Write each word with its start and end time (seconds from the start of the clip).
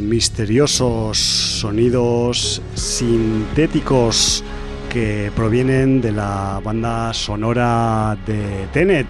misteriosos 0.00 1.18
sonidos 1.18 2.62
sintéticos 2.74 4.44
que 4.88 5.32
provienen 5.34 6.00
de 6.00 6.12
la 6.12 6.60
banda 6.62 7.12
sonora 7.12 8.16
de 8.26 8.66
Tenet. 8.72 9.06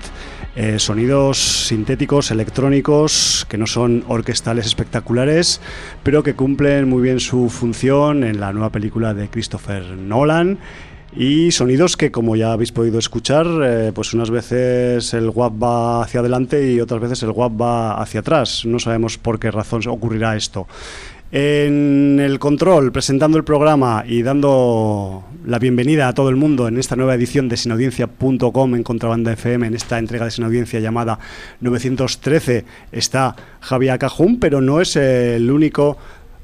Eh, 0.56 0.78
sonidos 0.78 1.66
sintéticos, 1.66 2.30
electrónicos, 2.30 3.44
que 3.48 3.58
no 3.58 3.66
son 3.66 4.04
orquestales 4.06 4.66
espectaculares, 4.66 5.60
pero 6.02 6.22
que 6.22 6.34
cumplen 6.34 6.88
muy 6.88 7.02
bien 7.02 7.18
su 7.18 7.50
función 7.50 8.22
en 8.22 8.38
la 8.38 8.52
nueva 8.52 8.70
película 8.70 9.14
de 9.14 9.28
Christopher 9.28 9.82
Nolan. 9.84 10.58
Y 11.16 11.52
sonidos 11.52 11.96
que, 11.96 12.10
como 12.10 12.34
ya 12.34 12.52
habéis 12.52 12.72
podido 12.72 12.98
escuchar, 12.98 13.46
eh, 13.62 13.92
pues 13.94 14.14
unas 14.14 14.30
veces 14.30 15.14
el 15.14 15.30
WAP 15.30 15.62
va 15.62 16.02
hacia 16.02 16.18
adelante 16.18 16.72
y 16.72 16.80
otras 16.80 17.00
veces 17.00 17.22
el 17.22 17.30
WAP 17.30 17.60
va 17.60 18.02
hacia 18.02 18.20
atrás. 18.20 18.64
No 18.64 18.80
sabemos 18.80 19.16
por 19.16 19.38
qué 19.38 19.52
razón 19.52 19.82
ocurrirá 19.86 20.36
esto. 20.36 20.66
En 21.30 22.18
el 22.20 22.38
control, 22.38 22.90
presentando 22.90 23.38
el 23.38 23.44
programa 23.44 24.04
y 24.06 24.22
dando 24.22 25.24
la 25.46 25.58
bienvenida 25.58 26.08
a 26.08 26.14
todo 26.14 26.28
el 26.28 26.36
mundo 26.36 26.68
en 26.68 26.78
esta 26.78 26.96
nueva 26.96 27.14
edición 27.14 27.48
de 27.48 27.56
sinaudiencia.com 27.56 28.74
en 28.74 28.82
Contrabanda 28.82 29.32
FM, 29.32 29.68
en 29.68 29.74
esta 29.74 29.98
entrega 29.98 30.24
de 30.24 30.30
Sinaudiencia 30.30 30.80
llamada 30.80 31.18
913, 31.60 32.64
está 32.92 33.34
Javier 33.60 33.98
Cajún, 33.98 34.38
pero 34.38 34.60
no 34.60 34.80
es 34.80 34.94
el 34.96 35.50
único 35.50 35.96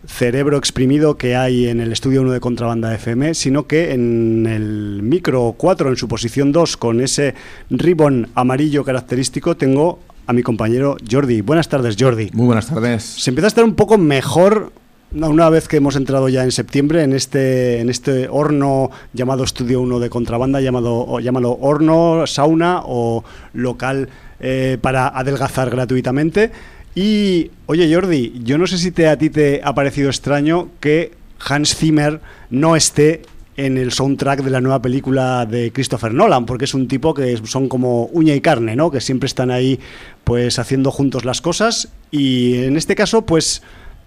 cerebro 0.06 0.56
exprimido 0.56 1.16
que 1.16 1.36
hay 1.36 1.66
en 1.66 1.80
el 1.80 1.92
estudio 1.92 2.22
1 2.22 2.32
de 2.32 2.40
Contrabanda 2.40 2.94
FM, 2.94 3.34
sino 3.34 3.66
que 3.66 3.92
en 3.92 4.46
el 4.46 5.02
micro 5.02 5.54
4, 5.56 5.90
en 5.90 5.96
su 5.96 6.08
posición 6.08 6.52
2, 6.52 6.76
con 6.76 7.00
ese 7.00 7.34
ribbon 7.70 8.28
amarillo 8.34 8.84
característico, 8.84 9.56
tengo 9.56 9.98
a 10.26 10.32
mi 10.32 10.42
compañero 10.42 10.96
Jordi. 11.10 11.40
Buenas 11.40 11.68
tardes, 11.68 11.96
Jordi. 11.98 12.30
Muy 12.32 12.46
buenas 12.46 12.66
tardes. 12.66 13.02
Se 13.02 13.30
empieza 13.30 13.46
a 13.46 13.48
estar 13.48 13.64
un 13.64 13.74
poco 13.74 13.98
mejor 13.98 14.72
una 15.12 15.50
vez 15.50 15.66
que 15.66 15.78
hemos 15.78 15.96
entrado 15.96 16.28
ya 16.28 16.44
en 16.44 16.52
septiembre 16.52 17.02
en 17.02 17.12
este, 17.12 17.80
en 17.80 17.90
este 17.90 18.28
horno 18.28 18.90
llamado 19.12 19.42
Estudio 19.42 19.80
1 19.80 19.98
de 19.98 20.08
contrabanda, 20.08 20.60
llamado, 20.60 21.18
llámalo 21.18 21.58
horno, 21.60 22.26
sauna 22.26 22.82
o 22.84 23.24
local 23.52 24.08
eh, 24.38 24.78
para 24.80 25.08
adelgazar 25.08 25.68
gratuitamente. 25.68 26.52
Y, 26.94 27.50
oye 27.66 27.92
Jordi, 27.92 28.40
yo 28.42 28.58
no 28.58 28.66
sé 28.66 28.78
si 28.78 28.90
te, 28.90 29.08
a 29.08 29.16
ti 29.16 29.30
te 29.30 29.60
ha 29.62 29.74
parecido 29.74 30.08
extraño 30.08 30.70
que 30.80 31.12
Hans 31.38 31.76
Zimmer 31.76 32.20
no 32.50 32.76
esté 32.76 33.22
en 33.56 33.76
el 33.76 33.92
soundtrack 33.92 34.42
de 34.42 34.50
la 34.50 34.60
nueva 34.60 34.80
película 34.80 35.44
de 35.44 35.70
Christopher 35.70 36.14
Nolan, 36.14 36.46
porque 36.46 36.64
es 36.64 36.74
un 36.74 36.88
tipo 36.88 37.12
que 37.12 37.36
son 37.44 37.68
como 37.68 38.06
uña 38.06 38.34
y 38.34 38.40
carne, 38.40 38.74
¿no? 38.74 38.90
Que 38.90 39.00
siempre 39.00 39.26
están 39.26 39.50
ahí 39.50 39.78
pues 40.24 40.58
haciendo 40.58 40.90
juntos 40.90 41.24
las 41.24 41.40
cosas 41.40 41.88
y 42.10 42.56
en 42.64 42.76
este 42.76 42.94
caso 42.94 43.26
pues 43.26 43.62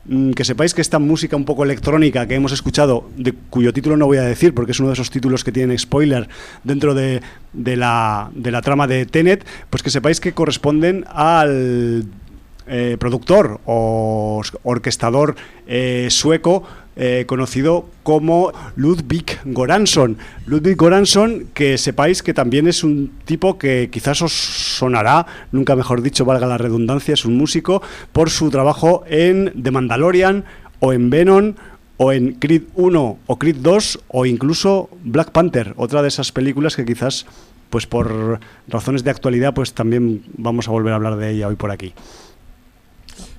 mm, 0.05 0.31
que 0.31 0.43
sepáis 0.43 0.73
que 0.73 0.81
esta 0.81 0.97
música 0.97 1.35
un 1.35 1.45
poco 1.45 1.63
electrónica 1.63 2.27
que 2.27 2.35
hemos 2.35 2.51
escuchado, 2.51 3.09
de 3.15 3.33
cuyo 3.49 3.73
título 3.73 3.95
no 3.95 4.07
voy 4.07 4.17
a 4.17 4.23
decir 4.23 4.55
porque 4.55 4.71
es 4.71 4.79
uno 4.79 4.89
de 4.89 4.93
esos 4.93 5.11
títulos 5.11 5.43
que 5.43 5.51
tienen 5.51 5.77
spoiler 5.77 6.27
dentro 6.63 6.95
de, 6.95 7.21
de, 7.53 7.77
la, 7.77 8.31
de 8.33 8.51
la 8.51 8.61
trama 8.61 8.87
de 8.87 9.05
Tenet, 9.05 9.45
pues 9.69 9.83
que 9.83 9.91
sepáis 9.91 10.19
que 10.19 10.33
corresponden 10.33 11.05
al 11.09 12.05
eh, 12.67 12.97
productor 12.99 13.59
o 13.65 14.41
orquestador 14.63 15.35
eh, 15.67 16.07
sueco 16.09 16.63
eh, 16.95 17.25
conocido 17.27 17.89
como 18.03 18.51
Ludwig 18.75 19.39
Goransson. 19.45 20.17
Ludwig 20.45 20.77
Goransson, 20.77 21.47
que 21.55 21.79
sepáis 21.79 22.21
que 22.21 22.35
también 22.35 22.67
es 22.67 22.83
un 22.83 23.11
tipo 23.25 23.57
que 23.57 23.89
quizás 23.91 24.21
os 24.21 24.31
sonará, 24.31 25.25
nunca 25.51 25.75
mejor 25.75 26.03
dicho, 26.03 26.23
valga 26.23 26.45
la 26.45 26.59
redundancia, 26.59 27.15
es 27.15 27.25
un 27.25 27.35
músico, 27.35 27.81
por 28.11 28.29
su 28.29 28.51
trabajo 28.51 29.03
en 29.07 29.51
The 29.59 29.71
Mandalorian 29.71 30.45
o 30.79 30.93
en 30.93 31.09
Venom 31.09 31.55
o 31.97 32.11
en 32.11 32.33
Creed 32.33 32.63
1 32.75 33.17
o 33.25 33.39
Creed 33.39 33.57
2 33.57 33.99
o 34.09 34.25
incluso 34.27 34.89
Black 35.03 35.31
Panther, 35.31 35.73
otra 35.77 36.03
de 36.03 36.09
esas 36.09 36.31
películas 36.31 36.75
que 36.75 36.85
quizás 36.85 37.25
pues 37.71 37.87
por 37.87 38.39
razones 38.67 39.03
de 39.03 39.09
actualidad 39.09 39.55
pues 39.55 39.73
también 39.73 40.23
vamos 40.37 40.67
a 40.67 40.71
volver 40.71 40.93
a 40.93 40.97
hablar 40.97 41.15
de 41.15 41.31
ella 41.31 41.47
hoy 41.47 41.55
por 41.55 41.71
aquí. 41.71 41.93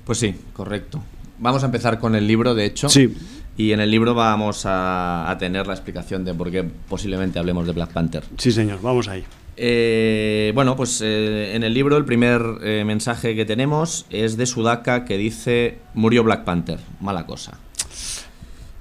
Pues 0.05 0.19
sí, 0.19 0.35
correcto. 0.53 1.01
Vamos 1.39 1.63
a 1.63 1.65
empezar 1.65 1.99
con 1.99 2.15
el 2.15 2.27
libro, 2.27 2.55
de 2.55 2.65
hecho. 2.65 2.87
Sí. 2.89 3.13
Y 3.57 3.71
en 3.71 3.79
el 3.79 3.89
libro 3.89 4.13
vamos 4.13 4.63
a, 4.65 5.35
tener 5.39 5.65
la 5.65 5.73
explicación 5.73 6.25
de 6.25 6.33
por 6.33 6.51
qué 6.51 6.63
posiblemente 6.63 7.39
hablemos 7.39 7.65
de 7.65 7.73
Black 7.73 7.91
Panther. 7.91 8.23
Sí, 8.37 8.51
señor, 8.51 8.81
vamos 8.81 9.07
ahí. 9.07 9.23
Eh, 9.57 10.51
bueno, 10.53 10.75
pues 10.75 11.01
eh, 11.01 11.55
en 11.55 11.63
el 11.63 11.73
libro 11.73 11.95
el 11.95 12.03
primer 12.03 12.41
eh, 12.61 12.83
mensaje 12.85 13.35
que 13.35 13.45
tenemos 13.45 14.05
es 14.09 14.35
de 14.35 14.45
Sudaka 14.45 15.05
que 15.05 15.17
dice 15.17 15.77
murió 15.93 16.25
Black 16.25 16.43
Panther, 16.43 16.79
mala 16.99 17.25
cosa. 17.25 17.57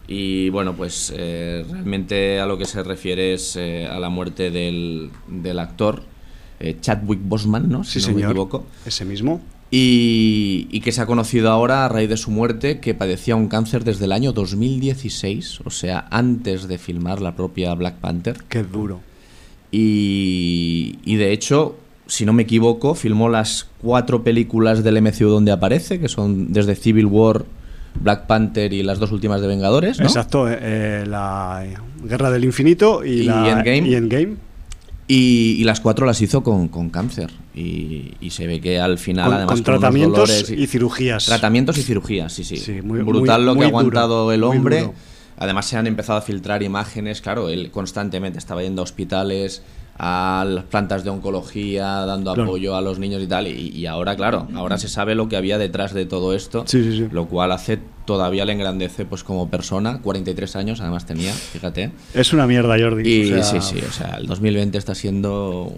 Y 0.08 0.50
bueno, 0.50 0.74
pues 0.74 1.14
realmente 1.16 2.38
a 2.38 2.44
lo 2.44 2.58
que 2.58 2.66
se 2.66 2.82
refiere 2.82 3.32
es 3.32 3.56
a 3.56 3.98
la 3.98 4.10
muerte 4.10 4.50
del, 4.50 5.10
del 5.28 5.58
actor 5.58 6.02
Chadwick 6.82 7.20
Boseman, 7.22 7.70
¿no? 7.70 7.84
Si 7.84 8.00
no 8.00 8.14
me 8.14 8.22
equivoco. 8.22 8.66
Ese 8.84 9.06
mismo 9.06 9.40
y, 9.70 10.80
que 10.80 10.92
se 10.92 11.00
ha 11.00 11.06
conocido 11.06 11.50
ahora 11.50 11.84
a 11.84 11.88
raíz 11.88 12.08
de 12.08 12.16
su 12.16 12.30
muerte 12.30 12.80
que 12.80 12.94
padecía 12.94 13.36
un 13.36 13.48
cáncer 13.48 13.84
desde 13.84 14.04
el 14.04 14.12
año 14.12 14.32
2016, 14.32 15.60
o 15.64 15.70
sea, 15.70 16.06
antes 16.10 16.68
de 16.68 16.78
filmar 16.78 17.20
la 17.20 17.34
propia 17.34 17.74
Black 17.74 17.96
Panther. 17.96 18.36
Qué 18.48 18.62
duro. 18.62 19.00
Y, 19.72 20.98
y 21.04 21.16
de 21.16 21.32
hecho, 21.32 21.76
si 22.06 22.24
no 22.24 22.32
me 22.32 22.44
equivoco, 22.44 22.94
filmó 22.94 23.28
las 23.28 23.68
cuatro 23.80 24.22
películas 24.22 24.84
del 24.84 25.00
MCU 25.02 25.28
donde 25.28 25.52
aparece, 25.52 25.98
que 25.98 26.08
son 26.08 26.52
desde 26.52 26.74
Civil 26.76 27.06
War, 27.06 27.44
Black 28.00 28.26
Panther 28.26 28.72
y 28.72 28.82
las 28.82 28.98
dos 28.98 29.12
últimas 29.12 29.40
de 29.40 29.48
Vengadores. 29.48 29.98
¿no? 29.98 30.06
Exacto, 30.06 30.48
eh, 30.48 30.58
eh, 30.60 31.04
la 31.06 31.64
Guerra 32.02 32.30
del 32.30 32.44
Infinito 32.44 33.04
y, 33.04 33.24
la, 33.24 33.50
Endgame. 33.50 33.88
Y 33.88 33.94
Endgame. 33.94 34.36
Y, 35.06 35.62
las 35.64 35.80
cuatro 35.80 36.06
las 36.06 36.20
hizo 36.22 36.42
con, 36.42 36.68
cáncer. 36.90 37.30
Y, 37.54 38.30
se 38.30 38.46
ve 38.46 38.60
que 38.60 38.80
al 38.80 38.98
final, 38.98 39.32
además. 39.32 39.56
Con 39.56 39.64
tratamientos 39.64 40.50
y, 40.50 40.66
cirugías. 40.66 41.26
Tratamientos 41.26 41.76
y 41.78 41.82
cirugías, 41.82 42.32
sí, 42.32 42.44
sí. 42.44 42.80
muy, 42.82 43.00
Brutal 43.00 43.44
lo 43.44 43.54
que 43.54 43.64
ha 43.64 43.68
aguantado 43.68 44.32
el 44.32 44.44
hombre. 44.44 44.90
Además, 45.36 45.66
se 45.66 45.76
han 45.76 45.86
empezado 45.86 46.18
a 46.18 46.22
filtrar 46.22 46.62
imágenes. 46.62 47.20
Claro, 47.20 47.48
él 47.48 47.70
constantemente 47.70 48.38
estaba 48.38 48.62
yendo 48.62 48.82
a 48.82 48.84
hospitales, 48.84 49.62
a 49.96 50.44
las 50.48 50.64
plantas 50.64 51.04
de 51.04 51.10
oncología, 51.10 52.04
dando 52.04 52.30
apoyo 52.30 52.76
a 52.76 52.80
los 52.80 52.98
niños 52.98 53.22
y 53.22 53.26
tal. 53.26 53.46
Y, 53.46 53.86
ahora, 53.86 54.16
claro, 54.16 54.48
ahora 54.54 54.78
se 54.78 54.88
sabe 54.88 55.14
lo 55.14 55.28
que 55.28 55.36
había 55.36 55.58
detrás 55.58 55.94
de 55.94 56.06
todo 56.06 56.34
esto, 56.34 56.64
lo 57.10 57.26
cual 57.26 57.52
hace 57.52 57.78
todavía 58.04 58.44
le 58.44 58.52
engrandece 58.52 59.04
pues 59.04 59.24
como 59.24 59.48
persona. 59.48 60.00
43 60.02 60.56
años 60.56 60.80
además 60.80 61.06
tenía, 61.06 61.32
fíjate. 61.32 61.92
Es 62.12 62.32
una 62.32 62.46
mierda, 62.46 62.76
Jordi. 62.78 63.08
Y 63.08 63.42
sí, 63.42 63.60
sí, 63.60 63.78
o 63.86 63.92
sea, 63.92 64.16
el 64.18 64.26
2020 64.26 64.76
está 64.76 64.94
siendo 64.94 65.72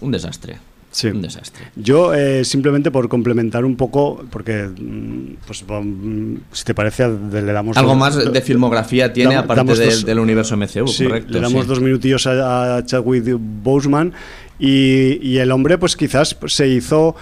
un 0.00 0.10
desastre. 0.10 0.58
Sí. 0.98 1.06
Un 1.06 1.22
desastre. 1.22 1.66
Yo, 1.76 2.12
eh, 2.12 2.44
simplemente 2.44 2.90
por 2.90 3.08
complementar 3.08 3.64
un 3.64 3.76
poco, 3.76 4.24
porque, 4.30 4.64
mm, 4.64 5.36
pues, 5.46 5.64
mm, 5.64 6.34
si 6.50 6.64
te 6.64 6.74
parece, 6.74 7.06
le 7.08 7.52
damos... 7.52 7.76
Algo 7.76 7.94
más 7.94 8.16
de 8.16 8.40
filmografía 8.40 9.12
tiene, 9.12 9.36
aparte 9.36 9.76
del 10.04 10.18
universo 10.18 10.56
MCU, 10.56 10.88
sí, 10.88 11.04
correcto. 11.04 11.32
Le 11.32 11.40
damos 11.40 11.68
dos 11.68 11.80
minutillos 11.80 12.26
a, 12.26 12.82
Chadwick 12.84 13.36
Boseman 13.38 14.12
y, 14.58 15.20
y, 15.22 15.38
el 15.38 15.52
hombre, 15.52 15.78
pues 15.78 15.94
quizás 15.94 16.36
se 16.46 16.66
hizo 16.66 17.14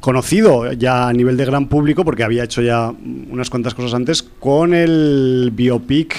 conocido 0.00 0.72
ya 0.72 1.08
a 1.08 1.12
nivel 1.12 1.36
de 1.36 1.44
gran 1.44 1.68
público, 1.68 2.06
porque 2.06 2.24
había 2.24 2.44
hecho 2.44 2.62
ya 2.62 2.94
unas 3.30 3.50
cuantas 3.50 3.74
cosas 3.74 3.92
antes, 3.92 4.22
con 4.22 4.72
el 4.72 5.50
biopic 5.52 6.16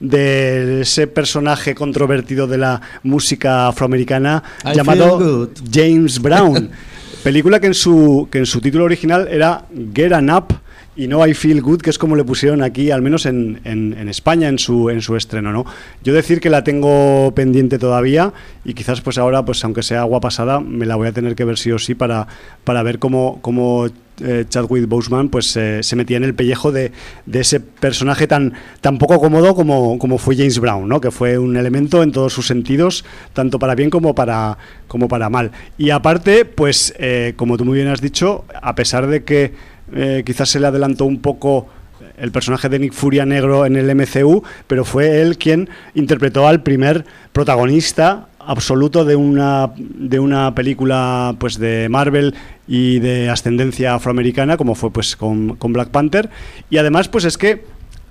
de 0.00 0.82
ese 0.82 1.06
personaje 1.06 1.74
controvertido 1.74 2.46
de 2.46 2.58
la 2.58 2.80
música 3.02 3.68
afroamericana 3.68 4.42
llamado 4.74 5.50
James 5.72 6.20
Brown. 6.20 6.70
Película 7.22 7.58
que 7.58 7.66
en 7.66 7.74
su 7.74 8.28
que 8.30 8.38
en 8.38 8.46
su 8.46 8.60
título 8.60 8.84
original 8.84 9.28
era 9.28 9.64
Get 9.94 10.12
an 10.12 10.30
Up 10.30 10.54
y 10.98 11.06
no 11.06 11.24
I 11.24 11.32
Feel 11.32 11.62
Good, 11.62 11.80
que 11.80 11.90
es 11.90 11.98
como 11.98 12.16
le 12.16 12.24
pusieron 12.24 12.60
aquí, 12.60 12.90
al 12.90 13.02
menos 13.02 13.24
en, 13.24 13.60
en, 13.62 14.08
España, 14.08 14.48
en 14.48 14.58
su, 14.58 14.90
en 14.90 15.00
su 15.00 15.14
estreno, 15.14 15.52
¿no? 15.52 15.64
Yo 16.02 16.12
decir 16.12 16.40
que 16.40 16.50
la 16.50 16.64
tengo 16.64 17.32
pendiente 17.36 17.78
todavía 17.78 18.32
y 18.64 18.74
quizás 18.74 19.00
pues 19.00 19.16
ahora, 19.16 19.44
pues 19.44 19.62
aunque 19.62 19.84
sea 19.84 20.00
agua 20.00 20.20
pasada, 20.20 20.58
me 20.58 20.86
la 20.86 20.96
voy 20.96 21.06
a 21.06 21.12
tener 21.12 21.36
que 21.36 21.44
ver 21.44 21.56
sí 21.56 21.70
o 21.70 21.78
sí 21.78 21.94
para, 21.94 22.26
para 22.64 22.82
ver 22.82 22.98
cómo, 22.98 23.38
cómo 23.42 23.86
eh, 24.22 24.44
Chadwick 24.48 24.88
Boseman 24.88 25.28
pues 25.28 25.46
se 25.46 25.96
metía 25.96 26.16
en 26.16 26.24
el 26.24 26.34
pellejo 26.34 26.72
de, 26.72 26.92
de, 27.26 27.40
ese 27.40 27.60
personaje 27.60 28.26
tan, 28.26 28.52
poco 28.98 29.18
cómodo 29.20 29.54
como, 29.54 29.98
como 29.98 30.18
fue 30.18 30.36
James 30.36 30.58
Brown, 30.58 30.88
¿no? 30.88 31.00
que 31.00 31.10
fue 31.10 31.38
un 31.38 31.56
elemento 31.56 32.02
en 32.02 32.12
todos 32.12 32.32
sus 32.32 32.46
sentidos, 32.46 33.04
tanto 33.32 33.58
para 33.58 33.74
bien 33.74 33.90
como 33.90 34.14
para, 34.14 34.58
como 34.86 35.08
para 35.08 35.28
mal. 35.28 35.52
Y 35.76 35.90
aparte, 35.90 36.44
pues 36.44 36.94
eh, 36.98 37.34
como 37.36 37.56
tú 37.56 37.64
muy 37.64 37.76
bien 37.76 37.88
has 37.88 38.00
dicho, 38.00 38.44
a 38.60 38.74
pesar 38.74 39.06
de 39.06 39.24
que 39.24 39.52
eh, 39.92 40.22
quizás 40.24 40.48
se 40.48 40.60
le 40.60 40.66
adelantó 40.66 41.04
un 41.04 41.20
poco 41.20 41.68
el 42.16 42.32
personaje 42.32 42.68
de 42.68 42.78
Nick 42.78 42.92
Furia 42.92 43.24
negro 43.24 43.64
en 43.64 43.76
el 43.76 43.94
MCU, 43.94 44.42
pero 44.66 44.84
fue 44.84 45.20
él 45.22 45.38
quien 45.38 45.68
interpretó 45.94 46.46
al 46.46 46.62
primer 46.62 47.04
protagonista 47.32 48.27
absoluto 48.48 49.04
de 49.04 49.14
una, 49.14 49.70
de 49.76 50.18
una 50.18 50.54
película 50.54 51.36
pues 51.38 51.58
de 51.58 51.88
Marvel 51.90 52.34
y 52.66 52.98
de 52.98 53.28
ascendencia 53.28 53.94
afroamericana, 53.94 54.56
como 54.56 54.74
fue 54.74 54.90
pues 54.90 55.16
con, 55.16 55.58
Black 55.60 55.90
Panther. 55.90 56.30
Y 56.70 56.78
además, 56.78 57.08
pues 57.08 57.26
es 57.26 57.36
que 57.36 57.64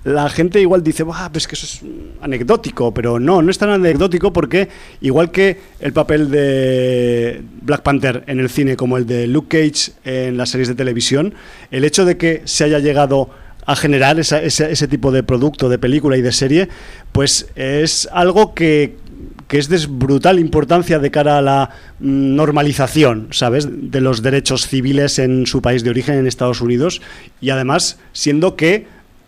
la 0.04 0.30
gente 0.30 0.62
igual 0.62 0.84
dice, 0.84 1.04
pues 1.32 1.48
que 1.48 1.56
eso 1.56 1.66
es 1.66 1.82
anecdótico, 2.22 2.94
pero 2.94 3.20
no, 3.20 3.42
no 3.42 3.50
es 3.50 3.58
tan 3.58 3.72
anecdótico 3.72 4.32
porque 4.32 4.70
igual 5.02 5.32
que 5.32 5.60
el 5.80 5.92
papel 5.92 6.30
de 6.30 7.42
Black 7.64 7.82
Panther 7.82 8.24
en 8.28 8.40
el 8.40 8.50
cine 8.50 8.78
como 8.78 8.98
el 8.98 9.08
de 9.08 9.26
Luke 9.26 9.58
Cage 9.58 9.94
en 10.06 10.38
las 10.38 10.52
series 10.52 10.68
de 10.68 10.76
televisión, 10.76 11.34
el 11.72 11.84
hecho 11.84 12.06
de 12.06 12.16
que 12.18 12.44
se 12.46 12.64
haya 12.64 12.78
llegado 12.78 13.32
a 13.66 13.76
generar 13.76 14.18
ese, 14.18 14.88
tipo 14.88 15.12
de 15.12 15.24
producto, 15.24 15.68
de 15.68 15.78
película 15.78 16.16
y 16.16 16.22
de 16.22 16.32
serie, 16.32 16.70
pues 17.12 17.48
es 17.56 18.08
algo 18.14 18.54
que, 18.54 18.96
que 19.48 19.58
es 19.58 19.70
de 19.70 19.86
brutal 19.88 20.40
importancia 20.40 21.00
de 21.00 21.12
cara 21.12 21.38
a 21.38 21.42
la 21.42 21.70
mm, 22.00 22.36
normalización, 22.36 23.28
¿sabes?, 23.32 23.68
de 23.70 24.02
los 24.02 24.22
derechos 24.22 24.68
civiles 24.68 25.20
en 25.20 25.48
su 25.48 25.62
país 25.62 25.84
de 25.84 25.90
origen, 25.90 26.16
en 26.16 26.28
Estados 26.28 26.62
Unidos, 26.62 27.02
y 27.42 27.50
además 27.50 28.00
siendo 28.14 28.56
que 28.56 28.88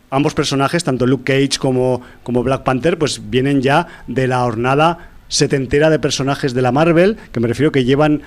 ambos 0.09 0.33
personajes, 0.33 0.83
tanto 0.83 1.05
Luke 1.05 1.23
Cage 1.23 1.59
como, 1.59 2.01
como 2.23 2.43
Black 2.43 2.63
Panther, 2.63 2.97
pues 2.97 3.29
vienen 3.29 3.61
ya 3.61 3.87
de 4.07 4.27
la 4.27 4.43
hornada 4.43 5.11
setentera 5.27 5.89
de 5.89 5.99
personajes 5.99 6.53
de 6.53 6.61
la 6.61 6.71
Marvel, 6.71 7.17
que 7.31 7.39
me 7.39 7.47
refiero 7.47 7.71
que 7.71 7.85
llevan 7.85 8.23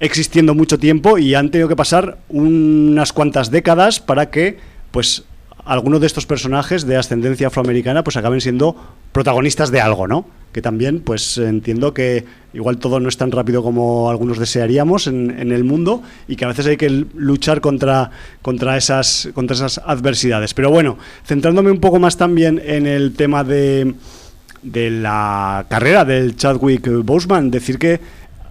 existiendo 0.00 0.54
mucho 0.54 0.78
tiempo 0.78 1.18
y 1.18 1.34
han 1.34 1.50
tenido 1.50 1.68
que 1.68 1.76
pasar 1.76 2.18
unas 2.28 3.12
cuantas 3.12 3.50
décadas 3.50 4.00
para 4.00 4.30
que 4.30 4.58
pues 4.90 5.24
algunos 5.68 6.00
de 6.00 6.06
estos 6.06 6.24
personajes 6.24 6.86
de 6.86 6.96
ascendencia 6.96 7.48
afroamericana 7.48 8.02
pues 8.02 8.16
acaben 8.16 8.40
siendo 8.40 8.74
protagonistas 9.12 9.70
de 9.70 9.82
algo, 9.82 10.08
¿no? 10.08 10.26
Que 10.50 10.62
también 10.62 11.00
pues 11.00 11.36
entiendo 11.36 11.92
que 11.92 12.24
igual 12.54 12.78
todo 12.78 13.00
no 13.00 13.08
es 13.10 13.18
tan 13.18 13.30
rápido 13.30 13.62
como 13.62 14.08
algunos 14.08 14.38
desearíamos 14.38 15.06
en, 15.06 15.52
el 15.52 15.64
mundo 15.64 16.02
y 16.26 16.36
que 16.36 16.46
a 16.46 16.48
veces 16.48 16.66
hay 16.66 16.78
que 16.78 16.88
luchar 16.88 17.60
contra, 17.60 18.10
contra, 18.40 18.78
esas, 18.78 19.28
contra 19.34 19.54
esas 19.54 19.78
adversidades. 19.84 20.54
Pero 20.54 20.70
bueno, 20.70 20.96
centrándome 21.26 21.70
un 21.70 21.80
poco 21.80 21.98
más 21.98 22.16
también 22.16 22.62
en 22.64 22.86
el 22.86 23.12
tema 23.12 23.44
de, 23.44 23.94
de 24.62 24.90
la 24.90 25.66
carrera 25.68 26.06
del 26.06 26.34
Chadwick 26.34 26.88
Boseman, 27.04 27.50
decir 27.50 27.78
que 27.78 28.00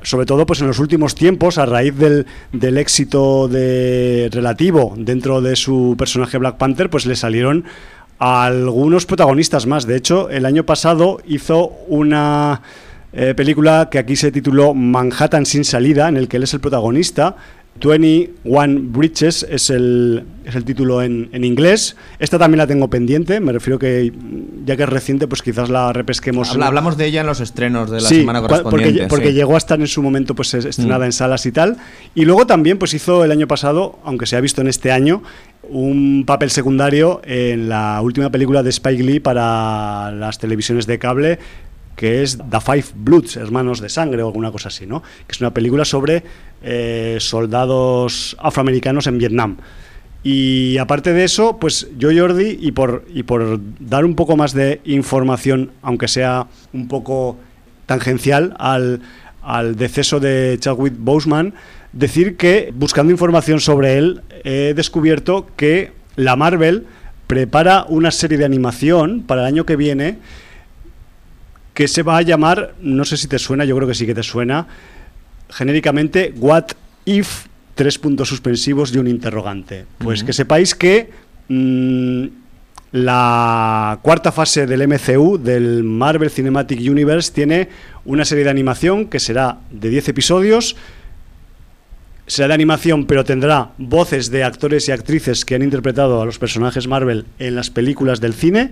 sobre 0.08 0.26
todo 0.26 0.46
pues 0.46 0.62
en 0.62 0.68
los 0.68 0.80
últimos 0.80 1.16
tiempos, 1.16 1.58
a 1.58 1.66
raíz 1.66 1.94
del, 1.98 2.26
del 2.54 2.78
éxito 2.78 3.50
de, 3.50 4.30
relativo 4.32 4.94
dentro 4.98 5.42
de 5.42 5.58
su 5.58 5.96
personaje 5.98 6.38
Black 6.38 6.56
Panther, 6.56 6.90
pues 6.90 7.06
le 7.06 7.18
salieron 7.18 7.66
algunos 8.18 9.06
protagonistas 9.06 9.66
más. 9.68 9.86
De 9.86 9.98
hecho, 9.98 10.30
el 10.30 10.46
año 10.46 10.66
pasado 10.66 11.20
hizo 11.28 11.74
una 11.90 12.62
eh, 13.12 13.34
película 13.36 13.90
que 13.92 14.00
aquí 14.00 14.16
se 14.16 14.32
tituló 14.32 14.74
Manhattan 14.74 15.46
sin 15.46 15.66
salida, 15.66 16.08
en 16.08 16.16
el 16.16 16.30
que 16.30 16.38
él 16.38 16.44
es 16.44 16.54
el 16.54 16.62
protagonista, 16.62 17.36
21 17.80 18.92
Bridges 18.92 19.46
es 19.50 19.70
el, 19.70 20.24
es 20.46 20.56
el 20.56 20.66
título 20.66 21.02
en, 21.02 21.30
en, 21.32 21.44
inglés. 21.44 21.96
Esta 22.20 22.38
también 22.40 22.60
la 22.60 22.68
tengo 22.68 22.90
pendiente, 22.90 23.40
me 23.40 23.52
refiero 23.52 23.80
que 23.80 24.12
ya 24.66 24.76
que 24.76 24.84
es 24.84 24.90
reciente, 24.90 25.28
pues 25.28 25.42
quizás 25.42 25.70
la 25.70 25.94
repesquemos. 25.94 26.56
hablamos 26.58 26.98
de 26.98 27.06
ella 27.06 27.22
en 27.22 27.28
los 27.28 27.40
estrenos 27.40 27.90
de 27.90 28.02
la 28.02 28.08
semana 28.08 28.42
correspondiente. 28.42 29.02
Porque, 29.02 29.08
porque 29.08 29.34
llegó 29.34 29.56
a 29.56 29.58
estar 29.58 29.80
en 29.80 29.88
su 29.88 30.02
momento 30.02 30.36
pues 30.36 30.54
estrenada 30.54 31.06
mm. 31.06 31.08
en 31.08 31.12
salas 31.12 31.46
y 31.46 31.52
tal. 31.52 31.78
Y 32.16 32.26
luego 32.26 32.48
también 32.48 32.78
pues 32.78 32.94
hizo 32.94 33.24
el 33.24 33.32
año 33.32 33.48
pasado, 33.48 34.00
aunque 34.04 34.26
se 34.26 34.36
ha 34.36 34.42
visto 34.42 34.62
en 34.62 34.68
este 34.68 34.92
año, 34.92 35.24
un 35.70 36.24
papel 36.26 36.50
secundario 36.50 37.22
en 37.26 37.70
la 37.70 38.00
última 38.02 38.30
película 38.30 38.64
de 38.64 38.70
Spike 38.70 39.04
Lee 39.04 39.20
para 39.20 40.12
las 40.12 40.40
televisiones 40.40 40.88
de 40.88 41.00
cable 41.00 41.40
que 41.98 42.22
es 42.22 42.38
The 42.38 42.62
Five 42.62 42.86
Bloods, 42.96 43.36
Hermanos 43.36 43.82
de 43.82 43.90
Sangre 43.90 44.22
o 44.22 44.28
alguna 44.28 44.52
cosa 44.52 44.70
así, 44.70 44.86
¿no? 44.86 45.02
Que 45.02 45.32
es 45.32 45.42
una 45.42 45.52
película 45.52 45.84
sobre 45.84 46.24
eh, 46.62 47.18
soldados 47.20 48.38
afroamericanos 48.40 49.08
en 49.08 49.18
Vietnam. 49.18 49.58
Y 50.24 50.78
aparte 50.78 51.12
de 51.12 51.24
eso, 51.24 51.58
pues 51.58 51.88
yo 51.98 52.10
Jordi, 52.16 52.58
y 52.62 52.72
por, 52.72 53.06
y 53.14 53.24
por 53.24 53.60
dar 53.80 54.06
un 54.06 54.16
poco 54.16 54.38
más 54.38 54.54
de 54.54 54.80
información, 54.86 55.72
aunque 55.82 56.08
sea 56.08 56.48
un 56.72 56.88
poco 56.88 57.38
tangencial 57.88 58.56
al, 58.60 59.02
al 59.42 59.76
deceso 59.76 60.20
de 60.20 60.58
Chadwick 60.60 60.94
Boseman, 60.98 61.56
decir 61.94 62.38
que 62.38 62.72
buscando 62.76 63.12
información 63.12 63.60
sobre 63.60 63.98
él 63.98 64.22
he 64.44 64.74
descubierto 64.76 65.48
que 65.56 65.94
la 66.16 66.36
Marvel 66.36 66.86
prepara 67.26 67.86
una 67.90 68.12
serie 68.12 68.38
de 68.38 68.46
animación 68.46 69.24
para 69.24 69.42
el 69.42 69.48
año 69.48 69.66
que 69.66 69.76
viene 69.76 70.20
que 71.78 71.88
se 71.88 72.02
va 72.02 72.18
a 72.18 72.24
llamar, 72.24 72.74
no 72.82 73.06
sé 73.06 73.18
si 73.18 73.28
te 73.28 73.38
suena, 73.38 73.64
yo 73.64 73.76
creo 73.76 73.88
que 73.88 73.94
sí 73.94 74.08
que 74.08 74.16
te 74.16 74.24
suena, 74.24 74.66
genéricamente 75.48 76.34
What 76.36 76.70
If, 77.06 77.46
tres 77.76 78.00
puntos 78.00 78.30
suspensivos 78.30 78.92
y 78.96 78.98
un 78.98 79.08
interrogante. 79.08 79.86
Pues 80.00 80.24
que 80.24 80.34
sepáis 80.34 80.74
que 80.74 81.12
mm, 81.50 82.26
la 82.94 84.00
cuarta 84.02 84.32
fase 84.32 84.66
del 84.66 84.88
MCU, 84.88 85.38
del 85.38 85.84
Marvel 85.84 86.32
Cinematic 86.32 86.80
Universe, 86.80 87.32
tiene 87.32 87.70
una 88.06 88.26
serie 88.26 88.44
de 88.44 88.50
animación 88.50 89.06
que 89.06 89.20
será 89.20 89.60
de 89.70 89.92
10 89.92 90.10
episodios. 90.10 90.76
Será 92.26 92.48
de 92.48 92.56
animación, 92.56 93.06
pero 93.06 93.24
tendrá 93.24 93.74
voces 93.78 94.32
de 94.32 94.44
actores 94.44 94.90
y 94.90 94.94
actrices 94.94 95.46
que 95.46 95.54
han 95.54 95.62
interpretado 95.62 96.24
a 96.24 96.26
los 96.26 96.40
personajes 96.40 96.88
Marvel 96.88 97.26
en 97.38 97.54
las 97.54 97.70
películas 97.70 98.20
del 98.20 98.34
cine. 98.34 98.72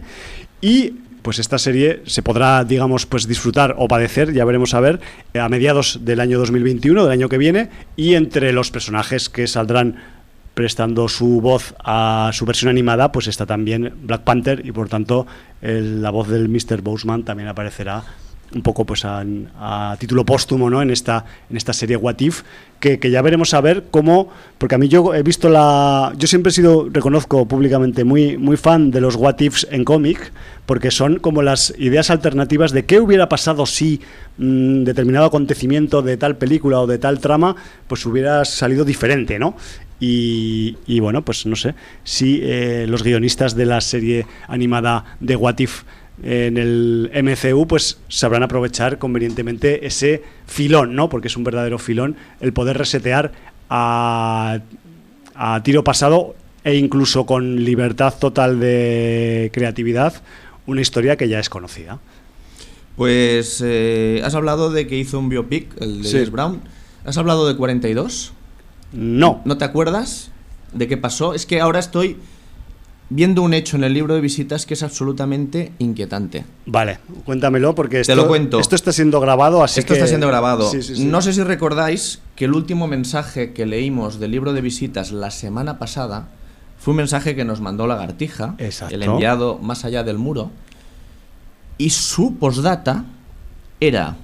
Y 0.60 0.96
pues 1.26 1.40
esta 1.40 1.58
serie 1.58 2.04
se 2.06 2.22
podrá, 2.22 2.64
digamos, 2.64 3.08
pues 3.08 3.28
disfrutar 3.28 3.74
o 3.80 3.88
padecer, 3.88 4.32
ya 4.32 4.46
veremos 4.46 4.76
a 4.76 4.80
ver, 4.80 5.00
eh, 5.34 5.40
a 5.40 5.50
mediados 5.50 6.06
del 6.06 6.20
año 6.20 6.38
2021, 6.38 7.02
del 7.04 7.12
año 7.12 7.30
que 7.30 7.40
viene, 7.40 7.72
y 7.96 8.14
entre 8.14 8.54
los 8.54 8.70
personajes 8.70 9.28
que 9.28 9.48
saldrán 9.48 9.96
prestando 10.54 11.08
su 11.08 11.42
voz 11.42 11.74
a 11.84 12.30
su 12.32 12.46
versión 12.46 12.70
animada, 12.70 13.12
pues 13.12 13.26
está 13.26 13.48
también 13.48 13.92
Black 14.04 14.22
Panther 14.22 14.64
y 14.68 14.72
por 14.72 14.88
tanto 14.88 15.26
la 15.62 16.12
voz 16.12 16.28
del 16.28 16.48
Mr. 16.48 16.82
Boseman 16.84 17.24
también 17.24 17.50
aparecerá 17.50 18.04
un 18.56 18.62
poco 18.62 18.86
pues 18.86 19.04
a, 19.06 19.96
título 20.00 20.26
póstumo 20.26 20.70
¿no? 20.70 20.82
en, 20.82 20.90
esta, 20.90 21.26
en 21.50 21.58
esta 21.58 21.74
serie 21.74 21.98
What 21.98 22.20
If, 22.20 22.44
que, 22.80 22.98
ya 23.12 23.22
veremos 23.22 23.54
a 23.54 23.62
ver 23.62 23.86
cómo, 23.92 24.30
porque 24.58 24.76
a 24.76 24.78
mí 24.78 24.88
yo 24.88 25.14
he 25.14 25.24
visto 25.24 25.50
la... 25.50 26.14
Yo 26.18 26.28
siempre 26.28 26.52
he 26.52 26.54
sido, 26.54 26.88
reconozco 26.90 27.48
públicamente, 27.48 28.04
muy, 28.04 28.38
muy 28.38 28.58
fan 28.58 28.92
de 28.92 29.02
los 29.02 29.16
What 29.16 29.40
Ifs 29.40 29.68
en 29.72 29.84
cómic, 29.84 30.32
porque 30.66 30.92
son 30.92 31.20
como 31.20 31.42
las 31.42 31.74
ideas 31.78 32.10
alternativas 32.10 32.72
de 32.72 32.86
qué 32.86 33.00
hubiera 33.00 33.28
pasado 33.28 33.66
si 33.66 34.02
mm, 34.38 34.84
determinado 34.84 35.26
acontecimiento 35.26 36.02
de 36.02 36.18
tal 36.18 36.38
película 36.38 36.80
o 36.80 36.88
de 36.88 36.98
tal 36.98 37.20
trama, 37.20 37.56
pues 37.88 38.06
hubiera 38.06 38.46
salido 38.46 38.86
diferente, 38.86 39.38
¿no? 39.40 39.56
Y, 40.00 41.00
bueno, 41.00 41.24
pues 41.24 41.46
no 41.46 41.56
sé, 41.56 41.74
si 42.04 42.40
eh, 42.44 42.86
los 42.88 43.02
guionistas 43.02 43.56
de 43.56 43.66
la 43.66 43.82
serie 43.82 44.28
animada 44.48 45.18
de 45.20 45.36
What 45.36 45.60
If 45.60 45.84
en 46.24 46.58
el 46.58 47.12
MCU, 47.24 47.68
pues 47.68 48.00
sabrán 48.08 48.44
aprovechar 48.44 48.98
convenientemente 48.98 49.86
ese 49.86 50.24
filón, 50.48 50.96
¿no? 50.96 51.10
Porque 51.10 51.28
es 51.28 51.38
un 51.38 51.44
verdadero 51.44 51.78
filón 51.78 52.16
el 52.40 52.54
poder 52.54 52.78
resetear 52.78 53.32
a, 53.70 54.60
tiro 55.64 55.84
pasado 55.84 56.36
e 56.64 56.76
incluso 56.76 57.26
con 57.26 57.64
libertad 57.64 58.14
total 58.18 58.60
de 58.60 59.52
creatividad 59.54 60.14
una 60.66 60.82
historia 60.82 61.16
que 61.16 61.28
ya 61.28 61.40
es 61.40 61.50
conocida. 61.50 62.00
Pues 62.96 63.62
eh, 63.64 64.22
has 64.24 64.34
hablado 64.36 64.72
de 64.72 64.88
que 64.88 64.98
hizo 64.98 65.20
un 65.20 65.30
biopic, 65.30 65.80
el 65.82 66.02
de 66.02 66.10
James 66.10 66.32
Brown. 66.32 66.62
¿Has 67.04 67.18
hablado 67.18 67.48
de 67.48 67.56
42? 67.56 68.34
No. 68.94 69.42
¿No 69.46 69.58
te 69.58 69.66
acuerdas 69.66 70.32
de 70.74 70.88
qué 70.88 70.98
pasó? 70.98 71.34
Es 71.34 71.46
que 71.46 71.60
ahora 71.60 71.80
estoy 71.80 72.18
viendo 73.10 73.42
un 73.44 73.54
hecho 73.54 73.78
en 73.78 73.84
el 73.84 73.94
libro 73.94 74.16
de 74.16 74.22
visitas 74.22 74.66
que 74.66 74.74
es 74.74 74.84
absolutamente 74.84 75.72
inquietante. 75.80 76.46
Vale, 76.66 77.00
cuéntamelo 77.24 77.76
porque 77.76 78.02
esto, 78.02 78.14
Te 78.14 78.16
lo 78.16 78.28
cuento. 78.28 78.60
esto 78.60 78.76
está 78.76 78.92
siendo 78.92 79.20
grabado, 79.20 79.64
así 79.64 79.80
Esto 79.80 79.94
está 79.94 80.08
siendo 80.08 80.28
grabado. 80.28 80.72
No 81.00 81.22
sé 81.22 81.34
si 81.34 81.44
recordáis 81.44 82.22
que 82.36 82.46
el 82.46 82.54
último 82.54 82.88
mensaje 82.88 83.54
que 83.54 83.66
leímos 83.66 84.20
del 84.20 84.32
libro 84.32 84.54
de 84.54 84.62
visitas 84.62 85.12
la 85.12 85.32
semana 85.32 85.78
pasada 85.78 86.30
fue 86.78 86.92
un 86.92 86.98
mensaje 86.98 87.36
que 87.36 87.46
nos 87.46 87.62
mandó 87.62 87.88
Lagartija, 87.88 88.56
el 88.90 89.04
enviado 89.04 89.60
más 89.60 89.86
allá 89.86 90.04
del 90.04 90.18
muro, 90.18 90.52
y 91.78 91.90
su 91.90 92.36
postdata 92.36 93.06
era, 93.80 94.16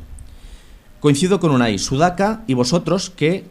coincido 1.00 1.40
con 1.40 1.52
Unai, 1.52 1.78
Sudaka 1.78 2.44
y 2.48 2.54
vosotros 2.54 3.10
que 3.10 3.46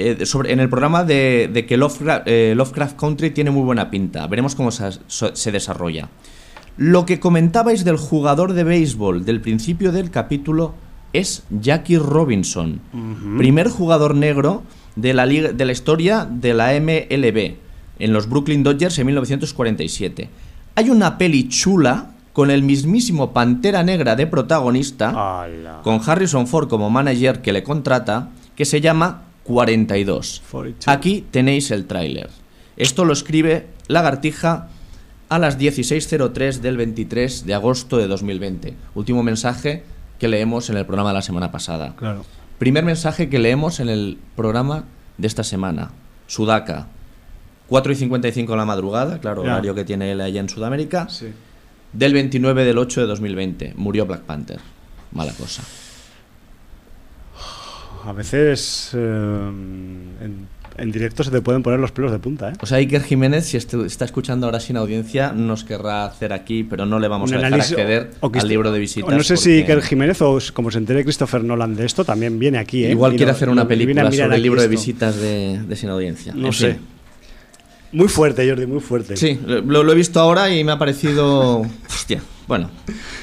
eh, 0.00 0.24
sobre, 0.24 0.50
en 0.50 0.60
el 0.60 0.70
programa 0.70 1.04
de, 1.04 1.64
que 1.68 1.74
eh, 1.74 2.54
Lovecraft, 2.56 2.98
Country 2.98 3.30
tiene 3.32 3.50
muy 3.50 3.62
buena 3.62 3.90
pinta. 3.90 4.26
Veremos 4.26 4.54
cómo 4.54 4.70
se, 4.70 5.52
desarrolla. 5.52 6.08
Lo 6.78 7.04
que 7.04 7.20
comentabais 7.20 7.84
del 7.84 7.98
jugador 7.98 8.54
de 8.54 8.64
béisbol 8.64 9.26
del 9.26 9.42
principio 9.42 9.92
del 9.92 10.10
capítulo 10.10 10.72
es 11.12 11.42
Jackie 11.50 11.98
Robinson, 11.98 12.80
primer 13.36 13.68
jugador 13.68 14.14
negro 14.14 14.62
de 14.96 15.12
la, 15.12 15.26
de 15.26 15.64
la 15.64 15.72
historia 15.72 16.26
de 16.30 16.54
la 16.54 16.72
MLB 16.80 17.56
en 17.98 18.12
los 18.14 18.26
Brooklyn 18.26 18.62
Dodgers 18.62 18.98
en 18.98 19.06
1947. 19.06 20.30
Hay 20.76 20.88
una 20.88 21.18
peli 21.18 21.48
chula 21.48 22.12
con 22.32 22.50
el 22.50 22.62
mismísimo 22.62 23.34
Pantera 23.34 23.82
Negra 23.82 24.16
de 24.16 24.26
protagonista, 24.26 25.46
con 25.82 26.00
Harrison 26.06 26.46
Ford 26.46 26.68
como 26.68 26.88
manager 26.88 27.42
que 27.42 27.52
le 27.52 27.62
contrata, 27.62 28.30
que 28.56 28.64
se 28.64 28.80
llama 28.80 29.24
42. 29.50 30.42
Aquí 30.86 31.24
tenéis 31.28 31.72
el 31.72 31.86
tráiler. 31.86 32.30
Esto 32.76 33.04
lo 33.04 33.12
escribe 33.12 33.66
Lagartija 33.88 34.68
a 35.28 35.38
las 35.40 35.58
16.03 35.58 36.60
del 36.60 36.76
23 36.76 37.46
de 37.46 37.54
agosto 37.54 37.96
de 37.96 38.06
2020. 38.06 38.76
Último 38.94 39.24
mensaje 39.24 39.82
que 40.20 40.28
leemos 40.28 40.70
en 40.70 40.76
el 40.76 40.86
programa 40.86 41.10
de 41.10 41.14
la 41.14 41.22
semana 41.22 41.50
pasada. 41.50 41.96
Claro. 41.96 42.24
Primer 42.60 42.84
mensaje 42.84 43.28
que 43.28 43.40
leemos 43.40 43.80
en 43.80 43.88
el 43.88 44.18
programa 44.36 44.84
de 45.18 45.26
esta 45.26 45.42
semana. 45.42 45.90
Sudaka. 46.28 46.86
4 47.66 47.92
y 47.92 47.96
55 47.96 48.52
de 48.52 48.56
la 48.56 48.64
madrugada, 48.64 49.18
claro, 49.18 49.42
horario 49.42 49.74
que 49.74 49.84
tiene 49.84 50.12
él 50.12 50.20
allá 50.20 50.40
en 50.40 50.48
Sudamérica. 50.48 51.08
Sí. 51.08 51.26
Del 51.92 52.12
29 52.12 52.64
del 52.64 52.78
8 52.78 53.00
de 53.00 53.06
2020. 53.08 53.74
Murió 53.76 54.06
Black 54.06 54.22
Panther. 54.22 54.60
Mala 55.10 55.32
cosa. 55.32 55.64
A 58.04 58.12
veces 58.12 58.90
eh, 58.94 59.50
en 60.80 60.92
directo 60.92 61.22
se 61.22 61.30
te 61.30 61.40
pueden 61.42 61.62
poner 61.62 61.78
los 61.78 61.92
pelos 61.92 62.10
de 62.10 62.18
punta. 62.18 62.50
¿eh? 62.50 62.52
O 62.60 62.66
sea, 62.66 62.78
Iker 62.78 63.02
Jiménez, 63.02 63.46
si 63.46 63.56
está 63.56 64.04
escuchando 64.04 64.46
ahora 64.46 64.60
sin 64.60 64.76
audiencia, 64.76 65.32
nos 65.32 65.64
querrá 65.64 66.06
hacer 66.06 66.32
aquí, 66.32 66.64
pero 66.64 66.86
no 66.86 66.98
le 66.98 67.08
vamos 67.08 67.32
a 67.32 67.36
dejar 67.36 67.54
acceder 67.54 68.10
al 68.20 68.48
libro 68.48 68.72
de 68.72 68.78
visitas. 68.78 69.14
no 69.14 69.22
sé 69.22 69.36
si 69.36 69.58
Iker 69.58 69.82
Jiménez 69.82 70.20
o 70.22 70.38
como 70.54 70.70
se 70.70 70.78
entere 70.78 71.04
Christopher 71.04 71.44
Nolan 71.44 71.76
de 71.76 71.86
esto, 71.86 72.04
también 72.04 72.38
viene 72.38 72.58
aquí. 72.58 72.84
¿eh? 72.84 72.90
Igual 72.90 73.16
quiere 73.16 73.32
hacer 73.32 73.48
una 73.48 73.68
película 73.68 74.10
sobre 74.10 74.36
el 74.36 74.42
libro 74.42 74.62
de 74.62 74.68
visitas 74.68 75.16
de, 75.16 75.60
Sin 75.74 75.90
Audiencia. 75.90 76.32
No 76.34 76.52
sé. 76.52 76.78
Muy 77.92 78.08
fuerte, 78.08 78.48
Jordi, 78.48 78.66
muy 78.66 78.80
fuerte. 78.80 79.16
Sí, 79.16 79.38
lo, 79.44 79.90
he 79.90 79.94
visto 79.94 80.20
ahora 80.20 80.54
y 80.54 80.62
me 80.62 80.72
ha 80.72 80.78
parecido. 80.78 81.62
Hostia, 81.88 82.22
bueno. 82.46 82.70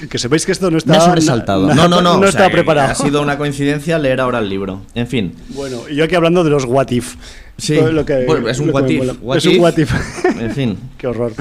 Que 0.10 0.18
sepáis 0.18 0.46
que 0.46 0.52
esto 0.52 0.70
no 0.70 0.78
está. 0.78 0.92
Me 0.92 0.98
ha 0.98 1.02
sobresaltado. 1.02 1.74
no, 1.74 1.88
no, 1.88 2.02
no. 2.02 2.18
No 2.18 2.28
está 2.28 2.50
preparado. 2.50 2.92
Ha 2.92 2.96
sido 2.96 3.22
una 3.22 3.38
coincidencia 3.38 3.98
leer 3.98 4.20
ahora 4.20 4.40
el 4.40 4.50
libro. 4.50 4.82
En 4.94 5.08
fin. 5.08 5.34
Bueno, 5.50 5.88
yo 5.88 6.04
aquí 6.04 6.16
hablando 6.16 6.44
de 6.44 6.50
los 6.50 6.66
what 6.66 6.90
if. 6.90 7.16
Sí, 7.58 7.74
es 7.74 8.60
un 8.60 8.70
what 8.72 8.90
es 8.90 9.46
un 9.46 9.60
what 9.60 9.78
if. 9.78 9.94
En 10.40 10.52
fin. 10.52 10.78
Qué 10.98 11.08
horror. 11.08 11.34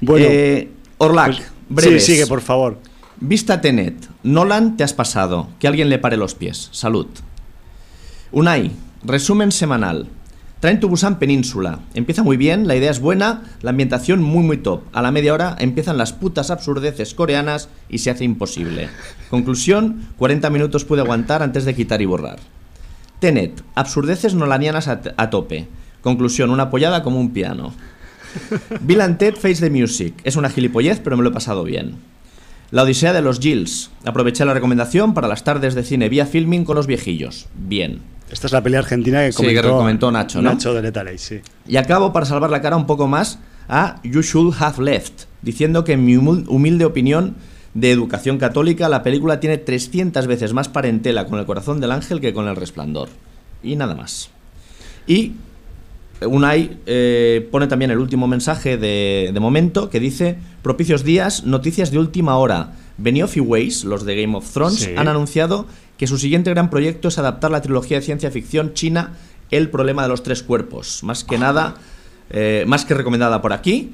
Bueno. 0.00 0.26
Eh, 0.28 0.68
Orlac, 0.98 1.40
pues, 1.72 1.86
Sí, 1.86 2.00
sigue, 2.00 2.26
por 2.26 2.40
favor. 2.40 2.78
Vista 3.20 3.60
Tenet. 3.60 3.94
Nolan, 4.22 4.76
te 4.76 4.84
has 4.84 4.92
pasado. 4.92 5.48
Que 5.58 5.68
alguien 5.68 5.88
le 5.88 5.98
pare 5.98 6.16
los 6.16 6.34
pies. 6.34 6.68
Salud. 6.72 7.06
Unai, 8.32 8.72
resumen 9.04 9.52
semanal. 9.52 10.08
Traen 10.60 10.80
tu 10.80 10.88
Busan 10.88 11.18
Península. 11.18 11.80
Empieza 11.92 12.22
muy 12.22 12.38
bien, 12.38 12.66
la 12.66 12.76
idea 12.76 12.90
es 12.90 12.98
buena, 12.98 13.42
la 13.60 13.70
ambientación 13.70 14.22
muy 14.22 14.42
muy 14.42 14.56
top. 14.56 14.84
A 14.94 15.02
la 15.02 15.12
media 15.12 15.34
hora 15.34 15.54
empiezan 15.58 15.98
las 15.98 16.14
putas 16.14 16.50
absurdeces 16.50 17.12
coreanas 17.12 17.68
y 17.90 17.98
se 17.98 18.10
hace 18.10 18.24
imposible. 18.24 18.88
Conclusión, 19.28 20.08
40 20.16 20.48
minutos 20.48 20.86
puede 20.86 21.02
aguantar 21.02 21.42
antes 21.42 21.66
de 21.66 21.74
quitar 21.74 22.00
y 22.00 22.06
borrar. 22.06 22.38
Tenet, 23.20 23.62
absurdeces 23.74 24.34
nolanianas 24.34 24.88
a, 24.88 25.02
a 25.18 25.28
tope. 25.28 25.68
Conclusión, 26.00 26.50
una 26.50 26.64
apoyada 26.64 27.02
como 27.02 27.20
un 27.20 27.34
piano. 27.34 27.74
Bill 28.80 29.16
Ted 29.18 29.34
Face 29.34 29.60
the 29.60 29.70
Music. 29.70 30.14
Es 30.24 30.36
una 30.36 30.48
gilipollez, 30.48 31.00
pero 31.00 31.18
me 31.18 31.22
lo 31.22 31.30
he 31.30 31.34
pasado 31.34 31.64
bien. 31.64 31.96
La 32.70 32.82
Odisea 32.82 33.12
de 33.12 33.22
los 33.22 33.40
Gills. 33.40 33.90
Aproveché 34.04 34.44
la 34.44 34.54
recomendación 34.54 35.12
para 35.12 35.28
las 35.28 35.44
tardes 35.44 35.74
de 35.74 35.82
cine 35.82 36.08
vía 36.08 36.26
filming 36.26 36.64
con 36.64 36.76
los 36.76 36.86
viejillos. 36.86 37.46
Bien. 37.54 38.15
Esta 38.30 38.48
es 38.48 38.52
la 38.52 38.62
pelea 38.62 38.80
argentina 38.80 39.28
que 39.28 39.60
comentó, 39.62 40.10
Nacho, 40.10 40.42
¿no? 40.42 40.50
Nacho 40.50 40.74
de 40.74 40.82
Letaley, 40.82 41.18
sí. 41.18 41.40
Y 41.66 41.76
acabo 41.76 42.12
para 42.12 42.26
salvar 42.26 42.50
la 42.50 42.60
cara 42.60 42.76
un 42.76 42.86
poco 42.86 43.06
más 43.06 43.38
a 43.68 44.00
You 44.02 44.22
Should 44.22 44.54
Have 44.58 44.82
Left, 44.82 45.24
diciendo 45.42 45.84
que 45.84 45.92
en 45.92 46.04
mi 46.04 46.16
humilde 46.16 46.84
opinión 46.84 47.36
de 47.74 47.90
educación 47.90 48.38
católica, 48.38 48.88
la 48.88 49.02
película 49.02 49.38
tiene 49.38 49.58
300 49.58 50.26
veces 50.26 50.54
más 50.54 50.68
parentela 50.68 51.26
con 51.26 51.38
el 51.38 51.44
corazón 51.44 51.78
del 51.78 51.92
ángel 51.92 52.20
que 52.20 52.32
con 52.32 52.48
el 52.48 52.56
resplandor. 52.56 53.10
Y 53.62 53.76
nada 53.76 53.94
más. 53.94 54.30
Y 55.06 55.32
Unai 56.22 56.78
eh, 56.86 57.46
pone 57.50 57.66
también 57.66 57.90
el 57.90 57.98
último 57.98 58.26
mensaje 58.26 58.78
de, 58.78 59.36
momento 59.38 59.90
que 59.90 60.00
dice: 60.00 60.38
Propicios 60.62 61.04
días, 61.04 61.44
noticias 61.44 61.90
de 61.90 61.98
última 61.98 62.38
hora. 62.38 62.72
Benioff 62.98 63.36
y 63.36 63.40
Weiss, 63.40 63.84
los 63.84 64.06
de 64.06 64.22
Game 64.22 64.34
of 64.34 64.50
Thrones, 64.50 64.90
han 64.96 65.06
anunciado 65.06 65.66
que 65.96 66.06
su 66.06 66.18
siguiente 66.18 66.50
gran 66.50 66.70
proyecto 66.70 67.08
es 67.08 67.18
adaptar 67.18 67.50
la 67.50 67.62
trilogía 67.62 67.98
de 67.98 68.02
ciencia 68.04 68.30
ficción 68.30 68.74
china 68.74 69.14
El 69.50 69.70
problema 69.70 70.02
de 70.02 70.08
los 70.08 70.22
tres 70.22 70.42
cuerpos. 70.42 71.02
Más 71.02 71.24
que 71.24 71.38
nada, 71.38 71.76
eh, 72.30 72.64
más 72.66 72.84
que 72.84 72.94
recomendada 72.94 73.40
por 73.40 73.52
aquí, 73.52 73.92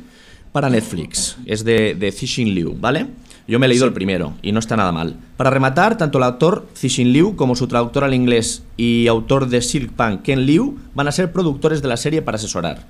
para 0.52 0.70
Netflix. 0.70 1.36
Es 1.46 1.64
de, 1.64 1.94
de 1.94 2.12
Cixin 2.12 2.54
Liu, 2.54 2.76
¿vale? 2.78 3.06
Yo 3.48 3.58
me 3.58 3.66
he 3.66 3.68
leído 3.68 3.86
el 3.86 3.92
primero 3.92 4.34
y 4.40 4.52
no 4.52 4.60
está 4.60 4.76
nada 4.76 4.92
mal. 4.92 5.16
Para 5.36 5.50
rematar, 5.50 5.98
tanto 5.98 6.18
el 6.18 6.24
autor 6.24 6.68
Cixin 6.74 7.12
Liu 7.12 7.34
como 7.34 7.56
su 7.56 7.66
traductor 7.66 8.04
al 8.04 8.14
inglés 8.14 8.62
y 8.76 9.08
autor 9.08 9.48
de 9.48 9.62
Silk 9.62 9.92
Punk 9.92 10.22
Ken 10.22 10.46
Liu 10.46 10.78
van 10.94 11.08
a 11.08 11.12
ser 11.12 11.32
productores 11.32 11.82
de 11.82 11.88
la 11.88 11.96
serie 11.96 12.22
para 12.22 12.36
asesorar. 12.36 12.86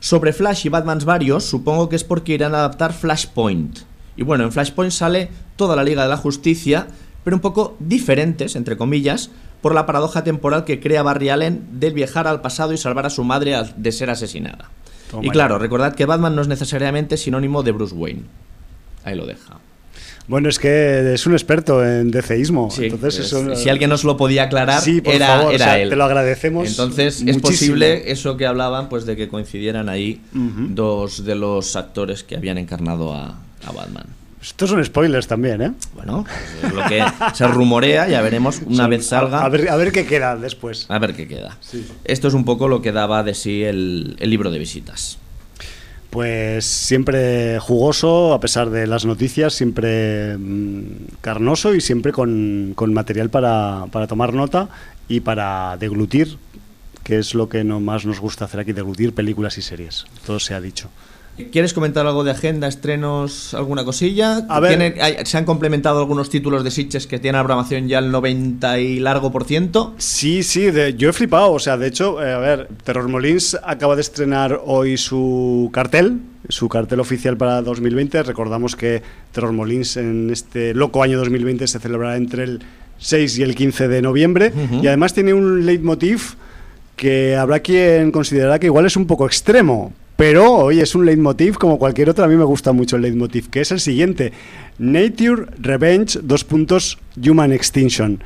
Sobre 0.00 0.32
Flash 0.32 0.66
y 0.66 0.68
Batmans 0.68 1.04
varios, 1.04 1.44
supongo 1.44 1.88
que 1.88 1.96
es 1.96 2.04
porque 2.04 2.34
irán 2.34 2.54
a 2.54 2.58
adaptar 2.58 2.92
Flashpoint. 2.92 3.78
Y 4.16 4.22
bueno, 4.22 4.44
en 4.44 4.52
Flashpoint 4.52 4.92
sale 4.92 5.30
toda 5.56 5.76
la 5.76 5.84
Liga 5.84 6.02
de 6.02 6.08
la 6.08 6.16
Justicia, 6.16 6.88
pero 7.24 7.36
un 7.36 7.40
poco 7.40 7.76
diferentes, 7.80 8.54
entre 8.54 8.76
comillas, 8.76 9.30
por 9.62 9.74
la 9.74 9.86
paradoja 9.86 10.22
temporal 10.22 10.64
que 10.64 10.78
crea 10.78 11.02
Barry 11.02 11.30
Allen 11.30 11.64
del 11.72 11.94
viajar 11.94 12.28
al 12.28 12.42
pasado 12.42 12.72
y 12.72 12.76
salvar 12.76 13.06
a 13.06 13.10
su 13.10 13.24
madre 13.24 13.56
de 13.76 13.92
ser 13.92 14.10
asesinada. 14.10 14.70
y 15.22 15.30
claro, 15.30 15.58
recordad 15.58 15.94
que 15.94 16.04
Batman 16.04 16.36
no 16.36 16.42
es 16.42 16.48
necesariamente 16.48 17.16
sinónimo 17.16 17.62
de 17.62 17.72
Bruce 17.72 17.94
Wayne. 17.94 18.22
Ahí 19.04 19.16
lo 19.16 19.26
deja. 19.26 19.58
Bueno, 20.26 20.48
es 20.48 20.58
que 20.58 21.12
es 21.12 21.26
un 21.26 21.34
experto 21.34 21.84
en 21.84 22.10
deceísmo. 22.10 22.70
entonces 22.78 23.34
si 23.56 23.68
alguien 23.68 23.90
nos 23.90 24.04
lo 24.04 24.16
podía 24.16 24.44
aclarar, 24.44 24.82
era, 25.04 25.50
era 25.50 25.78
él. 25.78 25.90
Te 25.90 25.96
lo 25.96 26.04
agradecemos. 26.04 26.68
Entonces 26.68 27.22
es 27.26 27.38
posible 27.38 28.10
eso 28.10 28.36
que 28.36 28.46
hablaban, 28.46 28.88
pues 28.88 29.04
de 29.04 29.16
que 29.16 29.28
coincidieran 29.28 29.88
ahí 29.88 30.20
dos 30.32 31.24
de 31.24 31.34
los 31.34 31.76
actores 31.76 32.24
que 32.24 32.36
habían 32.36 32.58
encarnado 32.58 33.12
a, 33.12 33.38
Batman. 33.74 34.06
Estos 34.44 34.70
son 34.70 34.84
spoilers 34.84 35.26
también, 35.26 35.62
¿eh? 35.62 35.72
Bueno, 35.94 36.24
pues 36.24 36.64
es 36.64 36.72
lo 36.72 36.84
que 36.84 37.02
se 37.34 37.46
rumorea, 37.48 38.08
ya 38.08 38.20
veremos 38.22 38.60
una 38.66 38.86
vez 38.86 39.06
salga. 39.06 39.44
A 39.44 39.48
ver, 39.48 39.68
a 39.68 39.76
ver 39.76 39.90
qué 39.90 40.06
queda 40.06 40.36
después. 40.36 40.86
A 40.88 40.98
ver 40.98 41.14
qué 41.14 41.26
queda. 41.26 41.56
Esto 42.04 42.28
es 42.28 42.34
un 42.34 42.44
poco 42.44 42.68
lo 42.68 42.82
que 42.82 42.92
daba 42.92 43.22
de 43.22 43.34
sí 43.34 43.64
el 43.64 44.16
libro 44.20 44.50
de 44.50 44.58
visitas. 44.58 45.18
Pues 46.14 46.64
siempre 46.64 47.58
jugoso, 47.58 48.34
a 48.34 48.38
pesar 48.38 48.70
de 48.70 48.86
las 48.86 49.04
noticias, 49.04 49.52
siempre 49.52 50.38
mm, 50.38 51.16
carnoso 51.20 51.74
y 51.74 51.80
siempre 51.80 52.12
con, 52.12 52.72
material 52.76 53.30
para, 53.30 53.86
para, 53.90 54.06
tomar 54.06 54.32
nota 54.32 54.68
y 55.08 55.18
para 55.18 55.76
deglutir, 55.76 56.38
que 57.02 57.18
es 57.18 57.34
lo 57.34 57.48
que 57.48 57.64
no 57.64 57.80
más 57.80 58.06
nos 58.06 58.20
gusta 58.20 58.44
hacer 58.44 58.60
aquí, 58.60 58.72
deglutir 58.72 59.12
películas 59.12 59.58
y 59.58 59.62
series. 59.62 60.04
Todo 60.24 60.38
se 60.38 60.54
ha 60.54 60.60
dicho. 60.60 60.88
¿Quieres 61.50 61.74
comentar 61.74 62.06
algo 62.06 62.22
de 62.22 62.30
agenda, 62.30 62.68
estrenos, 62.68 63.54
alguna 63.54 63.84
cosilla? 63.84 64.46
A 64.48 64.60
ver, 64.60 64.94
¿Se 65.26 65.36
han 65.36 65.44
complementado 65.44 65.98
algunos 65.98 66.30
títulos 66.30 66.62
de 66.62 66.70
Sitches 66.70 67.08
que 67.08 67.18
tienen 67.18 67.38
la 67.38 67.44
programación 67.44 67.88
ya 67.88 67.98
el 67.98 68.12
90 68.12 68.78
y 68.78 69.00
largo 69.00 69.32
por 69.32 69.44
ciento? 69.44 69.94
Sí, 69.98 70.44
sí, 70.44 70.68
yo 70.96 71.10
he 71.10 71.12
flipado. 71.12 71.52
O 71.52 71.58
sea, 71.58 71.76
de 71.76 71.88
hecho, 71.88 72.22
eh, 72.24 72.32
a 72.32 72.38
ver, 72.38 72.68
Terror 72.84 73.08
Molins 73.08 73.58
acaba 73.64 73.96
de 73.96 74.02
estrenar 74.02 74.60
hoy 74.64 74.96
su 74.96 75.70
cartel, 75.72 76.20
su 76.48 76.68
cartel 76.68 77.00
oficial 77.00 77.36
para 77.36 77.62
2020. 77.62 78.22
Recordamos 78.22 78.76
que 78.76 79.02
Terror 79.32 79.52
Molins 79.52 79.96
en 79.96 80.30
este 80.30 80.72
loco 80.72 81.02
año 81.02 81.18
2020 81.18 81.66
se 81.66 81.80
celebrará 81.80 82.16
entre 82.16 82.44
el 82.44 82.62
6 82.98 83.38
y 83.38 83.42
el 83.42 83.56
15 83.56 83.88
de 83.88 84.02
noviembre. 84.02 84.52
Y 84.80 84.86
además 84.86 85.14
tiene 85.14 85.34
un 85.34 85.66
leitmotiv 85.66 86.36
que 86.94 87.34
habrá 87.36 87.58
quien 87.58 88.12
considerará 88.12 88.60
que 88.60 88.66
igual 88.66 88.86
es 88.86 88.96
un 88.96 89.06
poco 89.06 89.26
extremo, 89.26 89.92
pero 90.16 90.52
hoy 90.52 90.80
es 90.80 90.94
un 90.94 91.06
leitmotiv 91.06 91.56
como 91.56 91.78
cualquier 91.78 92.10
otro. 92.10 92.24
A 92.24 92.28
mí 92.28 92.36
me 92.36 92.44
gusta 92.44 92.72
mucho 92.72 92.96
el 92.96 93.02
leitmotiv, 93.02 93.50
que 93.50 93.60
es 93.60 93.72
el 93.72 93.80
siguiente: 93.80 94.32
Nature, 94.78 95.46
Revenge, 95.58 96.20
dos 96.22 96.44
puntos, 96.44 96.98
Human 97.16 97.52
Extinction. 97.52 98.22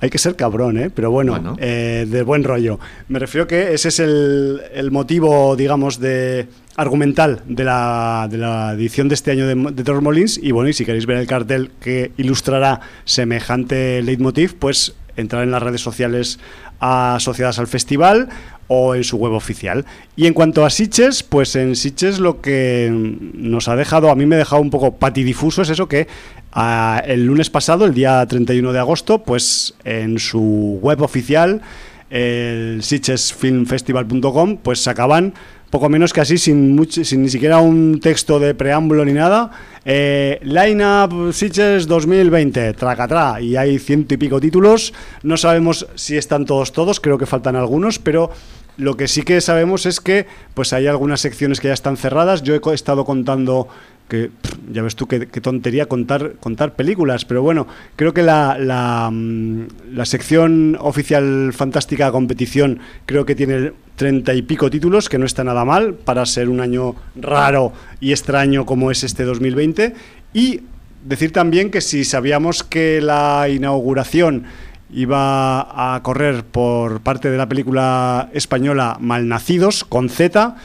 Hay 0.00 0.10
que 0.10 0.18
ser 0.18 0.36
cabrón, 0.36 0.76
¿eh? 0.78 0.90
Pero 0.94 1.10
bueno, 1.10 1.56
eh, 1.58 2.06
de 2.06 2.22
buen 2.22 2.44
rollo. 2.44 2.78
Me 3.08 3.18
refiero 3.18 3.46
que 3.46 3.72
ese 3.72 3.88
es 3.88 4.00
el, 4.00 4.60
el 4.74 4.90
motivo, 4.90 5.56
digamos, 5.56 5.98
de 5.98 6.46
argumental 6.76 7.40
de 7.46 7.64
la, 7.64 8.28
de 8.30 8.36
la, 8.36 8.72
edición 8.74 9.08
de 9.08 9.14
este 9.14 9.30
año 9.30 9.46
de, 9.46 9.54
de 9.54 9.82
Terror 9.82 10.02
Molins. 10.02 10.38
Y 10.42 10.52
bueno, 10.52 10.68
y 10.68 10.74
si 10.74 10.84
queréis 10.84 11.06
ver 11.06 11.16
el 11.16 11.26
cartel 11.26 11.70
que 11.80 12.12
ilustrará 12.18 12.80
semejante 13.04 14.02
leitmotiv, 14.02 14.56
pues 14.56 14.94
entrar 15.16 15.42
en 15.42 15.50
las 15.50 15.62
redes 15.62 15.80
sociales 15.80 16.38
asociadas 16.80 17.58
al 17.58 17.66
festival 17.66 18.28
o 18.68 18.94
en 18.94 19.04
su 19.04 19.16
web 19.16 19.32
oficial. 19.32 19.84
Y 20.16 20.26
en 20.26 20.34
cuanto 20.34 20.64
a 20.64 20.70
Sitches, 20.70 21.22
pues 21.22 21.56
en 21.56 21.76
Sitches 21.76 22.18
lo 22.18 22.40
que 22.40 22.90
nos 22.92 23.68
ha 23.68 23.76
dejado, 23.76 24.10
a 24.10 24.14
mí 24.14 24.26
me 24.26 24.36
ha 24.36 24.38
dejado 24.38 24.62
un 24.62 24.70
poco 24.70 24.96
patidifuso 24.96 25.62
es 25.62 25.70
eso 25.70 25.88
que 25.88 26.06
ah, 26.52 27.02
el 27.06 27.26
lunes 27.26 27.50
pasado, 27.50 27.84
el 27.84 27.94
día 27.94 28.24
31 28.26 28.72
de 28.72 28.78
agosto, 28.78 29.22
pues 29.22 29.74
en 29.84 30.18
su 30.18 30.78
web 30.82 31.02
oficial, 31.02 31.62
el 32.10 32.82
sitchesfilmfestival.com, 32.82 34.58
pues 34.58 34.80
sacaban 34.80 35.34
poco 35.74 35.88
menos 35.88 36.12
que 36.12 36.20
así, 36.20 36.38
sin, 36.38 36.86
sin 36.88 37.22
ni 37.22 37.28
siquiera 37.28 37.58
un 37.58 37.98
texto 37.98 38.38
de 38.38 38.54
preámbulo 38.54 39.04
ni 39.04 39.12
nada. 39.12 39.50
Eh, 39.84 40.38
Line 40.44 40.86
Up 40.86 41.32
Sitges 41.32 41.88
2020, 41.88 42.74
tracatrá, 42.74 43.40
y 43.40 43.56
hay 43.56 43.80
ciento 43.80 44.14
y 44.14 44.16
pico 44.16 44.40
títulos. 44.40 44.94
No 45.24 45.36
sabemos 45.36 45.88
si 45.96 46.16
están 46.16 46.46
todos, 46.46 46.70
todos, 46.70 47.00
creo 47.00 47.18
que 47.18 47.26
faltan 47.26 47.56
algunos, 47.56 47.98
pero 47.98 48.30
lo 48.76 48.96
que 48.96 49.08
sí 49.08 49.22
que 49.22 49.40
sabemos 49.40 49.86
es 49.86 50.00
que 50.00 50.26
pues 50.54 50.72
hay 50.72 50.86
algunas 50.86 51.20
secciones 51.20 51.60
que 51.60 51.68
ya 51.68 51.74
están 51.74 51.96
cerradas. 51.96 52.42
Yo 52.42 52.54
he 52.54 52.74
estado 52.74 53.04
contando 53.04 53.68
que 54.08 54.30
ya 54.70 54.82
ves 54.82 54.96
tú 54.96 55.06
qué, 55.06 55.26
tontería 55.26 55.86
contar 55.86 56.34
contar 56.34 56.74
películas, 56.74 57.24
pero 57.24 57.42
bueno, 57.42 57.66
creo 57.96 58.12
que 58.12 58.22
la, 58.22 58.58
la, 58.58 59.08
mm, 59.10 59.66
la, 59.94 60.04
sección 60.04 60.76
oficial 60.78 61.52
fantástica 61.54 62.12
competición 62.12 62.80
creo 63.06 63.24
que 63.24 63.34
tiene 63.34 63.72
treinta 63.96 64.34
y 64.34 64.42
pico 64.42 64.68
títulos, 64.68 65.08
que 65.08 65.18
no 65.18 65.24
está 65.24 65.42
nada 65.42 65.64
mal 65.64 65.94
para 65.94 66.26
ser 66.26 66.50
un 66.50 66.60
año 66.60 66.96
raro 67.16 67.72
y 68.00 68.12
extraño 68.12 68.66
como 68.66 68.90
es 68.90 69.04
este 69.04 69.24
2020. 69.24 69.94
Y 70.34 70.60
decir 71.04 71.32
también 71.32 71.70
que 71.70 71.80
si 71.80 72.04
sabíamos 72.04 72.62
que 72.62 73.00
la 73.00 73.48
inauguración 73.48 74.44
iba 74.92 75.94
a 75.94 76.02
correr 76.02 76.44
por 76.44 77.00
parte 77.00 77.30
de 77.30 77.38
la 77.38 77.48
película 77.48 78.30
española 78.32 78.96
Malnacidos 79.00 79.84
con 79.84 80.08
Z, 80.08 80.56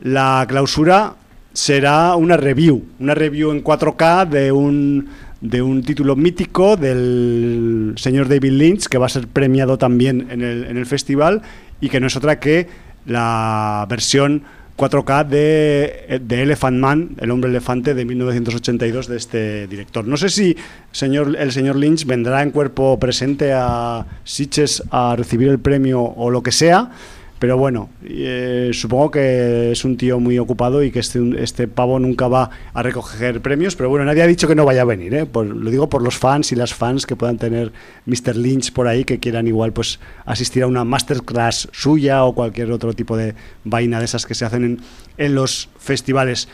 la 0.00 0.44
clausura 0.48 1.14
será 1.52 2.16
una 2.16 2.36
review, 2.36 2.84
una 2.98 3.14
review 3.14 3.50
en 3.50 3.64
4K 3.64 4.28
de 4.28 4.52
un, 4.52 5.08
de 5.40 5.62
un 5.62 5.82
título 5.82 6.16
mítico 6.16 6.76
del 6.76 7.94
señor 7.96 8.28
David 8.28 8.52
Lynch, 8.52 8.86
que 8.86 8.98
va 8.98 9.06
a 9.06 9.10
ser 9.10 9.26
premiado 9.28 9.78
también 9.78 10.26
en 10.30 10.42
el, 10.42 10.64
en 10.64 10.76
el 10.76 10.86
festival 10.86 11.42
y 11.80 11.88
que 11.88 12.00
no 12.00 12.08
es 12.08 12.16
otra 12.16 12.40
que 12.40 12.68
la 13.06 13.86
versión 13.88 14.42
4K 14.76 15.26
de, 15.26 16.20
de, 16.22 16.42
Elephant 16.42 16.78
Man, 16.78 17.10
el 17.18 17.30
hombre 17.30 17.50
elefante 17.50 17.94
de 17.94 18.04
1982 18.04 19.08
de 19.08 19.16
este 19.16 19.66
director. 19.66 20.06
No 20.06 20.16
sé 20.16 20.28
si 20.28 20.56
señor, 20.92 21.36
el 21.38 21.52
señor 21.52 21.76
Lynch 21.76 22.04
vendrá 22.04 22.42
en 22.42 22.50
cuerpo 22.50 22.98
presente 22.98 23.52
a 23.54 24.06
Sitges 24.24 24.82
a 24.90 25.16
recibir 25.16 25.48
el 25.48 25.58
premio 25.58 26.02
o 26.02 26.30
lo 26.30 26.42
que 26.42 26.52
sea, 26.52 26.90
pero 27.38 27.58
bueno, 27.58 27.90
eh, 28.02 28.70
supongo 28.72 29.10
que 29.10 29.72
es 29.72 29.84
un 29.84 29.96
tío 29.98 30.18
muy 30.20 30.38
ocupado 30.38 30.82
y 30.82 30.90
que 30.90 31.00
este, 31.00 31.20
este 31.42 31.68
pavo 31.68 31.98
nunca 31.98 32.28
va 32.28 32.50
a 32.72 32.82
recoger 32.82 33.42
premios. 33.42 33.76
Pero 33.76 33.90
bueno, 33.90 34.06
nadie 34.06 34.22
ha 34.22 34.26
dicho 34.26 34.48
que 34.48 34.54
no 34.54 34.64
vaya 34.64 34.82
a 34.82 34.84
venir. 34.86 35.14
¿eh? 35.14 35.28
lo 35.34 35.70
digo 35.70 35.88
por 35.88 36.02
los 36.02 36.16
fans 36.16 36.52
y 36.52 36.56
las 36.56 36.72
fans 36.72 37.04
que 37.04 37.14
puedan 37.14 37.36
tener 37.36 37.72
Mr. 38.06 38.36
Lynch 38.36 38.72
por 38.72 38.88
ahí, 38.88 39.04
que 39.04 39.18
quieran 39.18 39.46
igual 39.46 39.72
pues 39.72 40.00
asistir 40.24 40.62
a 40.62 40.66
una 40.66 40.84
masterclass 40.84 41.68
suya 41.72 42.24
o 42.24 42.34
cualquier 42.34 42.72
otro 42.72 42.94
tipo 42.94 43.16
de 43.16 43.34
vaina 43.64 43.98
de 43.98 44.06
esas 44.06 44.24
que 44.24 44.34
se 44.34 44.46
hacen 44.46 44.64
en, 44.64 44.80
en 45.18 45.34
los 45.34 45.68
festivales. 45.78 46.48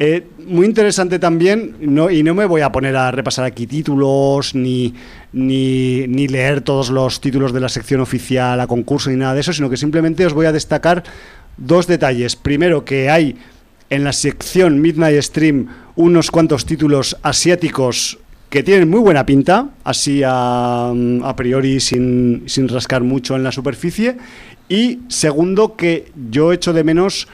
Eh, 0.00 0.24
muy 0.46 0.64
interesante 0.64 1.18
también, 1.18 1.74
y 1.80 2.22
no 2.22 2.34
me 2.34 2.46
voy 2.46 2.60
a 2.60 2.70
poner 2.70 2.94
a 2.94 3.10
repasar 3.10 3.44
aquí 3.44 3.66
títulos 3.66 4.54
ni, 4.54 4.94
ni, 5.32 6.06
ni, 6.06 6.28
leer 6.28 6.60
todos 6.60 6.90
los 6.90 7.20
títulos 7.20 7.52
de 7.52 7.58
la 7.58 7.68
sección 7.68 8.00
oficial 8.00 8.60
a 8.60 8.68
concurso 8.68 9.10
ni 9.10 9.16
nada 9.16 9.34
de 9.34 9.40
eso, 9.40 9.52
sino 9.52 9.68
que 9.68 9.76
simplemente 9.76 10.24
os 10.24 10.34
voy 10.34 10.46
a 10.46 10.52
destacar 10.52 11.02
dos 11.56 11.88
detalles. 11.88 12.36
Primero, 12.36 12.84
que 12.84 13.10
hay 13.10 13.36
en 13.90 14.04
la 14.04 14.12
sección 14.12 14.80
Midnight 14.80 15.20
Stream 15.20 15.66
unos 15.96 16.30
cuantos 16.30 16.64
títulos 16.64 17.16
asiáticos 17.22 18.18
que 18.50 18.62
tienen 18.62 18.88
muy 18.88 19.00
buena 19.00 19.26
pinta, 19.26 19.70
así 19.82 20.22
a, 20.24 20.92
a 21.24 21.36
priori 21.36 21.80
sin, 21.80 22.44
sin 22.46 22.68
rascar 22.68 23.02
mucho 23.02 23.34
en 23.34 23.42
la 23.42 23.50
superficie. 23.50 24.16
Y 24.68 25.00
segundo, 25.08 25.74
que 25.74 26.12
yo 26.30 26.52
echo 26.52 26.72
de 26.72 26.84
menos 26.84 27.26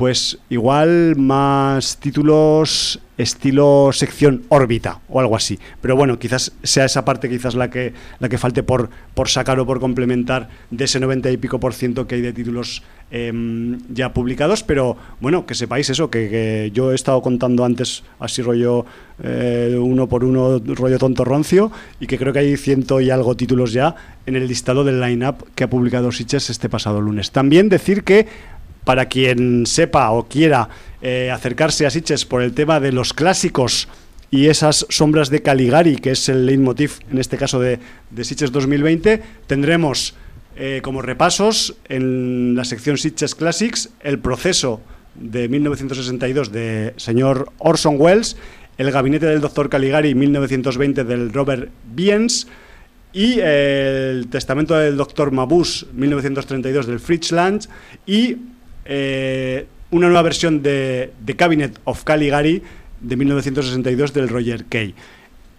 pues 0.00 0.38
igual 0.48 1.14
más 1.16 1.98
títulos 1.98 2.98
estilo 3.18 3.90
sección 3.92 4.44
órbita 4.48 5.00
o 5.10 5.20
algo 5.20 5.36
así. 5.36 5.58
Pero 5.82 5.94
bueno, 5.94 6.18
quizás 6.18 6.52
sea 6.62 6.86
esa 6.86 7.04
parte 7.04 7.28
quizás 7.28 7.54
la 7.54 7.68
que, 7.68 7.92
la 8.18 8.30
que 8.30 8.38
falte 8.38 8.62
por, 8.62 8.88
por 9.12 9.28
sacar 9.28 9.60
o 9.60 9.66
por 9.66 9.78
complementar 9.78 10.48
de 10.70 10.86
ese 10.86 11.00
90 11.00 11.30
y 11.32 11.36
pico 11.36 11.60
por 11.60 11.74
ciento 11.74 12.06
que 12.06 12.14
hay 12.14 12.22
de 12.22 12.32
títulos 12.32 12.82
em, 13.10 13.78
ya 13.92 14.14
publicados. 14.14 14.62
Pero 14.62 14.96
bueno, 15.20 15.44
que 15.44 15.54
sepáis 15.54 15.90
eso, 15.90 16.08
que, 16.08 16.70
yo 16.72 16.92
he 16.92 16.94
estado 16.94 17.20
contando 17.20 17.66
antes 17.66 18.02
así 18.20 18.40
rollo 18.40 18.86
eh, 19.22 19.76
uno 19.78 20.08
por 20.08 20.24
uno, 20.24 20.62
rollo 20.64 20.98
tonto 20.98 21.26
roncio, 21.26 21.70
y 22.00 22.06
que 22.06 22.16
creo 22.16 22.32
que 22.32 22.38
hay 22.38 22.56
ciento 22.56 23.02
y 23.02 23.10
algo 23.10 23.34
títulos 23.34 23.74
ya 23.74 23.94
en 24.24 24.34
el 24.34 24.48
listado 24.48 24.82
del 24.82 24.98
line-up 24.98 25.44
que 25.54 25.64
ha 25.64 25.68
publicado 25.68 26.10
Sitches 26.10 26.48
este 26.48 26.70
pasado 26.70 27.02
lunes. 27.02 27.32
También 27.32 27.68
decir 27.68 28.02
que 28.02 28.26
para 28.84 29.06
quien 29.06 29.66
sepa 29.66 30.10
o 30.10 30.26
quiera 30.28 30.68
eh, 31.02 31.30
acercarse 31.30 31.86
a 31.86 31.90
Sitges 31.90 32.24
por 32.24 32.42
el 32.42 32.52
tema 32.52 32.80
de 32.80 32.92
los 32.92 33.12
clásicos 33.12 33.88
y 34.30 34.46
esas 34.46 34.86
sombras 34.88 35.30
de 35.30 35.42
Caligari, 35.42 35.96
que 35.96 36.12
es 36.12 36.28
el 36.28 36.46
leitmotiv 36.46 37.00
en 37.10 37.18
este 37.18 37.36
caso 37.36 37.58
de, 37.58 37.78
de 38.10 38.24
Sitges 38.24 38.52
2020, 38.52 39.22
tendremos 39.46 40.14
eh, 40.56 40.80
como 40.82 41.02
repasos 41.02 41.76
en 41.88 42.54
la 42.54 42.64
sección 42.64 42.98
Sitges 42.98 43.34
Classics 43.34 43.90
el 44.00 44.18
proceso 44.18 44.80
de 45.14 45.48
1962 45.48 46.52
de 46.52 46.94
señor 46.96 47.52
Orson 47.58 47.96
Welles, 47.98 48.36
el 48.78 48.90
gabinete 48.90 49.26
del 49.26 49.40
doctor 49.40 49.68
Caligari 49.68 50.14
1920 50.14 51.04
del 51.04 51.32
Robert 51.32 51.70
Biens 51.94 52.46
y 53.12 53.40
el 53.40 54.28
testamento 54.28 54.74
del 54.74 54.96
doctor 54.96 55.32
Mabuse 55.32 55.86
1932 55.92 56.86
del 56.86 57.00
Fritz 57.00 57.32
y 58.06 58.36
eh, 58.92 59.66
una 59.92 60.08
nueva 60.08 60.22
versión 60.22 60.62
de 60.62 61.12
The 61.24 61.36
Cabinet 61.36 61.78
of 61.84 62.02
Caligari 62.02 62.60
de 63.00 63.16
1962 63.16 64.12
del 64.12 64.28
Roger 64.28 64.64
Kay. 64.68 64.94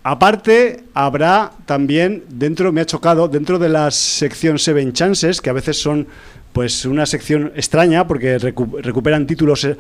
Aparte, 0.04 0.84
habrá 0.94 1.52
también, 1.66 2.24
dentro, 2.28 2.74
me 2.74 2.82
ha 2.82 2.86
chocado, 2.86 3.30
dentro 3.30 3.58
de 3.58 3.70
la 3.70 3.90
sección 3.90 4.60
Seven 4.60 4.92
Chances, 4.92 5.40
que 5.40 5.50
a 5.50 5.54
veces 5.54 5.82
son 5.82 6.08
pues 6.52 6.84
una 6.86 7.06
sección 7.06 7.54
extraña 7.56 8.06
porque 8.06 8.38
recuperan 8.38 9.26
títulos 9.26 9.64
eh, 9.64 9.78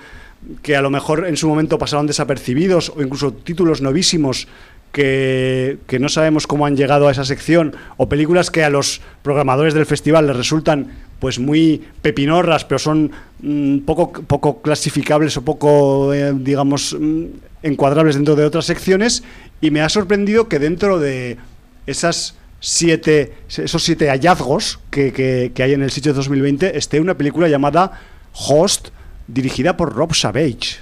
que 0.61 0.77
a 0.77 0.81
lo 0.81 0.89
mejor 0.89 1.27
en 1.27 1.35
su 1.35 1.49
momento 1.49 1.77
pasaron 1.77 2.07
desapercibidos 2.07 2.93
o 2.95 3.01
incluso 3.01 3.33
títulos 3.33 3.81
novísimos 3.81 4.47
que, 4.93 5.79
que, 5.87 5.99
no 5.99 6.07
sabemos 6.07 6.47
cómo 6.47 6.65
han 6.65 6.77
llegado 6.77 7.09
a 7.09 7.11
esa 7.11 7.25
sección 7.25 7.75
o 7.97 8.07
películas 8.07 8.51
que 8.51 8.63
a 8.63 8.69
los 8.69 9.01
programadores 9.21 9.73
del 9.73 9.85
festival 9.85 10.27
les 10.27 10.37
resultan 10.37 10.91
pues 11.21 11.37
muy 11.37 11.83
pepinorras, 12.01 12.65
pero 12.65 12.79
son 12.79 13.11
mm, 13.43 13.81
poco, 13.85 14.11
poco 14.11 14.63
clasificables 14.63 15.37
o 15.37 15.45
poco, 15.45 16.11
eh, 16.15 16.33
digamos, 16.35 16.97
mm, 16.99 17.25
encuadrables 17.61 18.15
dentro 18.15 18.35
de 18.35 18.43
otras 18.43 18.65
secciones. 18.65 19.21
Y 19.61 19.69
me 19.69 19.81
ha 19.81 19.89
sorprendido 19.89 20.49
que 20.49 20.57
dentro 20.57 20.97
de 20.97 21.37
esas 21.85 22.33
siete, 22.59 23.33
esos 23.47 23.83
siete 23.83 24.09
hallazgos 24.09 24.79
que, 24.89 25.13
que, 25.13 25.63
hay 25.63 25.73
en 25.73 25.83
el 25.83 25.91
sitio 25.91 26.11
2020 26.15 26.75
esté 26.75 26.99
una 26.99 27.13
película 27.13 27.47
llamada 27.47 28.01
Host, 28.33 28.87
dirigida 29.27 29.77
por 29.77 29.93
Rob 29.93 30.15
Savage. 30.15 30.79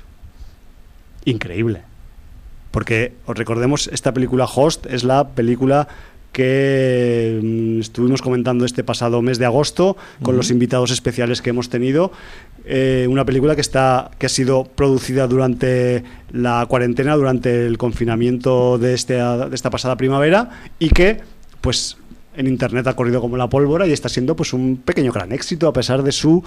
Increíble. 1.26 1.82
Porque, 2.72 3.12
os 3.26 3.38
recordemos, 3.38 3.90
esta 3.92 4.14
película 4.14 4.46
Host 4.46 4.86
es 4.86 5.04
la 5.04 5.28
película 5.28 5.90
que 6.32 7.40
mm, 7.42 7.80
estuvimos 7.80 8.22
comentando 8.22 8.66
este 8.66 8.84
pasado 8.84 9.22
mes 9.22 9.40
de 9.40 9.46
agosto 9.46 9.98
con 10.22 10.38
los 10.38 10.52
invitados 10.52 10.92
especiales 10.92 11.42
que 11.42 11.50
hemos 11.50 11.70
tenido. 11.70 12.12
Eh, 12.66 13.08
una 13.10 13.26
película 13.26 13.56
que 13.56 13.62
está 13.62 14.12
que 14.20 14.26
ha 14.26 14.30
sido 14.30 14.66
producida 14.66 15.28
durante 15.28 16.04
la 16.32 16.66
cuarentena, 16.68 17.16
durante 17.16 17.66
el 17.66 17.78
confinamiento 17.78 18.78
de, 18.78 18.94
este, 18.94 19.16
de 19.16 19.56
esta 19.56 19.70
pasada 19.70 19.96
primavera 19.96 20.50
y 20.78 20.90
que, 20.90 21.20
pues, 21.62 21.98
en 22.36 22.48
internet 22.48 22.88
ha 22.88 22.96
corrido 22.96 23.22
como 23.22 23.38
la 23.38 23.50
pólvora 23.50 23.88
y 23.88 23.92
está 23.92 24.08
siendo 24.08 24.36
pues 24.36 24.54
un 24.54 24.78
pequeño 24.78 25.12
gran 25.12 25.32
éxito 25.32 25.68
a 25.68 25.74
pesar 25.74 26.04
de 26.04 26.12
su 26.12 26.44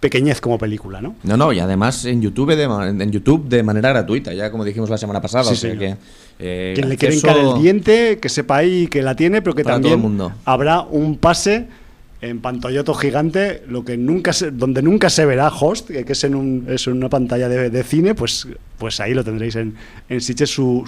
pequeñez 0.00 0.40
como 0.40 0.58
película, 0.58 1.00
¿no? 1.00 1.14
No, 1.22 1.36
no, 1.36 1.52
y 1.52 1.60
además 1.60 2.06
en 2.06 2.22
YouTube 2.22 2.56
de, 2.56 2.64
en 2.64 3.12
YouTube 3.12 3.48
de 3.48 3.62
manera 3.62 3.90
gratuita, 3.90 4.32
ya 4.32 4.50
como 4.50 4.64
dijimos 4.64 4.88
la 4.88 4.98
semana 4.98 5.20
pasada. 5.20 5.54
Sí, 5.54 5.68
que, 5.78 5.96
eh, 6.38 6.72
Quien 6.74 6.88
le 6.88 6.96
quiere 6.96 7.14
el 7.14 7.62
diente, 7.62 8.18
que 8.18 8.28
sepa 8.28 8.56
ahí 8.56 8.86
que 8.86 9.02
la 9.02 9.14
tiene, 9.14 9.42
pero 9.42 9.54
que 9.54 9.62
también 9.62 10.18
habrá 10.44 10.80
un 10.80 11.18
pase 11.18 11.68
en 12.22 12.40
pantalloto 12.40 12.92
gigante, 12.94 13.62
lo 13.66 13.84
que 13.84 13.96
nunca 13.96 14.32
donde 14.52 14.82
nunca 14.82 15.08
se 15.08 15.24
verá 15.24 15.48
Host, 15.48 15.90
que 15.90 16.04
es 16.06 16.24
en, 16.24 16.34
un, 16.34 16.66
es 16.68 16.86
una 16.86 17.08
pantalla 17.08 17.48
de, 17.48 17.82
cine, 17.82 18.14
pues, 18.14 18.46
pues 18.78 19.00
ahí 19.00 19.14
lo 19.14 19.24
tendréis 19.24 19.56
en, 19.56 19.74
en 20.08 20.20
su, 20.20 20.84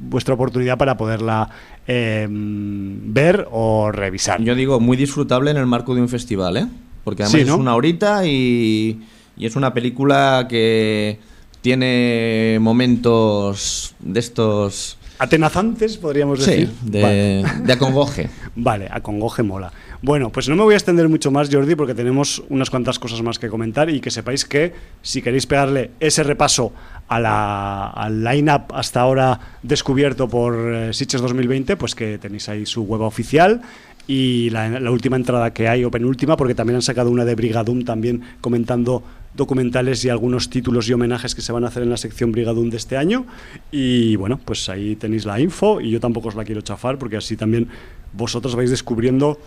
vuestra 0.00 0.34
oportunidad 0.34 0.78
para 0.78 0.96
poderla 0.96 1.50
em, 1.86 3.12
ver 3.12 3.46
o 3.50 3.92
revisar. 3.92 4.40
Yo 4.40 4.54
digo, 4.54 4.80
muy 4.80 4.96
disfrutable 4.96 5.50
en 5.50 5.58
el 5.58 5.66
marco 5.66 5.94
de 5.94 6.00
un 6.00 6.08
festival, 6.08 6.56
¿eh? 6.56 6.66
Porque 7.04 7.22
además 7.22 7.48
es 7.48 7.50
una 7.50 7.76
horita 7.76 8.26
y, 8.26 9.00
es 9.38 9.56
una 9.56 9.72
película 9.74 10.46
que 10.48 11.18
tiene 11.60 12.58
momentos 12.60 13.94
de 14.00 14.20
estos 14.20 14.98
atenazantes, 15.18 15.96
podríamos 15.96 16.44
decir. 16.44 16.70
de, 16.82 17.44
de 17.62 17.72
acongoje. 17.72 18.28
vale, 18.56 18.88
acongoje 18.90 19.42
mola. 19.42 19.72
Bueno, 20.04 20.30
pues 20.30 20.50
no 20.50 20.56
me 20.56 20.62
voy 20.62 20.74
a 20.74 20.76
extender 20.76 21.08
mucho 21.08 21.30
más, 21.30 21.48
Jordi, 21.50 21.76
porque 21.76 21.94
tenemos 21.94 22.42
unas 22.50 22.68
cuantas 22.68 22.98
cosas 22.98 23.22
más 23.22 23.38
que 23.38 23.48
comentar 23.48 23.88
y 23.88 24.00
que 24.00 24.10
sepáis 24.10 24.44
que 24.44 24.74
si 25.00 25.22
queréis 25.22 25.46
pegarle 25.46 25.92
ese 25.98 26.22
repaso 26.22 26.74
a 27.08 27.18
la, 27.20 27.86
al 27.88 28.22
line-up 28.22 28.64
hasta 28.74 29.00
ahora 29.00 29.40
descubierto 29.62 30.28
por 30.28 30.54
eh, 30.54 30.90
2020, 30.92 31.76
pues 31.76 31.94
que 31.94 32.18
tenéis 32.18 32.50
ahí 32.50 32.66
su 32.66 32.82
web 32.82 33.00
oficial 33.00 33.62
y 34.06 34.50
la, 34.50 34.90
última 34.90 35.16
entrada 35.16 35.52
que 35.52 35.68
hay, 35.68 35.84
o 35.84 35.90
penúltima, 35.90 36.36
porque 36.36 36.54
también 36.54 36.76
han 36.76 36.82
sacado 36.82 37.10
una 37.10 37.24
de 37.24 37.34
Brigadum 37.34 37.84
también 37.84 38.22
comentando 38.40 39.02
documentales 39.34 40.04
y 40.04 40.10
algunos 40.10 40.50
títulos 40.50 40.88
y 40.88 40.92
homenajes 40.92 41.34
que 41.34 41.42
se 41.42 41.52
van 41.52 41.64
a 41.64 41.68
hacer 41.68 41.82
en 41.82 41.90
la 41.90 41.96
sección 41.96 42.30
Brigadum 42.30 42.70
de 42.70 42.76
este 42.76 42.96
año. 42.96 43.26
Y 43.70 44.16
bueno, 44.16 44.38
pues 44.44 44.68
ahí 44.68 44.96
tenéis 44.96 45.24
la 45.24 45.40
info 45.40 45.80
y 45.80 45.90
yo 45.90 46.00
tampoco 46.00 46.28
os 46.28 46.34
la 46.34 46.44
quiero 46.44 46.60
chafar 46.60 46.98
porque 46.98 47.16
así 47.16 47.36
también 47.36 47.68
vosotros 48.12 48.54
vais 48.54 48.70
descubriendo 48.70 49.38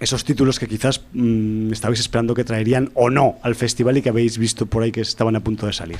esos 0.00 0.24
títulos 0.24 0.58
que 0.58 0.66
quizás 0.66 1.02
mmm, 1.12 1.72
estabais 1.72 2.00
esperando 2.00 2.34
que 2.34 2.44
traerían 2.44 2.90
o 2.94 3.08
no 3.08 3.36
al 3.42 3.54
festival 3.54 3.96
y 3.96 4.02
que 4.02 4.08
habéis 4.08 4.36
visto 4.36 4.66
por 4.66 4.82
ahí 4.82 4.92
que 4.92 5.00
estaban 5.00 5.36
a 5.36 5.40
punto 5.40 5.66
de 5.66 5.72
salir. 5.72 5.98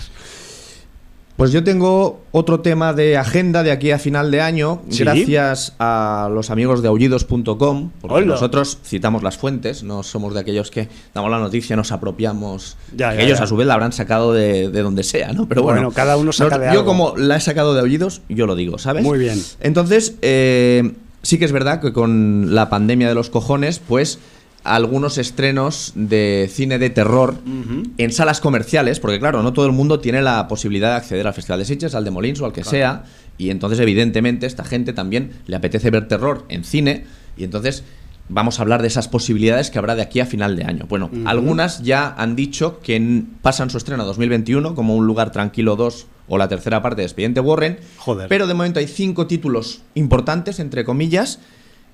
Pues 1.42 1.50
yo 1.50 1.64
tengo 1.64 2.20
otro 2.30 2.60
tema 2.60 2.92
de 2.92 3.16
agenda 3.16 3.64
de 3.64 3.72
aquí 3.72 3.90
a 3.90 3.98
final 3.98 4.30
de 4.30 4.40
año, 4.40 4.80
¿Sí? 4.88 5.02
gracias 5.02 5.74
a 5.80 6.30
los 6.32 6.50
amigos 6.50 6.82
de 6.82 6.86
aullidos.com, 6.86 7.90
porque 8.00 8.14
Hola. 8.14 8.26
nosotros 8.26 8.78
citamos 8.84 9.24
las 9.24 9.38
fuentes, 9.38 9.82
no 9.82 10.04
somos 10.04 10.34
de 10.34 10.38
aquellos 10.38 10.70
que 10.70 10.88
damos 11.12 11.32
la 11.32 11.40
noticia, 11.40 11.74
nos 11.74 11.90
apropiamos. 11.90 12.76
Ya, 12.96 13.12
ya, 13.12 13.22
ellos 13.22 13.38
ya. 13.38 13.44
a 13.44 13.46
su 13.48 13.56
vez 13.56 13.66
la 13.66 13.74
habrán 13.74 13.90
sacado 13.90 14.32
de, 14.32 14.70
de, 14.70 14.82
donde 14.82 15.02
sea, 15.02 15.32
¿no? 15.32 15.48
Pero 15.48 15.64
bueno, 15.64 15.80
bueno 15.80 15.92
cada 15.92 16.16
uno 16.16 16.30
saca 16.30 16.58
no, 16.58 16.62
de 16.62 16.66
Yo 16.66 16.70
algo. 16.78 16.84
como 16.84 17.16
la 17.16 17.38
he 17.38 17.40
sacado 17.40 17.74
de 17.74 17.80
aullidos, 17.80 18.22
yo 18.28 18.46
lo 18.46 18.54
digo, 18.54 18.78
¿sabes? 18.78 19.02
Muy 19.02 19.18
bien. 19.18 19.42
Entonces, 19.58 20.14
eh, 20.22 20.92
sí 21.22 21.40
que 21.40 21.44
es 21.44 21.50
verdad 21.50 21.80
que 21.80 21.92
con 21.92 22.54
la 22.54 22.70
pandemia 22.70 23.08
de 23.08 23.16
los 23.16 23.30
cojones, 23.30 23.80
pues 23.80 24.20
algunos 24.64 25.18
estrenos 25.18 25.92
de 25.94 26.48
cine 26.52 26.78
de 26.78 26.90
terror 26.90 27.34
uh 27.44 27.48
-huh. 27.48 27.90
en 27.98 28.12
salas 28.12 28.40
comerciales, 28.40 29.00
porque 29.00 29.18
claro, 29.18 29.42
no 29.42 29.52
todo 29.52 29.66
el 29.66 29.72
mundo 29.72 30.00
tiene 30.00 30.22
la 30.22 30.46
posibilidad 30.48 30.90
de 30.90 30.96
acceder 30.96 31.26
al 31.26 31.34
Festival 31.34 31.58
de 31.58 31.64
Sitges, 31.64 31.94
al 31.94 32.04
de 32.04 32.10
Molins 32.10 32.40
o 32.40 32.46
al 32.46 32.52
que 32.52 32.62
claro. 32.62 32.70
sea, 32.70 33.04
y 33.38 33.50
entonces 33.50 33.80
evidentemente 33.80 34.46
esta 34.46 34.64
gente 34.64 34.92
también 34.92 35.32
le 35.46 35.56
apetece 35.56 35.90
ver 35.90 36.06
terror 36.08 36.44
en 36.48 36.64
cine, 36.64 37.04
y 37.36 37.44
entonces 37.44 37.82
vamos 38.28 38.58
a 38.58 38.62
hablar 38.62 38.82
de 38.82 38.88
esas 38.88 39.08
posibilidades 39.08 39.70
que 39.70 39.78
habrá 39.78 39.94
de 39.94 40.02
aquí 40.02 40.20
a 40.20 40.26
final 40.26 40.54
de 40.56 40.64
año. 40.64 40.86
Bueno, 40.88 41.10
uh 41.12 41.16
-huh. 41.16 41.28
algunas 41.28 41.82
ya 41.82 42.14
han 42.16 42.36
dicho 42.36 42.78
que 42.80 43.24
pasan 43.42 43.68
su 43.68 43.78
estreno 43.78 44.04
a 44.04 44.06
2021 44.06 44.74
como 44.74 44.94
Un 44.96 45.06
lugar 45.06 45.32
tranquilo 45.32 45.76
2 45.76 46.06
o 46.28 46.38
la 46.38 46.48
tercera 46.48 46.80
parte 46.80 47.02
de 47.02 47.06
Expediente 47.06 47.40
Warren, 47.40 47.78
Joder. 47.98 48.28
pero 48.28 48.46
de 48.46 48.54
momento 48.54 48.78
hay 48.78 48.86
cinco 48.86 49.26
títulos 49.26 49.82
importantes, 49.94 50.60
entre 50.60 50.84
comillas, 50.84 51.40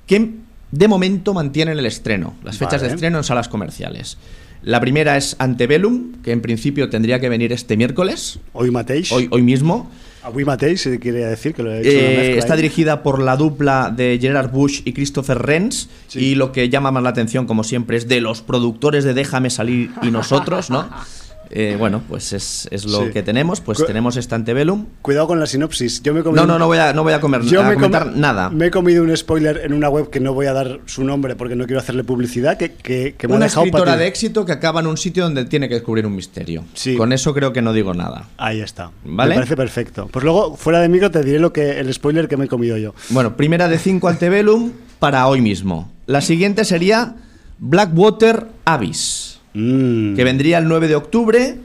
que 0.07 0.37
de 0.71 0.89
momento 0.89 1.35
mantienen 1.35 1.79
el 1.79 1.87
estreno, 1.87 2.35
las 2.45 2.59
fechas 2.59 2.81
vale. 2.81 2.89
de 2.89 2.95
estreno 2.95 3.19
en 3.19 3.25
salas 3.25 3.49
comerciales. 3.49 4.19
La 4.63 4.81
primera 4.81 5.17
es 5.17 5.37
Antebellum, 5.39 6.21
que 6.23 6.33
en 6.33 6.41
principio 6.41 6.91
tendría 6.91 7.21
que 7.21 7.29
venir 7.29 7.53
este 7.53 7.77
miércoles. 7.77 8.41
Hoy 8.53 8.71
matéis. 8.71 9.13
Hoy, 9.13 9.29
hoy 9.31 9.43
mismo. 9.43 9.91
Hoy 10.35 10.45
matéis, 10.45 10.83
si 10.83 10.99
quiere 10.99 11.25
decir 11.25 11.55
que 11.55 11.63
lo 11.63 11.73
he 11.73 11.81
hecho. 11.81 11.91
Eh, 11.91 12.39
está 12.39 12.57
dirigida 12.57 13.03
por 13.03 13.23
la 13.23 13.37
dupla 13.37 13.93
de 13.95 14.19
Gerard 14.21 14.51
Bush 14.51 14.83
y 14.85 14.93
Christopher 14.93 15.39
Renz. 15.39 15.89
Sí. 16.09 16.19
Y 16.19 16.35
lo 16.35 16.51
que 16.51 16.69
llama 16.69 16.91
más 16.91 17.03
la 17.03 17.11
atención, 17.11 17.47
como 17.47 17.63
siempre, 17.63 17.97
es 17.97 18.09
de 18.09 18.21
los 18.21 18.43
productores 18.43 19.05
de 19.05 19.15
Déjame 19.15 19.49
salir 19.51 19.91
y 20.03 20.11
nosotros, 20.11 20.71
¿no? 20.71 20.89
Eh, 21.51 21.77
bueno, 21.79 22.03
pues 22.09 22.33
es, 22.33 22.69
es 22.71 22.85
lo 22.85 23.07
sí. 23.07 23.11
que 23.11 23.23
tenemos. 23.23 23.61
Pues 23.61 23.79
Cu 23.79 23.85
tenemos 23.85 24.17
este 24.17 24.35
Antebellum. 24.35 24.87
Cuidado 25.03 25.27
con 25.27 25.41
la 25.41 25.47
sinopsis. 25.47 26.03
Yo 26.03 26.15
me 26.15 26.21
he 26.21 26.23
comido 26.23 26.47
no, 26.47 26.53
no, 26.53 26.59
no 26.59 26.67
voy 26.67 26.79
a, 26.79 26.93
no 26.93 27.03
voy 27.03 27.13
a, 27.13 27.21
comer, 27.21 27.43
yo 27.43 27.61
a 27.61 27.65
me 27.65 27.75
comentar 27.75 28.11
com 28.11 28.21
nada. 28.21 28.51
Me 28.51 28.67
he 28.67 28.71
comido 28.71 29.03
un 29.03 29.17
spoiler 29.17 29.63
en 29.65 29.73
una 29.73 29.89
web 29.89 30.11
que 30.11 30.21
no 30.21 30.35
voy 30.35 30.47
a 30.47 30.53
dar 30.53 30.81
su 30.87 31.05
nombre 31.05 31.37
porque 31.37 31.57
no 31.57 31.67
quiero 31.67 31.81
hacerle 31.81 32.05
publicidad. 32.05 32.57
Que, 32.57 32.73
que, 32.73 33.15
que 33.17 33.29
me 33.29 33.35
una 33.35 33.47
ha 33.47 33.49
dejado 33.49 33.67
escritora 33.67 33.97
de 33.97 34.07
éxito 34.07 34.45
que 34.45 34.53
acaba 34.53 34.81
en 34.81 34.87
un 34.87 34.97
sitio 34.97 35.25
donde 35.25 35.45
tiene 35.45 35.69
que 35.69 35.75
descubrir 35.75 36.07
un 36.07 36.15
misterio. 36.15 36.65
Sí. 36.75 36.97
Con 36.97 37.13
eso 37.13 37.35
creo 37.35 37.53
que 37.53 37.63
no 37.63 37.73
digo 37.73 37.95
nada. 37.95 38.29
Ahí 38.37 38.61
está. 38.61 38.91
¿Vale? 39.05 39.31
Me 39.31 39.35
parece 39.37 39.57
perfecto. 39.57 40.09
Pues 40.11 40.25
luego, 40.25 40.57
fuera 40.57 40.81
de 40.81 40.89
micro, 40.89 41.11
te 41.11 41.23
diré 41.23 41.39
lo 41.39 41.53
que 41.53 41.79
el 41.81 41.93
spoiler 41.93 42.29
que 42.29 42.37
me 42.37 42.45
he 42.47 42.49
comido 42.49 42.77
yo. 42.77 42.95
Bueno, 43.11 43.37
primera 43.37 43.69
de 43.69 43.79
5 43.79 44.09
Antebellum 44.09 44.73
para 44.99 45.27
hoy 45.27 45.41
mismo. 45.41 45.91
La 46.07 46.21
siguiente 46.21 46.65
sería 46.65 47.17
Blackwater 47.59 48.47
Abyss, 48.65 49.28
mm. 49.55 50.15
que 50.15 50.25
vendría 50.25 50.59
el 50.59 50.69
9 50.69 50.89
de 50.89 50.97
octubre 50.97 51.57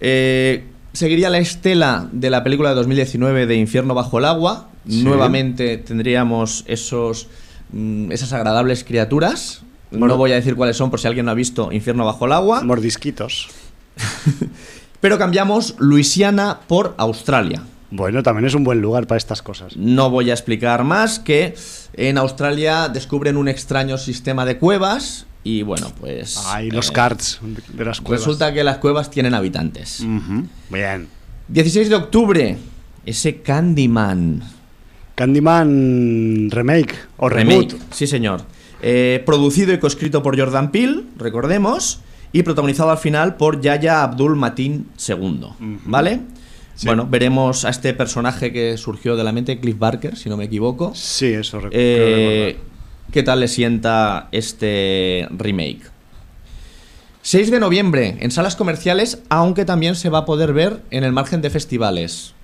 eh, 0.00 0.64
seguiría 0.92 1.30
la 1.30 1.38
estela 1.38 2.08
de 2.12 2.30
la 2.30 2.44
película 2.44 2.70
de 2.70 2.74
2019 2.76 3.46
de 3.46 3.56
Infierno 3.56 3.94
bajo 3.94 4.18
el 4.18 4.24
agua. 4.24 4.68
Sí. 4.88 5.02
Nuevamente 5.02 5.78
tendríamos 5.78 6.64
esos, 6.66 7.28
mm, 7.72 8.12
esas 8.12 8.32
agradables 8.32 8.84
criaturas. 8.84 9.62
No 9.90 10.16
voy 10.16 10.32
a 10.32 10.34
decir 10.34 10.54
cuáles 10.54 10.76
son 10.76 10.90
por 10.90 11.00
si 11.00 11.06
alguien 11.06 11.26
no 11.26 11.32
ha 11.32 11.34
visto 11.34 11.72
Infierno 11.72 12.04
bajo 12.04 12.26
el 12.26 12.32
agua. 12.32 12.62
Mordisquitos. 12.62 13.48
Pero 15.00 15.18
cambiamos 15.18 15.76
Luisiana 15.78 16.60
por 16.66 16.94
Australia. 16.98 17.62
Bueno, 17.90 18.22
también 18.22 18.44
es 18.44 18.54
un 18.54 18.64
buen 18.64 18.82
lugar 18.82 19.06
para 19.06 19.16
estas 19.16 19.40
cosas. 19.40 19.76
No 19.76 20.10
voy 20.10 20.30
a 20.30 20.34
explicar 20.34 20.84
más 20.84 21.18
que 21.18 21.54
en 21.94 22.18
Australia 22.18 22.88
descubren 22.88 23.38
un 23.38 23.48
extraño 23.48 23.96
sistema 23.96 24.44
de 24.44 24.58
cuevas 24.58 25.26
y 25.44 25.62
bueno, 25.62 25.92
pues. 26.00 26.42
Ay, 26.46 26.70
los 26.70 26.90
eh, 26.90 26.92
cards 26.92 27.40
de 27.72 27.84
las 27.84 28.00
cuevas. 28.00 28.20
Resulta 28.20 28.52
que 28.52 28.64
las 28.64 28.78
cuevas 28.78 29.10
tienen 29.10 29.34
habitantes. 29.34 30.00
Uh 30.00 30.06
-huh. 30.06 30.46
Bien. 30.70 31.08
16 31.48 31.88
de 31.88 31.94
octubre, 31.94 32.58
ese 33.06 33.40
Candyman. 33.40 34.42
Candyman 35.14 36.50
remake 36.50 36.94
o 37.16 37.28
remake. 37.28 37.72
Reboot. 37.72 37.92
Sí, 37.92 38.06
señor. 38.06 38.42
Eh, 38.82 39.22
producido 39.26 39.72
y 39.72 39.78
coescrito 39.78 40.22
por 40.22 40.38
Jordan 40.38 40.70
Peele, 40.70 41.02
recordemos, 41.16 42.00
y 42.32 42.42
protagonizado 42.42 42.90
al 42.90 42.98
final 42.98 43.36
por 43.36 43.60
Yaya 43.60 44.02
Abdul 44.02 44.36
Matin 44.36 44.86
II. 45.08 45.46
¿Vale? 45.86 46.20
Sí. 46.74 46.86
Bueno, 46.86 47.08
veremos 47.10 47.64
a 47.64 47.70
este 47.70 47.92
personaje 47.94 48.52
que 48.52 48.76
surgió 48.76 49.16
de 49.16 49.24
la 49.24 49.32
mente 49.32 49.58
Cliff 49.58 49.76
Barker, 49.76 50.16
si 50.16 50.28
no 50.28 50.36
me 50.36 50.44
equivoco. 50.44 50.92
Sí, 50.94 51.26
eso 51.26 51.56
recuerdo. 51.56 51.76
Eh, 51.76 52.56
qué 53.12 53.22
tal 53.22 53.40
le 53.40 53.48
sienta 53.48 54.28
este 54.32 55.28
remake. 55.30 55.90
6 57.22 57.50
de 57.50 57.60
noviembre 57.60 58.16
en 58.20 58.30
salas 58.30 58.56
comerciales, 58.56 59.22
aunque 59.28 59.64
también 59.64 59.96
se 59.96 60.08
va 60.08 60.18
a 60.18 60.24
poder 60.24 60.52
ver 60.52 60.80
en 60.90 61.04
el 61.04 61.12
margen 61.12 61.42
de 61.42 61.50
festivales. 61.50 62.34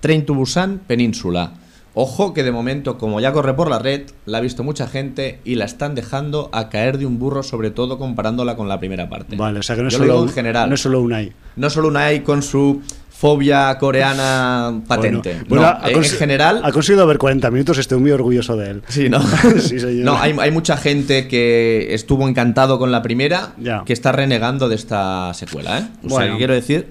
Train 0.00 0.26
to 0.26 0.34
Busan, 0.34 0.80
Península. 0.86 1.52
Ojo 1.98 2.34
que 2.34 2.42
de 2.42 2.52
momento, 2.52 2.98
como 2.98 3.20
ya 3.20 3.32
corre 3.32 3.54
por 3.54 3.70
la 3.70 3.78
red, 3.78 4.02
la 4.26 4.36
ha 4.36 4.40
visto 4.42 4.62
mucha 4.62 4.86
gente 4.86 5.40
y 5.44 5.54
la 5.54 5.64
están 5.64 5.94
dejando 5.94 6.50
a 6.52 6.68
caer 6.68 6.98
de 6.98 7.06
un 7.06 7.18
burro, 7.18 7.42
sobre 7.42 7.70
todo 7.70 7.96
comparándola 7.96 8.54
con 8.54 8.68
la 8.68 8.78
primera 8.78 9.08
parte. 9.08 9.34
Vale, 9.34 9.60
o 9.60 9.62
sea 9.62 9.76
que 9.76 9.82
no 9.82 9.88
es, 9.88 9.94
solo, 9.94 10.22
en 10.22 10.28
general. 10.28 10.68
no 10.68 10.74
es 10.74 10.82
solo 10.82 11.00
Unai. 11.00 11.32
No 11.56 11.70
solo 11.70 11.88
Unai 11.88 12.22
con 12.22 12.42
su 12.42 12.82
fobia 13.16 13.78
coreana 13.78 14.82
patente. 14.86 15.40
Bueno, 15.48 15.64
bueno 15.80 15.98
no, 15.98 16.04
en 16.04 16.04
general. 16.04 16.60
Ha 16.62 16.70
conseguido 16.70 17.06
ver 17.06 17.16
40 17.16 17.50
minutos, 17.50 17.78
estoy 17.78 17.98
muy 17.98 18.10
orgulloso 18.10 18.56
de 18.56 18.70
él. 18.70 18.82
Sí, 18.88 19.08
¿no? 19.08 19.20
sí, 19.58 19.80
señor. 19.80 20.04
No, 20.04 20.18
hay, 20.18 20.36
hay, 20.38 20.50
mucha 20.50 20.76
gente 20.76 21.26
que 21.26 21.94
estuvo 21.94 22.28
encantado 22.28 22.78
con 22.78 22.92
la 22.92 23.00
primera, 23.00 23.54
ya. 23.58 23.84
que 23.86 23.94
está 23.94 24.12
renegando 24.12 24.68
de 24.68 24.74
esta 24.74 25.32
secuela, 25.32 25.78
¿eh? 25.78 25.82
O 26.04 26.08
bueno. 26.08 26.24
sea, 26.24 26.32
que 26.32 26.38
quiero 26.38 26.54
decir 26.54 26.88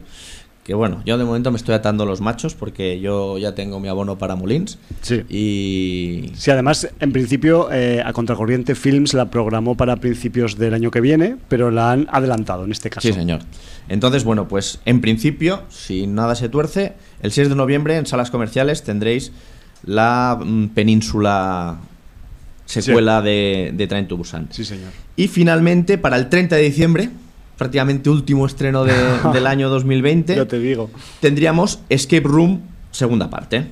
que 0.65 0.73
bueno, 0.73 1.03
yo 1.05 1.19
de 1.19 1.23
momento 1.23 1.51
me 1.51 1.57
estoy 1.57 1.75
atando 1.75 2.07
los 2.07 2.21
machos 2.21 2.55
porque 2.55 2.99
yo 2.99 3.37
ya 3.37 3.53
tengo 3.53 3.79
mi 3.79 3.87
abono 3.87 4.17
para 4.17 4.35
Molins. 4.35 4.79
Sí. 5.01 5.21
Y. 5.29 6.31
Sí, 6.35 6.49
además, 6.49 6.89
en 6.99 7.11
principio, 7.11 7.71
eh, 7.71 8.01
a 8.03 8.11
Contracorriente 8.13 8.73
Films 8.73 9.13
la 9.13 9.29
programó 9.29 9.77
para 9.77 9.97
principios 9.97 10.57
del 10.57 10.73
año 10.73 10.89
que 10.89 11.01
viene, 11.01 11.37
pero 11.49 11.69
la 11.69 11.91
han 11.91 12.07
adelantado 12.11 12.65
en 12.65 12.71
este 12.71 12.89
caso. 12.89 13.07
Sí, 13.07 13.13
señor. 13.13 13.41
Entonces, 13.89 14.23
bueno, 14.23 14.47
pues 14.47 14.79
en 14.85 15.01
principio, 15.01 15.61
si 15.69 16.07
nada 16.07 16.33
se 16.33 16.49
tuerce, 16.49 16.93
el 17.21 17.31
6 17.31 17.49
de 17.49 17.55
noviembre 17.55 17.97
en 17.97 18.07
salas 18.07 18.31
comerciales 18.31 18.81
tendréis 18.81 19.33
la 19.83 20.39
mm, 20.43 20.69
península 20.69 21.77
secuela 22.65 23.19
sí. 23.19 23.25
de, 23.27 23.71
de 23.75 23.85
Train 23.85 24.07
to 24.07 24.17
Busan. 24.17 24.47
Sí, 24.49 24.65
señor. 24.65 24.89
Y 25.15 25.27
finalmente, 25.27 25.99
para 25.99 26.17
el 26.17 26.27
30 26.27 26.55
de 26.55 26.63
diciembre, 26.63 27.09
prácticamente 27.57 28.09
último 28.09 28.45
estreno 28.45 28.83
de, 28.83 28.93
del 29.33 29.47
año 29.47 29.69
2020. 29.69 30.35
Yo 30.35 30.47
te 30.47 30.59
digo. 30.59 30.89
Tendríamos 31.19 31.79
Escape 31.89 32.27
Room, 32.27 32.61
segunda 32.91 33.29
parte. 33.29 33.65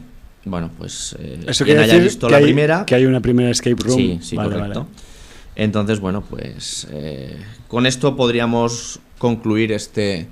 Bueno, 0.45 0.69
pues 0.77 1.15
eh, 1.19 1.39
Eso 1.47 1.63
quien 1.63 1.79
haya 1.79 1.97
visto 1.97 2.29
la 2.29 2.37
hay, 2.37 2.43
primera. 2.43 2.85
Que 2.85 2.95
hay 2.95 3.05
una 3.05 3.21
primera 3.21 3.49
Escape 3.49 3.81
Room. 3.81 3.97
Sí, 3.97 4.19
sí, 4.21 4.35
vale, 4.35 4.55
correcto. 4.55 4.79
Vale. 4.81 4.91
Entonces, 5.55 5.99
bueno, 5.99 6.23
pues 6.27 6.87
eh, 6.91 7.37
con 7.67 7.85
esto 7.85 8.15
podríamos 8.15 8.99
concluir 9.17 9.71
este, 9.71 10.27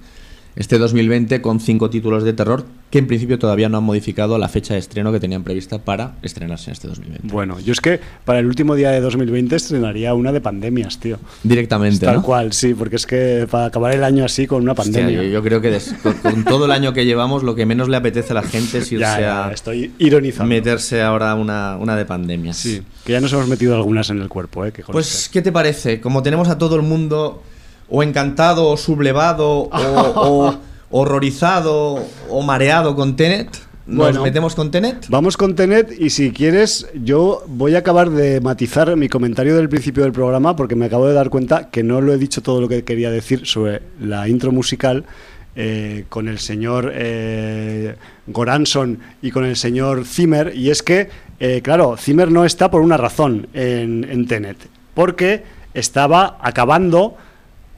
este 0.55 0.77
2020 0.77 1.41
con 1.41 1.59
cinco 1.59 1.89
títulos 1.89 2.23
de 2.23 2.33
terror 2.33 2.65
que 2.91 2.99
en 2.99 3.07
principio 3.07 3.39
todavía 3.39 3.69
no 3.69 3.77
han 3.77 3.85
modificado 3.85 4.37
la 4.37 4.49
fecha 4.49 4.73
de 4.73 4.81
estreno 4.81 5.13
que 5.13 5.19
tenían 5.19 5.43
prevista 5.43 5.79
para 5.79 6.15
estrenarse 6.21 6.69
en 6.69 6.73
este 6.73 6.89
2020. 6.89 7.27
Bueno, 7.29 7.57
yo 7.61 7.71
es 7.71 7.79
que 7.79 8.01
para 8.25 8.39
el 8.39 8.45
último 8.45 8.75
día 8.75 8.91
de 8.91 8.99
2020 8.99 9.55
estrenaría 9.55 10.13
una 10.13 10.33
de 10.33 10.41
pandemias, 10.41 10.99
tío. 10.99 11.17
Directamente. 11.41 12.05
Tal 12.05 12.21
cual, 12.21 12.51
sí, 12.51 12.73
porque 12.73 12.97
es 12.97 13.05
que 13.05 13.47
para 13.49 13.67
acabar 13.67 13.93
el 13.93 14.03
año 14.03 14.25
así 14.25 14.45
con 14.45 14.61
una 14.61 14.75
pandemia. 14.75 15.23
yo, 15.23 15.41
creo 15.41 15.61
que 15.61 15.79
con, 16.21 16.43
todo 16.43 16.65
el 16.65 16.71
año 16.71 16.91
que 16.91 17.05
llevamos, 17.05 17.43
lo 17.43 17.55
que 17.55 17.65
menos 17.65 17.87
le 17.87 17.95
apetece 17.95 18.33
a 18.33 18.35
la 18.35 18.43
gente 18.43 18.79
es 18.79 18.91
irse 18.91 19.05
a. 19.05 19.51
Estoy 19.53 19.93
ironizando. 19.97 20.49
Meterse 20.49 21.01
ahora 21.01 21.33
una, 21.35 21.77
una 21.77 21.95
de 21.95 22.03
pandemias. 22.03 22.57
Sí, 22.57 22.81
que 23.05 23.13
ya 23.13 23.21
nos 23.21 23.31
hemos 23.31 23.47
metido 23.47 23.73
algunas 23.73 24.09
en 24.09 24.21
el 24.21 24.27
cuerpo, 24.27 24.65
¿eh? 24.65 24.73
pues, 24.91 25.29
¿qué 25.31 25.41
te 25.41 25.53
parece? 25.53 26.01
Como 26.01 26.21
tenemos 26.23 26.49
a 26.49 26.57
todo 26.57 26.75
el 26.75 26.81
mundo 26.81 27.41
o 27.89 28.03
encantado 28.03 28.67
o 28.67 28.75
sublevado 28.75 29.69
o 29.71 30.55
horrorizado 30.91 32.03
o 32.29 32.41
mareado 32.41 32.95
con 32.95 33.15
Tenet. 33.15 33.49
¿Nos 33.87 34.21
metemos 34.21 34.55
con 34.55 34.71
Tenet? 34.71 35.07
Vamos 35.09 35.35
con 35.35 35.55
Tenet 35.55 35.91
y 35.99 36.11
si 36.11 36.31
quieres, 36.31 36.87
yo 36.93 37.43
voy 37.47 37.75
a 37.75 37.79
acabar 37.79 38.09
de 38.09 38.39
matizar 38.39 38.95
mi 38.95 39.09
comentario 39.09 39.55
del 39.55 39.69
principio 39.69 40.03
del 40.03 40.11
programa 40.11 40.55
porque 40.55 40.75
me 40.75 40.85
acabo 40.85 41.07
de 41.07 41.13
dar 41.13 41.29
cuenta 41.29 41.69
que 41.69 41.83
no 41.83 41.99
lo 41.99 42.13
he 42.13 42.17
dicho 42.17 42.41
todo 42.41 42.61
lo 42.61 42.69
que 42.69 42.83
quería 42.83 43.09
decir 43.09 43.45
sobre 43.47 43.81
la 43.99 44.27
intro 44.29 44.51
musical. 44.51 45.05
Eh, 45.53 46.05
con 46.07 46.29
el 46.29 46.39
señor 46.39 46.93
eh, 46.95 47.95
Goranson 48.27 48.99
y 49.21 49.31
con 49.31 49.43
el 49.43 49.57
señor 49.57 50.05
Zimmer, 50.05 50.53
y 50.55 50.69
es 50.69 50.81
que, 50.81 51.09
eh, 51.41 51.59
claro, 51.61 51.97
Zimmer 51.97 52.31
no 52.31 52.45
está 52.45 52.71
por 52.71 52.79
una 52.79 52.95
razón 52.95 53.49
en, 53.53 54.07
en 54.09 54.27
Tenet, 54.27 54.55
porque 54.93 55.43
estaba 55.73 56.37
acabando 56.41 57.17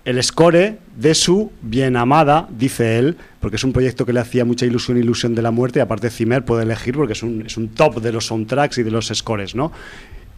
el 0.06 0.22
score 0.24 0.78
de 0.96 1.16
su 1.16 1.52
bien 1.62 1.96
amada, 1.96 2.48
dice 2.50 3.00
él, 3.00 3.18
porque 3.40 3.56
es 3.56 3.64
un 3.64 3.74
proyecto 3.74 4.06
que 4.06 4.14
le 4.14 4.20
hacía 4.20 4.46
mucha 4.46 4.66
ilusión, 4.66 4.98
ilusión 4.98 5.36
de 5.36 5.42
la 5.42 5.52
muerte, 5.52 5.80
y 5.80 5.82
aparte 5.82 6.10
Zimmer 6.10 6.46
puede 6.46 6.64
elegir 6.64 6.96
porque 6.96 7.14
es 7.14 7.24
un, 7.24 7.44
es 7.46 7.58
un 7.58 7.70
top 7.70 8.02
de 8.02 8.12
los 8.12 8.28
soundtracks 8.28 8.78
y 8.78 8.84
de 8.84 8.92
los 8.92 9.08
scores, 9.08 9.56
¿no? 9.56 9.72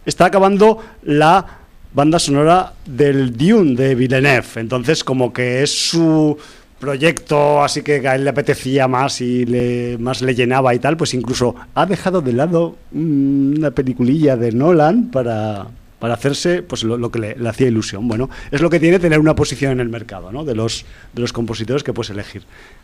Está 0.06 0.26
acabando 0.26 0.80
la 1.04 1.46
banda 1.94 2.20
sonora 2.20 2.74
del 2.86 3.36
Dune 3.36 3.76
de 3.76 3.96
Villeneuve, 3.96 4.48
entonces 4.58 5.04
como 5.04 5.34
que 5.34 5.64
es 5.64 5.90
su 5.90 6.38
proyecto 6.80 7.64
así 7.64 7.82
que 7.82 8.06
a 8.08 8.16
él 8.16 8.26
le 8.26 8.30
apetecía 8.30 8.88
más 8.88 9.22
y 9.22 9.46
le, 9.46 9.98
más 9.98 10.22
le 10.22 10.36
llenaba 10.36 10.76
y 10.76 10.80
tal, 10.80 10.98
pues 10.98 11.14
incluso 11.14 11.56
ha 11.74 11.86
dejado 11.86 12.22
de 12.22 12.34
lado 12.34 12.78
una 12.94 13.72
peliculilla 13.72 14.36
de 14.36 14.52
Nolan 14.52 15.10
para, 15.10 15.68
para 16.00 16.14
hacerse 16.14 16.62
pues 16.62 16.84
lo, 16.84 17.12
que 17.12 17.20
le, 17.20 17.50
hacía 17.50 17.68
ilusión. 17.68 18.08
Bueno, 18.08 18.30
es 18.52 18.62
lo 18.62 18.70
que 18.70 18.80
tiene 18.80 19.00
tener 19.00 19.20
una 19.20 19.36
posición 19.36 19.74
en 19.74 19.80
el 19.80 19.90
mercado, 19.90 20.32
¿no? 20.32 20.44
De 20.44 20.56
los, 20.56 20.86
de 21.14 21.22
los 21.22 21.34
compositores 21.34 21.84
que 21.84 21.94
puedes 21.94 22.10
elegir. 22.10 22.44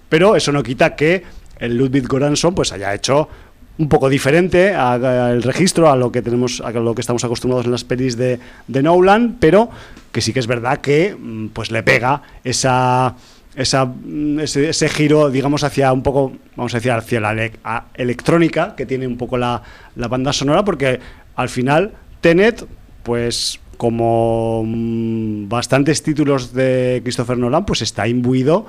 Pero 0.10 0.36
eso 0.36 0.52
no 0.52 0.64
quita 0.64 0.96
que 0.96 1.24
el 1.60 1.78
Ludwig 1.78 2.08
Göransson 2.08 2.56
pues 2.56 2.72
haya 2.72 2.94
hecho 2.94 3.30
un 3.78 3.90
poco 3.90 4.10
diferente 4.10 4.74
al 4.74 5.42
registro 5.44 5.90
a 5.90 5.96
lo 5.96 6.12
que 6.12 6.22
tenemos 6.22 6.62
a 6.62 6.72
lo 6.72 6.94
que 6.94 7.02
estamos 7.02 7.24
acostumbrados 7.24 7.66
en 7.66 7.72
las 7.72 7.84
pelis 7.84 8.18
de, 8.18 8.38
de 8.68 8.84
Nolan 8.84 9.38
pero 9.40 9.70
que 10.12 10.22
sí 10.22 10.34
que 10.34 10.40
es 10.40 10.46
verdad 10.46 10.82
que 10.82 11.16
mm, 11.18 11.48
pues 11.48 11.72
le 11.72 11.82
pega 11.82 12.22
esa 12.44 13.16
esa, 13.56 13.86
mm, 13.86 14.40
ese, 14.40 14.90
giro, 14.90 15.30
digamos, 15.30 15.64
hacia 15.64 15.92
un 15.92 16.04
poco, 16.04 16.34
vamos 16.56 16.74
a 16.74 16.78
decir, 16.78 16.92
hacia 16.92 17.20
la 17.20 17.52
electrónica 17.96 18.76
que 18.76 18.86
tiene 18.86 19.06
un 19.08 19.18
poco 19.18 19.38
la, 19.38 19.62
la, 19.96 20.08
banda 20.08 20.32
sonora, 20.32 20.64
porque 20.64 21.00
al 21.36 21.50
final 21.50 21.92
Tenet 22.22 22.66
pues 23.04 23.60
como 23.82 24.64
mm, 24.64 25.50
bastantes 25.50 26.04
títulos 26.04 26.54
de 26.54 27.02
Christopher 27.04 27.38
Nolan, 27.38 27.66
pues 27.66 27.82
está 27.82 28.08
imbuido 28.08 28.68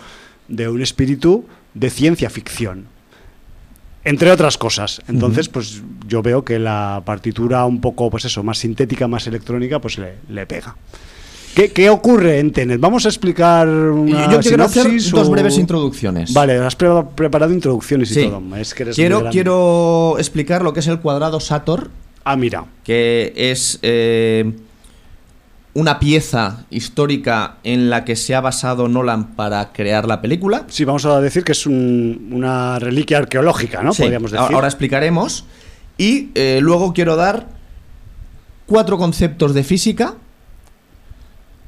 de 0.48 0.68
un 0.68 0.80
espíritu 0.80 1.44
de 1.74 1.90
ciencia 1.90 2.30
ficción. 2.30 2.86
Entre 4.04 4.30
otras 4.32 4.58
cosas. 4.58 5.02
Entonces, 5.06 5.48
pues 5.48 5.82
yo 6.08 6.22
veo 6.22 6.44
que 6.44 6.58
la 6.58 7.02
partitura 7.04 7.64
un 7.66 7.80
poco, 7.80 8.10
pues 8.10 8.24
eso, 8.24 8.42
más 8.42 8.58
sintética, 8.58 9.06
más 9.06 9.26
electrónica, 9.26 9.80
pues 9.80 9.98
le, 9.98 10.46
pega. 10.46 10.76
¿Qué, 11.54 11.90
ocurre 11.90 12.38
en 12.38 12.50
Tenet? 12.50 12.80
Vamos 12.80 13.04
a 13.04 13.10
explicar 13.10 13.68
una 13.68 14.32
Yo 14.32 14.40
quiero 14.40 14.64
hacer 14.64 14.90
dos 15.10 15.30
breves 15.30 15.58
introducciones. 15.58 16.32
Vale, 16.32 16.54
has 16.56 16.74
preparado 16.74 17.52
introducciones 17.52 18.16
y 18.16 18.28
todo. 18.28 18.56
Es 18.56 18.74
que 18.74 18.86
quiero, 18.86 19.28
quiero 19.30 20.16
explicar 20.18 20.62
lo 20.62 20.72
que 20.72 20.80
es 20.80 20.86
el 20.88 21.00
cuadrado 21.00 21.38
Sator 21.38 21.90
Ah, 22.24 22.36
mira. 22.36 22.66
Que 22.84 23.32
es 23.36 23.78
eh, 23.82 24.52
una 25.74 25.98
pieza 25.98 26.64
histórica 26.70 27.56
en 27.64 27.90
la 27.90 28.04
que 28.04 28.16
se 28.16 28.34
ha 28.34 28.40
basado 28.40 28.88
Nolan 28.88 29.34
para 29.34 29.72
crear 29.72 30.06
la 30.06 30.20
película. 30.20 30.64
Sí, 30.68 30.84
vamos 30.84 31.04
a 31.04 31.20
decir 31.20 31.44
que 31.44 31.52
es 31.52 31.66
una 31.66 32.78
reliquia 32.78 33.18
arqueológica, 33.18 33.82
¿no? 33.82 33.92
Podríamos 33.92 34.30
decir. 34.30 34.46
Ahora 34.52 34.68
explicaremos. 34.68 35.44
Y 35.98 36.30
eh, 36.34 36.58
luego 36.62 36.92
quiero 36.92 37.16
dar 37.16 37.48
cuatro 38.66 38.98
conceptos 38.98 39.54
de 39.54 39.64
física 39.64 40.14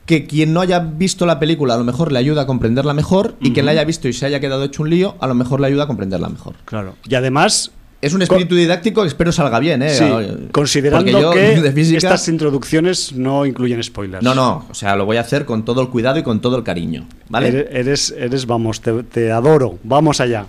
que 0.07 0.27
quien 0.27 0.53
no 0.53 0.61
haya 0.61 0.81
visto 0.81 1.25
la 1.25 1.39
película 1.39 1.75
a 1.75 1.77
lo 1.79 1.85
mejor 1.85 2.13
le 2.13 2.19
ayuda 2.19 2.43
a 2.43 2.47
comprenderla 2.47 2.93
mejor 2.93 3.37
y 3.41 3.53
quien 3.53 3.67
la 3.67 3.73
haya 3.73 3.85
visto 3.85 4.07
y 4.07 4.13
se 4.13 4.27
haya 4.27 4.39
quedado 4.41 4.65
hecho 4.65 4.83
un 4.83 4.91
lío 4.91 5.17
a 5.21 5.27
lo 5.27 5.35
mejor 5.35 5.61
le 5.61 5.67
ayuda 5.67 5.85
a 5.85 5.87
comprenderla 5.87 6.29
mejor. 6.29 6.55
Claro. 6.67 6.95
Y 7.09 7.15
además 7.15 7.73
es 8.05 8.13
un 8.13 8.21
espíritu 8.21 8.55
didáctico 8.55 9.01
que 9.01 9.09
espero 9.09 9.33
salga 9.33 9.59
bien, 9.59 9.83
¿eh? 9.83 9.95
Sí, 9.95 10.05
considerando 10.53 11.31
que 11.31 11.55
estas 11.97 12.29
introducciones 12.29 13.15
no 13.15 13.47
incluyen 13.47 13.83
spoilers. 13.83 14.23
No, 14.23 14.35
no, 14.35 14.67
o 14.69 14.75
sea, 14.75 14.95
lo 14.95 15.07
voy 15.07 15.17
a 15.17 15.23
hacer 15.23 15.47
con 15.47 15.65
todo 15.65 15.81
el 15.81 15.89
cuidado 15.89 16.19
y 16.19 16.23
con 16.23 16.41
todo 16.41 16.59
el 16.59 16.65
cariño, 16.65 17.09
¿vale? 17.31 17.67
Eres, 17.71 18.15
eres 18.17 18.45
vamos, 18.45 18.83
te, 18.83 19.33
adoro, 19.33 19.79
vamos 19.83 20.21
allá. 20.21 20.47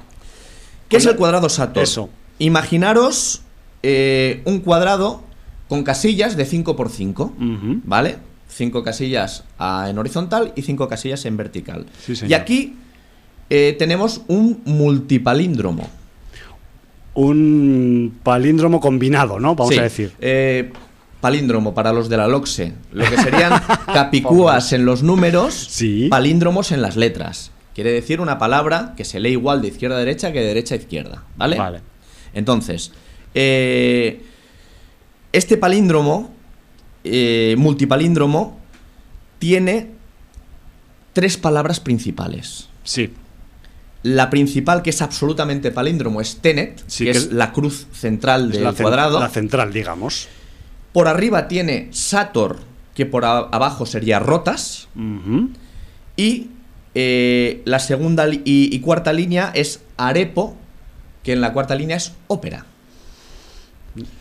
¿Qué 0.90 0.98
es 0.98 1.06
el 1.06 1.16
cuadrado 1.16 1.48
Sator? 1.48 1.82
Eso. 1.82 2.10
Imaginaros 2.40 3.42
eh, 3.84 4.42
un 4.44 4.60
cuadrado 4.60 5.24
con 5.70 5.84
casillas 5.84 6.36
de 6.36 6.46
5 6.46 6.76
por 6.76 6.90
5, 6.90 7.34
¿vale? 7.86 8.18
5 8.50 8.84
casillas 8.84 9.46
en 9.88 9.98
horizontal 9.98 10.52
y 10.58 10.62
5 10.62 10.90
casillas 10.90 11.24
en 11.24 11.38
vertical. 11.38 11.86
y 12.28 12.34
aquí 12.34 12.76
eh, 13.50 13.76
tenemos 13.80 14.24
un 14.28 14.62
multipalíndromo 14.66 15.90
un 17.16 18.20
palíndromo 18.22 18.80
combinado, 18.80 19.40
¿no? 19.40 19.56
Vamos 19.56 19.78
a 19.78 19.84
decir. 19.84 20.12
Eh, 20.20 20.72
palíndromo 21.22 21.74
para 21.74 21.92
los 21.92 22.08
de 22.08 22.18
la 22.18 22.28
LOXE. 22.28 22.74
Lo 22.92 23.06
que 23.06 23.18
serían 23.18 23.60
capicúas 23.88 24.72
en 24.74 24.86
los 24.86 25.02
números, 25.02 25.82
palíndromos 26.10 26.72
en 26.72 26.82
las 26.82 26.96
letras. 26.96 27.52
Quiere 27.74 27.92
decir 27.92 28.22
una 28.22 28.38
palabra 28.38 28.94
que 28.96 29.04
se 29.04 29.20
lee 29.20 29.32
igual 29.32 29.62
de 29.62 29.70
izquierda 29.70 29.96
a 29.96 30.00
derecha 30.00 30.32
que 30.32 30.40
de 30.42 30.48
derecha 30.48 30.76
a 30.76 30.78
izquierda. 30.78 31.24
¿Vale? 31.36 31.58
Vale. 31.58 31.82
Entonces, 32.34 32.92
eh, 33.34 34.22
este 35.32 35.58
palíndromo, 35.58 36.32
eh, 37.04 37.56
multipalíndromo, 37.58 38.60
tiene 39.40 39.90
tres 41.14 41.38
palabras 41.38 41.80
principales. 41.80 42.70
Sí. 42.84 43.12
La 44.06 44.30
principal, 44.30 44.84
que 44.84 44.92
es 44.92 45.02
absolutamente 45.02 45.72
palíndromo, 45.72 46.22
es 46.22 46.38
Tenet, 46.38 46.84
que, 46.96 47.10
es 47.10 47.32
la 47.32 47.52
cruz 47.52 47.88
central 47.92 48.52
del 48.52 48.72
cuadrado. 48.76 49.20
La 49.20 49.30
central, 49.30 49.74
digamos. 49.74 50.28
Por 50.94 51.08
arriba 51.08 51.48
tiene 51.48 51.88
Sator, 51.90 52.60
que 52.94 53.08
por 53.08 53.26
abajo 53.26 53.88
sería 53.88 54.20
Rotas. 54.20 54.90
Y 56.16 56.50
eh, 56.94 57.64
la 57.66 57.80
segunda 57.80 58.28
y, 58.30 58.80
cuarta 58.82 59.12
línea 59.12 59.52
es 59.56 59.82
Arepo, 59.98 60.56
que 61.24 61.34
en 61.34 61.42
la 61.42 61.52
cuarta 61.52 61.74
línea 61.74 61.98
es 61.98 62.14
ópera. 62.28 62.68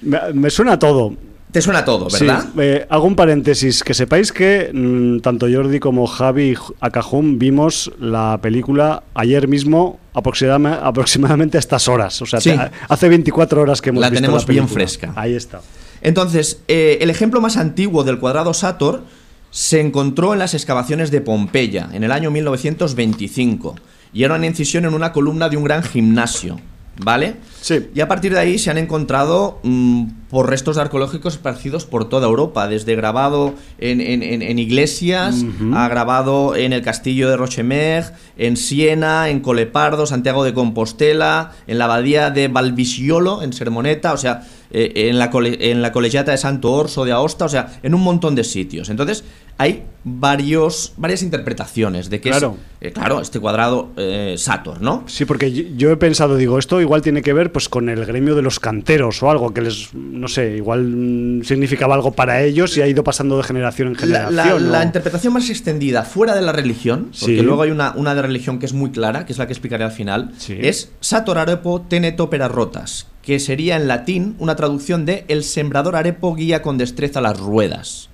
me 0.00 0.48
suena 0.48 0.78
todo. 0.78 1.14
Te 1.54 1.62
suena 1.62 1.84
todo, 1.84 2.08
¿verdad? 2.10 2.46
Sí, 2.52 2.60
eh, 2.62 2.84
hago 2.90 3.04
un 3.04 3.14
paréntesis. 3.14 3.84
Que 3.84 3.94
sepáis 3.94 4.32
que 4.32 4.72
mm, 4.74 5.20
tanto 5.20 5.46
Jordi 5.48 5.78
como 5.78 6.04
Javi 6.08 6.56
Acajum 6.80 7.38
vimos 7.38 7.92
la 8.00 8.40
película 8.42 9.04
ayer 9.14 9.46
mismo 9.46 10.00
aproximadamente 10.14 11.56
a 11.56 11.60
estas 11.60 11.86
horas. 11.86 12.20
O 12.22 12.26
sea, 12.26 12.40
hace 12.88 13.08
24 13.08 13.62
horas 13.62 13.80
que 13.80 13.90
hemos 13.90 14.00
la 14.00 14.10
visto 14.10 14.20
tenemos 14.20 14.42
la 14.42 14.52
bien 14.52 14.68
fresca. 14.68 15.12
Ahí 15.14 15.34
está. 15.34 15.60
Entonces, 16.00 16.58
eh, 16.66 16.98
el 17.00 17.08
ejemplo 17.08 17.40
más 17.40 17.56
antiguo 17.56 18.02
del 18.02 18.18
cuadrado 18.18 18.52
Sator 18.52 19.04
se 19.52 19.78
encontró 19.78 20.32
en 20.32 20.40
las 20.40 20.54
excavaciones 20.54 21.12
de 21.12 21.20
Pompeya 21.20 21.88
en 21.92 22.02
el 22.02 22.10
año 22.10 22.32
1925 22.32 23.76
y 24.12 24.24
era 24.24 24.34
una 24.34 24.46
incisión 24.46 24.86
en 24.86 24.94
una 24.94 25.12
columna 25.12 25.48
de 25.48 25.56
un 25.56 25.62
gran 25.62 25.84
gimnasio. 25.84 26.58
¿Vale? 26.96 27.36
Sí. 27.60 27.88
Y 27.94 28.00
a 28.00 28.08
partir 28.08 28.32
de 28.32 28.38
ahí 28.38 28.58
se 28.58 28.70
han 28.70 28.78
encontrado 28.78 29.58
mm, 29.64 30.06
por 30.30 30.48
restos 30.48 30.78
arqueológicos 30.78 31.34
esparcidos 31.34 31.86
por 31.86 32.08
toda 32.08 32.26
Europa, 32.26 32.68
desde 32.68 32.94
grabado 32.94 33.54
en, 33.78 34.58
iglesias, 34.58 35.44
a 35.74 35.88
grabado 35.88 36.54
en 36.54 36.72
el 36.72 36.82
castillo 36.82 37.28
de 37.28 37.36
Rochemeg, 37.36 38.12
en 38.36 38.56
Siena, 38.56 39.28
en 39.28 39.40
Colepardo, 39.40 40.06
Santiago 40.06 40.44
de 40.44 40.54
Compostela, 40.54 41.52
en 41.66 41.78
la 41.78 41.86
abadía 41.86 42.30
de 42.30 42.48
Valvisiolo, 42.48 43.42
en 43.42 43.52
Sermoneta, 43.52 44.12
o 44.12 44.16
sea, 44.16 44.42
eh, 44.70 45.08
en, 45.08 45.18
la 45.20 45.30
en 45.32 45.82
la 45.82 45.92
colegiata 45.92 46.32
de 46.32 46.38
Santo 46.38 46.72
Orso 46.72 47.04
de 47.04 47.12
Aosta, 47.12 47.44
o 47.44 47.48
sea, 47.48 47.78
en 47.82 47.94
un 47.94 48.02
montón 48.02 48.34
de 48.34 48.42
sitios. 48.42 48.88
Entonces, 48.88 49.24
hay 49.58 49.84
varios, 50.06 50.92
varias 50.98 51.22
interpretaciones 51.22 52.10
de 52.10 52.20
que 52.20 52.28
claro. 52.28 52.58
es, 52.80 52.88
eh, 52.88 52.92
claro, 52.92 53.20
este 53.20 53.40
cuadrado 53.40 53.90
eh, 53.96 54.34
Sator, 54.36 54.82
¿no? 54.82 55.04
Sí, 55.06 55.24
porque 55.24 55.50
yo, 55.76 55.90
he 55.90 55.96
pensado, 55.96 56.36
digo, 56.36 56.58
esto 56.58 56.80
igual 56.80 57.00
tiene 57.00 57.22
que 57.22 57.32
ver 57.32 57.52
pues 57.52 57.70
con 57.70 57.88
el 57.88 58.04
gremio 58.04 58.34
de 58.34 58.42
los 58.42 58.60
canteros 58.60 59.22
o 59.22 59.30
algo 59.30 59.54
que 59.54 59.62
les, 59.62 59.94
no 59.94 60.28
sé, 60.28 60.56
igual 60.56 60.84
mm, 60.84 61.44
significaba 61.44 61.94
algo 61.94 62.12
para 62.12 62.42
ellos 62.42 62.76
y 62.76 62.82
ha 62.82 62.86
ido 62.86 63.02
pasando 63.02 63.38
de 63.38 63.44
generación 63.44 63.88
en 63.88 63.94
generación. 63.94 64.70
La, 64.70 64.84
interpretación 64.84 65.32
más 65.32 65.48
extendida 65.48 66.02
fuera 66.02 66.34
de 66.34 66.42
la 66.42 66.52
religión, 66.52 67.10
porque 67.18 67.42
luego 67.42 67.62
hay 67.62 67.70
una, 67.70 67.94
una 67.96 68.14
de 68.14 68.22
religión 68.22 68.58
que 68.58 68.66
es 68.66 68.74
muy 68.74 68.90
clara, 68.90 69.24
que 69.24 69.32
es 69.32 69.38
la 69.38 69.46
que 69.46 69.54
explicaré 69.54 69.84
al 69.84 69.92
final, 69.92 70.32
es 70.48 70.92
Sator 71.00 71.38
arepo 71.38 71.80
tenet 71.80 72.20
opera 72.20 72.48
rotas, 72.48 73.06
que 73.22 73.40
sería 73.40 73.76
en 73.76 73.88
latín 73.88 74.36
una 74.38 74.56
traducción 74.56 75.06
de 75.06 75.24
el 75.28 75.44
sembrador 75.44 75.96
arepo 75.96 76.34
guía 76.34 76.60
con 76.60 76.76
destreza 76.76 77.22
las 77.22 77.40
ruedas 77.40 78.10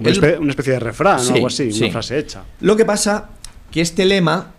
una, 0.00 0.50
especie 0.50 0.72
de 0.74 0.80
refrán 0.80 1.20
o 1.20 1.34
algo 1.34 1.46
así, 1.46 1.70
una 1.82 1.92
frase 1.92 2.18
hecha. 2.18 2.44
Lo 2.60 2.76
que 2.76 2.84
pasa 2.84 3.30
que 3.70 3.80
este 3.80 4.04
lema 4.04 4.52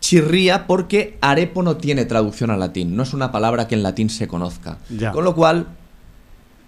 chirría 0.00 0.66
porque 0.66 1.16
arepo 1.20 1.62
no 1.62 1.76
tiene 1.76 2.04
traducción 2.04 2.50
al 2.50 2.60
latín, 2.60 2.94
no 2.96 3.02
es 3.02 3.14
una 3.14 3.32
palabra 3.32 3.68
que 3.68 3.74
en 3.74 3.82
latín 3.82 4.10
se 4.10 4.28
conozca. 4.28 4.78
Con 5.12 5.24
lo 5.24 5.34
cual, 5.34 5.68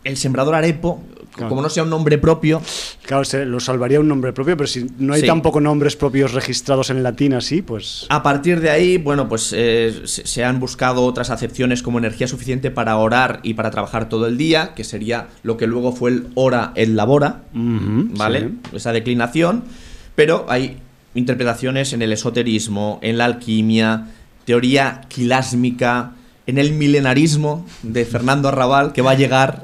el 0.04 0.16
sembrador 0.16 0.54
arepo 0.54 1.02
como 1.36 1.62
no 1.62 1.68
sea 1.68 1.82
un 1.82 1.90
nombre 1.90 2.18
propio. 2.18 2.60
Claro, 3.02 3.24
se 3.24 3.44
lo 3.44 3.60
salvaría 3.60 4.00
un 4.00 4.08
nombre 4.08 4.32
propio, 4.32 4.56
pero 4.56 4.66
si 4.66 4.86
no 4.98 5.14
hay 5.14 5.22
tampoco 5.26 5.60
nombres 5.60 5.96
propios 5.96 6.32
registrados 6.32 6.90
en 6.90 7.02
latín 7.02 7.34
así, 7.34 7.62
pues. 7.62 8.06
A 8.08 8.22
partir 8.22 8.60
de 8.60 8.70
ahí, 8.70 8.98
bueno, 8.98 9.28
pues 9.28 9.52
eh, 9.56 10.02
se 10.04 10.44
han 10.44 10.60
buscado 10.60 11.04
otras 11.04 11.30
acepciones 11.30 11.82
como 11.82 11.98
energía 11.98 12.28
suficiente 12.28 12.70
para 12.70 12.96
orar 12.96 13.40
y 13.42 13.54
para 13.54 13.70
trabajar 13.70 14.08
todo 14.08 14.26
el 14.26 14.36
día, 14.36 14.74
que 14.74 14.84
sería 14.84 15.28
lo 15.42 15.56
que 15.56 15.66
luego 15.66 15.92
fue 15.92 16.10
el 16.10 16.26
ora 16.34 16.72
el 16.74 16.96
labora, 16.96 17.42
¿vale? 17.52 18.50
Esa 18.72 18.92
declinación. 18.92 19.64
Pero 20.14 20.46
hay 20.48 20.78
interpretaciones 21.14 21.92
en 21.92 22.02
el 22.02 22.12
esoterismo, 22.12 22.98
en 23.02 23.18
la 23.18 23.26
alquimia, 23.26 24.08
teoría 24.44 25.02
quilásmica, 25.08 26.12
en 26.46 26.58
el 26.58 26.72
milenarismo 26.72 27.66
de 27.82 28.04
Fernando 28.04 28.48
Arrabal, 28.48 28.92
que 28.92 29.02
va 29.02 29.12
a 29.12 29.14
llegar. 29.14 29.60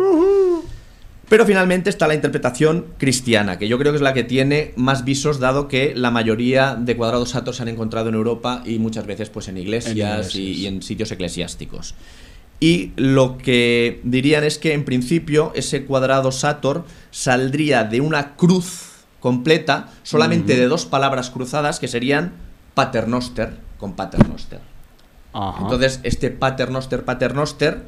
Pero 1.28 1.46
finalmente 1.46 1.88
está 1.88 2.06
la 2.06 2.14
interpretación 2.14 2.86
cristiana, 2.98 3.58
que 3.58 3.68
yo 3.68 3.78
creo 3.78 3.92
que 3.92 3.96
es 3.96 4.02
la 4.02 4.12
que 4.12 4.24
tiene 4.24 4.72
más 4.76 5.04
visos, 5.04 5.38
dado 5.38 5.68
que 5.68 5.94
la 5.94 6.10
mayoría 6.10 6.74
de 6.74 6.96
cuadrados 6.96 7.30
satos 7.30 7.56
se 7.56 7.62
han 7.62 7.68
encontrado 7.68 8.08
en 8.08 8.14
Europa 8.14 8.62
y 8.66 8.78
muchas 8.78 9.06
veces 9.06 9.30
pues 9.30 9.48
en 9.48 9.56
iglesias 9.56 10.34
y, 10.34 10.66
en 10.66 10.82
sitios 10.82 11.10
eclesiásticos. 11.10 11.94
Y 12.60 12.92
lo 12.96 13.38
que 13.38 14.00
dirían 14.04 14.44
es 14.44 14.58
que 14.58 14.72
en 14.72 14.84
principio 14.84 15.52
ese 15.54 15.84
cuadrado 15.84 16.30
Sator 16.32 16.84
saldría 17.10 17.84
de 17.84 18.00
una 18.00 18.36
cruz 18.36 18.90
completa 19.18 19.88
solamente 20.02 20.56
de 20.56 20.66
dos 20.66 20.86
palabras 20.86 21.30
cruzadas 21.30 21.80
que 21.80 21.88
serían 21.88 22.32
paternoster 22.74 23.56
con 23.78 23.94
paternoster. 23.94 24.60
Entonces 25.60 26.00
este 26.02 26.30
paternoster 26.30 27.04
paternoster 27.04 27.84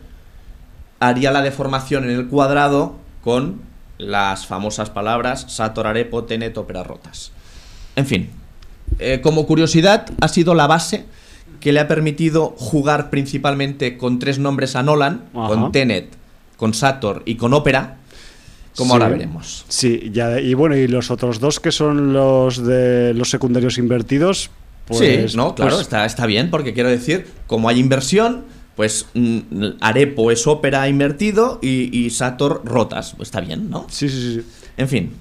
haría 0.98 1.30
la 1.30 1.42
deformación 1.42 2.04
en 2.04 2.10
el 2.10 2.28
cuadrado 2.28 3.03
con 3.24 3.62
las 3.96 4.46
famosas 4.46 4.90
palabras 4.90 5.46
Satorare 5.48 6.04
tenet 6.28 6.56
opera 6.58 6.82
rotas. 6.82 7.32
En 7.96 8.06
fin, 8.06 8.28
eh, 8.98 9.20
como 9.22 9.46
curiosidad, 9.46 10.06
ha 10.20 10.28
sido 10.28 10.54
la 10.54 10.66
base 10.66 11.06
que 11.60 11.72
le 11.72 11.80
ha 11.80 11.88
permitido 11.88 12.54
jugar 12.58 13.08
principalmente 13.08 13.96
con 13.96 14.18
tres 14.18 14.38
nombres 14.38 14.76
a 14.76 14.82
Nolan, 14.82 15.24
con 15.32 15.72
Tenet, 15.72 16.10
con 16.58 16.74
Sator 16.74 17.22
y 17.24 17.36
con 17.36 17.54
Ópera, 17.54 17.96
como 18.76 18.92
ahora 18.92 19.08
veremos. 19.08 19.64
Sí, 19.68 20.10
ya, 20.12 20.38
y 20.40 20.52
bueno, 20.52 20.76
y 20.76 20.86
los 20.86 21.10
otros 21.10 21.40
dos 21.40 21.60
que 21.60 21.72
son 21.72 22.12
los 22.12 22.62
de 22.62 23.14
los 23.14 23.30
secundarios 23.30 23.78
invertidos, 23.78 24.50
pues, 24.86 25.30
sí, 25.30 25.36
no, 25.36 25.54
claro, 25.54 25.70
pues 25.70 25.82
está, 25.82 26.04
está 26.04 26.26
bien, 26.26 26.50
porque 26.50 26.74
quiero 26.74 26.90
decir, 26.90 27.26
como 27.46 27.70
hay 27.70 27.78
inversión, 27.78 28.44
pues 28.76 29.06
mm, 29.14 29.40
Arepo 29.80 30.30
es 30.30 30.46
ópera 30.46 30.88
invertido 30.88 31.58
y, 31.62 32.10
Sator 32.10 32.62
rotas. 32.64 33.14
Está 33.20 33.40
bien, 33.40 33.70
¿no? 33.70 33.86
Sí, 33.88 34.08
sí, 34.08 34.34
sí. 34.34 34.42
En 34.76 34.88
fin. 34.88 35.12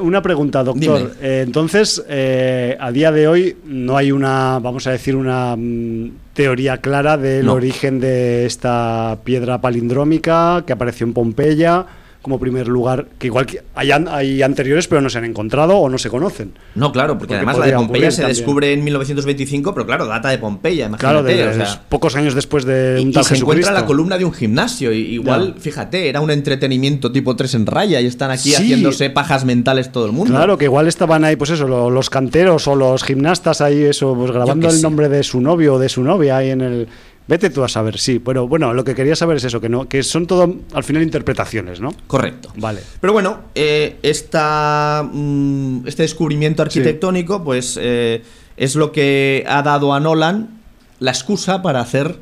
Una 0.00 0.20
pregunta, 0.20 0.64
doctor. 0.64 1.12
Eh, 1.20 1.42
entonces, 1.46 2.02
eh, 2.08 2.76
a 2.78 2.90
día 2.90 3.12
de 3.12 3.28
hoy 3.28 3.56
no 3.64 3.96
hay 3.96 4.10
una, 4.10 4.58
vamos 4.60 4.86
a 4.86 4.90
decir, 4.90 5.14
una 5.14 5.54
mm, 5.56 6.10
teoría 6.34 6.78
clara 6.78 7.16
del 7.16 7.48
origen 7.48 8.00
de 8.00 8.46
esta 8.46 9.18
piedra 9.22 9.60
palindrómica 9.60 10.64
que 10.66 10.72
apareció 10.72 11.06
en 11.06 11.12
Pompeya 11.12 11.86
como 12.22 12.38
primer 12.38 12.68
lugar, 12.68 13.06
que 13.18 13.28
igual 13.28 13.46
que 13.46 13.62
hay, 13.74 13.90
hay, 13.90 14.42
anteriores 14.42 14.86
pero 14.88 15.00
no 15.00 15.08
se 15.08 15.18
han 15.18 15.24
encontrado 15.24 15.78
o 15.78 15.88
no 15.88 15.96
se 15.96 16.10
conocen. 16.10 16.52
No, 16.74 16.92
claro, 16.92 17.16
porque, 17.16 17.34
además 17.34 17.58
la 17.58 17.66
de 17.66 17.72
Pompeya 17.72 18.10
se 18.10 18.26
descubre 18.26 18.72
en 18.72 18.84
1925, 18.84 19.72
pero 19.72 19.86
claro, 19.86 20.06
data 20.06 20.28
de 20.28 20.38
Pompeya, 20.38 20.86
imagínate. 20.86 21.34
Claro, 21.34 21.80
pocos 21.88 22.16
años 22.16 22.34
después 22.34 22.64
de 22.64 23.00
un 23.02 23.08
y, 23.08 23.24
se 23.24 23.36
encuentra 23.36 23.72
la 23.72 23.86
columna 23.86 24.18
de 24.18 24.26
un 24.26 24.32
gimnasio, 24.32 24.92
y, 24.92 24.98
igual, 24.98 25.54
fíjate, 25.58 26.08
era 26.08 26.20
un 26.20 26.30
entretenimiento 26.30 27.10
tipo 27.10 27.36
tres 27.36 27.54
en 27.54 27.64
raya 27.64 28.00
y 28.00 28.06
están 28.06 28.30
aquí 28.30 28.54
haciéndose 28.54 29.08
pajas 29.08 29.46
mentales 29.46 29.90
todo 29.90 30.04
el 30.04 30.12
mundo. 30.12 30.34
Claro, 30.34 30.58
que 30.58 30.66
igual 30.66 30.88
estaban 30.88 31.24
ahí, 31.24 31.36
pues 31.36 31.50
eso, 31.50 31.66
los 31.68 32.10
canteros 32.10 32.68
o 32.68 32.74
los 32.74 33.02
gimnastas 33.02 33.62
ahí, 33.62 33.82
eso, 33.84 34.14
pues 34.14 34.30
grabando 34.30 34.68
el 34.68 34.82
nombre 34.82 35.08
de 35.08 35.22
su 35.22 35.40
novio 35.40 35.74
o 35.74 35.78
de 35.78 35.88
su 35.88 36.02
novia 36.02 36.36
ahí 36.36 36.50
en 36.50 36.60
el 36.60 36.88
Vete 37.30 37.48
tú 37.48 37.62
a 37.62 37.68
saber, 37.68 37.96
sí. 37.96 38.18
Pero 38.18 38.48
bueno, 38.48 38.74
lo 38.74 38.82
que 38.82 38.96
quería 38.96 39.14
saber 39.14 39.36
es 39.36 39.44
eso, 39.44 39.60
que 39.60 39.68
no, 39.68 39.88
que 39.88 40.02
son 40.02 40.26
todo 40.26 40.52
al 40.72 40.82
final 40.82 41.04
interpretaciones, 41.04 41.80
¿no? 41.80 41.94
Correcto. 42.08 42.52
Vale. 42.56 42.80
Pero 43.00 43.12
bueno, 43.12 43.42
eh, 43.54 43.98
esta, 44.02 45.08
mm, 45.12 45.86
este 45.86 46.02
descubrimiento 46.02 46.62
arquitectónico, 46.62 47.44
pues 47.44 47.78
eh, 47.80 48.24
es 48.56 48.74
lo 48.74 48.90
que 48.90 49.44
ha 49.48 49.62
dado 49.62 49.94
a 49.94 50.00
Nolan 50.00 50.58
la 50.98 51.12
excusa 51.12 51.62
para 51.62 51.80
hacer 51.80 52.18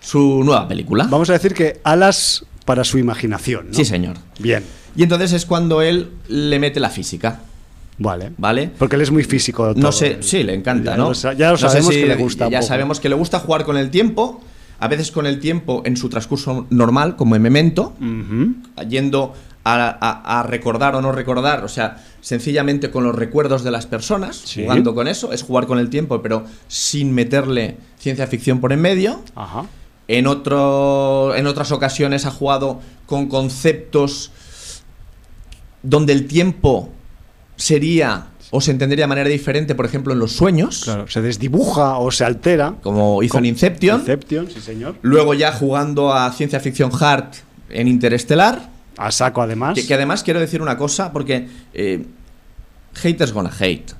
su 0.00 0.42
nueva 0.42 0.66
película. 0.66 1.06
Vamos 1.08 1.30
a 1.30 1.34
decir 1.34 1.54
que 1.54 1.80
alas 1.84 2.44
para 2.64 2.82
su 2.82 2.98
imaginación, 2.98 3.68
¿no? 3.68 3.74
Sí, 3.74 3.84
señor. 3.84 4.16
Bien. 4.40 4.64
Y 4.96 5.04
entonces 5.04 5.34
es 5.34 5.46
cuando 5.46 5.82
él 5.82 6.10
le 6.26 6.58
mete 6.58 6.80
la 6.80 6.90
física. 6.90 7.42
Vale. 7.98 8.32
¿Vale? 8.38 8.70
Porque 8.78 8.96
él 8.96 9.02
es 9.02 9.10
muy 9.10 9.24
físico. 9.24 9.72
No 9.76 9.92
sé, 9.92 10.18
sí, 10.20 10.42
le 10.42 10.54
encanta, 10.54 10.96
¿no? 10.96 11.12
Ya 11.12 11.50
lo 11.50 11.56
sabemos 11.56 11.90
que 11.90 12.06
le 12.06 12.16
gusta. 12.16 12.48
Ya 12.48 12.62
sabemos 12.62 13.00
que 13.00 13.08
le 13.08 13.14
gusta 13.14 13.40
jugar 13.40 13.64
con 13.64 13.76
el 13.76 13.90
tiempo, 13.90 14.40
a 14.78 14.88
veces 14.88 15.10
con 15.10 15.26
el 15.26 15.40
tiempo 15.40 15.82
en 15.84 15.96
su 15.96 16.08
transcurso 16.08 16.66
normal, 16.70 17.16
como 17.16 17.36
en 17.36 17.42
Memento, 17.42 17.94
yendo 18.88 19.34
a, 19.64 20.44
recordar 20.48 20.94
o 20.94 21.02
no 21.02 21.12
recordar, 21.12 21.64
o 21.64 21.68
sea, 21.68 22.02
sencillamente 22.20 22.90
con 22.90 23.04
los 23.04 23.14
recuerdos 23.14 23.64
de 23.64 23.70
las 23.70 23.86
personas, 23.86 24.44
jugando 24.54 24.94
con 24.94 25.08
eso, 25.08 25.32
es 25.32 25.42
jugar 25.42 25.66
con 25.66 25.78
el 25.78 25.90
tiempo, 25.90 26.22
pero 26.22 26.44
sin 26.68 27.12
meterle 27.12 27.76
ciencia 27.98 28.26
ficción 28.26 28.60
por 28.60 28.72
en 28.72 28.80
medio. 28.80 29.22
En, 30.06 30.26
otro, 30.26 31.34
en 31.34 31.46
otras 31.46 31.70
ocasiones 31.72 32.24
ha 32.24 32.30
jugado 32.30 32.80
con 33.06 33.26
conceptos 33.26 34.30
donde 35.82 36.12
el 36.12 36.26
tiempo 36.26 36.90
sería 37.58 38.28
o 38.50 38.62
se 38.62 38.70
entendería 38.70 39.04
de 39.04 39.08
manera 39.08 39.28
diferente, 39.28 39.74
por 39.74 39.84
ejemplo, 39.84 40.14
en 40.14 40.18
los 40.18 40.32
sueños. 40.32 40.82
Claro, 40.84 41.06
se 41.08 41.20
desdibuja 41.20 41.98
o 41.98 42.10
se 42.10 42.24
altera. 42.24 42.76
Como 42.82 43.22
hizo 43.22 43.36
en 43.38 43.44
Inception. 43.44 44.00
Inception, 44.00 44.48
sí, 44.50 44.60
señor. 44.60 44.96
Luego 45.02 45.34
ya 45.34 45.52
jugando 45.52 46.14
a 46.14 46.32
ciencia 46.32 46.60
ficción 46.60 46.90
hard 46.98 47.34
en 47.68 47.88
Interestelar. 47.88 48.70
A 48.96 49.12
saco, 49.12 49.42
además. 49.42 49.78
Que, 49.86 49.94
además 49.94 50.22
quiero 50.22 50.40
decir 50.40 50.62
una 50.62 50.76
cosa, 50.76 51.12
porque 51.12 51.46
eh, 51.74 52.04
haters 52.94 53.32
gonna 53.32 53.52
hate. 53.56 53.92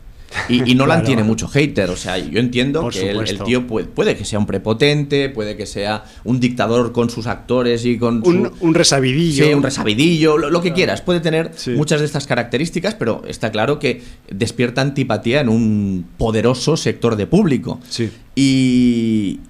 Y, 0.48 0.74
no 0.74 0.86
Nolan 0.86 1.04
tiene 1.04 1.22
mucho 1.22 1.48
hater, 1.48 1.88
o 1.90 1.96
sea, 1.96 2.18
yo 2.18 2.38
entiendo 2.38 2.88
que 2.90 3.10
el, 3.10 3.38
tío 3.44 3.66
puede, 3.66 4.16
que 4.16 4.24
sea 4.24 4.38
un 4.38 4.46
prepotente, 4.46 5.30
puede 5.30 5.56
que 5.56 5.64
sea 5.64 6.04
un 6.24 6.38
dictador 6.38 6.92
con 6.92 7.08
sus 7.08 7.26
actores 7.26 7.84
y 7.86 7.98
con 7.98 8.22
un, 8.26 8.52
un 8.60 8.74
resabidillo. 8.74 9.44
Sí, 9.44 9.54
un 9.54 9.62
resabidillo, 9.62 10.36
lo, 10.36 10.60
que 10.60 10.72
quieras. 10.72 11.00
Puede 11.00 11.20
tener 11.20 11.52
muchas 11.76 12.00
de 12.00 12.06
estas 12.06 12.26
características, 12.26 12.94
pero 12.94 13.22
está 13.26 13.50
claro 13.50 13.78
que 13.78 14.02
despierta 14.30 14.82
antipatía 14.82 15.40
en 15.40 15.48
un 15.48 16.06
poderoso 16.18 16.76
sector 16.76 17.16
de 17.16 17.26
público. 17.26 17.80
Sí. 17.88 18.10
Y 18.34 19.40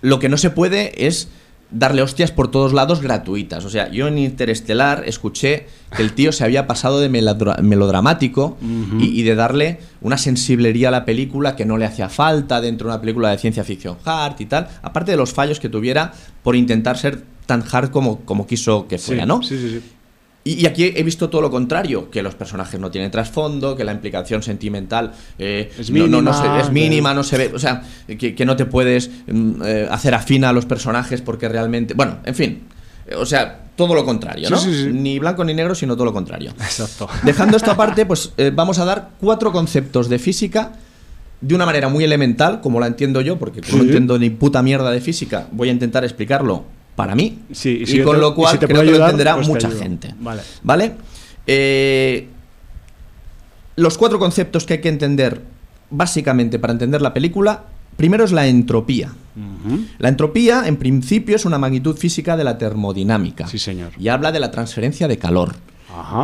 lo 0.00 0.18
que 0.18 0.28
no 0.28 0.38
se 0.38 0.50
puede 0.50 1.06
es 1.06 1.28
darle 1.70 2.02
hostias 2.02 2.32
por 2.32 2.50
todos 2.50 2.72
lados 2.72 3.02
gratuitas. 3.02 3.64
O 3.64 3.70
sea, 3.70 3.90
yo 3.90 4.08
en 4.08 4.18
Interestelar 4.18 5.04
escuché 5.06 5.66
que 5.94 6.02
el 6.02 6.12
tío 6.12 6.32
se 6.32 6.44
había 6.44 6.66
pasado 6.66 7.00
de 7.00 7.08
melodramático 7.08 8.56
y, 8.98 9.22
de 9.22 9.34
darle 9.34 9.80
una 10.00 10.18
sensiblería 10.18 10.88
a 10.88 10.90
la 10.90 11.04
película 11.04 11.56
que 11.56 11.64
no 11.64 11.76
le 11.76 11.84
hacía 11.84 12.08
falta 12.08 12.60
dentro 12.60 12.88
de 12.88 12.94
una 12.94 13.00
película 13.00 13.30
de 13.30 13.38
ciencia 13.38 13.64
ficción 13.64 13.96
hard 14.04 14.40
y 14.40 14.46
tal, 14.46 14.68
aparte 14.82 15.10
de 15.10 15.16
los 15.16 15.32
fallos 15.32 15.60
que 15.60 15.68
tuviera 15.68 16.12
por 16.42 16.56
intentar 16.56 16.96
ser 16.96 17.22
tan 17.46 17.64
hard 17.70 17.90
como, 17.90 18.20
como 18.20 18.46
quiso 18.46 18.86
que 18.88 18.98
fuera, 18.98 19.26
¿no? 19.26 19.42
Sí, 19.42 19.58
sí, 19.58 19.70
sí. 19.70 19.82
Y, 20.44 20.66
aquí 20.66 20.92
he 20.96 21.02
visto 21.02 21.28
todo 21.28 21.42
lo 21.42 21.50
contrario, 21.50 22.10
que 22.10 22.22
los 22.22 22.34
personajes 22.34 22.80
no 22.80 22.90
tienen 22.90 23.10
trasfondo, 23.10 23.76
que 23.76 23.84
la 23.84 23.92
implicación 23.92 24.42
sentimental 24.42 25.12
eh, 25.38 25.70
es, 25.78 25.90
mínima, 25.90 26.22
no, 26.22 26.32
se, 26.32 26.60
es 26.60 26.72
mínima, 26.72 27.12
no 27.12 27.22
se 27.22 27.36
ve, 27.36 27.50
o 27.54 27.58
sea, 27.58 27.82
que, 28.06 28.44
no 28.46 28.56
te 28.56 28.64
puedes 28.64 29.10
mm, 29.26 29.62
eh, 29.62 29.88
hacer 29.90 30.14
afina 30.14 30.48
a 30.48 30.52
los 30.52 30.64
personajes 30.64 31.20
porque 31.20 31.48
realmente, 31.48 31.92
bueno, 31.92 32.18
en 32.24 32.34
fin, 32.34 32.62
o 33.14 33.26
sea, 33.26 33.66
todo 33.76 33.94
lo 33.94 34.04
contrario, 34.04 34.48
¿no? 34.48 34.58
Ni 34.90 35.18
blanco 35.18 35.44
ni 35.44 35.54
negro, 35.54 35.74
sino 35.74 35.94
todo 35.94 36.06
lo 36.06 36.12
contrario. 36.12 36.50
Exacto. 36.50 37.08
Dejando 37.24 37.56
esto 37.56 37.70
aparte, 37.70 38.06
pues 38.06 38.32
eh, 38.36 38.50
vamos 38.54 38.78
a 38.78 38.84
dar 38.84 39.10
cuatro 39.20 39.52
conceptos 39.52 40.08
de 40.08 40.18
física 40.18 40.72
de 41.40 41.54
una 41.54 41.66
manera 41.66 41.88
muy 41.88 42.04
elemental, 42.04 42.60
como 42.60 42.80
la 42.80 42.86
entiendo 42.86 43.20
yo, 43.20 43.38
porque 43.38 43.60
no 43.72 43.82
entiendo 43.82 44.18
ni 44.18 44.30
puta 44.30 44.62
mierda 44.62 44.90
de 44.90 45.00
física, 45.00 45.46
voy 45.52 45.68
a 45.68 45.72
intentar 45.72 46.04
explicarlo 46.04 46.64
para 46.98 47.14
mí. 47.14 47.38
Sí, 47.52 47.84
y, 47.86 48.02
con 48.02 48.20
lo 48.20 48.34
cual 48.34 48.58
creo 48.58 48.82
que 48.82 48.90
lo 48.90 49.04
entenderá 49.04 49.36
pues 49.36 49.46
mucha 49.46 49.70
gente. 49.70 50.16
Vale. 50.18 50.42
¿Vale? 50.64 50.94
Eh, 51.46 52.26
los 53.76 53.96
cuatro 53.96 54.18
conceptos 54.18 54.66
que 54.66 54.74
hay 54.74 54.80
que 54.80 54.88
entender 54.88 55.40
básicamente 55.90 56.58
para 56.58 56.72
entender 56.72 57.00
la 57.00 57.14
película, 57.14 57.66
primero 57.96 58.24
es 58.24 58.32
la 58.32 58.48
entropía. 58.48 59.14
La 59.98 60.08
entropía, 60.08 60.66
en 60.66 60.76
principio, 60.76 61.36
es 61.36 61.44
una 61.44 61.56
magnitud 61.56 61.96
física 61.96 62.36
de 62.36 62.42
la 62.42 62.58
termodinámica. 62.58 63.46
Sí, 63.46 63.60
señor. 63.60 63.92
Y 63.96 64.08
habla 64.08 64.32
de 64.32 64.40
la 64.40 64.50
transferencia 64.50 65.06
de 65.06 65.18
calor. 65.18 65.54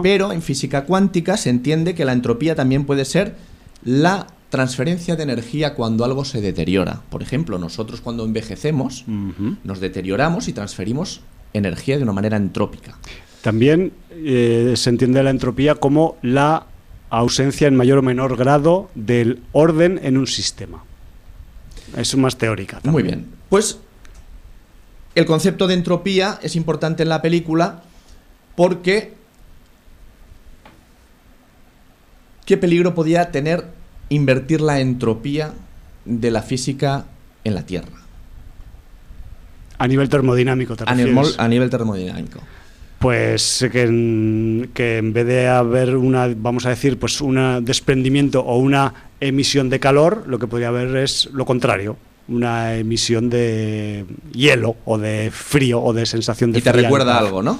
Pero 0.02 0.32
en 0.32 0.42
física 0.42 0.86
cuántica 0.86 1.36
se 1.36 1.50
entiende 1.50 1.94
que 1.94 2.04
la 2.04 2.12
entropía 2.12 2.56
también 2.56 2.84
puede 2.84 3.04
ser 3.04 3.36
la 3.84 4.26
transferencia 4.50 5.16
de 5.16 5.22
energía 5.22 5.74
cuando 5.74 6.04
algo 6.04 6.24
se 6.24 6.40
deteriora. 6.40 7.02
Por 7.10 7.22
ejemplo, 7.22 7.58
nosotros 7.58 8.00
cuando 8.00 8.24
envejecemos 8.24 9.04
nos 9.06 9.80
deterioramos 9.80 10.48
y 10.48 10.52
transferimos 10.52 11.22
energía 11.52 11.96
de 11.96 12.02
una 12.02 12.12
manera 12.12 12.36
entrópica. 12.36 12.98
También 13.42 13.92
eh, 14.10 14.74
se 14.76 14.90
entiende 14.90 15.22
la 15.22 15.30
entropía 15.30 15.74
como 15.74 16.16
la 16.22 16.66
ausencia 17.10 17.68
en 17.68 17.76
mayor 17.76 17.98
o 17.98 18.02
menor 18.02 18.36
grado 18.36 18.90
del 18.94 19.42
orden 19.52 20.00
en 20.02 20.16
un 20.16 20.26
sistema. 20.26 20.84
Es 21.96 22.16
más 22.16 22.36
teórica. 22.36 22.80
Muy 22.84 23.02
bien. 23.02 23.26
Pues 23.48 23.78
el 25.14 25.26
concepto 25.26 25.66
de 25.66 25.74
entropía 25.74 26.40
es 26.42 26.56
importante 26.56 27.02
en 27.04 27.08
la 27.08 27.22
película 27.22 27.82
porque 28.56 29.14
¿qué 32.44 32.56
peligro 32.56 32.94
podía 32.94 33.30
tener 33.30 33.66
invertir 34.08 34.60
la 34.60 34.80
entropía 34.80 35.52
de 36.04 36.30
la 36.30 36.42
física 36.42 37.06
en 37.44 37.54
la 37.54 37.66
Tierra? 37.66 38.02
A 39.78 39.88
nivel 39.88 40.08
termodinámico, 40.08 40.76
¿te 40.76 40.84
a 40.86 40.94
nivel, 40.94 41.26
a 41.36 41.48
nivel 41.48 41.70
termodinámico 41.70 42.40
pues 43.04 43.66
que 43.70 43.82
en, 43.82 44.70
que 44.72 44.96
en 44.96 45.12
vez 45.12 45.26
de 45.26 45.46
haber 45.46 45.94
una, 45.94 46.26
vamos 46.34 46.64
a 46.64 46.70
decir, 46.70 46.98
pues 46.98 47.20
un 47.20 47.62
desprendimiento 47.62 48.40
o 48.40 48.56
una 48.56 48.94
emisión 49.20 49.68
de 49.68 49.78
calor, 49.78 50.24
lo 50.26 50.38
que 50.38 50.46
podría 50.46 50.68
haber 50.68 50.96
es 50.96 51.28
lo 51.34 51.44
contrario, 51.44 51.98
una 52.28 52.76
emisión 52.76 53.28
de 53.28 54.06
hielo 54.32 54.76
o 54.86 54.96
de 54.96 55.30
frío 55.30 55.82
o 55.82 55.92
de 55.92 56.06
sensación 56.06 56.50
de 56.50 56.60
Y 56.60 56.62
te 56.62 56.72
recuerda 56.72 57.18
algo, 57.18 57.42
¿no? 57.42 57.58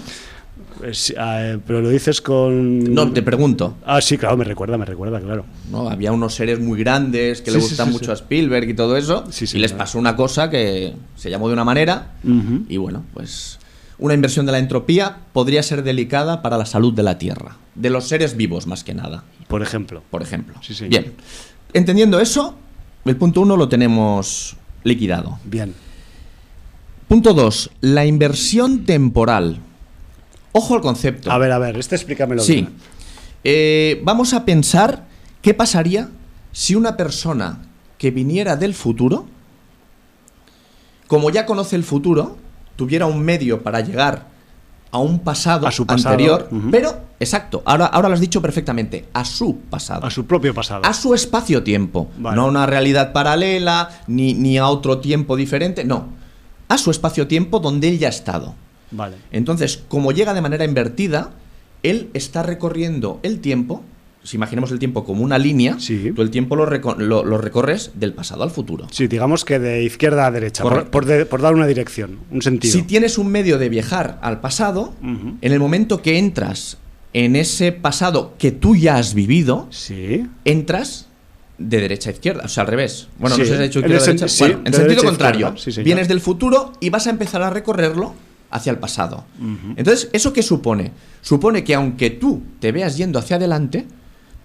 Ah, 1.18 1.56
pero 1.66 1.80
lo 1.80 1.88
dices 1.88 2.20
con... 2.20 2.92
No, 2.92 3.10
te 3.12 3.22
pregunto. 3.22 3.76
Ah, 3.86 4.00
sí, 4.00 4.18
claro, 4.18 4.36
me 4.36 4.44
recuerda, 4.44 4.76
me 4.76 4.84
recuerda, 4.84 5.20
claro. 5.20 5.44
No, 5.70 5.88
había 5.88 6.12
unos 6.12 6.34
seres 6.34 6.60
muy 6.60 6.78
grandes 6.78 7.40
que 7.42 7.50
le 7.50 7.58
gustan 7.58 7.90
mucho 7.90 8.10
a 8.10 8.14
Spielberg 8.14 8.68
y 8.68 8.74
todo 8.74 8.96
eso, 8.96 9.24
y 9.40 9.58
les 9.58 9.72
pasó 9.72 9.98
una 9.98 10.16
cosa 10.16 10.50
que 10.50 10.94
se 11.16 11.30
llamó 11.30 11.48
de 11.48 11.54
una 11.54 11.64
manera, 11.64 12.12
y 12.68 12.76
bueno, 12.76 13.04
pues 13.14 13.58
una 13.98 14.14
inversión 14.14 14.44
de 14.44 14.52
la 14.52 14.58
entropía 14.58 15.18
podría 15.32 15.62
ser 15.62 15.82
delicada 15.82 16.42
para 16.42 16.58
la 16.58 16.66
salud 16.66 16.92
de 16.92 17.02
la 17.02 17.16
Tierra, 17.16 17.56
de 17.74 17.90
los 17.90 18.08
seres 18.08 18.36
vivos 18.36 18.66
más 18.66 18.84
que 18.84 18.94
nada. 18.94 19.24
Por 19.48 19.62
ejemplo. 19.62 20.02
Por 20.10 20.22
ejemplo. 20.22 20.54
Bien. 20.88 21.12
Entendiendo 21.72 22.20
eso, 22.20 22.56
el 23.04 23.16
punto 23.16 23.40
uno 23.40 23.56
lo 23.56 23.68
tenemos 23.68 24.56
liquidado. 24.82 25.38
Bien. 25.44 25.74
Punto 27.08 27.34
dos, 27.34 27.70
la 27.80 28.06
inversión 28.06 28.84
temporal. 28.84 29.58
Ojo 30.56 30.76
al 30.76 30.80
concepto. 30.80 31.32
A 31.32 31.38
ver, 31.38 31.50
a 31.50 31.58
ver, 31.58 31.76
este 31.76 31.96
explícamelo. 31.96 32.40
Sí. 32.40 32.68
Eh, 33.42 34.00
vamos 34.04 34.32
a 34.34 34.44
pensar 34.44 35.04
qué 35.42 35.52
pasaría 35.52 36.10
si 36.52 36.76
una 36.76 36.96
persona 36.96 37.62
que 37.98 38.12
viniera 38.12 38.54
del 38.54 38.72
futuro, 38.72 39.26
como 41.08 41.30
ya 41.30 41.44
conoce 41.44 41.74
el 41.74 41.82
futuro, 41.82 42.36
tuviera 42.76 43.06
un 43.06 43.20
medio 43.20 43.64
para 43.64 43.80
llegar 43.80 44.28
a 44.92 44.98
un 44.98 45.18
pasado, 45.18 45.66
a 45.66 45.72
su 45.72 45.84
anterior, 45.88 46.48
pero, 46.70 47.00
exacto, 47.18 47.64
ahora, 47.66 47.86
ahora 47.86 48.08
lo 48.08 48.14
has 48.14 48.20
dicho 48.20 48.40
perfectamente, 48.40 49.08
a 49.12 49.24
su 49.24 49.58
pasado. 49.58 50.06
A 50.06 50.10
su 50.10 50.24
propio 50.24 50.54
pasado. 50.54 50.82
A 50.84 50.92
su 50.92 51.14
espacio-tiempo. 51.14 52.12
No 52.16 52.42
a 52.42 52.44
una 52.46 52.64
realidad 52.64 53.12
paralela, 53.12 53.90
ni, 54.06 54.34
ni 54.34 54.56
a 54.56 54.68
otro 54.68 55.00
tiempo 55.00 55.34
diferente, 55.34 55.82
no. 55.82 56.10
A 56.68 56.78
su 56.78 56.92
espacio-tiempo 56.92 57.58
donde 57.58 57.88
él 57.88 57.98
ya 57.98 58.06
ha 58.06 58.10
estado. 58.10 58.54
Vale. 58.90 59.16
Entonces, 59.30 59.82
como 59.88 60.12
llega 60.12 60.34
de 60.34 60.40
manera 60.40 60.64
invertida, 60.64 61.32
él 61.82 62.10
está 62.14 62.42
recorriendo 62.42 63.20
el 63.22 63.40
tiempo 63.40 63.82
si 64.24 64.36
imaginemos 64.36 64.72
el 64.72 64.78
tiempo 64.78 65.04
como 65.04 65.22
una 65.22 65.38
línea, 65.38 65.76
tú 66.16 66.22
el 66.22 66.30
tiempo 66.30 66.56
lo, 66.56 66.64
recorres 67.38 67.92
del 67.94 68.14
pasado 68.14 68.42
al 68.42 68.50
futuro. 68.50 68.86
Sí, 68.90 69.06
digamos 69.06 69.44
que 69.44 69.58
de 69.58 69.84
izquierda 69.84 70.26
a 70.26 70.30
derecha, 70.30 70.64
por, 70.64 71.06
dar 71.06 71.54
una 71.54 71.66
dirección, 71.66 72.20
un 72.30 72.40
sentido. 72.40 72.72
Si 72.72 72.82
tienes 72.82 73.18
un 73.18 73.28
medio 73.28 73.58
de 73.58 73.68
viajar 73.68 74.18
al 74.22 74.40
pasado, 74.40 74.94
en 75.02 75.52
el 75.52 75.60
momento 75.60 76.00
que 76.00 76.18
entras 76.18 76.78
en 77.12 77.36
ese 77.36 77.70
pasado 77.70 78.34
que 78.38 78.50
tú 78.50 78.74
ya 78.74 78.96
has 78.96 79.12
vivido, 79.12 79.68
sí. 79.70 80.26
entras 80.46 81.08
de 81.58 81.80
derecha 81.80 82.08
a 82.08 82.12
izquierda, 82.14 82.42
o 82.46 82.48
sea, 82.48 82.62
al 82.62 82.68
revés. 82.68 83.08
Bueno, 83.18 83.36
no 83.36 83.44
sé 83.44 83.56
si 83.56 83.62
dicho 83.62 83.80
izquierda 83.80 84.04
derecha. 84.04 84.26
bueno, 84.38 84.60
en 84.64 84.72
sentido 84.72 85.04
contrario. 85.04 85.54
vienes 85.84 86.08
del 86.08 86.20
futuro 86.20 86.72
y 86.80 86.88
vas 86.88 87.06
a 87.06 87.10
empezar 87.10 87.42
a 87.42 87.50
recorrerlo 87.50 88.14
hacia 88.50 88.70
el 88.70 88.78
pasado. 88.78 89.24
Entonces, 89.76 90.08
¿eso 90.12 90.32
qué 90.32 90.42
supone? 90.42 90.92
Supone 91.22 91.64
que 91.64 91.74
aunque 91.74 92.10
tú 92.10 92.42
te 92.60 92.72
veas 92.72 92.96
yendo 92.96 93.18
hacia 93.18 93.36
adelante, 93.36 93.86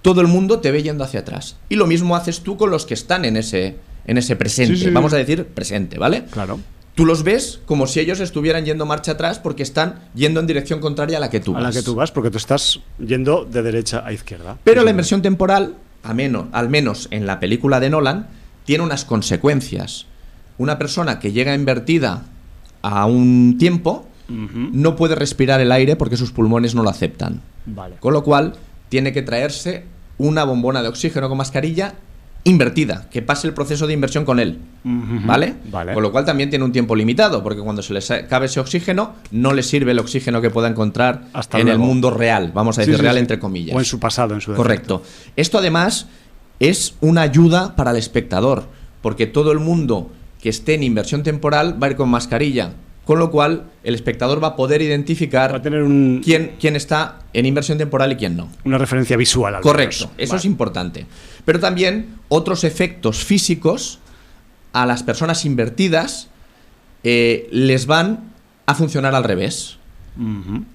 todo 0.02 0.22
el 0.22 0.28
mundo 0.28 0.60
te 0.60 0.72
ve 0.72 0.82
yendo 0.84 1.04
hacia 1.04 1.22
atrás. 1.22 1.58
Y 1.70 1.76
lo 1.76 1.88
mismo 1.88 2.16
haces 2.16 2.42
tú 2.42 2.58
con 2.58 2.72
los 2.72 2.86
que 2.86 2.94
están 2.94 3.26
en 3.26 3.38
ese, 3.38 3.78
en 4.06 4.18
ese 4.18 4.36
presente. 4.36 4.90
Vamos 4.92 5.14
a 5.14 5.18
decir 5.18 5.46
presente, 5.46 5.98
¿vale? 5.98 6.26
Claro. 6.32 6.60
Tú 6.96 7.06
los 7.06 7.24
ves 7.24 7.62
como 7.66 7.88
si 7.88 8.00
ellos 8.00 8.20
estuvieran 8.20 8.66
yendo 8.66 8.86
marcha 8.86 9.14
atrás 9.14 9.40
porque 9.40 9.64
están 9.64 10.02
yendo 10.16 10.40
en 10.40 10.48
dirección 10.48 10.80
contraria 10.80 11.18
a 11.18 11.22
la 11.22 11.30
que 11.30 11.40
tú 11.40 11.54
vas. 11.54 11.64
A 11.64 11.68
la 11.68 11.72
que 11.72 11.82
tú 11.82 11.96
vas, 11.96 12.12
porque 12.12 12.30
tú 12.30 12.38
estás 12.38 12.80
yendo 12.98 13.46
de 13.46 13.62
derecha 13.62 14.04
a 14.06 14.12
izquierda. 14.12 14.58
Pero 14.64 14.84
la 14.84 14.92
inversión 14.92 15.22
temporal, 15.22 15.76
a 16.04 16.14
menos, 16.14 16.48
al 16.52 16.68
menos 16.68 17.08
en 17.12 17.26
la 17.26 17.40
película 17.40 17.80
de 17.80 17.90
Nolan, 17.90 18.28
tiene 18.66 18.84
unas 18.84 19.06
consecuencias. 19.06 20.08
Una 20.58 20.78
persona 20.78 21.20
que 21.20 21.32
llega 21.32 21.56
invertida 21.56 22.26
a 22.82 23.06
un 23.06 23.58
tiempo 23.58 24.06
no 24.28 24.96
puede 24.96 25.16
respirar 25.16 25.60
el 25.60 25.72
aire 25.72 25.96
porque 25.96 26.16
sus 26.16 26.32
pulmones 26.32 26.76
no 26.76 26.84
lo 26.84 26.90
aceptan. 26.90 27.42
Vale. 27.66 27.96
Con 28.00 28.14
lo 28.14 28.24
cual, 28.24 28.54
tiene 28.90 29.12
que 29.12 29.24
traerse 29.24 29.86
una 30.20 30.44
bombona 30.44 30.84
de 30.84 30.88
oxígeno 30.88 31.30
con 31.30 31.38
mascarilla 31.38 31.96
invertida, 32.44 33.10
que 33.10 33.22
pase 33.22 33.48
el 33.48 33.54
proceso 33.54 33.86
de 33.86 33.94
inversión 33.94 34.26
con 34.26 34.40
él. 34.40 34.60
¿Vale? 34.84 35.56
¿Vale? 35.70 35.94
Con 35.94 36.04
lo 36.04 36.12
cual 36.12 36.26
también 36.26 36.50
tiene 36.50 36.64
un 36.64 36.72
tiempo 36.72 36.96
limitado, 36.96 37.44
porque 37.44 37.62
cuando 37.62 37.82
se 37.82 37.94
le 37.94 38.00
acabe 38.00 38.46
ese 38.46 38.60
oxígeno, 38.60 39.14
no 39.32 39.54
le 39.54 39.64
sirve 39.64 39.92
el 39.92 40.00
oxígeno 40.00 40.42
que 40.42 40.50
pueda 40.50 40.68
encontrar 40.68 41.26
en 41.54 41.68
el 41.68 41.78
mundo 41.78 42.12
real, 42.12 42.52
vamos 42.54 42.78
a 42.78 42.82
decir 42.82 42.98
real 43.00 43.18
entre 43.18 43.40
comillas. 43.40 43.76
O 43.76 43.80
en 43.80 43.86
su 43.86 44.00
pasado, 44.00 44.34
en 44.34 44.42
su 44.42 44.54
Correcto. 44.54 45.04
Esto 45.36 45.58
además 45.58 46.08
es 46.60 46.96
una 47.02 47.22
ayuda 47.22 47.76
para 47.76 47.92
el 47.92 47.98
espectador, 47.98 48.68
porque 49.02 49.28
todo 49.28 49.52
el 49.52 49.60
mundo 49.60 50.10
que 50.42 50.50
esté 50.50 50.76
en 50.76 50.84
inversión 50.84 51.24
temporal 51.24 51.82
va 51.82 51.88
a 51.88 51.90
ir 51.92 51.96
con 51.96 52.10
mascarilla 52.10 52.74
con 53.10 53.18
lo 53.18 53.32
cual 53.32 53.72
el 53.84 53.96
espectador 53.96 54.44
va 54.44 54.50
a 54.50 54.56
poder 54.56 54.84
identificar 54.84 55.56
a 55.56 55.64
tener 55.64 55.82
un... 55.82 56.22
quién, 56.24 56.58
quién 56.60 56.76
está 56.76 57.18
en 57.34 57.48
inversión 57.48 57.80
temporal 57.80 58.12
y 58.12 58.18
quién 58.18 58.38
no. 58.38 58.50
Una 58.66 58.78
referencia 58.78 59.18
visual. 59.18 59.56
Al 59.56 59.64
Correcto, 59.64 60.12
eso 60.16 60.36
es 60.36 60.46
importante. 60.46 61.08
Pero 61.44 61.60
también 61.60 62.18
otros 62.28 62.64
efectos 62.64 63.24
físicos 63.24 63.98
a 64.74 64.86
las 64.86 65.02
personas 65.02 65.44
invertidas 65.44 66.28
eh, 67.04 67.50
les 67.52 67.88
van 67.88 68.32
a 68.68 68.76
funcionar 68.76 69.16
al 69.16 69.24
revés. 69.24 69.80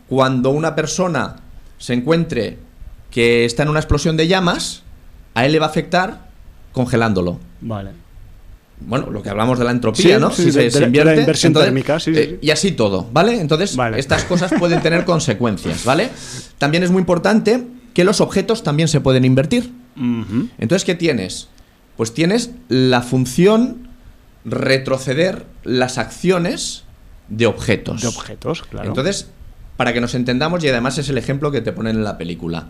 Cuando 0.09 0.51
una 0.51 0.75
persona 0.75 1.37
se 1.79 1.93
encuentre 1.93 2.59
que 3.13 3.45
está 3.45 3.63
en 3.63 3.69
una 3.69 3.79
explosión 3.79 4.17
de 4.17 4.27
llamas, 4.27 4.83
a 5.35 5.47
él 5.47 5.53
le 5.53 5.61
va 5.61 5.67
a 5.67 5.69
afectar 5.69 6.31
congelándolo. 6.73 7.39
Vale 7.61 8.04
bueno, 8.87 9.11
lo 9.11 9.23
que 9.23 9.31
hablamos 9.31 9.59
de 9.59 9.65
la 9.65 9.71
entropía, 9.71 10.19
¿no? 10.19 10.31
si 10.31 10.53
se, 10.53 10.65
invierte, 10.67 11.15
la 11.15 11.21
inversión 11.21 11.53
térmica, 11.53 11.99
eh, 12.07 12.39
y 12.41 12.51
así 12.51 12.73
todo, 12.73 13.09
¿vale? 13.13 13.41
Entonces, 13.41 13.77
estas 13.97 14.25
cosas 14.25 14.53
pueden 14.59 14.81
tener 14.83 15.05
consecuencias, 15.07 15.85
¿vale? 15.85 16.11
También 16.59 16.83
es 16.83 16.91
muy 16.91 17.01
importante 17.01 17.67
que 17.93 18.05
los 18.05 18.21
objetos 18.21 18.63
también 18.63 18.89
se 18.89 19.01
pueden 19.01 19.25
invertir. 19.25 19.73
Entonces, 20.59 20.85
¿qué 20.85 20.95
tienes? 20.95 21.49
Pues 21.97 22.13
tienes 22.13 22.51
la 22.69 23.03
función 23.03 23.89
retroceder 24.45 25.47
las 25.63 25.99
acciones 25.99 26.85
de 27.29 27.47
objetos. 27.47 28.03
De 28.03 28.09
objetos, 28.09 28.63
claro. 28.63 28.89
Entonces, 28.89 29.29
para 29.77 29.93
que 29.93 30.01
nos 30.01 30.15
entendamos, 30.15 30.63
y 30.65 30.69
además 30.69 30.99
es 30.99 31.09
el 31.09 31.19
ejemplo 31.19 31.51
que 31.51 31.61
te 31.61 31.73
ponen 31.73 31.97
en 31.97 32.05
la 32.05 32.19
película, 32.19 32.67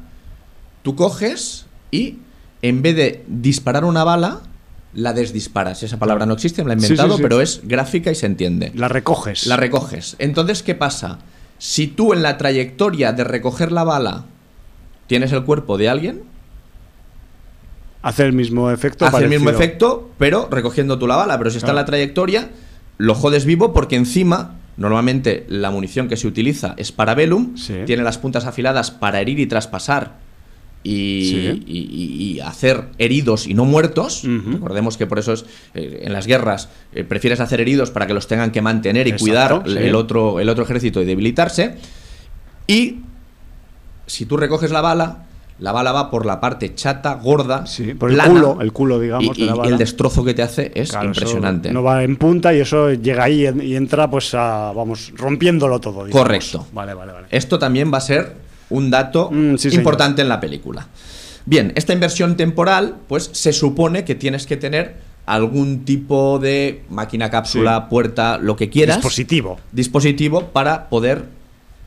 tú 0.82 0.94
coges 0.94 1.66
y 1.90 2.18
en 2.62 2.82
vez 2.82 2.96
de 2.96 3.24
disparar 3.26 3.84
una 3.84 4.04
bala, 4.04 4.40
la 4.94 5.12
desdisparas. 5.12 5.82
Esa 5.82 5.98
palabra 5.98 6.26
no 6.26 6.34
existe, 6.34 6.62
me 6.62 6.68
la 6.68 6.74
he 6.74 6.76
inventado, 6.76 7.18
pero 7.18 7.40
es 7.40 7.60
gráfica 7.64 8.10
y 8.10 8.14
se 8.14 8.26
entiende. 8.26 8.72
La 8.74 8.88
recoges. 8.88 9.46
La 9.46 9.56
recoges. 9.56 10.16
Entonces, 10.18 10.62
¿qué 10.62 10.74
pasa? 10.74 11.18
Si 11.58 11.86
tú 11.86 12.12
en 12.12 12.22
la 12.22 12.38
trayectoria 12.38 13.12
de 13.12 13.24
recoger 13.24 13.72
la 13.72 13.84
bala 13.84 14.24
tienes 15.06 15.32
el 15.32 15.44
cuerpo 15.44 15.78
de 15.78 15.88
alguien, 15.88 16.22
hace 18.02 18.24
el 18.24 18.32
mismo 18.32 18.70
efecto. 18.70 19.06
Hace 19.06 19.24
el 19.24 19.30
mismo 19.30 19.50
efecto, 19.50 20.10
pero 20.18 20.48
recogiendo 20.50 20.98
tú 20.98 21.06
la 21.06 21.16
bala. 21.16 21.38
Pero 21.38 21.50
si 21.50 21.58
está 21.58 21.70
en 21.70 21.76
la 21.76 21.84
trayectoria, 21.84 22.50
lo 22.98 23.14
jodes 23.14 23.44
vivo 23.44 23.72
porque 23.72 23.96
encima, 23.96 24.56
normalmente 24.76 25.46
la 25.48 25.70
munición 25.70 26.08
que 26.08 26.16
se 26.16 26.26
utiliza 26.26 26.74
es 26.76 26.92
para 26.92 27.14
Velum, 27.14 27.54
tiene 27.86 28.02
las 28.02 28.18
puntas 28.18 28.46
afiladas 28.46 28.90
para 28.90 29.20
herir 29.20 29.40
y 29.40 29.46
traspasar. 29.46 30.23
Y, 30.86 32.40
hacer 32.44 32.84
heridos 32.98 33.46
y 33.46 33.54
no 33.54 33.64
muertos. 33.64 34.22
Recordemos 34.24 34.96
que 34.96 35.06
por 35.06 35.18
eso 35.18 35.32
es 35.32 35.46
eh, 35.74 36.02
en 36.02 36.12
las 36.12 36.26
guerras 36.26 36.68
eh, 36.92 37.04
prefieres 37.04 37.40
hacer 37.40 37.60
heridos 37.60 37.90
para 37.90 38.06
que 38.06 38.12
los 38.12 38.26
tengan 38.26 38.50
que 38.50 38.60
mantener 38.60 39.08
y 39.08 39.12
cuidar 39.12 39.62
el, 39.66 39.94
otro, 39.94 40.40
el 40.40 40.48
otro 40.48 40.64
ejército 40.64 41.00
y 41.00 41.06
debilitarse. 41.06 41.76
Y 42.66 42.98
si 44.06 44.26
tú 44.26 44.36
recoges 44.36 44.70
la 44.70 44.82
bala, 44.82 45.24
la 45.58 45.72
bala 45.72 45.92
va 45.92 46.10
por 46.10 46.26
la 46.26 46.40
parte 46.40 46.74
chata, 46.74 47.14
gorda, 47.14 47.64
por 47.98 48.10
el 48.10 48.18
culo, 48.18 48.58
el 48.60 48.72
culo, 48.72 48.98
digamos, 48.98 49.38
y, 49.38 49.48
el 49.48 49.78
destrozo 49.78 50.24
que 50.24 50.34
te 50.34 50.42
hace 50.42 50.72
es 50.74 50.92
impresionante. 50.92 51.72
No 51.72 51.82
va 51.82 52.02
en 52.02 52.16
punta 52.16 52.52
y 52.52 52.60
eso 52.60 52.92
llega 52.92 53.24
ahí 53.24 53.48
y 53.62 53.76
entra, 53.76 54.10
pues, 54.10 54.32
vamos, 54.32 55.12
rompiéndolo 55.14 55.80
todo. 55.80 56.08
Correcto. 56.10 56.66
Vale, 56.72 56.94
vale, 56.94 57.12
vale. 57.12 57.26
Esto 57.30 57.58
también 57.58 57.92
va 57.92 57.98
a 57.98 58.02
ser 58.02 58.43
un 58.70 58.90
dato 58.90 59.30
mm, 59.30 59.56
importante 59.72 60.22
en 60.22 60.28
la 60.28 60.40
película. 60.40 60.88
Bien, 61.46 61.72
esta 61.76 61.92
inversión 61.92 62.36
temporal, 62.36 62.96
pues 63.06 63.30
se 63.32 63.52
supone 63.52 64.04
que 64.04 64.14
tienes 64.14 64.46
que 64.46 64.56
tener 64.56 64.96
algún 65.26 65.84
tipo 65.84 66.38
de 66.38 66.82
máquina, 66.90 67.30
cápsula, 67.30 67.88
puerta, 67.88 68.38
lo 68.38 68.56
que 68.56 68.70
quieras. 68.70 68.96
Dispositivo. 68.96 69.58
Dispositivo 69.72 70.46
para 70.48 70.88
poder 70.88 71.26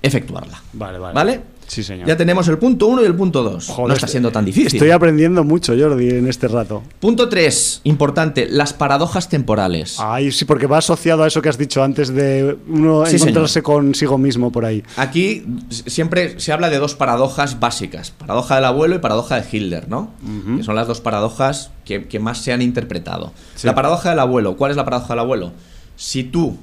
efectuarla. 0.01 0.61
Vale, 0.73 0.99
vale. 0.99 1.13
¿Vale? 1.13 1.41
Sí, 1.67 1.83
señor. 1.83 2.07
Ya 2.07 2.15
tenemos 2.15 2.47
el 2.47 2.57
punto 2.57 2.87
1 2.87 3.03
y 3.03 3.05
el 3.05 3.15
punto 3.15 3.43
2. 3.43 3.77
No 3.79 3.93
está 3.93 4.07
siendo 4.07 4.31
tan 4.31 4.45
difícil. 4.45 4.73
Estoy 4.73 4.91
aprendiendo 4.91 5.43
mucho, 5.43 5.73
Jordi, 5.77 6.09
en 6.09 6.27
este 6.27 6.47
rato. 6.47 6.81
Punto 6.99 7.29
3, 7.29 7.81
importante, 7.83 8.47
las 8.49 8.73
paradojas 8.73 9.29
temporales. 9.29 9.97
Ay, 9.99 10.31
sí, 10.31 10.45
porque 10.45 10.65
va 10.65 10.77
asociado 10.77 11.23
a 11.23 11.27
eso 11.27 11.41
que 11.41 11.49
has 11.49 11.57
dicho 11.57 11.83
antes 11.83 12.13
de 12.13 12.57
uno 12.67 13.05
encontrarse 13.05 13.61
consigo 13.61 14.17
mismo 14.17 14.51
por 14.51 14.65
ahí. 14.65 14.83
Aquí 14.95 15.45
siempre 15.69 16.39
se 16.39 16.53
habla 16.53 16.69
de 16.69 16.77
dos 16.77 16.95
paradojas 16.95 17.59
básicas, 17.59 18.11
paradoja 18.11 18.55
del 18.55 18.65
abuelo 18.65 18.95
y 18.95 18.99
paradoja 18.99 19.39
de 19.39 19.45
Hilder, 19.51 19.89
¿no? 19.89 20.11
Que 20.57 20.63
son 20.63 20.75
las 20.75 20.87
dos 20.87 21.01
paradojas 21.01 21.71
que, 21.85 22.19
más 22.19 22.39
se 22.39 22.53
han 22.53 22.61
interpretado. 22.61 23.33
La 23.63 23.75
paradoja 23.75 24.11
del 24.11 24.19
abuelo, 24.19 24.55
¿cuál 24.55 24.71
es 24.71 24.77
la 24.77 24.85
paradoja 24.85 25.13
del 25.13 25.19
abuelo? 25.19 25.51
Si 25.95 26.23
tú 26.23 26.57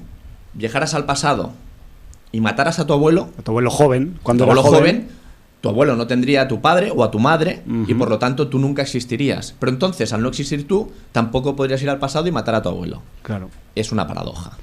viajaras 0.53 0.93
al 0.93 1.05
pasado 1.05 1.51
y 2.35 2.41
mataras 2.41 2.79
a 2.79 2.85
tu 2.85 2.91
abuelo, 2.91 3.29
a 3.39 3.43
tu 3.43 3.51
abuelo 3.51 3.71
joven, 3.71 4.19
cuando 4.21 4.43
tu 4.43 4.51
abuelo 4.51 4.69
joven, 4.69 5.07
tu 5.61 5.69
abuelo 5.69 5.95
no 5.95 6.05
tendría 6.05 6.41
a 6.41 6.47
tu 6.49 6.59
padre 6.59 6.91
o 6.93 7.01
a 7.05 7.09
tu 7.09 7.17
madre 7.17 7.63
y 7.87 7.93
por 7.93 8.09
lo 8.09 8.19
tanto 8.19 8.49
tú 8.49 8.59
nunca 8.59 8.81
existirías. 8.81 9.55
Pero 9.57 9.71
entonces, 9.71 10.11
al 10.11 10.21
no 10.21 10.27
existir 10.27 10.67
tú, 10.67 10.91
tampoco 11.13 11.55
podrías 11.55 11.81
ir 11.81 11.89
al 11.89 11.97
pasado 11.97 12.27
y 12.27 12.33
matar 12.33 12.55
a 12.55 12.61
tu 12.61 12.67
abuelo. 12.67 13.01
Claro. 13.21 13.49
Es 13.73 13.93
una 13.93 14.05
paradoja. 14.05 14.57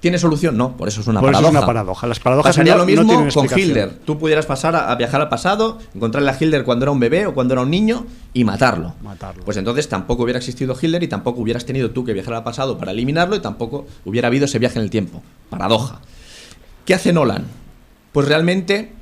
¿Tiene 0.00 0.16
solución? 0.16 0.56
No, 0.56 0.74
por 0.74 0.88
eso 0.88 1.02
es 1.02 1.06
una 1.06 1.20
por 1.20 1.32
paradoja. 1.32 1.48
Eso 1.50 1.58
es 1.58 1.62
una 1.62 1.66
paradoja. 1.66 2.06
Las 2.06 2.18
paradojas 2.18 2.56
Pasaría 2.56 2.76
lo 2.76 2.86
mismo 2.86 3.28
con 3.34 3.46
Hilder. 3.54 3.98
Tú 4.06 4.18
pudieras 4.18 4.46
pasar 4.46 4.74
a, 4.74 4.94
viajar 4.94 5.20
al 5.20 5.28
pasado, 5.28 5.76
encontrarle 5.94 6.30
a 6.30 6.36
Hilder 6.40 6.64
cuando 6.64 6.86
era 6.86 6.92
un 6.92 7.00
bebé 7.00 7.26
o 7.26 7.34
cuando 7.34 7.52
era 7.52 7.60
un 7.60 7.70
niño 7.70 8.06
y 8.32 8.42
matarlo. 8.44 8.94
matarlo. 9.02 9.44
Pues 9.44 9.58
entonces 9.58 9.86
tampoco 9.86 10.22
hubiera 10.22 10.38
existido 10.38 10.74
Hilder 10.80 11.02
y 11.02 11.08
tampoco 11.08 11.42
hubieras 11.42 11.66
tenido 11.66 11.90
tú 11.90 12.06
que 12.06 12.14
viajar 12.14 12.32
al 12.32 12.42
pasado 12.44 12.78
para 12.78 12.92
eliminarlo 12.92 13.36
y 13.36 13.40
tampoco 13.40 13.86
hubiera 14.06 14.28
habido 14.28 14.46
ese 14.46 14.58
viaje 14.58 14.78
en 14.78 14.84
el 14.84 14.90
tiempo. 14.90 15.20
Paradoja. 15.50 16.00
¿Qué 16.88 16.94
hace 16.94 17.12
Nolan? 17.12 17.44
Pues 18.12 18.28
realmente, 18.28 18.92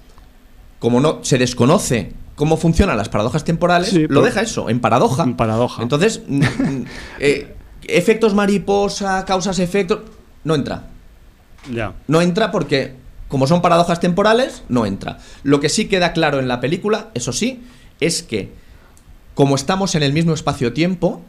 como 0.80 0.98
no 0.98 1.20
se 1.22 1.38
desconoce 1.38 2.14
cómo 2.34 2.56
funcionan 2.56 2.96
las 2.96 3.08
paradojas 3.08 3.44
temporales, 3.44 3.94
lo 4.10 4.22
deja 4.22 4.40
eso, 4.40 4.68
en 4.68 4.80
paradoja. 4.80 5.22
En 5.22 5.36
paradoja. 5.36 5.84
Entonces, 5.84 6.22
eh, 7.20 7.54
efectos 7.84 8.34
mariposa, 8.34 9.24
causas, 9.24 9.60
efectos, 9.60 10.00
no 10.42 10.56
entra. 10.56 10.88
Ya. 11.72 11.92
No 12.08 12.20
entra 12.20 12.50
porque, 12.50 12.94
como 13.28 13.46
son 13.46 13.62
paradojas 13.62 14.00
temporales, 14.00 14.64
no 14.68 14.84
entra. 14.84 15.18
Lo 15.44 15.60
que 15.60 15.68
sí 15.68 15.86
queda 15.86 16.12
claro 16.12 16.40
en 16.40 16.48
la 16.48 16.58
película, 16.58 17.10
eso 17.14 17.32
sí, 17.32 17.62
es 18.00 18.24
que 18.24 18.52
como 19.34 19.54
estamos 19.54 19.94
en 19.94 20.02
el 20.02 20.12
mismo 20.12 20.34
espacio-tiempo, 20.34 21.22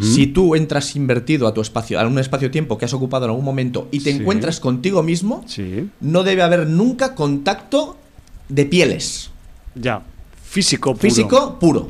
si 0.00 0.28
tú 0.28 0.54
entras 0.54 0.94
invertido 0.94 1.48
a 1.48 1.54
tu 1.54 1.60
espacio, 1.60 1.98
a 1.98 2.06
un 2.06 2.18
espacio-tiempo 2.18 2.78
que 2.78 2.84
has 2.84 2.94
ocupado 2.94 3.24
en 3.24 3.30
algún 3.30 3.44
momento 3.44 3.88
y 3.90 4.00
te 4.00 4.10
encuentras 4.10 4.60
contigo 4.60 5.02
mismo, 5.02 5.44
no 6.00 6.22
debe 6.22 6.42
haber 6.42 6.68
nunca 6.68 7.14
contacto 7.14 7.96
de 8.48 8.66
pieles. 8.66 9.30
Ya, 9.74 10.02
físico 10.44 10.92
puro. 10.94 11.00
Físico 11.00 11.58
puro. 11.58 11.88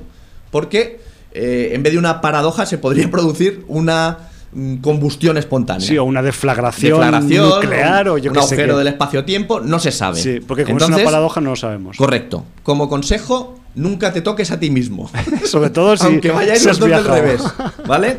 Porque 0.51 1.01
eh, 1.33 1.73
en 1.73 1.83
vez 1.83 1.93
de 1.93 1.99
una 1.99 2.21
paradoja 2.21 2.65
se 2.65 2.79
podría 2.79 3.11
producir 3.11 3.65
una 3.69 4.31
mm, 4.53 4.77
combustión 4.77 5.37
espontánea. 5.37 5.87
Sí, 5.87 5.99
o 5.99 6.05
una 6.05 6.23
deflagración, 6.23 7.01
nuclear 7.11 8.09
o 8.09 8.19
yo 8.19 8.31
un 8.31 8.39
agujero 8.39 8.79
del 8.79 8.87
espacio-tiempo, 8.89 9.61
no 9.61 9.79
se 9.79 9.93
sabe. 9.93 10.21
Sí, 10.21 10.41
porque 10.41 10.65
como 10.65 10.79
es 10.79 10.89
una 10.89 11.05
paradoja 11.05 11.41
no 11.41 11.51
lo 11.51 11.57
sabemos. 11.57 11.97
Correcto. 11.99 12.45
Como 12.63 12.89
consejo, 12.89 13.61
nunca 13.75 14.13
te 14.13 14.21
toques 14.21 14.51
a 14.51 14.59
ti 14.59 14.71
mismo. 14.71 15.11
Sobre 15.45 15.71
todo 15.71 15.97
si 15.97 16.07
Aunque 16.07 16.31
vayáis 16.31 16.65
los 16.65 16.79
dos 16.79 16.89
del 16.89 17.05
revés. 17.05 17.43
¿Vale? 17.87 18.19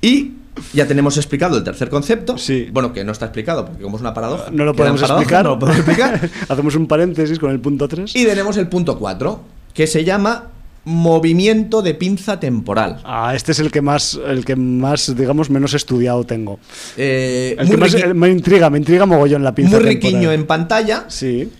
Y 0.00 0.32
ya 0.72 0.86
tenemos 0.86 1.16
explicado 1.16 1.56
el 1.56 1.64
tercer 1.64 1.88
concepto. 1.88 2.38
Sí. 2.38 2.68
Bueno, 2.72 2.92
que 2.92 3.04
no 3.04 3.12
está 3.12 3.26
explicado, 3.26 3.66
porque 3.66 3.82
como 3.82 3.96
es 3.96 4.00
una 4.00 4.14
paradoja. 4.14 4.50
No 4.50 4.64
lo 4.64 4.74
podemos 4.74 5.02
explicar. 5.02 5.44
No 5.44 5.50
lo 5.50 5.58
podemos 5.58 5.78
explicar. 5.78 6.28
Hacemos 6.48 6.74
un 6.74 6.86
paréntesis 6.86 7.38
con 7.38 7.50
el 7.50 7.60
punto 7.60 7.88
3. 7.88 8.14
Y 8.16 8.24
tenemos 8.24 8.56
el 8.56 8.68
punto 8.68 8.98
4, 8.98 9.40
que 9.74 9.86
se 9.86 10.04
llama 10.04 10.48
movimiento 10.84 11.82
de 11.82 11.94
pinza 11.94 12.40
temporal. 12.40 13.00
Ah, 13.04 13.32
este 13.34 13.52
es 13.52 13.58
el 13.58 13.70
que 13.70 13.82
más, 13.82 14.18
el 14.26 14.44
que 14.44 14.56
más, 14.56 15.14
digamos, 15.14 15.50
menos 15.50 15.74
estudiado 15.74 16.24
tengo. 16.24 16.58
Eh, 16.96 17.56
el 17.58 17.68
que 17.68 17.76
más 17.76 18.14
me 18.14 18.30
intriga, 18.30 18.70
me 18.70 18.78
intriga 18.78 19.04
mogollón 19.04 19.44
la 19.44 19.54
pinza 19.54 19.78
muy 19.78 19.86
riquiño 19.86 20.32
en 20.32 20.46
pantalla. 20.46 21.04
Sí 21.08 21.50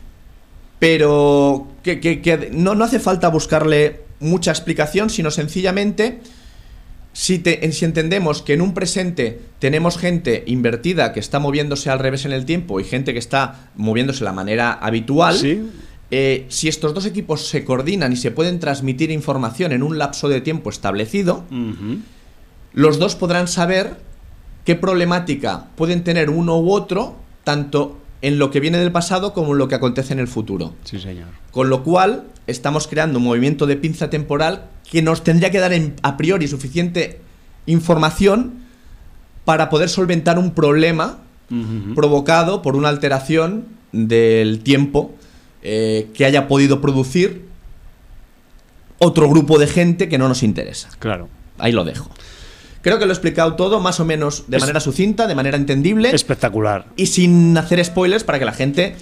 pero 0.78 1.66
que, 1.96 2.50
no, 2.52 2.74
no, 2.74 2.84
hace 2.84 3.00
falta 3.00 3.28
buscarle 3.28 4.00
mucha 4.20 4.50
explicación, 4.50 5.10
sino 5.10 5.30
sencillamente, 5.30 6.20
si, 7.12 7.42
si 7.72 7.84
entendemos 7.84 8.42
que 8.42 8.54
en 8.54 8.60
un 8.60 8.74
presente 8.74 9.40
tenemos 9.58 9.98
gente 9.98 10.44
invertida 10.46 11.12
que 11.12 11.20
está 11.20 11.38
moviéndose 11.38 11.90
al 11.90 11.98
revés 11.98 12.24
en 12.24 12.32
el 12.32 12.44
tiempo 12.44 12.80
y 12.80 12.84
gente 12.84 13.12
que 13.12 13.18
está 13.18 13.70
moviéndose 13.76 14.20
de 14.20 14.24
la 14.26 14.32
manera 14.32 14.72
habitual, 14.72 15.36
eh, 16.10 16.46
si 16.48 16.68
estos 16.68 16.94
dos 16.94 17.06
equipos 17.06 17.48
se 17.48 17.64
coordinan 17.64 18.12
y 18.12 18.16
se 18.16 18.30
pueden 18.30 18.60
transmitir 18.60 19.10
información 19.10 19.72
en 19.72 19.82
un 19.82 19.98
lapso 19.98 20.28
de 20.28 20.40
tiempo 20.40 20.70
establecido, 20.70 21.44
los 22.72 22.98
dos 22.98 23.14
podrán 23.14 23.48
saber 23.48 23.96
qué 24.64 24.74
problemática 24.74 25.66
pueden 25.76 26.04
tener 26.04 26.30
uno 26.30 26.58
u 26.60 26.72
otro, 26.72 27.16
tanto 27.44 27.98
en 28.22 28.38
lo 28.38 28.50
que 28.50 28.60
viene 28.60 28.78
del 28.78 28.92
pasado 28.92 29.32
como 29.32 29.52
en 29.52 29.58
lo 29.58 29.68
que 29.68 29.74
acontece 29.74 30.12
en 30.12 30.18
el 30.18 30.28
futuro. 30.28 30.74
Sí, 30.84 30.98
señor. 30.98 31.28
Con 31.50 31.70
lo 31.70 31.82
cual, 31.84 32.24
estamos 32.46 32.88
creando 32.88 33.18
un 33.18 33.24
movimiento 33.24 33.66
de 33.66 33.76
pinza 33.76 34.10
temporal 34.10 34.66
que 34.90 35.02
nos 35.02 35.22
tendría 35.22 35.50
que 35.50 35.58
dar 35.58 35.72
a 36.02 36.16
priori 36.16 36.48
suficiente 36.48 37.20
información 37.66 38.64
para 39.44 39.70
poder 39.70 39.88
solventar 39.88 40.38
un 40.38 40.52
problema 40.52 41.20
provocado 41.94 42.60
por 42.60 42.76
una 42.76 42.90
alteración 42.90 43.66
del 43.92 44.60
tiempo 44.60 45.14
eh, 45.62 46.08
que 46.12 46.26
haya 46.26 46.46
podido 46.46 46.82
producir 46.82 47.46
otro 48.98 49.30
grupo 49.30 49.58
de 49.58 49.66
gente 49.66 50.08
que 50.08 50.18
no 50.18 50.28
nos 50.28 50.42
interesa. 50.42 50.90
Claro. 50.98 51.28
Ahí 51.56 51.72
lo 51.72 51.84
dejo. 51.84 52.10
Creo 52.82 52.98
que 52.98 53.06
lo 53.06 53.12
he 53.12 53.14
explicado 53.14 53.54
todo 53.54 53.80
más 53.80 54.00
o 54.00 54.04
menos 54.04 54.44
de 54.48 54.58
manera 54.58 54.80
sucinta, 54.80 55.26
de 55.26 55.34
manera 55.34 55.56
entendible. 55.56 56.10
Espectacular. 56.10 56.86
Y 56.96 57.06
sin 57.06 57.56
hacer 57.58 57.84
spoilers 57.84 58.24
para 58.24 58.38
que 58.38 58.44
la 58.44 58.52
gente 58.52 58.94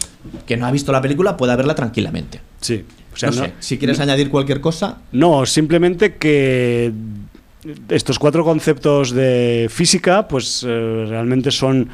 que 0.47 0.57
no 0.57 0.67
ha 0.67 0.71
visto 0.71 0.93
la 0.93 1.03
película 1.03 1.37
pueda 1.37 1.57
verla 1.57 1.75
tranquilamente. 1.75 2.41
Sí. 2.61 2.85
O 3.13 3.17
sea, 3.19 3.31
no, 3.31 3.37
sé, 3.37 3.53
si 3.61 3.79
quieres 3.79 4.01
añadir 4.01 4.31
cualquier 4.31 4.61
cosa. 4.61 4.99
No, 5.13 5.47
simplemente 5.47 6.17
que 6.17 6.93
estos 7.89 8.19
cuatro 8.19 8.45
conceptos 8.45 9.11
de 9.13 9.69
física, 9.71 10.29
pues 10.29 10.65
eh, 10.67 11.07
realmente 11.09 11.51
son 11.51 11.89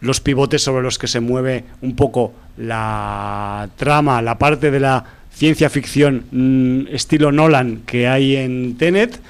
los 0.00 0.20
pivotes 0.20 0.62
sobre 0.62 0.82
los 0.82 0.98
que 0.98 1.08
se 1.08 1.20
mueve 1.20 1.64
un 1.82 1.96
poco 1.96 2.32
la 2.56 3.68
trama, 3.76 4.22
la 4.22 4.38
parte 4.38 4.70
de 4.70 4.80
la 4.80 5.04
ciencia 5.32 5.70
ficción 5.70 6.24
mm, 6.30 6.94
estilo 6.94 7.32
Nolan 7.32 7.82
que 7.86 8.08
hay 8.08 8.36
en 8.36 8.76
Tenet 8.76 9.20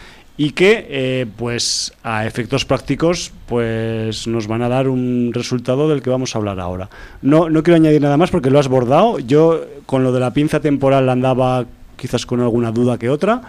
y 0.41 0.53
que 0.53 0.87
eh, 0.89 1.27
pues 1.37 1.93
a 2.05 2.25
efectos 2.25 2.65
prácticos 2.65 3.33
pues 3.47 4.29
nos 4.29 4.47
van 4.47 4.63
a 4.63 4.69
dar 4.69 4.89
un 4.89 5.33
resultado 5.35 5.89
del 5.89 6.01
que 6.01 6.11
vamos 6.11 6.35
a 6.35 6.39
hablar 6.39 6.61
ahora. 6.61 6.89
No, 7.21 7.51
no 7.51 7.63
quiero 7.65 7.77
añadir 7.77 8.01
nada 8.01 8.17
más 8.17 8.31
porque 8.31 8.49
lo 8.49 8.61
has 8.61 8.69
bordado. 8.69 9.19
Yo 9.19 9.65
con 9.85 10.05
lo 10.05 10.13
de 10.13 10.21
la 10.21 10.33
pinza 10.33 10.61
temporal 10.61 11.09
andaba 11.09 11.67
quizás 11.97 12.25
con 12.25 12.41
alguna 12.41 12.71
duda 12.71 12.99
que 12.99 13.11
otra, 13.11 13.43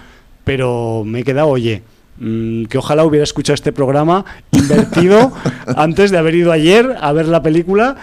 pero 0.43 1.03
me 1.05 1.19
he 1.19 1.23
quedado, 1.23 1.49
oye, 1.49 1.83
mm, 2.17 2.65
que 2.65 2.79
ojalá 2.79 3.05
hubiera 3.05 3.23
escuchado 3.23 3.53
este 3.53 3.71
programa 3.71 4.25
invertido 4.51 5.31
antes 5.75 6.09
de 6.09 6.17
haber 6.17 6.33
ido 6.33 6.51
ayer 6.51 6.97
a 6.99 7.13
ver 7.13 7.27
la 7.27 7.43
película 7.43 7.97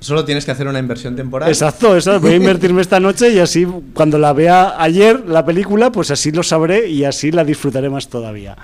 Solo 0.00 0.24
tienes 0.24 0.44
que 0.44 0.50
hacer 0.50 0.68
una 0.68 0.78
inversión 0.78 1.16
temporal. 1.16 1.48
Exacto, 1.48 1.96
eso. 1.96 2.20
Voy 2.20 2.32
a 2.32 2.36
invertirme 2.36 2.82
esta 2.82 3.00
noche 3.00 3.30
y 3.30 3.38
así 3.38 3.66
cuando 3.94 4.18
la 4.18 4.32
vea 4.32 4.80
ayer 4.80 5.24
la 5.26 5.44
película, 5.44 5.90
pues 5.90 6.10
así 6.10 6.30
lo 6.32 6.42
sabré 6.42 6.88
y 6.88 7.04
así 7.04 7.30
la 7.30 7.44
disfrutaré 7.44 7.88
más 7.88 8.08
todavía. 8.08 8.56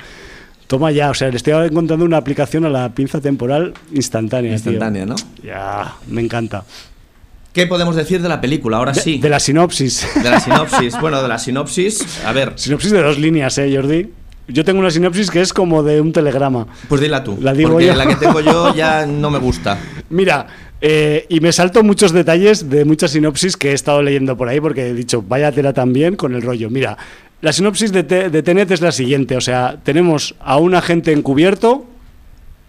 Toma 0.67 0.91
ya, 0.91 1.11
o 1.11 1.15
sea, 1.15 1.29
le 1.29 1.37
estoy 1.37 1.53
encontrando 1.67 2.05
una 2.05 2.17
aplicación 2.17 2.65
a 2.65 2.71
la 2.71 2.89
pinza 2.91 3.21
temporal 3.21 3.75
instantánea. 3.93 4.53
Instantánea, 4.53 5.05
¿no? 5.05 5.17
Ya, 5.43 5.97
me 6.09 6.23
encanta. 6.23 6.65
¿Qué 7.53 7.67
podemos 7.67 7.95
decir 7.95 8.23
de 8.23 8.29
la 8.31 8.41
película? 8.41 8.79
Ahora 8.79 8.95
sí. 8.95 9.19
De 9.19 9.29
la 9.29 9.39
sinopsis. 9.39 10.07
De 10.23 10.31
la 10.31 10.41
sinopsis. 10.41 10.99
bueno, 10.99 11.21
de 11.21 11.29
la 11.29 11.39
sinopsis. 11.39 12.25
A 12.25 12.33
ver. 12.33 12.55
Sinopsis 12.57 12.91
de 12.93 13.03
dos 13.03 13.19
líneas, 13.19 13.59
¿eh, 13.59 13.71
Jordi? 13.75 14.11
Yo 14.49 14.65
tengo 14.65 14.81
una 14.81 14.91
sinopsis 14.91 15.31
que 15.31 15.41
es 15.41 15.53
como 15.53 15.83
de 15.83 16.01
un 16.01 16.13
telegrama. 16.13 16.67
Pues 16.89 17.01
dila 17.01 17.23
tú. 17.23 17.39
La 17.41 17.53
digo 17.53 17.73
porque 17.73 17.93
la 17.93 18.07
que 18.07 18.17
tengo 18.17 18.41
yo 18.41 18.75
ya 18.75 19.05
no 19.07 19.31
me 19.31 19.39
gusta. 19.39 19.79
Mira, 20.09 20.47
eh, 20.85 21.27
y 21.29 21.39
me 21.39 21.53
salto 21.53 21.85
muchos 21.85 22.11
detalles 22.11 22.69
de 22.69 22.85
muchas 22.85 23.13
sinopsis 23.13 23.57
que 23.57 23.71
he 23.71 23.73
estado 23.73 24.03
leyendo 24.03 24.37
por 24.37 24.49
ahí 24.49 24.61
porque 24.61 24.89
he 24.89 24.95
dicho, 24.95 25.23
vaya 25.23 25.53
tela 25.53 25.73
también 25.73 26.17
con 26.17 26.35
el 26.35 26.43
rollo. 26.43 26.71
Mira, 26.71 26.99
la 27.41 27.53
sinopsis 27.53 27.93
de, 27.93 28.03
Tenet 28.03 28.69
es 28.73 28.81
la 28.81 28.91
siguiente, 28.91 29.37
o 29.37 29.41
sea, 29.41 29.79
tenemos 29.85 30.35
a 30.41 30.57
un 30.57 30.75
agente 30.75 31.13
encubierto 31.13 31.87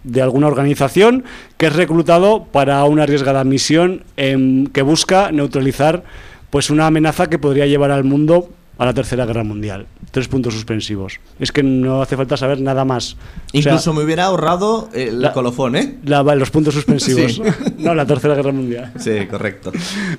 de 0.04 0.22
alguna 0.22 0.46
organización 0.46 1.24
que 1.56 1.66
es 1.66 1.74
reclutado 1.74 2.44
para 2.44 2.84
una 2.84 3.02
arriesgada 3.02 3.42
misión 3.42 4.04
que 4.16 4.82
busca 4.82 5.32
neutralizar 5.32 6.04
pues 6.50 6.70
una 6.70 6.86
amenaza 6.86 7.28
que 7.28 7.40
podría 7.40 7.66
llevar 7.66 7.90
al 7.90 8.04
mundo 8.04 8.48
a 8.78 8.84
la 8.84 8.94
Tercera 8.94 9.26
Guerra 9.26 9.42
Mundial. 9.42 9.86
Tres 10.14 10.28
puntos 10.28 10.54
suspensivos. 10.54 11.18
Es 11.40 11.50
que 11.50 11.64
no 11.64 12.00
hace 12.00 12.16
falta 12.16 12.36
saber 12.36 12.60
nada 12.60 12.84
más. 12.84 13.16
Incluso 13.50 13.92
me 13.92 14.04
hubiera 14.04 14.26
ahorrado 14.26 14.88
el 14.94 15.28
colofón, 15.34 15.74
¿eh? 15.74 15.98
los 16.04 16.50
puntos 16.52 16.72
suspensivos. 16.74 17.42
No, 17.78 17.96
la 17.96 18.06
Tercera 18.06 18.36
Guerra 18.36 18.52
Mundial. 18.52 18.92
Sí, 18.96 19.26
correcto. 19.28 19.72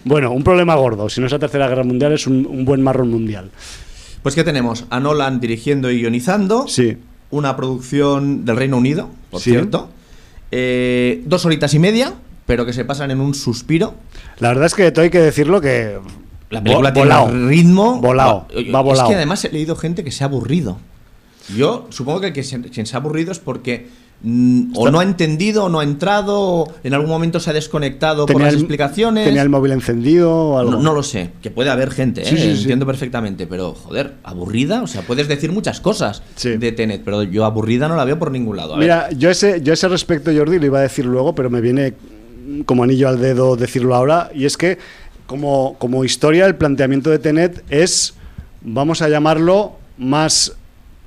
Bueno, 0.03 0.33
un 0.33 0.43
problema 0.43 0.75
gordo. 0.75 1.07
Si 1.07 1.21
no 1.21 1.27
es 1.27 1.31
la 1.31 1.39
Tercera 1.39 1.69
Guerra 1.69 1.85
Mundial, 1.85 2.11
es 2.11 2.27
un 2.27 2.65
buen 2.65 2.81
marrón 2.81 3.09
mundial. 3.09 3.51
Pues 4.21 4.35
¿qué 4.35 4.43
tenemos? 4.43 4.83
A 4.89 4.99
Nolan 4.99 5.39
dirigiendo 5.39 5.89
y 5.89 6.01
guionizando. 6.01 6.67
Sí. 6.67 6.97
Una 7.31 7.55
producción 7.55 8.43
del 8.43 8.57
Reino 8.57 8.75
Unido, 8.75 9.09
por 9.31 9.39
cierto. 9.39 9.91
Eh, 10.51 11.23
dos 11.25 11.45
horitas 11.45 11.73
y 11.73 11.79
media, 11.79 12.15
pero 12.45 12.65
que 12.65 12.73
se 12.73 12.83
pasan 12.83 13.11
en 13.11 13.21
un 13.21 13.33
suspiro. 13.33 13.93
La 14.39 14.49
verdad 14.49 14.65
es 14.65 14.73
que 14.73 14.91
hay 14.93 15.09
que 15.09 15.21
decirlo 15.21 15.61
que... 15.61 15.99
La 16.55 16.63
película 16.63 16.93
tiene 16.93 17.17
un 17.17 17.49
ritmo... 17.49 18.01
Volado, 18.01 18.47
va, 18.73 18.81
volado. 18.81 19.03
Es 19.03 19.09
que 19.09 19.15
además 19.15 19.45
he 19.45 19.49
leído 19.49 19.75
gente 19.75 20.03
que 20.03 20.11
se 20.11 20.23
ha 20.23 20.27
aburrido. 20.27 20.77
Yo 21.55 21.87
supongo 21.89 22.21
que 22.21 22.33
quien 22.33 22.85
se 22.85 22.95
ha 22.95 22.99
aburrido 22.99 23.31
es 23.31 23.39
porque 23.39 23.87
Mm, 24.21 24.71
o 24.75 24.89
no 24.89 24.99
ha 24.99 25.03
entendido, 25.03 25.65
o 25.65 25.69
no 25.69 25.81
ha 25.81 25.83
entrado, 25.83 26.39
o 26.39 26.73
en 26.83 26.93
algún 26.93 27.09
momento 27.09 27.39
se 27.39 27.49
ha 27.49 27.53
desconectado 27.53 28.25
por 28.25 28.41
las 28.41 28.53
explicaciones. 28.53 29.25
¿Tenía 29.25 29.41
el 29.41 29.49
móvil 29.49 29.73
encendido 29.73 30.33
o 30.33 30.57
algo? 30.57 30.81
No, 30.81 30.93
lo 30.93 31.03
sé, 31.03 31.31
que 31.41 31.51
puede 31.51 31.69
haber 31.69 31.91
gente, 31.91 32.21
¿eh? 32.21 32.51
entiendo 32.51 32.85
perfectamente, 32.85 33.45
pero 33.45 33.73
joder, 33.73 34.13
aburrida, 34.23 34.81
o 34.81 34.87
sea, 34.87 35.01
puedes 35.01 35.27
decir 35.27 35.51
muchas 35.51 35.79
cosas 35.79 36.23
de 36.41 36.71
Tenet, 36.71 37.03
pero 37.03 37.23
yo 37.23 37.45
aburrida 37.45 37.87
no 37.87 37.95
la 37.95 38.05
veo 38.05 38.17
por 38.17 38.31
ningún 38.31 38.57
lado. 38.57 38.77
Mira, 38.77 39.09
yo 39.11 39.29
ese, 39.29 39.61
yo 39.61 39.73
ese 39.73 39.87
respecto, 39.87 40.31
Jordi, 40.35 40.59
lo 40.59 40.65
iba 40.65 40.79
a 40.79 40.83
decir 40.83 41.05
luego, 41.05 41.35
pero 41.35 41.49
me 41.49 41.61
viene 41.61 41.93
como 42.65 42.83
anillo 42.83 43.09
al 43.09 43.19
dedo 43.19 43.55
decirlo 43.55 43.95
ahora, 43.95 44.31
y 44.33 44.45
es 44.45 44.57
que 44.57 44.77
como, 45.27 45.75
como 45.79 46.05
historia 46.05 46.45
el 46.45 46.55
planteamiento 46.55 47.09
de 47.09 47.19
Tenet 47.19 47.63
es, 47.69 48.15
vamos 48.61 49.01
a 49.01 49.09
llamarlo, 49.09 49.73
más 49.97 50.55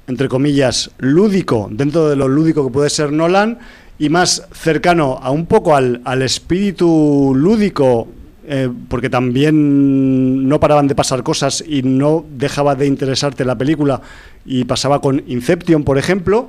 entre 0.08 0.28
comillas, 0.28 0.90
lúdico, 0.98 1.68
dentro 1.70 2.08
de 2.08 2.16
lo 2.16 2.28
lúdico 2.28 2.66
que 2.66 2.72
puede 2.72 2.90
ser 2.90 3.12
Nolan, 3.12 3.58
y 3.98 4.08
más 4.08 4.48
cercano 4.52 5.18
a 5.20 5.30
un 5.30 5.46
poco 5.46 5.76
al, 5.76 6.22
espíritu 6.22 7.32
lúdico, 7.36 8.08
eh, 8.46 8.70
porque 8.88 9.10
también 9.10 10.48
no 10.48 10.58
paraban 10.58 10.88
de 10.88 10.94
pasar 10.94 11.22
cosas 11.22 11.62
y 11.66 11.82
no 11.82 12.24
dejaba 12.36 12.74
de 12.74 12.86
interesarte 12.86 13.44
la 13.44 13.58
película, 13.58 14.00
y 14.46 14.64
pasaba 14.64 15.00
con 15.02 15.22
Inception, 15.26 15.84
por 15.84 15.98
ejemplo, 15.98 16.48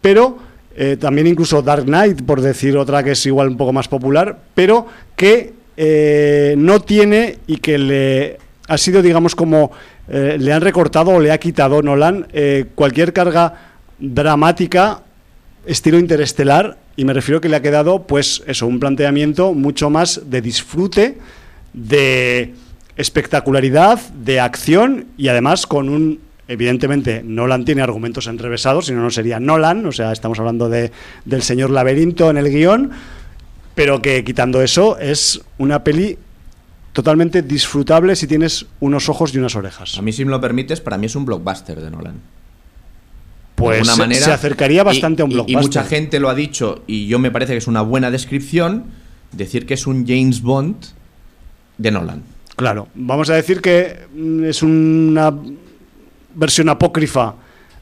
pero 0.00 0.38
eh, 0.76 0.96
también 0.98 1.26
incluso 1.26 1.60
Dark 1.60 1.84
Knight, 1.84 2.22
por 2.22 2.40
decir 2.40 2.76
otra 2.76 3.02
que 3.02 3.12
es 3.12 3.26
igual 3.26 3.48
un 3.48 3.56
poco 3.56 3.72
más 3.72 3.88
popular, 3.88 4.38
pero 4.54 4.86
que 5.16 5.54
eh, 5.76 6.54
no 6.58 6.80
tiene 6.80 7.38
y 7.46 7.56
que 7.58 7.78
le 7.78 8.38
ha 8.68 8.78
sido, 8.78 9.02
digamos, 9.02 9.34
como 9.34 9.72
eh, 10.08 10.36
le 10.38 10.52
han 10.52 10.62
recortado 10.62 11.12
o 11.12 11.20
le 11.20 11.32
ha 11.32 11.38
quitado 11.38 11.82
Nolan 11.82 12.26
eh, 12.32 12.66
cualquier 12.74 13.12
carga 13.12 13.72
dramática 13.98 15.02
estilo 15.64 15.98
interestelar 15.98 16.76
y 16.96 17.04
me 17.04 17.12
refiero 17.12 17.40
que 17.40 17.48
le 17.48 17.56
ha 17.56 17.62
quedado 17.62 18.02
pues 18.02 18.42
eso, 18.46 18.66
un 18.66 18.80
planteamiento 18.80 19.54
mucho 19.54 19.90
más 19.90 20.22
de 20.26 20.42
disfrute, 20.42 21.18
de 21.72 22.54
espectacularidad, 22.96 24.00
de 24.10 24.40
acción 24.40 25.06
y 25.16 25.28
además 25.28 25.66
con 25.66 25.88
un 25.88 26.20
evidentemente 26.48 27.22
Nolan 27.24 27.64
tiene 27.64 27.82
argumentos 27.82 28.26
enrevesados, 28.26 28.86
si 28.86 28.92
no 28.92 29.02
no 29.02 29.10
sería 29.10 29.40
Nolan, 29.40 29.86
o 29.86 29.92
sea, 29.92 30.12
estamos 30.12 30.38
hablando 30.38 30.68
de, 30.68 30.90
del 31.24 31.42
señor 31.42 31.70
laberinto 31.70 32.28
en 32.28 32.36
el 32.36 32.50
guion, 32.50 32.90
pero 33.74 34.02
que 34.02 34.24
quitando 34.24 34.62
eso 34.62 34.98
es 34.98 35.40
una 35.58 35.84
peli 35.84 36.18
totalmente 36.92 37.42
disfrutable 37.42 38.14
si 38.16 38.26
tienes 38.26 38.66
unos 38.80 39.08
ojos 39.08 39.34
y 39.34 39.38
unas 39.38 39.56
orejas. 39.56 39.96
A 39.98 40.02
mí, 40.02 40.12
si 40.12 40.24
me 40.24 40.30
lo 40.30 40.40
permites, 40.40 40.80
para 40.80 40.98
mí 40.98 41.06
es 41.06 41.16
un 41.16 41.24
blockbuster 41.24 41.80
de 41.80 41.90
Nolan. 41.90 42.20
Pues 43.54 43.96
manera, 43.96 44.24
se 44.24 44.32
acercaría 44.32 44.82
bastante 44.82 45.22
a 45.22 45.24
un 45.24 45.30
blockbuster. 45.30 45.62
Y, 45.62 45.64
mucha 45.64 45.84
gente 45.84 46.20
lo 46.20 46.28
ha 46.28 46.34
dicho, 46.34 46.82
y 46.86 47.06
yo 47.06 47.18
me 47.18 47.30
parece 47.30 47.52
que 47.52 47.58
es 47.58 47.66
una 47.66 47.82
buena 47.82 48.10
descripción, 48.10 48.84
decir 49.30 49.66
que 49.66 49.74
es 49.74 49.86
un 49.86 50.06
James 50.06 50.42
Bond 50.42 50.76
de 51.78 51.90
Nolan. 51.90 52.22
Claro, 52.56 52.88
vamos 52.94 53.30
a 53.30 53.34
decir 53.34 53.60
que 53.60 54.06
mm, 54.14 54.44
es 54.44 54.62
una 54.62 55.32
versión 56.34 56.68
apócrifa 56.68 57.36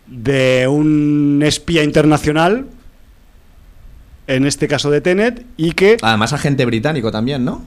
de 0.06 0.66
un 0.68 1.40
espía 1.44 1.82
internacional, 1.82 2.66
en 4.30 4.46
este 4.46 4.68
caso 4.68 4.90
de 4.90 5.00
Tenet, 5.00 5.44
y 5.56 5.72
que... 5.72 5.96
Además 6.02 6.32
agente 6.32 6.64
británico 6.64 7.10
también, 7.10 7.44
¿no? 7.44 7.62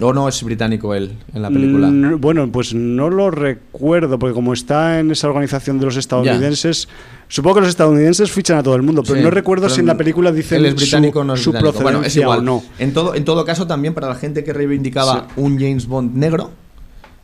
¿O 0.00 0.12
no 0.12 0.28
es 0.28 0.42
británico 0.42 0.94
él 0.94 1.12
en 1.32 1.42
la 1.42 1.50
película? 1.50 1.86
Mm, 1.88 2.20
bueno, 2.20 2.50
pues 2.50 2.74
no 2.74 3.10
lo 3.10 3.30
recuerdo, 3.30 4.18
porque 4.18 4.34
como 4.34 4.52
está 4.52 4.98
en 4.98 5.10
esa 5.12 5.28
organización 5.28 5.78
de 5.78 5.86
los 5.86 5.96
estadounidenses, 5.96 6.88
supongo 7.28 7.56
que 7.56 7.60
los 7.62 7.70
estadounidenses 7.70 8.30
fichan 8.30 8.58
a 8.58 8.62
todo 8.62 8.74
el 8.74 8.82
mundo, 8.82 9.04
pero 9.06 9.20
no 9.20 9.30
recuerdo 9.30 9.68
si 9.68 9.80
en 9.80 9.86
la 9.86 9.96
película 9.96 10.32
dicen 10.32 10.58
él 10.58 10.66
es 10.66 10.74
británico 10.74 11.20
su, 11.20 11.26
no 11.26 11.34
es 11.34 11.46
británico. 11.46 11.82
Bueno, 11.82 12.02
es 12.02 12.16
igual. 12.16 12.44
no. 12.44 12.62
En 12.78 12.92
todo, 12.92 13.14
en 13.14 13.24
todo 13.24 13.44
caso, 13.44 13.68
también 13.68 13.94
para 13.94 14.08
la 14.08 14.16
gente 14.16 14.42
que 14.42 14.52
reivindicaba 14.52 15.28
un 15.36 15.58
James 15.60 15.86
Bond 15.86 16.16
negro, 16.16 16.50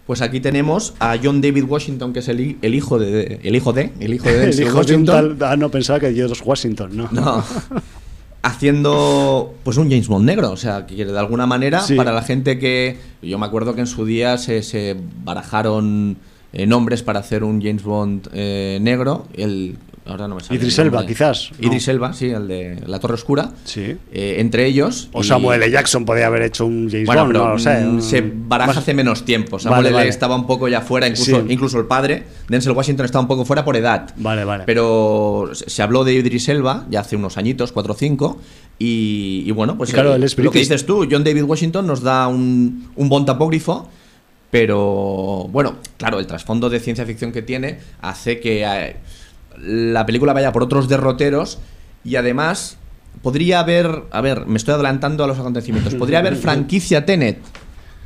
pues 0.07 0.23
aquí 0.23 0.41
tenemos 0.41 0.95
a 1.01 1.17
John 1.23 1.41
David 1.41 1.65
Washington, 1.65 2.13
que 2.13 2.21
es 2.21 2.29
el, 2.29 2.57
el 2.63 2.75
hijo 2.75 3.01
de 3.01 3.41
el 3.43 3.57
hijo 3.57 3.73
de 3.73 3.93
el 3.99 4.15
hijo 4.15 4.29
de 4.29 4.51
el 4.51 4.73
Washington. 4.73 5.39
ah, 5.41 5.57
no 5.57 5.71
pensaba 5.71 5.99
que 5.99 6.13
George 6.13 6.43
Washington, 6.45 6.97
no. 6.97 7.09
No. 7.11 7.45
haciendo 8.43 9.55
pues 9.65 9.77
un 9.77 9.91
James 9.91 10.09
Bond 10.09 10.25
negro, 10.25 10.51
o 10.51 10.57
sea, 10.57 10.87
que 10.87 11.05
de 11.05 11.19
alguna 11.19 11.47
manera 11.47 11.83
para 11.97 12.13
la 12.13 12.23
gente 12.23 12.59
que 12.59 12.99
yo 13.23 13.39
me 13.39 13.47
acuerdo 13.47 13.75
que 13.75 13.81
en 13.81 13.87
su 13.87 14.05
día 14.05 14.39
se, 14.39 14.63
se 14.63 14.97
barajaron 15.25 16.17
eh, 16.53 16.67
nombres 16.67 17.03
para 17.03 17.21
hacer 17.21 17.45
un 17.45 17.61
James 17.63 17.83
Bond 17.83 18.29
eh, 18.33 18.79
negro, 18.81 19.27
el 19.35 19.77
ahora 20.11 20.29
no 20.29 20.37
me 20.37 20.41
sale. 20.43 20.59
Idris 20.59 20.79
Elba, 20.79 21.07
quizás. 21.07 21.51
Idris 21.59 21.89
Elba, 21.89 22.13
sí, 22.13 22.27
el 22.31 22.49
de 22.49 22.83
La 22.87 22.99
Torre 22.99 23.15
Oscura. 23.15 23.53
Sí. 23.65 23.97
Eh, 24.13 24.37
entre 24.39 24.67
ellos. 24.67 25.09
O 25.13 25.23
Samuel 25.23 25.63
L. 25.63 25.71
Jackson 25.71 26.05
podría 26.05 26.27
haber 26.27 26.43
hecho 26.43 26.67
un 26.67 26.89
James 26.91 27.07
Bond, 27.07 27.33
no 27.33 27.49
lo 27.51 27.59
sé. 27.59 27.85
Mm, 27.85 28.01
se 28.01 28.23
baraja 28.23 28.81
hace 28.81 28.95
menos 28.95 29.25
tiempo. 29.25 29.59
Samuel 29.59 29.87
L. 29.87 30.09
estaba 30.09 30.35
un 30.35 30.47
poco 30.47 30.69
ya 30.69 30.81
fuera, 30.81 31.07
incluso, 31.07 31.45
incluso 31.49 31.79
el 31.79 31.87
padre, 31.87 32.25
Denzel 32.49 32.73
Washington, 32.73 33.07
estaba 33.07 33.23
un 33.23 33.29
poco 33.29 33.45
fuera 33.45 33.65
por 33.65 33.77
edad. 33.77 34.13
Vale, 34.17 34.45
vale. 34.45 34.65
Pero 34.67 35.51
se 35.53 35.83
habló 35.83 36.05
de 36.05 36.15
Idris 36.15 36.49
Elba 36.49 36.87
ya 36.91 37.01
hace 37.01 37.17
unos 37.17 37.37
añitos, 37.37 37.73
cuatro 37.73 37.95
o 37.95 37.97
cinco. 37.97 38.41
Y, 38.83 39.51
bueno, 39.51 39.77
pues 39.77 39.93
claro, 39.93 40.15
el, 40.15 40.23
lo 40.23 40.51
que 40.51 40.59
dices 40.59 40.87
tú, 40.87 41.07
John 41.11 41.23
David 41.23 41.43
Washington 41.43 41.87
nos 41.87 42.01
da 42.01 42.29
un, 42.29 42.89
un 42.97 43.09
Bond. 43.11 43.29
Pero 44.51 45.49
bueno, 45.51 45.77
claro, 45.97 46.19
el 46.19 46.27
trasfondo 46.27 46.69
de 46.69 46.81
ciencia 46.81 47.07
ficción 47.07 47.31
que 47.31 47.43
tiene 47.43 47.79
hace 48.01 48.41
que 48.41 48.65
eh, 48.65 48.97
la 49.63 50.07
película 50.07 50.33
vaya 50.33 50.53
por 50.53 50.63
otros 50.63 50.89
derroteros 50.89 51.59
y 52.05 52.17
además 52.17 52.79
podría 53.23 53.61
haber, 53.61 54.05
a 54.11 54.21
ver, 54.21 54.47
me 54.47 54.57
estoy 54.57 54.75
adelantando 54.75 55.25
a 55.25 55.27
los 55.27 55.39
acontecimientos, 55.39 55.95
podría 55.95 56.21
haber 56.21 56.37
franquicia 56.37 57.05
Tenet, 57.05 57.39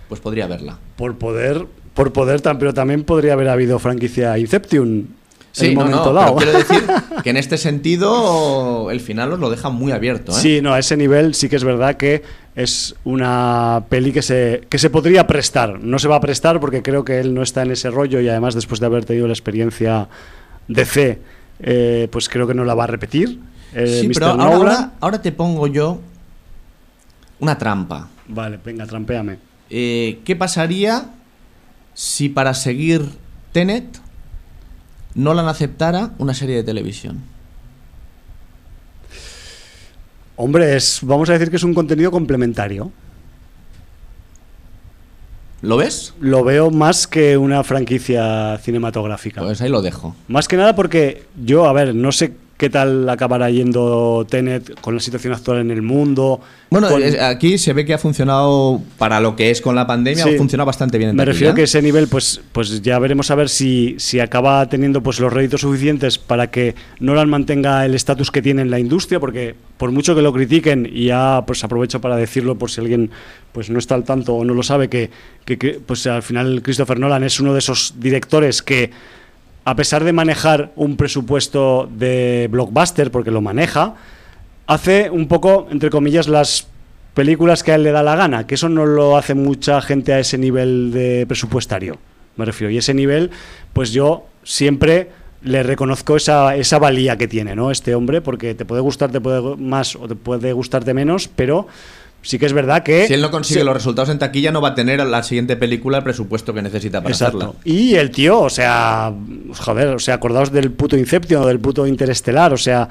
pues 0.09 0.21
podría 0.21 0.45
haberla. 0.45 0.79
Por 0.97 1.17
poder, 1.17 1.67
por 1.95 2.13
poder, 2.13 2.43
pero 2.59 2.75
también 2.75 3.05
podría 3.05 3.35
haber 3.35 3.49
habido 3.49 3.79
franquicia 3.79 4.39
Inception. 4.39 5.09
Sí, 5.53 5.67
en 5.67 5.75
momento 5.77 6.13
dado. 6.13 6.35
quiero 6.35 6.53
decir 6.53 6.83
que 7.23 7.31
en 7.31 7.37
este 7.37 7.59
sentido 7.59 8.91
el 8.91 8.99
final 8.99 9.35
os 9.35 9.39
lo 9.39 9.51
deja 9.51 9.71
muy 9.71 9.93
abierto. 9.93 10.33
¿eh? 10.33 10.35
Sí, 10.35 10.61
no, 10.61 10.75
a 10.75 10.81
ese 10.81 10.97
nivel 10.97 11.33
sí 11.37 11.49
que 11.49 11.55
es 11.55 11.63
verdad 11.63 11.97
que 11.97 12.25
es 12.57 12.97
una 13.05 13.85
peli 13.89 14.13
que 14.13 14.23
se, 14.23 14.63
que 14.69 14.79
se 14.79 14.91
podría 14.91 15.29
prestar. 15.29 15.79
No 15.79 16.01
se 16.01 16.09
va 16.09 16.17
a 16.17 16.21
prestar 16.21 16.59
porque 16.59 16.83
creo 16.83 17.05
que 17.05 17.21
él 17.21 17.35
no 17.35 17.43
está 17.43 17.63
en 17.63 17.71
ese 17.71 17.89
rollo 17.93 18.19
y 18.19 18.29
además 18.29 18.55
después 18.57 18.81
de 18.81 18.87
haber 18.87 19.05
tenido 19.05 19.29
la 19.29 19.33
experiencia 19.33 20.09
de 20.67 20.85
fe 20.85 21.21
eh, 21.61 22.09
pues 22.11 22.29
creo 22.29 22.47
que 22.47 22.55
no 22.55 22.65
la 22.65 22.75
va 22.75 22.85
a 22.85 22.89
repetir. 22.89 23.41
Eh, 23.75 24.01
sí, 24.03 24.11
pero 24.13 24.27
ahora, 24.27 24.93
ahora, 25.01 25.21
te 25.21 25.33
pongo 25.33 25.67
yo 25.67 26.01
una 27.41 27.59
trampa. 27.59 28.09
Vale, 28.29 28.59
venga, 28.65 28.87
trampéame. 28.87 29.39
Eh, 29.71 30.21
¿Qué 30.25 30.37
pasaría 30.37 31.11
si 31.93 32.29
para 32.29 32.55
seguir 32.55 33.03
Tenet 33.53 34.01
Nolan 35.15 35.49
aceptara 35.49 36.11
una 36.19 36.35
serie 36.35 36.57
de 36.57 36.63
televisión? 36.63 37.21
Hombre, 40.37 40.77
es, 40.77 41.01
vamos 41.03 41.29
a 41.31 41.35
decir 41.35 41.51
que 41.51 41.57
es 41.57 41.63
un 41.63 41.75
contenido 41.75 42.11
complementario. 42.11 42.93
¿Lo 45.65 45.79
ves? 45.79 46.13
Lo 46.21 46.45
veo 46.45 46.71
más 46.71 47.07
que 47.07 47.39
una 47.39 47.65
franquicia 47.65 48.59
cinematográfica. 48.59 49.41
Pues 49.41 49.63
ahí 49.63 49.71
lo 49.71 49.81
dejo. 49.81 50.15
Más 50.29 50.47
que 50.47 50.59
nada 50.59 50.77
porque 50.77 51.25
yo, 51.43 51.65
a 51.65 51.73
ver, 51.73 51.95
no 51.95 52.13
sé 52.13 52.35
qué 52.57 52.71
tal 52.71 53.09
acabará 53.09 53.51
yendo 53.51 54.27
Tenet 54.29 54.81
con 54.81 54.95
la 54.95 55.01
situación 55.01 55.33
actual 55.33 55.59
en 55.59 55.71
el 55.71 55.83
mundo. 55.83 56.41
Bueno, 56.71 56.89
aquí 57.23 57.59
se 57.59 57.73
ve 57.73 57.85
que 57.85 57.95
ha 57.95 57.99
funcionado 57.99 58.81
para 58.99 59.21
lo 59.21 59.37
que 59.37 59.51
es 59.51 59.61
con 59.61 59.75
la 59.75 59.87
pandemia, 59.87 60.25
ha 60.25 60.37
funcionado 60.37 60.67
bastante 60.67 60.99
bien. 60.99 61.15
me 61.15 61.25
refiero 61.25 61.53
a 61.53 61.55
que 61.55 61.65
ese 61.65 61.83
nivel, 61.83 62.09
pues, 62.09 62.41
pues 62.53 62.83
ya 62.83 62.99
veremos 62.99 63.31
a 63.31 63.35
ver 63.35 63.49
si, 63.49 63.95
si 63.99 64.21
acaba 64.21 64.69
teniendo 64.69 65.03
pues 65.03 65.21
los 65.21 65.33
réditos 65.33 65.61
suficientes 65.61 66.19
para 66.19 66.51
que 66.51 66.75
Nolan 67.01 67.29
mantenga 67.29 67.85
el 67.85 67.95
estatus 67.95 68.31
que 68.31 68.43
tiene 68.43 68.63
en 68.63 68.71
la 68.71 68.79
industria, 68.79 69.21
porque 69.21 69.55
por 69.77 69.91
mucho 69.93 70.15
que 70.15 70.23
lo 70.23 70.33
critiquen, 70.33 70.89
y 70.93 71.07
ya 71.07 71.45
pues 71.47 71.63
aprovecho 71.65 72.01
para 72.01 72.17
decirlo 72.17 72.57
por 72.57 72.71
si 72.71 72.81
alguien 72.81 73.11
pues 73.53 73.71
no 73.71 73.79
está 73.79 73.95
al 73.95 74.05
tanto 74.05 74.35
o 74.35 74.45
no 74.45 74.55
lo 74.55 74.63
sabe, 74.63 74.89
que, 74.89 75.11
que 75.45 75.81
pues 75.85 76.07
al 76.07 76.23
final 76.23 76.63
Christopher 76.63 76.99
Nolan 76.99 77.23
es 77.23 77.39
uno 77.39 77.53
de 77.53 77.61
esos 77.61 77.95
directores 77.99 78.63
que 78.63 78.91
a 79.65 79.77
pesar 79.77 80.05
de 80.05 80.13
manejar 80.13 80.73
un 80.77 80.97
presupuesto 80.97 81.89
de 81.91 82.49
blockbuster, 82.51 83.11
porque 83.11 83.31
lo 83.31 83.41
maneja, 83.41 83.95
hace 84.67 85.11
un 85.11 85.27
poco, 85.27 85.69
entre 85.71 85.91
comillas, 85.91 86.29
las 86.29 86.67
películas 87.15 87.63
que 87.63 87.73
a 87.73 87.77
él 87.77 87.85
le 87.85 87.93
da 87.93 88.03
la 88.03 88.17
gana, 88.17 88.47
que 88.47 88.57
eso 88.57 88.69
no 88.69 88.87
lo 88.87 89.17
hace 89.17 89.35
mucha 89.35 89.81
gente 89.81 90.13
a 90.13 90.19
ese 90.19 90.37
nivel 90.37 90.93
de 90.93 91.25
presupuestario, 91.27 91.97
me 92.37 92.45
refiero. 92.45 92.71
Y 92.71 92.79
ese 92.79 92.93
nivel, 92.93 93.31
pues 93.73 93.93
yo 93.93 94.27
siempre 94.43 95.11
le 95.43 95.63
reconozco 95.63 96.17
esa, 96.17 96.57
esa 96.57 96.79
valía 96.79 97.17
que 97.17 97.29
tiene, 97.29 97.55
¿no? 97.55 97.71
Este 97.71 97.95
hombre, 97.95 98.21
porque 98.21 98.55
te 98.55 98.65
puede 98.65 98.81
gustar, 98.81 99.13
te 99.13 99.21
puede 99.21 99.57
más 99.57 99.95
o 99.95 100.09
te 100.09 100.15
puede 100.15 100.53
gustarte 100.53 100.95
menos, 100.95 101.29
pero 101.29 101.69
sí 102.25 102.39
que 102.39 102.47
es 102.47 102.53
verdad 102.53 102.83
que... 102.83 103.07
Si 103.07 103.15
él 103.15 103.21
no 103.21 103.31
consigue 103.31 103.63
los 103.63 103.75
resultados 103.75 104.09
en 104.09 104.19
taquilla, 104.19 104.51
no 104.51 104.61
va 104.61 104.71
a 104.71 104.75
tener 104.75 105.05
la 105.07 105.23
siguiente 105.23 105.57
película 105.57 105.99
el 105.99 106.05
presupuesto 106.05 106.53
que 106.53 106.63
necesita 106.63 107.03
para 107.03 107.13
Exacto. 107.13 107.57
Y 107.65 107.95
el 107.95 108.11
tío, 108.11 108.41
o 108.41 108.51
sea, 108.51 109.13
joder, 109.59 109.89
o 109.89 109.99
sea, 109.99 110.15
acordaos 110.15 110.51
del 110.51 110.73
puto 110.73 110.97
Inception 110.97 111.43
o 111.43 111.47
del 111.47 111.61
puto 111.61 111.87
Interestelar, 111.87 112.53
o 112.53 112.57
sea, 112.57 112.89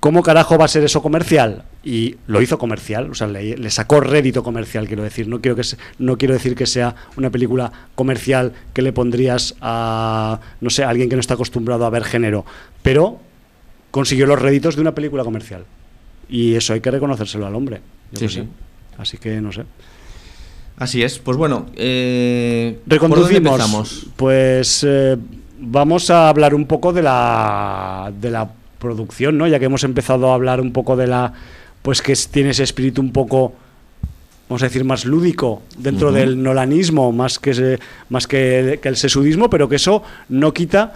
¿cómo 0.00 0.22
carajo 0.22 0.56
va 0.56 0.64
a 0.64 0.68
ser 0.68 0.82
eso 0.82 1.02
comercial? 1.02 1.64
Y 1.84 2.16
lo 2.26 2.40
hizo 2.40 2.58
comercial, 2.58 3.10
o 3.10 3.14
sea, 3.14 3.26
le, 3.26 3.70
sacó 3.70 4.00
rédito 4.00 4.42
comercial, 4.42 4.86
quiero 4.86 5.02
decir. 5.02 5.28
No 5.28 5.40
quiero, 5.40 5.56
que 5.56 5.62
no 5.98 6.16
quiero 6.16 6.34
decir 6.34 6.54
que 6.54 6.66
sea 6.66 6.94
una 7.16 7.30
película 7.30 7.70
comercial 7.94 8.52
que 8.72 8.82
le 8.82 8.92
pondrías 8.92 9.54
a, 9.60 10.40
no 10.60 10.70
sé, 10.70 10.84
a 10.84 10.88
alguien 10.88 11.08
que 11.08 11.16
no 11.16 11.20
está 11.20 11.34
acostumbrado 11.34 11.84
a 11.84 11.90
ver 11.90 12.04
género, 12.04 12.44
pero 12.82 13.20
consiguió 13.90 14.26
los 14.26 14.40
réditos 14.40 14.74
de 14.74 14.80
una 14.80 14.94
película 14.94 15.22
comercial. 15.22 15.64
Y 16.28 16.54
eso 16.54 16.72
hay 16.72 16.80
que 16.80 16.90
reconocérselo 16.90 17.46
al 17.46 17.54
hombre. 17.54 17.80
sí, 18.14 18.28
sí. 18.28 18.48
Así 19.00 19.16
que 19.16 19.40
no 19.40 19.50
sé. 19.50 19.64
Así 20.76 21.02
es. 21.02 21.18
Pues 21.18 21.36
bueno, 21.36 21.66
eh, 21.74 22.78
reconducimos. 22.86 24.06
Pues 24.16 24.84
eh, 24.86 25.16
vamos 25.58 26.10
a 26.10 26.28
hablar 26.28 26.54
un 26.54 26.66
poco 26.66 26.92
de 26.92 27.02
la, 27.02 28.12
de 28.20 28.30
la 28.30 28.50
producción, 28.78 29.38
¿no? 29.38 29.46
Ya 29.46 29.58
que 29.58 29.64
hemos 29.66 29.84
empezado 29.84 30.30
a 30.30 30.34
hablar 30.34 30.60
un 30.60 30.72
poco 30.72 30.96
de 30.96 31.06
la. 31.06 31.32
Pues 31.82 32.02
que 32.02 32.14
tiene 32.30 32.50
ese 32.50 32.62
espíritu 32.62 33.00
un 33.00 33.12
poco 33.12 33.54
vamos 34.50 34.62
a 34.62 34.66
decir, 34.66 34.84
más 34.84 35.04
lúdico 35.04 35.62
dentro 35.78 36.10
del 36.10 36.42
nolanismo, 36.42 37.12
más 37.12 37.38
que, 37.38 37.78
más 38.08 38.26
que, 38.26 38.80
que, 38.82 38.88
el 38.88 38.96
sesudismo, 38.96 39.48
pero 39.48 39.68
que 39.68 39.76
eso 39.76 40.02
no 40.28 40.52
quita, 40.52 40.92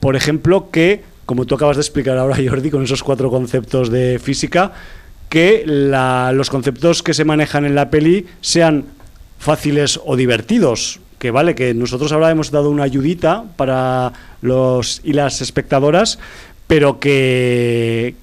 por 0.00 0.16
ejemplo, 0.16 0.70
que, 0.70 1.04
como 1.26 1.44
tú 1.44 1.56
acabas 1.56 1.76
de 1.76 1.82
explicar 1.82 2.16
ahora, 2.16 2.36
Jordi, 2.48 2.70
con 2.70 2.82
esos 2.82 3.02
cuatro 3.02 3.30
conceptos 3.30 3.90
de 3.90 4.18
física, 4.18 4.72
que 5.36 5.64
los 5.66 6.48
conceptos 6.48 7.02
que 7.02 7.12
se 7.12 7.26
manejan 7.26 7.66
en 7.66 7.74
la 7.74 7.90
peli 7.90 8.24
sean 8.40 8.86
fáciles 9.38 10.00
o 10.02 10.16
divertidos. 10.16 10.98
Que 11.18 11.30
vale, 11.30 11.54
que 11.54 11.74
nosotros 11.74 12.10
ahora 12.12 12.30
hemos 12.30 12.50
dado 12.50 12.70
una 12.70 12.84
ayudita 12.84 13.44
para 13.56 14.14
los 14.40 15.02
y 15.04 15.12
las 15.12 15.42
espectadoras, 15.42 16.18
pero 16.66 17.00
que 17.00 18.14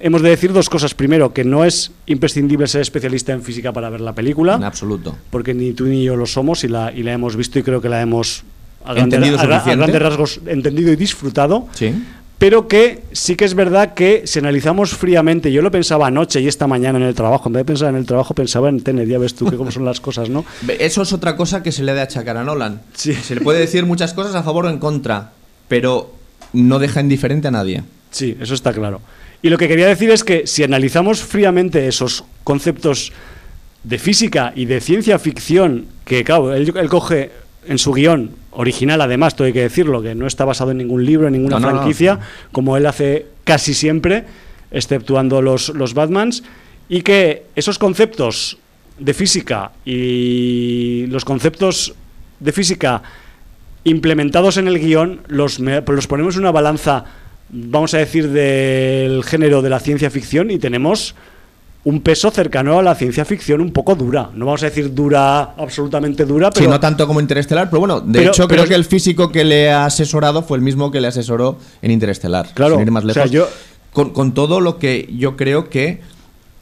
hemos 0.00 0.22
de 0.22 0.30
decir 0.30 0.54
dos 0.54 0.70
cosas. 0.70 0.94
Primero, 0.94 1.34
que 1.34 1.44
no 1.44 1.62
es 1.62 1.92
imprescindible 2.06 2.68
ser 2.68 2.80
especialista 2.80 3.34
en 3.34 3.42
física 3.42 3.74
para 3.74 3.90
ver 3.90 4.00
la 4.00 4.14
película. 4.14 4.54
En 4.54 4.64
absoluto. 4.64 5.14
Porque 5.28 5.52
ni 5.52 5.74
tú 5.74 5.84
ni 5.84 6.04
yo 6.04 6.16
lo 6.16 6.24
somos 6.24 6.64
y 6.64 6.68
la, 6.68 6.90
y 6.90 7.02
la 7.02 7.12
hemos 7.12 7.36
visto 7.36 7.58
y 7.58 7.62
creo 7.62 7.82
que 7.82 7.90
la 7.90 8.00
hemos 8.00 8.44
a, 8.82 8.98
entendido 8.98 9.38
a 9.38 9.44
grandes 9.44 10.00
rasgos 10.00 10.40
entendido 10.46 10.90
y 10.90 10.96
disfrutado. 10.96 11.68
Sí 11.72 11.94
pero 12.38 12.68
que 12.68 13.02
sí 13.12 13.36
que 13.36 13.44
es 13.44 13.54
verdad 13.54 13.94
que 13.94 14.26
si 14.26 14.38
analizamos 14.38 14.94
fríamente, 14.94 15.52
yo 15.52 15.62
lo 15.62 15.70
pensaba 15.70 16.08
anoche 16.08 16.40
y 16.40 16.48
esta 16.48 16.66
mañana 16.66 16.98
en 16.98 17.04
el 17.04 17.14
trabajo, 17.14 17.48
en 17.48 17.54
vez 17.54 17.60
de 17.60 17.64
pensar 17.64 17.88
en 17.90 17.96
el 17.96 18.06
trabajo 18.06 18.34
pensaba 18.34 18.68
en 18.68 18.80
Tenet, 18.80 19.08
ya 19.08 19.18
ves 19.18 19.34
tú 19.34 19.46
que 19.48 19.56
cómo 19.56 19.70
son 19.70 19.84
las 19.84 20.00
cosas, 20.00 20.28
¿no? 20.28 20.44
Eso 20.78 21.02
es 21.02 21.12
otra 21.12 21.36
cosa 21.36 21.62
que 21.62 21.72
se 21.72 21.82
le 21.82 21.92
ha 21.92 21.94
de 21.94 22.02
achacar 22.02 22.36
a 22.36 22.44
Nolan. 22.44 22.82
Sí. 22.94 23.14
Se 23.14 23.34
le 23.34 23.40
puede 23.40 23.60
decir 23.60 23.86
muchas 23.86 24.14
cosas 24.14 24.34
a 24.34 24.42
favor 24.42 24.66
o 24.66 24.70
en 24.70 24.78
contra, 24.78 25.32
pero 25.68 26.12
no 26.52 26.78
deja 26.78 27.00
indiferente 27.00 27.48
a 27.48 27.52
nadie. 27.52 27.84
Sí, 28.10 28.36
eso 28.40 28.54
está 28.54 28.72
claro. 28.72 29.00
Y 29.42 29.48
lo 29.48 29.58
que 29.58 29.68
quería 29.68 29.88
decir 29.88 30.10
es 30.10 30.24
que 30.24 30.46
si 30.46 30.62
analizamos 30.62 31.22
fríamente 31.22 31.86
esos 31.86 32.24
conceptos 32.44 33.12
de 33.82 33.98
física 33.98 34.52
y 34.56 34.64
de 34.64 34.80
ciencia 34.80 35.18
ficción, 35.18 35.86
que 36.04 36.24
claro, 36.24 36.54
él 36.54 36.88
coge 36.88 37.30
en 37.66 37.78
su 37.78 37.92
guion 37.92 38.30
original, 38.50 39.00
además, 39.00 39.36
todo 39.36 39.46
hay 39.46 39.52
que 39.52 39.62
decirlo, 39.62 40.02
que 40.02 40.14
no 40.14 40.26
está 40.26 40.44
basado 40.44 40.70
en 40.70 40.78
ningún 40.78 41.04
libro, 41.04 41.26
en 41.26 41.32
ninguna 41.34 41.60
franquicia, 41.60 42.20
como 42.52 42.76
él 42.76 42.86
hace 42.86 43.26
casi 43.44 43.74
siempre, 43.74 44.24
exceptuando 44.70 45.42
los, 45.42 45.70
los 45.70 45.94
Batmans, 45.94 46.42
y 46.88 47.02
que 47.02 47.44
esos 47.56 47.78
conceptos 47.78 48.58
de 48.98 49.14
física 49.14 49.72
y 49.84 51.06
los 51.08 51.24
conceptos 51.24 51.94
de 52.40 52.52
física 52.52 53.02
implementados 53.84 54.56
en 54.56 54.68
el 54.68 54.78
guion 54.78 55.20
los, 55.26 55.58
los 55.58 56.06
ponemos 56.06 56.34
en 56.36 56.42
una 56.42 56.52
balanza, 56.52 57.04
vamos 57.50 57.94
a 57.94 57.98
decir, 57.98 58.30
del 58.30 59.24
género 59.24 59.62
de 59.62 59.70
la 59.70 59.80
ciencia 59.80 60.10
ficción 60.10 60.50
y 60.50 60.58
tenemos 60.58 61.14
un 61.84 62.00
peso 62.00 62.30
cercano 62.30 62.78
a 62.78 62.82
la 62.82 62.94
ciencia 62.94 63.24
ficción 63.24 63.60
un 63.60 63.70
poco 63.70 63.94
dura. 63.94 64.30
No 64.34 64.46
vamos 64.46 64.62
a 64.62 64.66
decir 64.66 64.94
dura, 64.94 65.54
absolutamente 65.56 66.24
dura, 66.24 66.50
pero... 66.50 66.64
Sí, 66.64 66.70
no 66.70 66.80
tanto 66.80 67.06
como 67.06 67.20
Interestelar, 67.20 67.68
pero 67.68 67.80
bueno, 67.80 68.00
de 68.00 68.26
hecho 68.26 68.48
creo 68.48 68.66
que 68.66 68.74
el 68.74 68.84
físico 68.84 69.30
que 69.30 69.44
le 69.44 69.70
ha 69.70 69.84
asesorado 69.86 70.42
fue 70.42 70.56
el 70.56 70.62
mismo 70.62 70.90
que 70.90 71.00
le 71.00 71.08
asesoró 71.08 71.58
en 71.82 71.90
Interestelar. 71.90 72.48
Claro, 72.54 72.78
más 72.86 73.04
lejos. 73.04 73.30
yo... 73.30 73.48
con, 73.92 74.32
todo 74.32 74.60
lo 74.60 74.78
que 74.78 75.08
yo 75.16 75.36
creo 75.36 75.68
que 75.68 76.00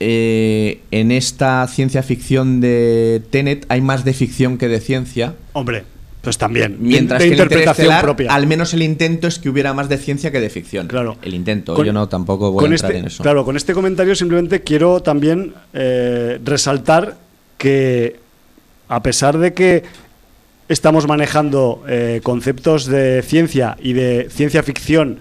eh, 0.00 0.80
en 0.90 1.12
esta 1.12 1.66
ciencia 1.68 2.02
ficción 2.02 2.60
de 2.60 3.22
Tenet 3.30 3.66
hay 3.68 3.80
más 3.80 4.04
de 4.04 4.12
ficción 4.14 4.58
que 4.58 4.66
de 4.66 4.80
ciencia. 4.80 5.36
Hombre, 5.52 5.84
pues 6.22 6.38
también. 6.38 6.76
Mientras 6.78 7.20
que 7.20 7.28
interpretación 7.28 7.92
propia. 8.00 8.32
Al 8.32 8.46
menos 8.46 8.72
el 8.74 8.82
intento 8.82 9.26
es 9.26 9.40
que 9.40 9.50
hubiera 9.50 9.74
más 9.74 9.88
de 9.88 9.98
ciencia 9.98 10.30
que 10.30 10.40
de 10.40 10.48
ficción. 10.48 10.86
Claro. 10.86 11.18
El 11.20 11.34
intento. 11.34 11.82
yo 11.84 11.92
no 11.92 12.08
tampoco 12.08 12.52
voy 12.52 12.64
a 12.64 12.68
entrar 12.68 12.92
este, 12.92 13.00
en 13.00 13.06
eso. 13.06 13.22
Claro, 13.22 13.44
con 13.44 13.56
este 13.56 13.74
comentario 13.74 14.14
simplemente 14.14 14.62
quiero 14.62 15.02
también 15.02 15.52
eh, 15.74 16.40
resaltar 16.44 17.16
que 17.58 18.20
a 18.88 19.02
pesar 19.02 19.36
de 19.38 19.52
que 19.52 19.82
estamos 20.68 21.08
manejando 21.08 21.82
eh, 21.88 22.20
conceptos 22.22 22.86
de 22.86 23.22
ciencia 23.22 23.76
y 23.82 23.92
de 23.92 24.28
ciencia 24.30 24.62
ficción 24.62 25.18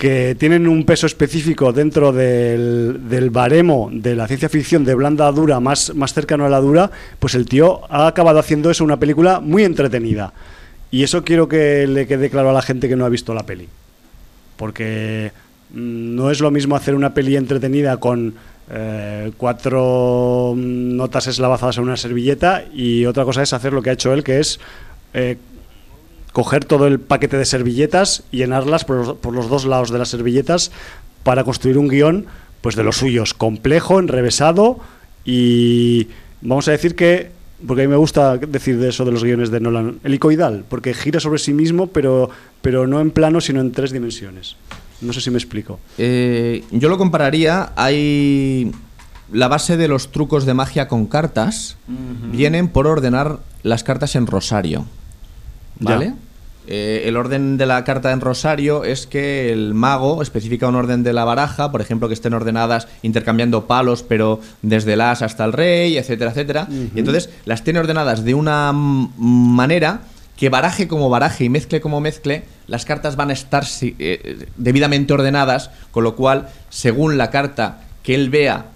que 0.00 0.34
tienen 0.34 0.66
un 0.66 0.86
peso 0.86 1.06
específico 1.06 1.74
dentro 1.74 2.10
del, 2.10 3.28
baremo 3.30 3.90
de 3.92 4.16
la 4.16 4.26
ciencia 4.26 4.48
ficción 4.48 4.82
de 4.82 4.94
blanda 4.94 5.30
dura, 5.30 5.60
más, 5.60 5.94
más 5.94 6.14
cercano 6.14 6.46
a 6.46 6.48
la 6.48 6.58
dura, 6.58 6.90
pues 7.18 7.34
el 7.34 7.44
tío 7.44 7.82
ha 7.90 8.06
acabado 8.06 8.38
haciendo 8.38 8.70
eso 8.70 8.82
una 8.82 8.98
película 8.98 9.40
muy 9.40 9.62
entretenida. 9.62 10.32
Y 10.90 11.02
eso 11.02 11.22
quiero 11.22 11.48
que 11.48 11.86
le 11.86 12.06
quede 12.06 12.30
claro 12.30 12.48
a 12.48 12.54
la 12.54 12.62
gente 12.62 12.88
que 12.88 12.96
no 12.96 13.04
ha 13.04 13.10
visto 13.10 13.34
la 13.34 13.44
peli. 13.44 13.68
Porque 14.56 15.32
mm, 15.74 16.14
no 16.14 16.30
es 16.30 16.40
lo 16.40 16.50
mismo 16.50 16.76
hacer 16.76 16.94
una 16.94 17.12
peli 17.12 17.36
entretenida 17.36 17.98
con 17.98 18.32
eh, 18.70 19.32
cuatro 19.36 20.54
notas 20.56 21.26
eslavazadas 21.26 21.76
en 21.76 21.82
una 21.82 21.98
servilleta 21.98 22.64
y 22.72 23.04
otra 23.04 23.26
cosa 23.26 23.42
es 23.42 23.52
hacer 23.52 23.74
lo 23.74 23.82
que 23.82 23.90
ha 23.90 23.92
hecho 23.92 24.14
él, 24.14 24.24
que 24.24 24.40
es 24.40 24.60
eh, 25.12 25.36
coger 26.32 26.64
todo 26.64 26.86
el 26.86 27.00
paquete 27.00 27.36
de 27.36 27.44
servilletas 27.44 28.22
y 28.30 28.38
llenarlas 28.38 28.84
por 28.84 29.32
los, 29.32 29.48
dos 29.48 29.64
lados 29.64 29.90
de 29.90 29.98
las 29.98 30.08
servilletas 30.08 30.70
para 31.22 31.44
construir 31.44 31.78
un 31.78 31.88
guion 31.88 32.26
pues 32.60 32.76
de 32.76 32.84
los 32.84 32.96
suyos, 32.96 33.34
complejo, 33.34 33.98
enrevesado 33.98 34.80
y 35.24 36.08
vamos 36.42 36.68
a 36.68 36.72
decir 36.72 36.94
que 36.94 37.30
porque 37.66 37.82
a 37.82 37.86
mí 37.86 37.90
me 37.90 37.96
gusta 37.96 38.38
decir 38.38 38.78
de 38.78 38.88
eso 38.88 39.04
de 39.04 39.12
los 39.12 39.22
guiones 39.22 39.50
de 39.50 39.60
Nolan, 39.60 40.00
helicoidal, 40.02 40.64
porque 40.68 40.94
gira 40.94 41.20
sobre 41.20 41.38
sí 41.38 41.52
mismo, 41.52 41.88
pero, 41.88 42.30
pero 42.62 42.86
no 42.86 43.00
en 43.02 43.10
plano, 43.10 43.42
sino 43.42 43.60
en 43.60 43.72
tres 43.72 43.92
dimensiones. 43.92 44.56
No 45.02 45.12
sé 45.12 45.20
si 45.20 45.30
me 45.30 45.36
explico. 45.36 45.78
Eh, 45.98 46.64
yo 46.70 46.88
lo 46.88 46.96
compararía, 46.96 47.72
hay 47.76 48.72
la 49.32 49.48
base 49.48 49.76
de 49.76 49.88
los 49.88 50.10
trucos 50.10 50.44
de 50.46 50.54
magia 50.54 50.88
con 50.88 51.06
cartas 51.06 51.76
vienen 52.32 52.68
por 52.68 52.86
ordenar 52.86 53.40
las 53.62 53.84
cartas 53.84 54.16
en 54.16 54.26
rosario. 54.26 54.86
¿Vale? 55.80 56.14
Eh, 56.66 57.08
el 57.08 57.16
orden 57.16 57.56
de 57.56 57.66
la 57.66 57.82
carta 57.84 58.12
en 58.12 58.20
rosario 58.20 58.84
es 58.84 59.06
que 59.06 59.52
el 59.52 59.74
mago 59.74 60.22
especifica 60.22 60.68
un 60.68 60.76
orden 60.76 61.02
de 61.02 61.12
la 61.12 61.24
baraja, 61.24 61.72
por 61.72 61.80
ejemplo, 61.80 62.06
que 62.06 62.14
estén 62.14 62.34
ordenadas 62.34 62.86
intercambiando 63.02 63.66
palos, 63.66 64.04
pero 64.04 64.40
desde 64.62 64.92
el 64.92 65.00
as 65.00 65.22
hasta 65.22 65.44
el 65.44 65.52
rey, 65.52 65.96
etcétera, 65.96 66.30
etcétera. 66.30 66.68
Y 66.94 66.98
entonces 66.98 67.30
las 67.44 67.64
tiene 67.64 67.80
ordenadas 67.80 68.24
de 68.24 68.34
una 68.34 68.72
manera 68.72 70.02
que 70.36 70.48
baraje 70.48 70.86
como 70.86 71.10
baraje 71.10 71.44
y 71.44 71.48
mezcle 71.48 71.80
como 71.80 72.00
mezcle, 72.00 72.44
las 72.66 72.84
cartas 72.84 73.16
van 73.16 73.30
a 73.30 73.34
estar 73.34 73.64
eh, 73.82 74.46
debidamente 74.56 75.12
ordenadas, 75.12 75.70
con 75.90 76.04
lo 76.04 76.14
cual, 76.14 76.48
según 76.68 77.18
la 77.18 77.30
carta 77.30 77.80
que 78.02 78.14
él 78.14 78.30
vea 78.30 78.66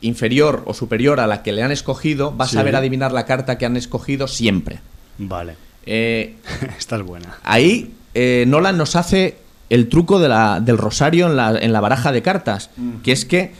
inferior 0.00 0.62
o 0.66 0.74
superior 0.74 1.20
a 1.20 1.26
la 1.26 1.42
que 1.42 1.52
le 1.52 1.62
han 1.62 1.70
escogido, 1.70 2.36
va 2.36 2.46
a 2.46 2.48
saber 2.48 2.74
adivinar 2.74 3.12
la 3.12 3.26
carta 3.26 3.58
que 3.58 3.66
han 3.66 3.76
escogido 3.76 4.26
siempre. 4.26 4.80
Vale. 5.18 5.69
Eh, 5.86 6.36
Esta 6.78 6.96
es 6.96 7.02
buena. 7.02 7.38
Ahí 7.42 7.94
eh, 8.14 8.44
Nolan 8.46 8.76
nos 8.76 8.96
hace 8.96 9.38
el 9.68 9.88
truco 9.88 10.18
de 10.18 10.28
la, 10.28 10.60
del 10.60 10.78
rosario 10.78 11.26
en 11.26 11.36
la, 11.36 11.56
en 11.58 11.72
la, 11.72 11.80
baraja 11.80 12.12
de 12.12 12.22
cartas, 12.22 12.70
que 13.04 13.12
es 13.12 13.24
que 13.24 13.52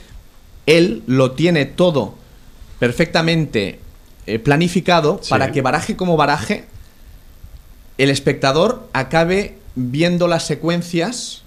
él 0.65 1.03
lo 1.07 1.31
tiene 1.31 1.65
todo 1.65 2.15
perfectamente 2.79 3.79
planificado 4.43 5.21
para 5.29 5.51
que 5.51 5.61
baraje 5.61 5.95
como 5.95 6.17
baraje 6.17 6.65
el 8.01 8.09
espectador 8.09 8.89
acabe 8.93 9.59
viendo 9.75 10.27
las 10.27 10.47
secuencias, 10.47 11.43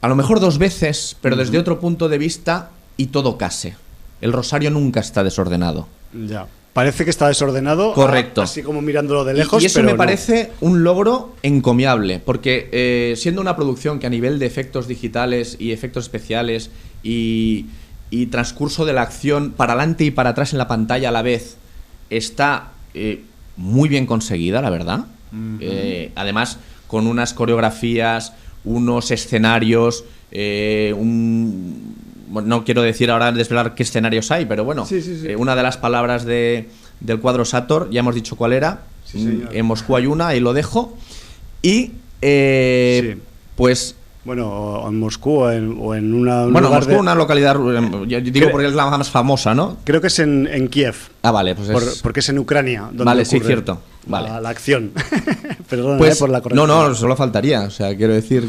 a 0.00 0.08
lo 0.08 0.16
mejor 0.16 0.40
dos 0.40 0.58
veces, 0.58 1.16
pero 1.20 1.36
desde 1.36 1.58
otro 1.58 1.78
punto 1.78 2.08
de 2.08 2.18
vista 2.18 2.70
y 2.96 3.06
todo 3.06 3.38
case. 3.38 3.76
El 4.20 4.32
rosario 4.32 4.70
nunca 4.70 4.98
está 4.98 5.22
desordenado. 5.22 5.86
Ya. 6.12 6.48
Parece 6.74 7.04
que 7.04 7.10
está 7.10 7.28
desordenado. 7.28 7.94
Correcto. 7.94 8.42
Así 8.42 8.62
como 8.62 8.82
mirándolo 8.82 9.24
de 9.24 9.32
lejos. 9.32 9.62
Y, 9.62 9.66
eso 9.66 9.82
me 9.82 9.94
parece 9.94 10.50
un 10.60 10.82
logro 10.82 11.34
encomiable, 11.42 12.18
porque 12.18 12.68
eh, 12.72 13.14
siendo 13.16 13.40
una 13.40 13.54
producción 13.54 14.00
que 14.00 14.08
a 14.08 14.10
nivel 14.10 14.40
de 14.40 14.46
efectos 14.46 14.88
digitales 14.88 15.56
y 15.60 15.70
efectos 15.70 16.04
especiales 16.04 16.70
y, 17.02 17.66
transcurso 18.30 18.84
de 18.84 18.92
la 18.92 19.02
acción 19.02 19.52
para 19.52 19.72
adelante 19.72 20.04
y 20.04 20.10
para 20.12 20.30
atrás 20.30 20.52
en 20.52 20.58
la 20.58 20.68
pantalla 20.68 21.08
a 21.08 21.12
la 21.12 21.22
vez 21.22 21.56
está 22.10 22.70
eh, 22.94 23.24
muy 23.56 23.88
bien 23.88 24.06
conseguida, 24.06 24.60
la 24.60 24.70
verdad. 24.70 25.06
Eh, 25.60 26.12
además, 26.14 26.58
con 26.86 27.08
unas 27.08 27.34
coreografías, 27.34 28.34
unos 28.64 29.10
escenarios, 29.10 30.04
eh, 30.30 30.94
no 32.42 32.64
quiero 32.64 32.82
decir 32.82 33.10
ahora 33.10 33.32
desvelar 33.32 33.74
qué 33.74 33.82
escenarios 33.82 34.30
hay, 34.30 34.46
pero 34.46 34.64
bueno, 34.64 34.86
eh, 34.90 35.36
una 35.36 35.56
de 35.56 35.62
las 35.62 35.76
palabras 35.76 36.24
de, 36.24 36.68
del 37.00 37.20
cuadro 37.20 37.44
Sator, 37.44 37.90
ya 37.90 38.00
hemos 38.00 38.14
dicho 38.14 38.36
cuál 38.36 38.52
era, 38.52 38.82
en 39.14 39.66
Moscú 39.66 39.96
hay 39.96 40.06
una, 40.06 40.34
y 40.34 40.40
lo 40.40 40.52
dejo, 40.52 40.96
y 41.62 41.92
pues 43.56 43.96
bueno, 44.24 44.82
en 44.88 44.98
Moscú 44.98 45.40
o 45.40 45.50
en, 45.50 46.14
una. 46.14 46.46
bueno, 46.46 46.70
Moscú, 46.70 46.94
una 46.94 47.14
localidad. 47.14 47.56
Yo 48.06 48.20
digo 48.22 48.50
porque 48.50 48.68
es 48.68 48.74
la 48.74 48.86
más 48.86 49.10
famosa, 49.10 49.54
¿no? 49.54 49.76
Creo 49.84 50.00
que 50.00 50.06
es 50.06 50.18
en, 50.18 50.68
Kiev. 50.68 50.94
Ah, 51.22 51.30
vale, 51.30 51.54
pues 51.54 51.68
es... 51.68 52.00
porque 52.02 52.20
es 52.20 52.28
en 52.30 52.38
Ucrania. 52.38 52.84
Donde 52.84 53.04
vale, 53.04 53.24
sí, 53.26 53.38
cierto. 53.40 53.80
Vale. 54.06 54.40
La, 54.40 54.48
acción. 54.48 54.92
Perdón 55.68 55.98
pues, 55.98 56.16
eh, 56.16 56.18
por 56.18 56.30
la 56.30 56.40
corrección. 56.40 56.66
No, 56.66 56.88
no, 56.88 56.94
solo 56.94 57.16
faltaría. 57.16 57.62
O 57.62 57.70
sea, 57.70 57.94
quiero 57.94 58.14
decir 58.14 58.48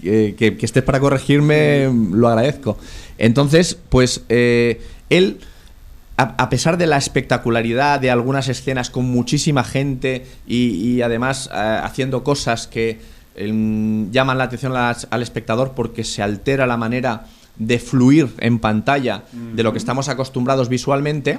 que, 0.00 0.34
que, 0.36 0.66
estés 0.66 0.82
para 0.82 1.00
corregirme, 1.00 1.90
lo 2.12 2.28
agradezco. 2.28 2.78
Entonces, 3.18 3.78
pues 3.88 4.22
eh, 4.28 4.80
él. 5.10 5.40
A, 6.20 6.50
pesar 6.50 6.78
de 6.78 6.88
la 6.88 6.96
espectacularidad 6.96 8.00
de 8.00 8.10
algunas 8.10 8.48
escenas 8.48 8.90
con 8.90 9.04
muchísima 9.04 9.62
gente 9.62 10.26
y, 10.48 11.00
además 11.00 11.48
eh, 11.54 11.80
haciendo 11.80 12.24
cosas 12.24 12.66
que 12.66 12.98
llaman 13.36 14.36
la 14.36 14.42
atención 14.42 14.74
al 14.74 15.22
espectador 15.22 15.74
porque 15.76 16.02
se 16.02 16.20
altera 16.20 16.66
la 16.66 16.76
manera 16.76 17.26
de 17.56 17.78
fluir 17.78 18.34
en 18.38 18.58
pantalla 18.58 19.26
de 19.32 19.62
lo 19.62 19.70
que 19.70 19.78
estamos 19.78 20.08
acostumbrados 20.08 20.68
visualmente, 20.68 21.38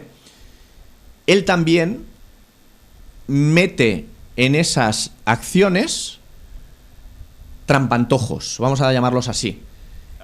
él 1.27 1.43
también 1.43 2.05
mete 3.27 4.05
en 4.37 4.55
esas 4.55 5.11
acciones 5.25 6.18
trampantojos, 7.69 8.57
vamos 8.57 8.81
a 8.81 8.91
llamarlos 8.91 9.27
así. 9.27 9.61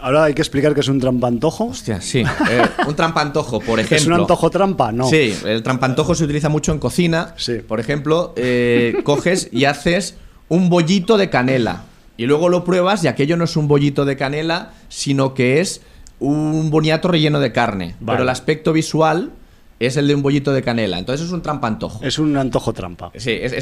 Ahora 0.02 0.24
hay 0.24 0.34
que 0.34 0.42
explicar 0.42 0.74
que 0.74 0.80
es 0.80 0.88
un 0.88 1.00
trampantojo. 1.00 1.66
Hostia, 1.66 2.02
sí. 2.02 2.24
Eh, 2.50 2.62
un 2.88 2.96
trampantojo, 2.96 3.60
por 3.60 3.80
ejemplo. 3.80 3.98
¿Es 3.98 4.08
un 4.08 4.14
antojo 4.14 4.50
trampa? 4.50 4.92
No. 4.92 5.08
Sí, 5.08 5.32
el 5.46 5.62
trampantojo 5.62 6.16
se 6.16 6.24
utiliza 6.24 6.50
mucho 6.50 6.72
en 6.72 6.80
cocina. 6.80 7.36
Sí. 7.38 7.60
Por 7.60 7.80
ejemplo, 7.80 8.34
eh, 8.36 8.96
coges 9.04 9.48
y 9.52 9.66
haces 9.66 10.16
un 10.50 10.70
bollito 10.70 11.18
de 11.18 11.30
canela. 11.30 11.84
Y 12.18 12.26
luego 12.26 12.50
lo 12.50 12.64
pruebas 12.64 13.04
y 13.04 13.10
aquello 13.10 13.38
no 13.38 13.44
es 13.44 13.56
un 13.56 13.68
bollito 13.68 14.06
de 14.06 14.18
canela, 14.18 14.74
sino 14.90 15.36
que 15.36 15.62
es 15.62 15.82
un 16.20 16.72
boniato 16.72 17.10
relleno 17.10 17.40
de 17.40 17.52
carne. 17.52 17.96
Pero 18.04 18.24
el 18.24 18.30
aspecto 18.30 18.74
visual 18.74 19.34
es 19.80 19.98
el 19.98 20.08
de 20.08 20.16
un 20.16 20.22
bollito 20.22 20.54
de 20.54 20.62
canela. 20.62 20.98
Entonces 21.00 21.26
es 21.28 21.34
un 21.34 21.42
trampa 21.42 21.68
antojo. 21.68 22.04
Es 22.04 22.18
un 22.18 22.36
antojo 22.38 22.74
trampa. 22.74 23.12
Sí, 23.16 23.32
es, 23.32 23.54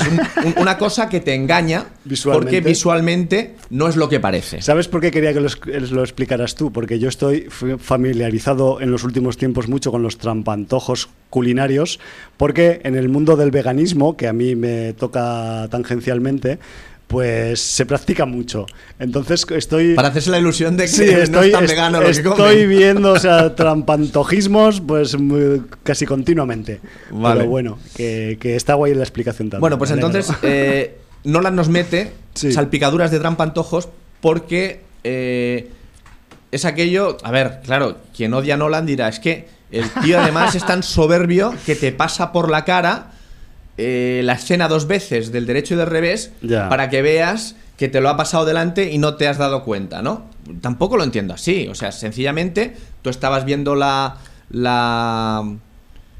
una 0.57 0.77
cosa 0.77 1.09
que 1.09 1.19
te 1.19 1.33
engaña 1.33 1.85
porque 2.23 2.61
visualmente 2.61 3.55
no 3.69 3.87
es 3.87 3.95
lo 3.95 4.09
que 4.09 4.19
parece. 4.19 4.61
¿Sabes 4.61 4.87
por 4.87 5.01
qué 5.01 5.11
quería 5.11 5.33
que 5.33 5.39
lo, 5.39 6.03
explicaras 6.03 6.55
tú? 6.55 6.71
Porque 6.71 6.99
yo 6.99 7.09
estoy 7.09 7.47
familiarizado 7.79 8.79
en 8.81 8.91
los 8.91 9.03
últimos 9.03 9.37
tiempos 9.37 9.67
mucho 9.67 9.91
con 9.91 10.03
los 10.03 10.17
trampantojos 10.17 11.09
culinarios, 11.29 11.99
porque 12.37 12.81
en 12.83 12.95
el 12.95 13.09
mundo 13.09 13.35
del 13.35 13.49
veganismo, 13.49 14.15
que 14.15 14.27
a 14.27 14.33
mí 14.33 14.55
me 14.55 14.93
toca 14.93 15.67
tangencialmente, 15.71 16.59
pues 17.13 17.61
se 17.61 17.85
practica 17.85 18.25
mucho. 18.25 18.65
Entonces 18.97 19.45
estoy... 19.51 19.93
Para 19.93 20.07
hacerse 20.07 20.31
la 20.31 20.39
ilusión 20.39 20.75
de 20.75 20.85
que 20.85 20.89
sí, 20.89 21.03
estoy, 21.03 21.51
no 21.53 21.59
es 21.59 21.69
vegano 21.69 22.01
lo 22.01 22.09
Estoy 22.09 22.65
viendo, 22.67 23.13
o 23.13 23.19
sea, 23.19 23.55
trampantojismos 23.55 24.81
pues 24.81 25.15
casi 25.83 26.07
continuamente. 26.07 26.81
Vale. 27.11 27.41
Pero 27.41 27.49
bueno, 27.51 27.79
que, 27.95 28.37
está 28.41 28.73
guay 28.73 28.95
la 28.95 29.03
explicación 29.03 29.49
también. 29.49 29.61
Bueno, 29.61 29.77
pues 29.77 29.91
entonces 29.91 30.27
eh, 30.41 30.97
Nolan 31.23 31.55
nos 31.55 31.69
mete 31.69 32.11
salpicaduras 32.33 33.11
de 33.11 33.19
trampantojos 33.19 33.89
porque 34.19 34.81
eh, 35.03 35.69
es 36.51 36.65
aquello... 36.65 37.17
A 37.23 37.29
ver, 37.29 37.61
claro, 37.63 37.99
quien 38.15 38.33
odia 38.33 38.55
a 38.55 38.57
Nolan 38.57 38.87
dirá, 38.87 39.07
es 39.07 39.19
que 39.19 39.47
el 39.71 39.87
tío 40.03 40.19
además 40.19 40.55
es 40.55 40.65
tan 40.65 40.81
soberbio 40.81 41.53
que 41.65 41.75
te 41.75 41.91
pasa 41.91 42.31
por 42.31 42.49
la 42.49 42.65
cara 42.65 43.12
eh, 43.77 44.21
la 44.23 44.33
escena 44.33 44.67
dos 44.67 44.87
veces 44.87 45.31
del 45.31 45.45
derecho 45.45 45.73
y 45.73 45.77
del 45.77 45.87
revés 45.87 46.31
para 46.69 46.89
que 46.89 47.01
veas 47.01 47.55
que 47.77 47.87
te 47.87 48.01
lo 48.01 48.09
ha 48.09 48.17
pasado 48.17 48.45
delante 48.45 48.91
y 48.91 48.97
no 48.97 49.15
te 49.15 49.27
has 49.27 49.37
dado 49.37 49.63
cuenta, 49.63 50.01
¿no? 50.01 50.25
Tampoco 50.61 50.95
lo 50.95 51.03
entiendo 51.03 51.33
así. 51.33 51.67
O 51.69 51.75
sea, 51.75 51.91
sencillamente 51.91 52.75
tú 53.01 53.09
estabas 53.09 53.45
viendo 53.45 53.75
la, 53.75 54.17
la 54.51 55.43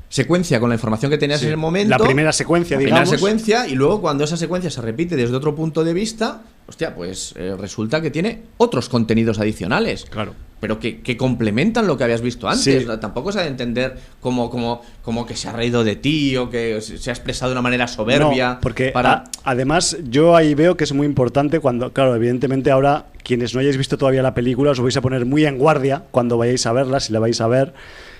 secuencia 0.09 0.59
con 0.59 0.69
la 0.69 0.75
información 0.75 1.11
que 1.11 1.17
tenías 1.17 1.43
en 1.43 1.51
el 1.51 1.57
momento. 1.57 1.89
La 1.89 1.99
primera 1.99 2.33
secuencia, 2.33 2.77
la 2.77 2.79
digamos. 2.79 3.09
primera 3.09 3.17
secuencia, 3.17 3.67
y 3.67 3.75
luego 3.75 4.01
cuando 4.01 4.23
esa 4.23 4.37
secuencia 4.37 4.71
se 4.71 4.81
repite 4.81 5.15
desde 5.15 5.35
otro 5.35 5.55
punto 5.55 5.83
de 5.83 5.93
vista, 5.93 6.41
hostia, 6.67 6.95
pues 6.95 7.35
eh, 7.37 7.55
resulta 7.57 8.01
que 8.01 8.09
tiene 8.09 8.43
otros 8.57 8.89
contenidos 8.89 9.39
adicionales. 9.39 10.05
Claro 10.09 10.33
pero 10.63 10.79
que, 10.79 11.17
complementan 11.17 11.87
lo 11.87 11.97
que 11.97 12.05
habías 12.05 12.21
visto 12.21 12.47
antes. 12.47 12.87
Tampoco 13.01 13.33
se 13.33 13.39
ha 13.39 13.41
de 13.41 13.49
entender 13.49 13.97
como, 14.21 14.49
como, 14.49 14.81
como 15.01 15.25
que 15.25 15.35
se 15.35 15.49
ha 15.49 15.51
reído 15.51 15.83
de 15.83 15.97
ti 15.97 16.37
o 16.37 16.49
que 16.49 16.79
se 16.79 17.09
ha 17.09 17.13
expresado 17.13 17.49
de 17.49 17.55
una 17.55 17.61
manera 17.61 17.85
soberbia. 17.85 18.59
porque 18.61 18.91
para... 18.91 19.25
además 19.43 19.97
yo 20.09 20.37
ahí 20.37 20.55
veo 20.55 20.77
que 20.77 20.85
es 20.85 20.93
muy 20.93 21.05
importante 21.05 21.59
cuando, 21.59 21.91
claro, 21.91 22.15
evidentemente 22.15 22.71
ahora 22.71 23.07
quienes 23.25 23.53
no 23.53 23.59
hayáis 23.59 23.75
visto 23.75 23.97
todavía 23.97 24.21
la 24.21 24.33
película 24.33 24.71
os 24.71 24.79
vais 24.79 24.95
a 24.95 25.01
poner 25.01 25.25
muy 25.25 25.45
en 25.45 25.57
guardia 25.57 26.03
cuando 26.11 26.37
vayáis 26.37 26.65
a 26.65 26.71
verla, 26.71 27.01
si 27.01 27.11
la 27.11 27.19
vais 27.19 27.41
a 27.41 27.47
ver 27.47 27.73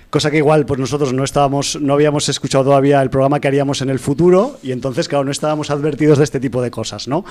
cosa 0.09 0.29
que 0.29 0.37
igual 0.37 0.65
pues 0.67 0.79
nosotros 0.79 1.11
no 1.11 1.23
estábamos 1.23 1.79
no 1.81 1.93
habíamos 1.93 2.29
escuchado 2.29 2.65
todavía 2.65 3.01
el 3.01 3.09
programa 3.09 3.39
que 3.39 3.47
haríamos 3.47 3.81
en 3.81 3.89
el 3.89 3.97
futuro 3.97 4.59
y 4.61 4.71
entonces 4.71 5.07
claro 5.07 5.23
no 5.23 5.31
estábamos 5.31 5.71
advertidos 5.71 6.19
de 6.19 6.25
este 6.25 6.39
tipo 6.39 6.61
de 6.61 6.69
cosas 6.69 7.07
no 7.07 7.25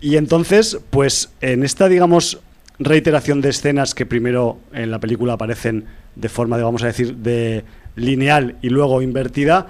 y 0.00 0.14
entonces 0.16 0.78
pues 0.90 1.30
en 1.40 1.64
esta 1.64 1.88
digamos 1.88 2.38
reiteración 2.78 3.40
de 3.40 3.50
escenas 3.50 3.94
que 3.94 4.06
primero 4.06 4.58
en 4.72 4.90
la 4.90 5.00
película 5.00 5.34
aparecen 5.34 5.84
de 6.14 6.28
forma, 6.28 6.56
de, 6.56 6.62
vamos 6.62 6.82
a 6.82 6.86
decir, 6.86 7.16
de 7.16 7.64
lineal 7.96 8.56
y 8.62 8.68
luego 8.68 9.02
invertida, 9.02 9.66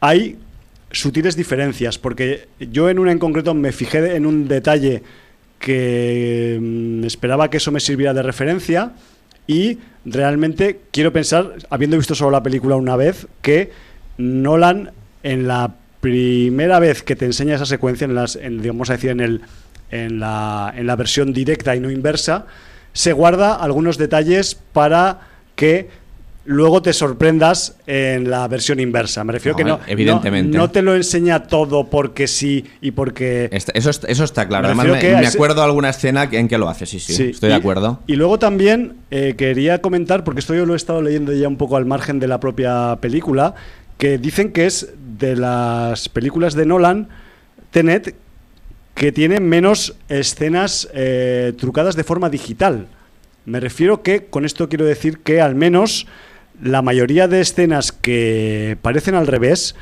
hay 0.00 0.38
sutiles 0.90 1.36
diferencias, 1.36 1.98
porque 1.98 2.48
yo 2.58 2.90
en 2.90 2.98
una 2.98 3.12
en 3.12 3.18
concreto 3.18 3.54
me 3.54 3.72
fijé 3.72 4.16
en 4.16 4.26
un 4.26 4.48
detalle 4.48 5.02
que 5.58 6.58
mm, 6.60 7.04
esperaba 7.04 7.50
que 7.50 7.58
eso 7.58 7.70
me 7.70 7.80
sirviera 7.80 8.14
de 8.14 8.22
referencia 8.22 8.92
y 9.46 9.78
realmente 10.04 10.80
quiero 10.90 11.12
pensar, 11.12 11.54
habiendo 11.70 11.96
visto 11.96 12.14
solo 12.14 12.30
la 12.30 12.42
película 12.42 12.76
una 12.76 12.96
vez, 12.96 13.26
que 13.42 13.70
Nolan 14.16 14.92
en 15.22 15.48
la 15.48 15.74
primera 16.00 16.78
vez 16.78 17.02
que 17.02 17.16
te 17.16 17.26
enseña 17.26 17.56
esa 17.56 17.66
secuencia, 17.66 18.06
en 18.06 18.14
las, 18.14 18.36
en, 18.36 18.62
digamos 18.62 18.90
a 18.90 18.94
decir, 18.94 19.10
en 19.10 19.20
el 19.20 19.42
en 19.90 20.20
la, 20.20 20.72
en 20.76 20.86
la 20.86 20.96
versión 20.96 21.32
directa 21.32 21.74
y 21.76 21.80
no 21.80 21.90
inversa, 21.90 22.46
se 22.92 23.12
guarda 23.12 23.54
algunos 23.54 23.98
detalles 23.98 24.54
para 24.54 25.20
que 25.54 25.88
luego 26.44 26.82
te 26.82 26.92
sorprendas 26.92 27.76
en 27.86 28.30
la 28.30 28.48
versión 28.48 28.80
inversa. 28.80 29.22
Me 29.24 29.32
refiero 29.32 29.56
que 29.56 29.64
no, 29.64 29.78
evidentemente. 29.86 30.56
No, 30.56 30.70
te 30.70 30.82
lo 30.82 30.96
enseña 30.96 31.44
todo 31.44 31.84
porque 31.88 32.26
sí 32.26 32.64
y 32.80 32.90
porque... 32.90 33.48
Eso, 33.52 33.90
eso 33.90 34.24
está 34.24 34.48
claro. 34.48 34.66
Además, 34.66 34.86
me, 34.86 35.26
acuerdo 35.26 35.60
de 35.60 35.66
alguna 35.66 35.90
escena 35.90 36.28
en 36.30 36.48
que 36.48 36.58
lo 36.58 36.68
hace, 36.68 36.86
sí, 36.86 36.98
sí, 36.98 37.30
estoy 37.30 37.50
de 37.50 37.54
acuerdo. 37.54 38.00
Y 38.06 38.16
luego 38.16 38.38
también 38.38 38.96
eh, 39.10 39.34
quería 39.36 39.80
comentar, 39.80 40.24
porque 40.24 40.40
esto 40.40 40.54
yo 40.54 40.66
lo 40.66 40.72
he 40.74 40.76
estado 40.76 41.02
leyendo 41.02 41.32
ya 41.32 41.46
un 41.46 41.56
poco 41.56 41.76
al 41.76 41.84
margen 41.84 42.18
de 42.18 42.26
la 42.26 42.40
propia 42.40 42.96
película, 43.00 43.54
que 43.98 44.18
dicen 44.18 44.52
que 44.52 44.66
es 44.66 44.92
de 45.18 45.36
las 45.36 46.08
películas 46.08 46.54
de 46.54 46.66
Nolan, 46.66 47.08
Tenet, 47.70 48.16
que 49.00 49.12
tiene 49.12 49.40
menos 49.40 49.94
escenas 50.10 50.86
eh, 50.92 51.54
trucadas 51.56 51.96
de 51.96 52.04
forma 52.04 52.28
digital. 52.28 52.86
Me 53.46 53.58
refiero 53.58 54.02
que, 54.02 54.26
con 54.26 54.44
esto 54.44 54.68
quiero 54.68 54.84
decir 54.84 55.20
que 55.20 55.40
al 55.40 55.54
menos 55.54 56.06
la 56.62 56.82
mayoría 56.82 57.26
de 57.26 57.40
escenas 57.40 57.92
que 57.92 58.76
parecen 58.82 59.14
al 59.14 59.26
revés 59.26 59.74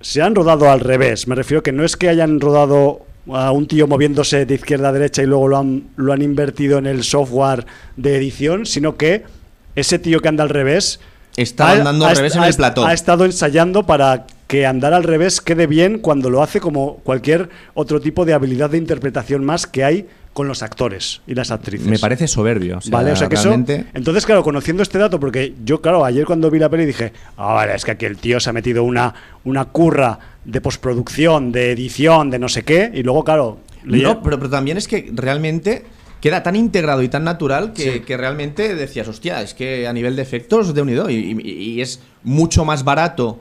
se 0.00 0.22
han 0.22 0.34
rodado 0.34 0.72
al 0.72 0.80
revés. 0.80 1.28
Me 1.28 1.36
refiero 1.36 1.62
que 1.62 1.70
no 1.70 1.84
es 1.84 1.96
que 1.96 2.08
hayan 2.08 2.40
rodado 2.40 3.06
a 3.32 3.52
un 3.52 3.68
tío 3.68 3.86
moviéndose 3.86 4.44
de 4.44 4.54
izquierda 4.56 4.88
a 4.88 4.92
derecha 4.92 5.22
y 5.22 5.26
luego 5.26 5.46
lo 5.46 5.58
han, 5.58 5.84
lo 5.94 6.12
han 6.12 6.20
invertido 6.20 6.78
en 6.78 6.86
el 6.86 7.04
software 7.04 7.64
de 7.96 8.16
edición, 8.16 8.66
sino 8.66 8.96
que 8.96 9.22
ese 9.76 10.00
tío 10.00 10.18
que 10.18 10.26
anda 10.26 10.42
al 10.42 10.50
revés 10.50 10.98
Está 11.36 11.70
andando 11.70 12.06
al 12.06 12.16
revés 12.16 12.34
en 12.34 12.42
el 12.42 12.54
plató. 12.54 12.84
Ha 12.84 12.92
estado 12.92 13.24
ensayando 13.24 13.84
para 13.84 14.26
que 14.52 14.66
andar 14.66 14.92
al 14.92 15.02
revés 15.02 15.40
quede 15.40 15.66
bien 15.66 15.98
cuando 15.98 16.28
lo 16.28 16.42
hace 16.42 16.60
como 16.60 16.96
cualquier 16.96 17.48
otro 17.72 18.02
tipo 18.02 18.26
de 18.26 18.34
habilidad 18.34 18.68
de 18.68 18.76
interpretación 18.76 19.46
más 19.46 19.66
que 19.66 19.82
hay 19.82 20.06
con 20.34 20.46
los 20.46 20.62
actores 20.62 21.22
y 21.26 21.34
las 21.34 21.50
actrices. 21.50 21.86
Me 21.86 21.98
parece 21.98 22.28
soberbio. 22.28 22.78
vale, 22.90 23.12
o 23.12 23.16
sea 23.16 23.30
que 23.30 23.84
Entonces, 23.94 24.26
claro, 24.26 24.42
conociendo 24.42 24.82
este 24.82 24.98
dato, 24.98 25.18
porque 25.18 25.54
yo, 25.64 25.80
claro, 25.80 26.04
ayer 26.04 26.26
cuando 26.26 26.50
vi 26.50 26.58
la 26.58 26.68
peli 26.68 26.84
dije, 26.84 27.14
ah, 27.38 27.54
vale, 27.54 27.74
es 27.74 27.82
que 27.82 27.92
aquí 27.92 28.04
el 28.04 28.18
tío 28.18 28.40
se 28.40 28.50
ha 28.50 28.52
metido 28.52 28.84
una, 28.84 29.14
una 29.44 29.64
curra 29.64 30.18
de 30.44 30.60
postproducción, 30.60 31.50
de 31.50 31.72
edición, 31.72 32.28
de 32.28 32.38
no 32.38 32.50
sé 32.50 32.62
qué, 32.62 32.90
y 32.92 33.02
luego, 33.02 33.24
claro. 33.24 33.56
No, 33.84 34.22
pero, 34.22 34.36
pero 34.36 34.50
también 34.50 34.76
es 34.76 34.86
que 34.86 35.10
realmente 35.14 35.86
queda 36.20 36.42
tan 36.42 36.56
integrado 36.56 37.00
y 37.02 37.08
tan 37.08 37.24
natural 37.24 37.72
que, 37.72 38.02
que, 38.02 38.18
realmente 38.18 38.74
decías, 38.74 39.08
hostia, 39.08 39.40
es 39.40 39.54
que 39.54 39.88
a 39.88 39.94
nivel 39.94 40.14
de 40.14 40.20
efectos 40.20 40.74
de 40.74 40.82
unido 40.82 41.08
y, 41.08 41.40
y 41.42 41.80
es 41.80 42.00
mucho 42.22 42.66
más 42.66 42.84
barato 42.84 43.38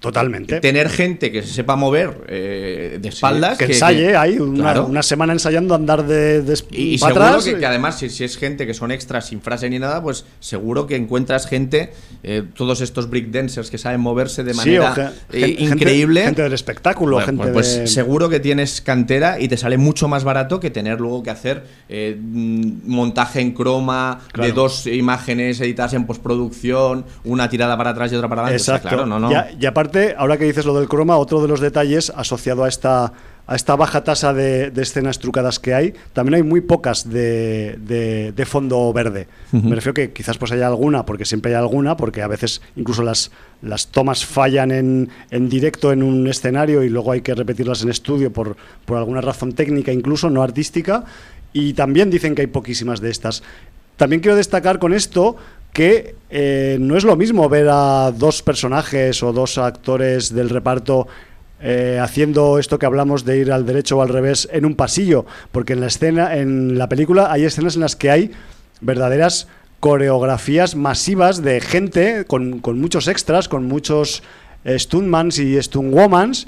Totalmente. 0.00 0.60
Tener 0.60 0.88
gente 0.90 1.32
que 1.32 1.42
se 1.42 1.52
sepa 1.52 1.74
mover 1.74 2.24
eh, 2.28 2.98
de 3.00 3.08
espaldas. 3.08 3.58
que, 3.58 3.64
ensaye 3.64 4.16
ahí, 4.16 4.38
una, 4.38 5.02
semana 5.02 5.32
ensayando 5.32 5.74
andar 5.74 6.06
de, 6.06 6.42
de 6.42 6.56
Y, 6.70 6.98
seguro 6.98 7.42
que, 7.42 7.66
además, 7.66 7.98
si, 7.98 8.24
es 8.24 8.36
gente 8.36 8.64
que 8.64 8.74
son 8.74 8.92
extras 8.92 9.26
sin 9.26 9.40
frase 9.40 9.68
ni 9.68 9.80
nada, 9.80 10.00
pues 10.00 10.24
seguro 10.38 10.86
que 10.86 10.94
encuentras 10.94 11.48
gente, 11.48 11.92
eh, 12.22 12.44
todos 12.54 12.80
estos 12.80 13.10
breakdancers 13.10 13.70
que 13.70 13.78
saben 13.78 14.00
moverse 14.00 14.44
de 14.44 14.54
manera 14.54 15.12
eh, 15.32 15.56
increíble. 15.58 16.22
Gente, 16.22 16.42
del 16.42 16.52
espectáculo, 16.52 17.18
gente 17.20 17.48
pues, 17.48 17.78
pues 17.78 17.92
seguro 17.92 18.28
que 18.28 18.38
tienes 18.38 18.80
cantera 18.80 19.40
y 19.40 19.48
te 19.48 19.56
sale 19.56 19.78
mucho 19.78 20.06
más 20.06 20.22
barato 20.22 20.60
que 20.60 20.70
tener 20.70 21.00
luego 21.00 21.24
que 21.24 21.30
hacer 21.30 21.64
mm, 21.88 22.88
montaje 22.88 23.40
en 23.40 23.52
croma 23.52 24.20
de 24.40 24.52
dos 24.52 24.86
imágenes 24.86 25.60
editadas 25.60 25.94
en 25.94 26.06
postproducción, 26.06 27.04
una 27.24 27.48
tirada 27.48 27.76
para 27.76 27.90
atrás 27.90 28.12
y 28.12 28.14
otra 28.14 28.28
para 28.28 28.42
adelante. 28.42 28.62
Exacto. 28.62 28.88
claro, 28.88 29.06
no, 29.06 29.18
no. 29.18 29.30
y 29.58 29.66
aparte 29.66 29.87
ahora 30.16 30.36
que 30.36 30.44
dices 30.44 30.64
lo 30.64 30.78
del 30.78 30.88
croma, 30.88 31.16
otro 31.16 31.40
de 31.40 31.48
los 31.48 31.60
detalles 31.60 32.10
asociado 32.14 32.64
a 32.64 32.68
esta, 32.68 33.12
a 33.46 33.56
esta 33.56 33.76
baja 33.76 34.04
tasa 34.04 34.34
de, 34.34 34.72
escenas 34.76 35.18
trucadas 35.18 35.58
que 35.58 35.74
hay, 35.74 35.94
también 36.12 36.34
hay 36.34 36.42
muy 36.42 36.60
pocas 36.60 37.08
de, 37.08 38.44
fondo 38.46 38.92
verde. 38.92 39.26
Me 39.52 39.74
refiero 39.74 39.94
que 39.94 40.12
quizás 40.12 40.36
pues 40.38 40.52
haya 40.52 40.66
alguna, 40.66 41.06
porque 41.06 41.24
siempre 41.24 41.52
hay 41.52 41.58
alguna, 41.58 41.96
porque 41.96 42.22
a 42.22 42.28
veces 42.28 42.60
incluso 42.76 43.02
las, 43.02 43.30
las 43.62 43.88
tomas 43.88 44.24
fallan 44.24 44.70
en, 44.70 45.08
en 45.30 45.48
directo 45.48 45.92
en 45.92 46.02
un 46.02 46.26
escenario 46.28 46.82
y 46.82 46.88
luego 46.88 47.12
hay 47.12 47.22
que 47.22 47.34
repetirlas 47.34 47.82
en 47.82 47.88
estudio 47.88 48.32
por, 48.32 48.56
por 48.84 48.98
alguna 48.98 49.20
razón 49.20 49.52
técnica, 49.52 49.92
incluso 49.92 50.28
no 50.28 50.42
artística. 50.42 51.04
Y 51.52 51.72
también 51.72 52.10
dicen 52.10 52.34
que 52.34 52.42
hay 52.42 52.48
poquísimas 52.48 53.00
de 53.00 53.10
estas. 53.10 53.42
También 53.96 54.20
quiero 54.20 54.36
destacar 54.36 54.78
con 54.78 54.94
esto 54.94 55.36
que 55.72 56.16
eh, 56.30 56.76
no 56.80 56.96
es 56.96 57.04
lo 57.04 57.16
mismo 57.16 57.48
ver 57.48 57.68
a 57.70 58.12
dos 58.12 58.42
personajes 58.42 59.22
o 59.22 59.32
dos 59.32 59.58
actores 59.58 60.34
del 60.34 60.50
reparto 60.50 61.06
eh, 61.60 61.98
haciendo 62.00 62.58
esto 62.58 62.78
que 62.78 62.86
hablamos 62.86 63.24
de 63.24 63.38
ir 63.38 63.52
al 63.52 63.66
derecho 63.66 63.98
o 63.98 64.02
al 64.02 64.08
revés 64.08 64.48
en 64.52 64.64
un 64.64 64.74
pasillo, 64.74 65.26
porque 65.50 65.72
en 65.72 65.80
la 65.80 65.86
escena, 65.86 66.36
en 66.36 66.78
la 66.78 66.88
película 66.88 67.32
hay 67.32 67.44
escenas 67.44 67.74
en 67.74 67.80
las 67.82 67.96
que 67.96 68.10
hay 68.10 68.30
verdaderas 68.80 69.48
coreografías 69.80 70.76
masivas 70.76 71.42
de 71.42 71.60
gente 71.60 72.24
con, 72.26 72.60
con 72.60 72.80
muchos 72.80 73.08
extras, 73.08 73.48
con 73.48 73.66
muchos 73.66 74.22
stuntmans 74.66 75.38
y 75.38 75.60
stuntwomans 75.62 76.46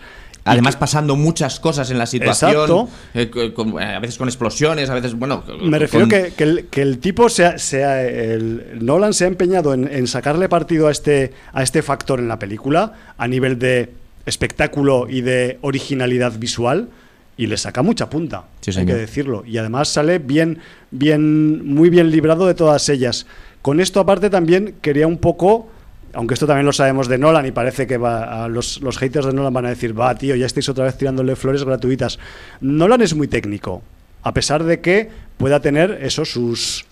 Además, 0.53 0.77
pasando 0.77 1.17
muchas 1.17 1.61
cosas 1.61 1.91
en 1.91 1.99
la 1.99 2.07
situación, 2.07 2.89
eh, 3.15 3.31
eh, 3.35 3.53
a 3.83 3.99
veces 3.99 4.19
con 4.19 4.29
explosiones, 4.29 4.91
a 4.91 4.95
veces, 4.95 5.15
bueno. 5.15 5.45
Me 5.63 5.79
refiero 5.79 6.09
que, 6.09 6.33
que, 6.71 6.83
el, 6.83 6.99
tipo, 6.99 7.29
sea, 7.29 7.59
sea 7.59 8.03
el, 8.03 8.79
Nolan 8.81 9.15
se 9.15 9.25
ha 9.25 9.29
empeñado 9.29 9.75
en, 9.75 10.07
sacarle 10.07 10.49
partido 10.49 10.89
a 10.89 10.91
este, 10.91 11.33
a 11.53 11.63
este 11.63 11.83
factor 11.83 12.19
en 12.19 12.29
la 12.29 12.39
película, 12.39 12.95
a 13.17 13.29
nivel 13.29 13.59
de 13.59 13.93
espectáculo 14.27 15.07
y 15.09 15.21
de 15.21 15.59
originalidad 15.63 16.39
visual, 16.39 16.89
y 17.37 17.47
le 17.47 17.57
saca 17.57 17.83
mucha 17.83 18.11
punta, 18.11 18.45
hay 18.77 18.85
que 18.87 18.95
decirlo. 18.95 19.45
Y 19.47 19.57
además 19.57 19.89
sale 19.89 20.19
bien, 20.19 20.59
bien, 20.91 21.67
muy 21.67 21.89
bien 21.89 22.11
librado 22.11 22.47
de 22.47 22.55
todas 22.55 22.89
ellas. 22.91 23.27
Con 23.63 23.81
esto, 23.81 24.01
aparte, 24.01 24.29
también 24.31 24.75
quería 24.83 25.07
un 25.07 25.19
poco 25.19 25.69
aunque 26.13 26.35
esto 26.35 26.47
también 26.47 26.67
lo 26.67 26.73
sabemos 26.73 27.09
de 27.09 27.19
Nolan 27.19 27.47
y 27.47 27.53
parece 27.53 27.87
que 27.87 27.97
va, 27.97 28.49
los, 28.49 28.81
los, 28.81 28.99
haters 28.99 29.27
de 29.27 29.33
Nolan 29.33 29.53
van 29.53 29.67
a 29.67 29.71
decir, 29.71 29.99
va, 29.99 30.15
tío, 30.15 30.35
ya 30.35 30.47
estáis 30.47 30.69
otra 30.69 30.85
vez 30.85 30.97
tirándole 30.97 31.37
flores 31.37 31.65
gratuitas. 31.65 32.19
Nolan 32.61 33.03
es 33.03 33.15
muy 33.15 33.29
técnico, 33.29 33.83
a 34.23 34.35
pesar 34.35 34.65
de 34.65 34.81
que 34.81 35.11
pueda 35.37 35.61
tener 35.61 35.99
eso, 36.03 36.25
sus 36.25 36.85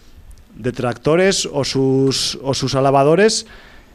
detractores 0.54 1.48
o 1.50 1.64
sus, 1.64 2.38
o 2.42 2.54
sus 2.54 2.74
alabadores 2.74 3.46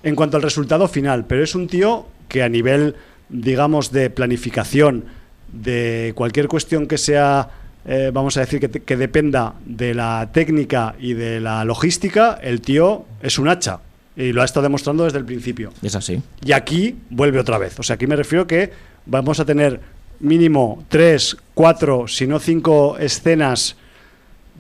en 0.04 0.16
cuanto 0.16 0.38
al 0.38 0.44
resultado 0.44 0.88
final, 0.88 1.26
pero 1.26 1.44
es 1.44 1.56
un 1.56 1.68
tío 1.68 2.08
que 2.28 2.44
a 2.44 2.50
nivel, 2.50 2.96
digamos, 3.30 3.92
de 3.92 4.10
planificación, 4.10 5.06
de 5.52 6.14
cualquier 6.16 6.48
cuestión 6.48 6.88
que 6.88 6.98
sea, 6.98 7.50
eh, 7.86 8.12
vamos 8.14 8.36
a 8.38 8.42
decir, 8.42 8.60
que, 8.60 8.70
que 8.70 8.98
dependa 8.98 9.54
de 9.66 9.94
la 9.94 10.30
técnica 10.34 10.96
y 11.00 11.14
de 11.14 11.40
la 11.40 11.64
logística, 11.64 12.38
el 12.42 12.60
tío 12.60 13.06
es 13.22 13.40
un 13.40 13.48
hacha. 13.48 13.80
Y 14.16 14.32
lo 14.32 14.42
ha 14.42 14.46
estado 14.46 14.64
demostrando 14.64 15.06
desde 15.06 15.18
el 15.18 15.26
principio. 15.26 15.72
Es 15.82 15.96
así. 15.96 16.22
Y 16.46 16.52
aquí 16.52 16.96
vuelve 17.10 17.40
otra 17.40 17.58
vez. 17.58 17.80
O 17.80 17.84
sea, 17.84 17.96
aquí 17.96 18.06
me 18.06 18.16
refiero 18.16 18.46
que 18.46 18.72
vamos 19.06 19.40
a 19.40 19.46
tener 19.46 19.80
mínimo 20.20 20.86
tres, 20.90 21.36
cuatro, 21.54 22.08
si 22.08 22.28
no 22.28 22.40
cinco 22.40 22.98
escenas 22.98 23.76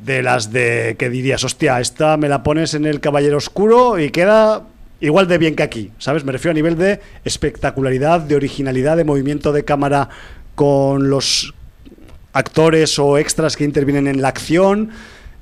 de 0.03 0.23
las 0.23 0.51
de 0.51 0.95
que 0.97 1.09
dirías, 1.09 1.43
hostia, 1.43 1.79
esta 1.79 2.17
me 2.17 2.27
la 2.27 2.43
pones 2.43 2.73
en 2.73 2.85
el 2.85 2.99
Caballero 2.99 3.37
Oscuro 3.37 3.99
y 3.99 4.09
queda 4.09 4.63
igual 4.99 5.27
de 5.27 5.37
bien 5.37 5.55
que 5.55 5.63
aquí, 5.63 5.91
¿sabes? 5.99 6.23
Me 6.23 6.31
refiero 6.31 6.51
a 6.51 6.55
nivel 6.55 6.77
de 6.77 6.99
espectacularidad, 7.23 8.21
de 8.21 8.35
originalidad, 8.35 8.97
de 8.97 9.03
movimiento 9.03 9.51
de 9.53 9.63
cámara 9.63 10.09
con 10.55 11.09
los 11.09 11.53
actores 12.33 12.97
o 12.99 13.17
extras 13.17 13.55
que 13.55 13.63
intervienen 13.63 14.07
en 14.07 14.21
la 14.21 14.29
acción, 14.29 14.89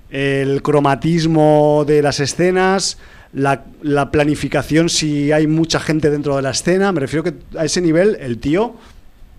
el 0.09 0.62
cromatismo 0.62 1.86
de 1.88 2.01
las 2.01 2.20
escenas 2.20 2.97
la, 3.34 4.12
planificación 4.12 4.90
si 4.90 5.32
hay 5.32 5.48
mucha 5.48 5.80
gente 5.80 6.10
dentro 6.10 6.36
de 6.36 6.42
la 6.42 6.52
escena. 6.52 6.92
Me 6.92 7.00
refiero 7.00 7.24
que 7.24 7.34
a 7.58 7.66
ese 7.66 7.82
nivel 7.82 8.18
el 8.20 8.40
tío... 8.40 8.76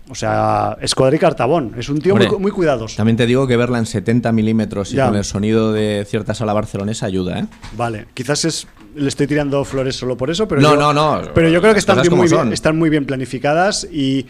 O 0.09 0.15
sea, 0.15 0.77
Escuadra 0.81 1.15
y 1.15 1.19
Cartabón. 1.19 1.75
Es 1.77 1.87
un 1.87 2.01
tío 2.01 2.13
muy, 2.13 2.51
cuidadoso. 2.51 2.97
También 2.97 3.15
te 3.15 3.25
digo 3.25 3.47
que 3.47 3.55
verla 3.55 3.79
en 3.79 3.85
70 3.85 4.33
milímetros 4.33 4.93
y 4.93 4.97
con 4.97 5.15
el 5.15 5.23
sonido 5.23 5.71
de 5.71 6.05
cierta 6.05 6.33
sala 6.33 6.51
barcelonesa 6.51 7.05
ayuda, 7.05 7.39
¿eh? 7.39 7.45
Vale. 7.77 8.07
Quizás 8.13 8.43
es, 8.43 8.67
le 8.95 9.07
estoy 9.07 9.27
tirando 9.27 9.63
flores 9.63 9.95
solo 9.95 10.17
por 10.17 10.29
eso, 10.29 10.45
pero. 10.45 10.59
No, 10.59 10.75
no, 10.75 10.93
no. 10.93 11.21
Pero 11.33 11.47
yo 11.47 11.61
creo 11.61 11.71
que 11.71 11.79
están 11.79 11.99
muy, 12.09 12.27
bien, 12.27 12.51
están 12.51 12.77
muy 12.77 12.89
bien 12.89 13.05
planificadas 13.05 13.87
y, 13.89 14.25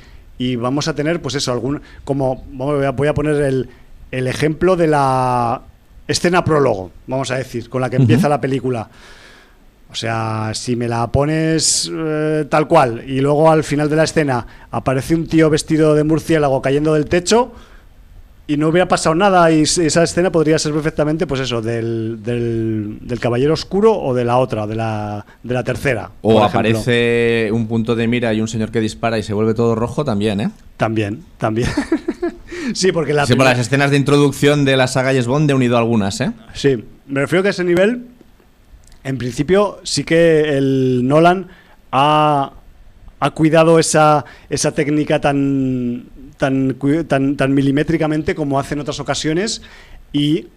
vamos 0.57 0.87
a 0.87 0.93
tener, 0.93 1.23
pues 1.23 1.33
eso, 1.33 1.51
algún. 1.51 1.81
Como. 2.03 2.45
Voy 2.51 3.07
a 3.07 3.13
poner 3.15 3.41
el, 3.41 3.67
el 4.11 4.27
ejemplo 4.27 4.75
de 4.75 4.85
la 4.85 5.63
escena 6.07 6.45
prólogo, 6.45 6.91
vamos 7.07 7.31
a 7.31 7.35
decir, 7.35 7.67
con 7.69 7.81
la 7.81 7.89
que 7.89 7.95
empieza 7.95 8.29
la 8.29 8.39
película. 8.39 8.89
O 9.93 9.95
sea, 9.95 10.53
si 10.55 10.75
me 10.75 10.87
la 10.87 11.05
pones 11.11 11.87
eh, 11.95 12.45
tal 12.49 12.67
cual 12.67 13.03
y 13.07 13.21
luego 13.21 13.51
al 13.51 13.63
final 13.63 13.87
de 13.91 13.95
la 13.95 14.05
escena 14.05 14.47
aparece 14.71 15.13
un 15.13 15.27
tío 15.27 15.51
vestido 15.51 15.93
de 15.93 16.03
murciélago 16.03 16.63
cayendo 16.63 16.95
del 16.95 17.05
techo 17.05 17.51
y 18.47 18.57
no 18.57 18.69
hubiera 18.69 18.87
pasado 18.87 19.13
nada 19.13 19.51
y 19.51 19.61
esa 19.61 20.01
escena 20.01 20.31
podría 20.31 20.57
ser 20.57 20.73
perfectamente, 20.73 21.27
pues 21.27 21.41
eso, 21.41 21.61
del, 21.61 22.23
del, 22.23 23.19
Caballero 23.19 23.53
Oscuro 23.53 23.95
o 23.95 24.15
de 24.15 24.25
la 24.25 24.39
otra, 24.39 24.65
de 24.65 24.73
la, 24.73 25.23
de 25.43 25.53
la 25.53 25.63
tercera. 25.63 26.09
O 26.23 26.43
aparece 26.43 27.49
un 27.53 27.67
punto 27.67 27.95
de 27.95 28.07
mira 28.07 28.33
y 28.33 28.41
un 28.41 28.47
señor 28.47 28.71
que 28.71 28.81
dispara 28.81 29.19
y 29.19 29.23
se 29.23 29.33
vuelve 29.33 29.53
todo 29.53 29.75
rojo 29.75 30.03
también, 30.03 30.41
¿eh? 30.41 30.49
También, 30.75 31.23
también. 31.37 31.69
sí, 32.73 32.91
porque 32.91 33.13
la 33.13 33.27
sí, 33.27 33.35
por 33.35 33.45
las 33.45 33.59
escenas 33.59 33.91
de 33.91 33.97
introducción 33.97 34.65
de 34.65 34.75
la 34.75 34.87
saga 34.87 35.13
Yes 35.13 35.27
Bond 35.27 35.51
he 35.51 35.53
unido 35.53 35.77
algunas, 35.77 36.19
¿eh? 36.19 36.31
Sí, 36.55 36.83
me 37.05 37.21
refiero 37.21 37.43
que 37.43 37.49
a 37.49 37.51
ese 37.51 37.63
nivel 37.63 38.07
en 39.03 39.17
principio 39.17 39.79
sí 39.83 40.03
que 40.03 40.57
el 40.57 41.07
Nolan 41.07 41.47
ha, 41.91 42.53
ha 43.19 43.31
cuidado 43.31 43.79
esa, 43.79 44.25
esa 44.49 44.73
técnica 44.73 45.19
tan, 45.21 46.05
tan, 46.37 46.75
tan, 47.07 47.35
tan 47.35 47.53
milimétricamente 47.53 48.35
como 48.35 48.59
hace 48.59 48.73
en 48.73 48.81
otras 48.81 48.99
ocasiones 48.99 49.61
y 50.11 50.47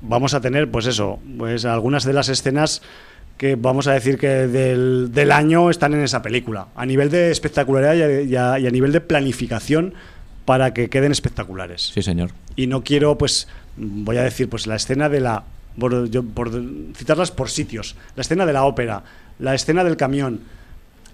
vamos 0.00 0.34
a 0.34 0.40
tener, 0.40 0.70
pues 0.70 0.86
eso, 0.86 1.20
pues 1.38 1.64
algunas 1.64 2.04
de 2.04 2.12
las 2.12 2.28
escenas 2.28 2.82
que 3.38 3.56
vamos 3.56 3.86
a 3.86 3.92
decir 3.92 4.18
que 4.18 4.28
del, 4.28 5.10
del 5.12 5.32
año 5.32 5.70
están 5.70 5.94
en 5.94 6.02
esa 6.02 6.22
película, 6.22 6.68
a 6.76 6.86
nivel 6.86 7.10
de 7.10 7.30
espectacularidad 7.30 7.94
y 7.94 8.36
a, 8.36 8.58
y 8.58 8.66
a, 8.66 8.70
nivel 8.70 8.92
de 8.92 9.00
planificación 9.00 9.94
para 10.44 10.74
que 10.74 10.90
queden 10.90 11.12
espectaculares. 11.12 11.92
Sí, 11.94 12.02
señor. 12.02 12.30
Y 12.56 12.66
no 12.66 12.84
quiero, 12.84 13.16
pues, 13.16 13.48
voy 13.76 14.16
a 14.16 14.22
decir, 14.22 14.48
pues 14.48 14.66
la 14.66 14.76
escena 14.76 15.08
de 15.08 15.20
la, 15.20 15.44
por, 15.78 16.08
yo, 16.10 16.22
por 16.22 16.50
citarlas 16.96 17.30
por 17.30 17.50
sitios, 17.50 17.96
la 18.16 18.22
escena 18.22 18.46
de 18.46 18.52
la 18.52 18.64
ópera, 18.64 19.02
la 19.38 19.54
escena 19.54 19.84
del 19.84 19.96
camión, 19.96 20.40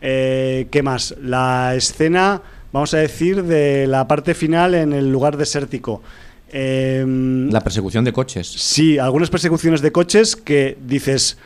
eh, 0.00 0.68
¿qué 0.70 0.82
más? 0.82 1.14
La 1.22 1.74
escena, 1.74 2.42
vamos 2.72 2.94
a 2.94 2.98
decir, 2.98 3.42
de 3.44 3.86
la 3.86 4.06
parte 4.06 4.34
final 4.34 4.74
en 4.74 4.92
el 4.92 5.10
lugar 5.10 5.36
desértico. 5.36 6.02
Eh, 6.50 7.04
la 7.50 7.60
persecución 7.60 8.04
de 8.04 8.12
coches. 8.12 8.46
Sí, 8.46 8.98
algunas 8.98 9.30
persecuciones 9.30 9.82
de 9.82 9.92
coches 9.92 10.36
que 10.36 10.78
dices, 10.86 11.38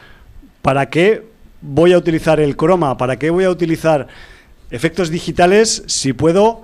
¿para 0.60 0.90
qué 0.90 1.24
voy 1.60 1.92
a 1.92 1.98
utilizar 1.98 2.40
el 2.40 2.56
croma? 2.56 2.96
¿Para 2.96 3.18
qué 3.18 3.30
voy 3.30 3.44
a 3.44 3.50
utilizar 3.50 4.08
efectos 4.70 5.10
digitales 5.10 5.82
si 5.86 6.12
puedo 6.12 6.62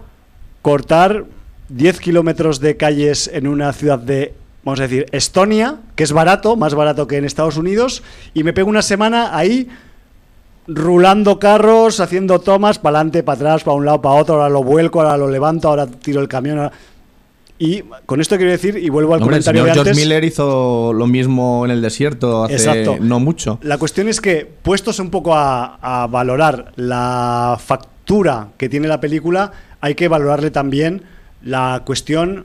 cortar 0.62 1.24
10 1.68 2.00
kilómetros 2.00 2.60
de 2.60 2.76
calles 2.76 3.30
en 3.32 3.46
una 3.46 3.72
ciudad 3.72 3.98
de, 3.98 4.34
vamos 4.64 4.80
a 4.80 4.82
decir, 4.84 5.06
Estonia, 5.12 5.76
que 5.94 6.04
es 6.04 6.12
barato, 6.12 6.56
más 6.56 6.74
barato 6.74 7.06
que 7.06 7.16
en 7.16 7.24
Estados 7.24 7.56
Unidos, 7.56 8.02
y 8.34 8.44
me 8.44 8.52
pego 8.52 8.68
una 8.68 8.82
semana 8.82 9.36
ahí 9.36 9.68
rulando 10.66 11.38
carros, 11.38 12.00
haciendo 12.00 12.40
tomas, 12.40 12.78
para 12.78 12.98
adelante, 12.98 13.22
para 13.22 13.36
atrás, 13.36 13.64
para 13.64 13.76
un 13.76 13.86
lado, 13.86 14.02
para 14.02 14.16
otro, 14.16 14.34
ahora 14.34 14.48
lo 14.48 14.62
vuelco, 14.62 15.00
ahora 15.00 15.16
lo 15.16 15.28
levanto, 15.28 15.68
ahora 15.68 15.86
tiro 15.86 16.20
el 16.20 16.28
camión. 16.28 16.58
Ahora... 16.58 16.72
Y 17.60 17.82
con 18.06 18.20
esto 18.20 18.36
quiero 18.36 18.52
decir, 18.52 18.76
y 18.76 18.88
vuelvo 18.88 19.14
al 19.14 19.22
Hombre, 19.22 19.36
comentario 19.36 19.62
el 19.62 19.66
de 19.66 19.72
George 19.74 19.90
antes. 19.90 20.04
Miller 20.04 20.22
hizo 20.22 20.92
lo 20.92 21.06
mismo 21.08 21.64
en 21.64 21.72
el 21.72 21.82
desierto 21.82 22.44
hace 22.44 22.54
Exacto. 22.54 22.98
no 23.00 23.18
mucho. 23.18 23.58
La 23.62 23.78
cuestión 23.78 24.08
es 24.08 24.20
que, 24.20 24.48
puestos 24.62 25.00
un 25.00 25.10
poco 25.10 25.34
a, 25.34 25.78
a 25.82 26.06
valorar 26.06 26.72
la 26.76 27.58
factura 27.58 28.48
que 28.56 28.68
tiene 28.68 28.86
la 28.86 29.00
película, 29.00 29.50
hay 29.80 29.96
que 29.96 30.06
valorarle 30.06 30.52
también 30.52 31.02
la 31.42 31.82
cuestión 31.84 32.44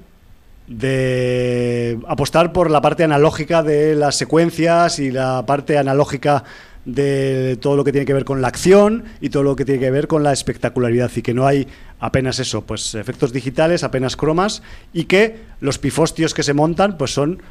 de 0.67 1.99
apostar 2.07 2.53
por 2.53 2.71
la 2.71 2.81
parte 2.81 3.03
analógica 3.03 3.63
de 3.63 3.95
las 3.95 4.15
secuencias 4.15 4.99
y 4.99 5.11
la 5.11 5.45
parte 5.45 5.77
analógica 5.77 6.43
de 6.85 7.57
todo 7.61 7.77
lo 7.77 7.83
que 7.83 7.91
tiene 7.91 8.05
que 8.05 8.13
ver 8.13 8.25
con 8.25 8.41
la 8.41 8.49
acción 8.49 9.05
y 9.21 9.29
todo 9.29 9.43
lo 9.43 9.55
que 9.55 9.65
tiene 9.65 9.79
que 9.79 9.91
ver 9.91 10.07
con 10.07 10.23
la 10.23 10.33
espectacularidad. 10.33 11.11
Y 11.15 11.21
que 11.21 11.33
no 11.33 11.47
hay 11.47 11.67
apenas 11.99 12.39
eso, 12.39 12.63
pues 12.63 12.95
efectos 12.95 13.31
digitales, 13.31 13.83
apenas 13.83 14.15
cromas 14.15 14.61
y 14.93 15.05
que 15.05 15.37
los 15.61 15.79
pifostios 15.79 16.33
que 16.33 16.43
se 16.43 16.53
montan 16.53 16.97
pues 16.97 17.13
son, 17.13 17.41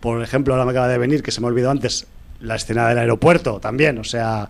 por 0.00 0.22
ejemplo, 0.22 0.54
ahora 0.54 0.64
me 0.64 0.70
acaba 0.72 0.88
de 0.88 0.98
venir 0.98 1.22
que 1.22 1.30
se 1.30 1.40
me 1.40 1.46
olvidó 1.48 1.70
antes 1.70 2.06
la 2.40 2.56
escena 2.56 2.88
del 2.88 2.98
aeropuerto 2.98 3.60
también, 3.60 3.98
o 3.98 4.04
sea, 4.04 4.48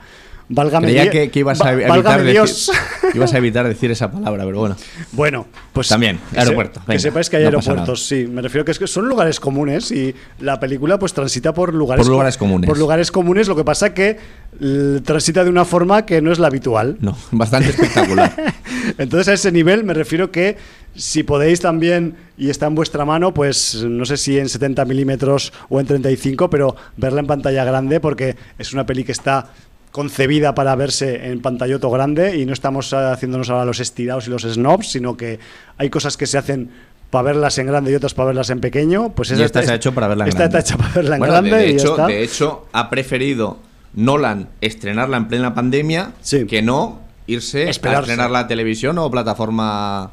válgame 0.50 0.88
Creía 0.88 1.10
que, 1.10 1.30
que 1.30 1.38
ibas, 1.40 1.60
a 1.62 1.72
evitar 1.72 1.90
válgame 1.90 2.18
decir, 2.24 2.32
Dios. 2.32 2.70
ibas 3.14 3.32
a 3.32 3.38
evitar 3.38 3.66
decir 3.66 3.90
esa 3.90 4.10
palabra, 4.10 4.44
pero 4.44 4.58
bueno. 4.58 4.76
Bueno, 5.12 5.46
pues 5.72 5.88
También, 5.88 6.18
aeropuerto, 6.36 6.82
Que, 6.86 6.98
sepáis 6.98 7.30
que 7.30 7.36
hay 7.36 7.44
no 7.44 7.48
aeropuertos, 7.48 8.04
sí. 8.04 8.26
Me 8.26 8.42
refiero 8.42 8.64
que, 8.64 8.72
es 8.72 8.78
que 8.78 8.86
son 8.86 9.08
lugares 9.08 9.40
comunes 9.40 9.90
y 9.92 10.14
la 10.40 10.60
película 10.60 10.98
pues 10.98 11.14
transita 11.14 11.54
por 11.54 11.72
lugares 11.72 12.04
Por 12.04 12.12
lugares 12.12 12.36
comunes. 12.36 12.68
Por 12.68 12.78
lugares 12.78 13.10
comunes, 13.10 13.48
lo 13.48 13.56
que 13.56 13.64
pasa 13.64 13.94
que 13.94 14.18
transita 15.04 15.44
de 15.44 15.50
una 15.50 15.64
forma 15.64 16.04
que 16.04 16.20
no 16.20 16.32
es 16.32 16.38
la 16.38 16.48
habitual. 16.48 16.98
No, 17.00 17.16
bastante 17.30 17.70
espectacular. 17.70 18.34
Entonces 18.98 19.28
a 19.28 19.32
ese 19.34 19.52
nivel 19.52 19.84
me 19.84 19.94
refiero 19.94 20.30
que 20.30 20.56
si 20.94 21.22
podéis 21.22 21.60
también 21.60 22.16
y 22.36 22.50
está 22.50 22.66
en 22.66 22.74
vuestra 22.74 23.04
mano, 23.04 23.32
pues 23.32 23.84
no 23.84 24.04
sé 24.04 24.16
si 24.16 24.38
en 24.38 24.48
70 24.48 24.84
milímetros 24.84 25.52
o 25.68 25.78
en 25.78 25.86
35, 25.86 26.50
pero 26.50 26.74
verla 26.96 27.20
en 27.20 27.26
pantalla 27.26 27.64
grande 27.64 28.00
porque 28.00 28.36
es 28.58 28.72
una 28.72 28.84
peli 28.84 29.04
que 29.04 29.12
está 29.12 29.50
concebida 29.90 30.54
para 30.54 30.74
verse 30.76 31.30
en 31.30 31.40
pantalloto 31.42 31.90
grande 31.90 32.36
y 32.36 32.46
no 32.46 32.52
estamos 32.52 32.92
eh, 32.92 32.96
haciéndonos 32.96 33.50
ahora 33.50 33.64
los 33.64 33.80
estirados 33.80 34.26
y 34.26 34.30
los 34.30 34.42
snobs, 34.42 34.90
sino 34.92 35.16
que 35.16 35.38
hay 35.78 35.90
cosas 35.90 36.16
que 36.16 36.26
se 36.26 36.38
hacen 36.38 36.70
para 37.10 37.22
verlas 37.22 37.58
en 37.58 37.66
grande 37.66 37.90
y 37.90 37.94
otras 37.96 38.14
para 38.14 38.26
verlas 38.28 38.50
en 38.50 38.60
pequeño, 38.60 39.12
pues 39.14 39.32
esta 39.32 39.62
se 39.64 39.72
ha 39.72 39.74
hecho 39.74 39.92
para 39.92 40.06
verla 40.06 40.24
en 40.24 40.28
esta 40.28 40.42
grande. 40.44 40.58
está 40.58 40.74
hecha 40.74 40.78
para 40.80 40.94
verla 40.94 41.16
en 41.16 41.18
Bueno, 41.18 41.32
grande 41.34 41.50
de, 41.50 41.56
de 41.56 41.66
y 41.66 41.70
ya 41.72 41.76
hecho, 41.82 41.90
está. 41.90 42.06
de 42.06 42.22
hecho, 42.22 42.66
ha 42.72 42.88
preferido 42.90 43.58
Nolan 43.94 44.48
estrenarla 44.60 45.16
en 45.16 45.26
plena 45.26 45.52
pandemia 45.54 46.12
Sí. 46.20 46.46
que 46.46 46.62
no 46.62 47.00
irse 47.26 47.68
Esperarse. 47.68 47.98
a 47.98 48.12
estrenarla 48.12 48.38
a 48.40 48.46
televisión 48.46 48.96
o 48.98 49.10
plataforma 49.10 50.12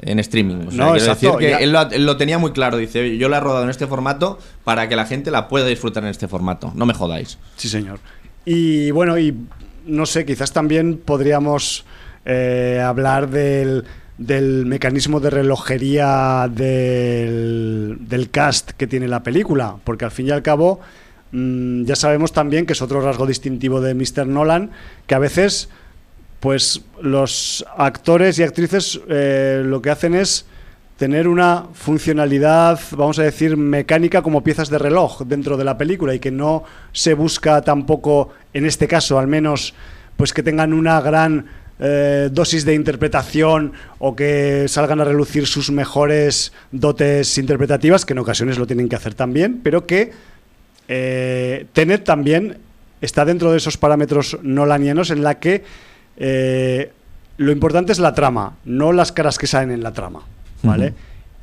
en 0.00 0.18
streaming. 0.18 0.66
O 0.66 0.70
sea, 0.72 0.84
No, 0.84 0.94
exacto, 0.96 1.26
decir 1.36 1.38
que 1.38 1.50
ya- 1.50 1.58
él 1.58 1.70
lo, 1.70 1.82
él 1.92 2.04
lo 2.06 2.16
tenía 2.16 2.38
muy 2.38 2.50
claro. 2.50 2.76
Dice, 2.76 3.16
yo 3.16 3.28
la 3.28 3.36
he 3.36 3.40
rodado 3.40 3.62
en 3.62 3.70
este 3.70 3.86
formato 3.86 4.40
para 4.64 4.88
que 4.88 4.96
la 4.96 5.06
gente 5.06 5.30
la 5.30 5.46
pueda 5.46 5.66
disfrutar 5.66 6.02
en 6.02 6.10
este 6.10 6.26
formato. 6.26 6.72
No 6.74 6.86
me 6.86 6.94
jodáis. 6.94 7.38
Sí, 7.56 7.68
señor. 7.68 8.00
Y 8.44 8.90
bueno, 8.90 9.18
y 9.18 9.36
no 9.86 10.06
sé, 10.06 10.24
quizás 10.24 10.52
también 10.52 10.98
podríamos 10.98 11.84
eh, 12.24 12.82
hablar 12.84 13.28
del, 13.28 13.84
del 14.18 14.66
mecanismo 14.66 15.20
de 15.20 15.30
relojería 15.30 16.48
del, 16.50 17.98
del 18.00 18.30
cast 18.30 18.72
que 18.72 18.86
tiene 18.86 19.08
la 19.08 19.22
película, 19.22 19.76
porque 19.84 20.04
al 20.04 20.10
fin 20.10 20.28
y 20.28 20.30
al 20.30 20.42
cabo 20.42 20.80
mm, 21.32 21.84
ya 21.84 21.96
sabemos 21.96 22.32
también 22.32 22.66
que 22.66 22.72
es 22.72 22.82
otro 22.82 23.00
rasgo 23.00 23.26
distintivo 23.26 23.80
de 23.80 23.94
Mr. 23.94 24.26
Nolan, 24.26 24.70
que 25.06 25.14
a 25.14 25.18
veces 25.18 25.68
pues 26.40 26.82
los 27.00 27.64
actores 27.76 28.38
y 28.38 28.42
actrices 28.42 29.00
eh, 29.08 29.62
lo 29.64 29.80
que 29.80 29.90
hacen 29.90 30.14
es 30.14 30.44
tener 30.96 31.26
una 31.28 31.66
funcionalidad, 31.72 32.78
vamos 32.92 33.18
a 33.18 33.22
decir, 33.22 33.56
mecánica 33.56 34.22
como 34.22 34.44
piezas 34.44 34.70
de 34.70 34.78
reloj 34.78 35.22
dentro 35.22 35.56
de 35.56 35.64
la 35.64 35.76
película 35.76 36.14
y 36.14 36.20
que 36.20 36.30
no 36.30 36.64
se 36.92 37.14
busca 37.14 37.62
tampoco, 37.62 38.30
en 38.52 38.66
este 38.66 38.86
caso 38.86 39.18
al 39.18 39.26
menos, 39.26 39.74
pues 40.16 40.32
que 40.32 40.42
tengan 40.42 40.72
una 40.72 41.00
gran 41.00 41.46
eh, 41.80 42.28
dosis 42.30 42.64
de 42.64 42.74
interpretación 42.74 43.72
o 43.98 44.14
que 44.14 44.68
salgan 44.68 45.00
a 45.00 45.04
relucir 45.04 45.46
sus 45.46 45.70
mejores 45.70 46.52
dotes 46.70 47.38
interpretativas, 47.38 48.04
que 48.04 48.12
en 48.12 48.20
ocasiones 48.20 48.58
lo 48.58 48.66
tienen 48.66 48.88
que 48.88 48.94
hacer 48.94 49.14
también, 49.14 49.60
pero 49.64 49.84
que 49.86 50.12
eh, 50.86 51.66
Tenet 51.72 52.04
también 52.04 52.58
está 53.00 53.24
dentro 53.24 53.50
de 53.50 53.56
esos 53.56 53.78
parámetros 53.78 54.38
nolanianos 54.42 55.10
en 55.10 55.24
la 55.24 55.40
que 55.40 55.64
eh, 56.18 56.92
lo 57.36 57.50
importante 57.50 57.90
es 57.90 57.98
la 57.98 58.14
trama, 58.14 58.58
no 58.64 58.92
las 58.92 59.10
caras 59.10 59.38
que 59.38 59.48
salen 59.48 59.72
en 59.72 59.82
la 59.82 59.92
trama, 59.92 60.22
¿vale? 60.62 60.94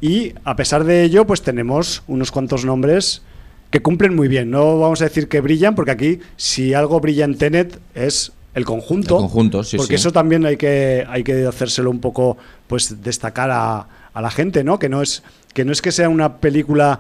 Y 0.02 0.34
a 0.44 0.56
pesar 0.56 0.84
de 0.84 1.04
ello, 1.04 1.26
pues 1.28 1.42
tenemos 1.42 2.04
unos 2.08 2.32
cuantos 2.32 2.66
nombres 2.66 3.22
que 3.70 3.82
cumplen 3.82 4.16
muy 4.16 4.28
bien. 4.28 4.50
No 4.50 4.80
vamos 4.80 5.02
a 5.02 5.06
decir 5.06 5.28
que 5.28 5.42
brillan, 5.42 5.76
porque 5.76 5.92
aquí 5.92 6.20
si 6.38 6.74
algo 6.74 7.00
brilla 7.00 7.26
en 7.26 7.38
Tenet 7.38 7.80
es 7.96 8.32
el 8.56 8.66
conjunto. 8.66 9.16
El 9.16 9.22
conjunto, 9.22 9.64
sí, 9.64 9.78
Porque 9.78 9.98
sí. 9.98 10.02
eso 10.02 10.12
también 10.12 10.46
hay 10.46 10.58
que, 10.58 11.06
hay 11.08 11.24
que 11.24 11.46
hacérselo 11.46 11.92
un 11.92 12.00
poco, 12.00 12.38
pues 12.68 13.04
destacar 13.04 13.52
a, 13.52 13.88
a 14.14 14.22
la 14.22 14.32
gente, 14.32 14.64
¿no? 14.64 14.80
Que 14.80 14.90
no 14.90 15.02
es 15.02 15.24
que 15.54 15.66
no 15.66 15.72
es 15.72 15.82
que 15.82 15.92
sea 15.92 16.10
una 16.10 16.38
película 16.38 17.00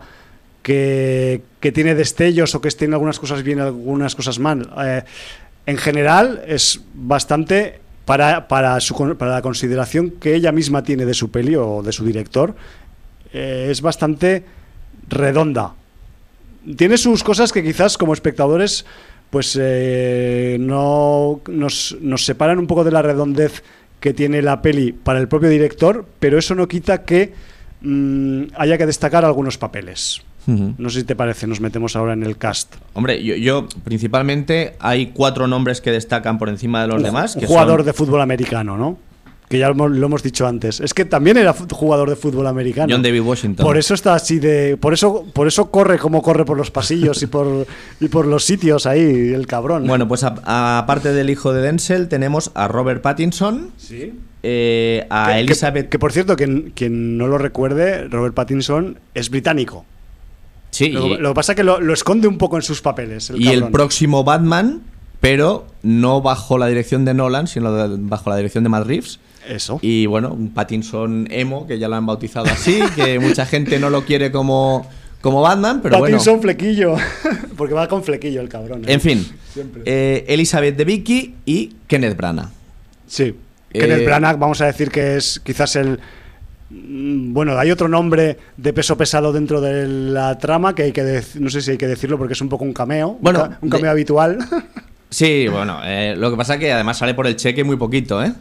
que, 0.62 1.42
que 1.60 1.72
tiene 1.72 1.96
destellos 1.96 2.54
o 2.56 2.62
que 2.62 2.70
tiene 2.72 2.96
algunas 2.96 3.20
cosas 3.20 3.44
bien, 3.44 3.60
algunas 3.60 4.16
cosas 4.16 4.40
mal. 4.40 4.70
Eh, 4.84 5.04
en 5.66 5.78
general 5.78 6.42
es 6.48 6.82
bastante 6.94 7.80
para, 8.10 8.48
para, 8.48 8.80
su, 8.80 8.96
para 9.20 9.34
la 9.34 9.42
consideración 9.44 10.10
que 10.10 10.34
ella 10.34 10.52
misma 10.52 10.82
tiene 10.82 11.06
de 11.06 11.14
su 11.14 11.30
peli 11.30 11.56
o 11.56 11.84
de 11.84 11.92
su 11.92 12.04
director, 12.04 12.56
eh, 13.32 13.68
es 13.70 13.82
bastante 13.82 14.46
redonda. 15.08 15.76
Tiene 16.76 16.98
sus 16.98 17.24
cosas 17.24 17.54
que 17.54 17.62
quizás 17.62 18.00
como 18.00 18.14
espectadores 18.14 18.84
pues 19.30 19.56
eh, 19.62 20.58
no 20.60 21.42
nos, 21.50 21.98
nos 22.02 22.26
separan 22.26 22.58
un 22.58 22.66
poco 22.66 22.84
de 22.84 22.92
la 22.92 23.04
redondez 23.04 23.62
que 24.00 24.16
tiene 24.16 24.42
la 24.42 24.64
peli 24.64 24.92
para 24.92 25.20
el 25.20 25.28
propio 25.28 25.50
director, 25.50 26.04
pero 26.20 26.40
eso 26.40 26.56
no 26.56 26.68
quita 26.68 27.04
que 27.04 27.32
mm, 27.82 28.46
haya 28.56 28.80
que 28.80 28.88
destacar 28.88 29.24
algunos 29.24 29.60
papeles. 29.60 30.24
No 30.78 30.90
sé 30.90 31.00
si 31.02 31.06
te 31.06 31.16
parece, 31.16 31.46
nos 31.48 31.60
metemos 31.62 31.96
ahora 31.96 32.14
en 32.14 32.24
el 32.24 32.38
cast. 32.38 32.76
Hombre, 32.94 33.24
yo, 33.24 33.36
yo, 33.36 33.68
principalmente 33.84 34.76
hay 34.80 35.08
cuatro 35.08 35.48
nombres 35.48 35.82
que 35.82 35.92
destacan 35.92 36.38
por 36.40 36.50
encima 36.50 36.82
de 36.82 36.88
los 36.88 36.98
Un 36.98 37.04
demás. 37.04 37.34
Que 37.36 37.42
un 37.42 37.46
jugador 37.48 37.80
son- 37.82 37.86
de 37.88 37.94
fútbol 37.94 38.22
americano, 38.22 38.78
¿no? 38.78 38.98
Que 39.50 39.58
ya 39.58 39.66
lo 39.68 39.74
hemos, 39.74 39.92
lo 39.92 40.06
hemos 40.06 40.22
dicho 40.22 40.46
antes. 40.46 40.80
Es 40.80 40.94
que 40.94 41.06
también 41.06 41.36
era 41.36 41.54
jugador 41.54 42.08
de 42.10 42.16
fútbol 42.16 42.46
americano. 42.46 42.94
John 42.94 43.02
David 43.02 43.22
Washington. 43.22 43.66
Por 43.66 43.78
eso 43.78 43.96
está 43.96 44.14
así 44.14 44.38
de. 44.38 44.78
Por 44.78 44.94
eso, 44.94 45.26
por 45.34 45.48
eso 45.48 45.72
corre 45.72 45.98
como 45.98 46.22
corre 46.22 46.46
por 46.46 46.56
los 46.56 46.70
pasillos 46.70 47.22
y 47.24 47.26
por, 47.28 47.66
y 48.00 48.08
por 48.10 48.28
los 48.28 48.46
sitios 48.46 48.86
ahí, 48.86 49.02
el 49.34 49.48
cabrón. 49.48 49.88
Bueno, 49.88 50.08
pues 50.08 50.24
aparte 50.24 51.14
del 51.14 51.32
hijo 51.32 51.52
de 51.52 51.64
Denzel, 51.64 52.08
tenemos 52.10 52.52
a 52.54 52.68
Robert 52.68 53.02
Pattinson, 53.02 53.72
sí. 53.78 54.14
eh, 54.44 55.08
a 55.10 55.26
Que- 55.30 55.34
que- 55.34 55.40
Elizabeth. 55.40 55.90
Que, 55.90 55.98
por 55.98 56.12
cierto, 56.14 56.36
quien, 56.36 56.72
quien 56.76 57.18
no 57.18 57.26
lo 57.28 57.40
recuerde, 57.40 58.08
Robert 58.08 58.36
Pattinson 58.36 59.00
es 59.16 59.32
británico. 59.32 59.84
Sí, 60.80 60.92
lo, 60.92 61.18
que 61.18 61.34
pasa 61.34 61.52
es 61.52 61.56
que 61.58 61.64
lo, 61.66 61.94
esconde 61.94 62.30
un 62.30 62.38
poco 62.38 62.56
en 62.56 62.62
sus 62.62 62.82
papeles. 62.82 63.34
y 63.36 63.50
el 63.50 63.68
próximo 63.68 64.24
Batman, 64.24 64.82
pero 65.20 65.68
no 65.84 66.22
bajo 66.22 66.58
la 66.58 66.68
dirección 66.68 67.04
de 67.04 67.14
Nolan, 67.14 67.48
sino 67.48 67.98
bajo 68.00 68.30
la 68.30 68.38
dirección 68.38 68.64
de 68.64 68.70
Matt 68.70 68.88
Reeves. 68.88 69.20
Eso. 69.46 69.80
Y 69.82 70.06
bueno, 70.06 70.32
un 70.32 70.54
Pattinson 70.54 71.28
emo, 71.32 71.68
que 71.68 71.80
ya 71.80 71.90
lo 71.90 71.98
han 71.98 72.06
bautizado 72.06 72.46
así, 72.46 72.80
que 72.96 73.20
mucha 73.20 73.46
gente 73.46 73.78
no 73.78 73.90
lo 73.90 74.06
quiere 74.06 74.32
como, 74.32 74.90
como 75.20 75.42
Batman, 75.42 75.82
pero 75.84 76.00
Pattinson 76.00 76.42
flequillo, 76.42 76.96
porque 77.58 77.74
va 77.74 77.90
con 77.90 78.02
flequillo 78.02 78.40
el 78.40 78.48
cabrón. 78.48 78.86
¿eh? 78.86 78.94
En 78.94 79.02
fin, 79.02 79.28
eh, 79.84 80.24
Elizabeth 80.30 80.78
de 80.78 80.86
Vicky 80.86 81.36
y 81.46 81.74
Kenneth 81.88 82.16
Branagh. 82.16 82.52
Sí, 83.06 83.36
Kenneth 83.74 84.00
eh, 84.00 84.06
Branagh, 84.06 84.40
vamos 84.40 84.62
a 84.62 84.68
decir 84.68 84.92
que 84.92 85.18
es 85.18 85.42
quizás 85.44 85.76
el 85.76 86.00
bueno, 86.70 87.58
hay 87.58 87.72
otro 87.72 87.88
nombre 87.88 88.38
de 88.58 88.74
peso 88.74 88.96
pesado 88.96 89.34
dentro 89.34 89.60
de 89.60 89.88
la 89.88 90.38
trama 90.38 90.76
que 90.76 90.84
hay 90.84 90.92
que 90.92 91.24
no 91.40 91.50
sé 91.50 91.62
si 91.62 91.72
hay 91.72 91.78
que 91.78 91.88
decirlo 91.88 92.18
porque 92.18 92.34
es 92.34 92.42
un 92.42 92.50
poco 92.50 92.64
un 92.64 92.74
cameo, 92.74 93.18
bueno, 93.22 93.58
un 93.62 93.70
cameo 93.70 93.92
habitual. 93.92 94.38
Sí, 95.12 95.48
bueno, 95.48 95.80
eh, 95.84 96.14
lo 96.16 96.30
que 96.30 96.38
pasa 96.38 96.54
es 96.54 96.60
que 96.60 96.72
además 96.72 97.00
sale 97.00 97.16
por 97.16 97.26
el 97.26 97.36
cheque 97.36 97.64
muy 97.64 97.78
poquito, 97.78 98.24
¿eh? 98.24 98.32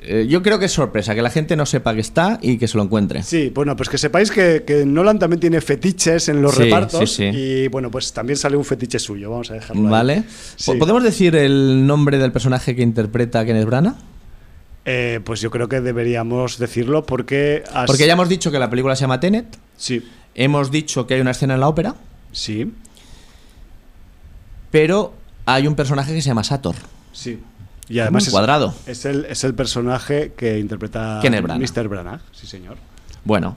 ¿eh? 0.00 0.26
Yo 0.26 0.42
creo 0.42 0.58
que 0.58 0.64
es 0.64 0.72
sorpresa, 0.72 1.14
que 1.14 1.20
la 1.20 1.28
gente 1.28 1.56
no 1.56 1.66
sepa 1.66 1.94
que 1.94 2.00
está 2.00 2.38
y 2.40 2.56
que 2.56 2.66
se 2.68 2.78
lo 2.78 2.84
encuentre. 2.84 3.22
Sí, 3.22 3.52
bueno, 3.54 3.76
pues 3.76 3.90
que 3.90 3.98
sepáis 3.98 4.30
que, 4.30 4.84
Nolan 4.86 5.18
también 5.18 5.40
tiene 5.40 5.60
fetiches 5.60 6.30
en 6.30 6.40
los 6.40 6.56
repartos. 6.56 7.20
Y 7.20 7.68
bueno, 7.68 7.90
pues 7.90 8.14
también 8.14 8.38
sale 8.38 8.56
un 8.56 8.64
fetiche 8.64 8.98
suyo, 8.98 9.30
vamos 9.30 9.50
a 9.50 9.54
dejarlo. 9.54 9.90
Vale. 9.90 10.24
¿Podemos 10.78 11.02
decir 11.02 11.36
el 11.36 11.86
nombre 11.86 12.16
del 12.16 12.32
personaje 12.32 12.74
que 12.74 12.80
interpreta 12.80 13.44
Kenneth 13.44 13.66
Branagh? 13.66 14.13
Eh, 14.84 15.20
pues 15.24 15.40
yo 15.40 15.50
creo 15.50 15.68
que 15.68 15.80
deberíamos 15.80 16.58
decirlo 16.58 17.04
porque... 17.06 17.64
Porque 17.86 18.06
ya 18.06 18.12
hemos 18.12 18.28
dicho 18.28 18.50
que 18.50 18.58
la 18.58 18.68
película 18.68 18.94
se 18.96 19.02
llama 19.02 19.20
Tenet. 19.20 19.58
Sí. 19.76 20.06
Hemos 20.34 20.70
dicho 20.70 21.06
que 21.06 21.14
hay 21.14 21.20
una 21.20 21.30
escena 21.30 21.54
en 21.54 21.60
la 21.60 21.68
ópera. 21.68 21.94
Sí. 22.32 22.70
Pero 24.70 25.14
hay 25.46 25.66
un 25.66 25.74
personaje 25.74 26.12
que 26.12 26.20
se 26.20 26.28
llama 26.28 26.44
Sator. 26.44 26.74
Sí. 27.12 27.40
Y 27.88 27.98
además 27.98 28.26
es, 28.26 28.30
cuadrado. 28.30 28.74
Es 28.86 29.04
el, 29.04 29.26
es 29.26 29.44
el 29.44 29.54
personaje 29.54 30.32
que 30.36 30.58
interpreta 30.58 31.20
Mr. 31.22 31.88
Branagh. 31.88 32.20
Sí, 32.32 32.46
señor. 32.46 32.76
Bueno. 33.24 33.56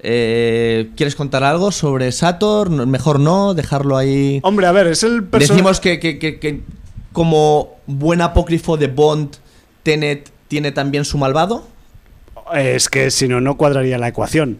Eh, 0.00 0.90
¿Quieres 0.96 1.16
contar 1.16 1.44
algo 1.44 1.72
sobre 1.72 2.12
Sator? 2.12 2.68
Mejor 2.86 3.20
no, 3.20 3.54
dejarlo 3.54 3.96
ahí. 3.96 4.40
Hombre, 4.42 4.66
a 4.66 4.72
ver, 4.72 4.86
es 4.88 5.02
el 5.02 5.24
personaje. 5.24 5.54
Decimos 5.54 5.80
que, 5.80 5.98
que, 5.98 6.18
que 6.18 6.62
como 7.12 7.76
buen 7.86 8.20
apócrifo 8.20 8.76
de 8.76 8.88
Bond, 8.88 9.36
Tenet 9.82 10.33
tiene 10.54 10.70
también 10.70 11.04
su 11.04 11.18
malvado? 11.18 11.66
Es 12.54 12.88
que 12.88 13.10
si 13.10 13.26
no, 13.26 13.40
no 13.40 13.56
cuadraría 13.56 13.98
la 13.98 14.06
ecuación. 14.06 14.58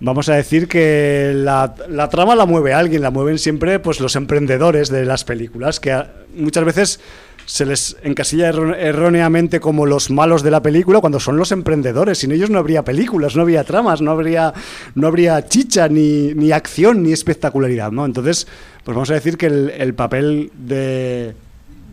Vamos 0.00 0.28
a 0.28 0.34
decir 0.34 0.66
que 0.66 1.30
la, 1.36 1.72
trama 2.10 2.34
la 2.34 2.46
mueve 2.46 2.74
alguien, 2.74 3.00
la 3.00 3.12
mueven 3.12 3.38
siempre 3.38 3.78
pues 3.78 4.00
los 4.00 4.16
emprendedores 4.16 4.88
de 4.88 5.04
las 5.04 5.22
películas, 5.22 5.78
que 5.78 6.02
muchas 6.34 6.64
veces 6.64 7.00
se 7.44 7.64
les 7.64 7.96
encasilla 8.02 8.48
erróneamente 8.48 9.60
como 9.60 9.86
los 9.86 10.10
malos 10.10 10.42
de 10.42 10.50
la 10.50 10.62
película 10.62 10.98
cuando 10.98 11.20
son 11.20 11.36
los 11.36 11.52
emprendedores. 11.52 12.18
Sin 12.18 12.32
ellos 12.32 12.50
no 12.50 12.58
habría 12.58 12.82
películas, 12.82 13.36
no 13.36 13.42
habría 13.42 13.62
tramas, 13.62 14.02
no 14.02 14.10
habría, 14.10 14.52
no 14.96 15.06
habría 15.06 15.46
chicha, 15.46 15.86
ni, 15.88 16.34
ni 16.34 16.50
acción, 16.50 17.04
ni 17.04 17.12
espectacularidad. 17.12 17.92
¿no? 17.92 18.04
Entonces, 18.04 18.48
pues 18.82 18.96
vamos 18.96 19.12
a 19.12 19.14
decir 19.14 19.36
que 19.36 19.46
el, 19.46 19.94
papel 19.94 20.50
de, 20.58 21.36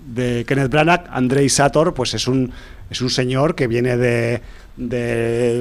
de 0.07 0.43
Kenneth 0.47 0.71
Branagh, 0.71 1.05
Andrei 1.11 1.47
Sator, 1.49 1.93
pues 1.93 2.15
es 2.15 2.27
un 2.27 2.51
es 2.89 3.01
un 3.01 3.10
señor 3.10 3.55
que 3.55 3.68
viene 3.68 3.97
de, 3.97 4.41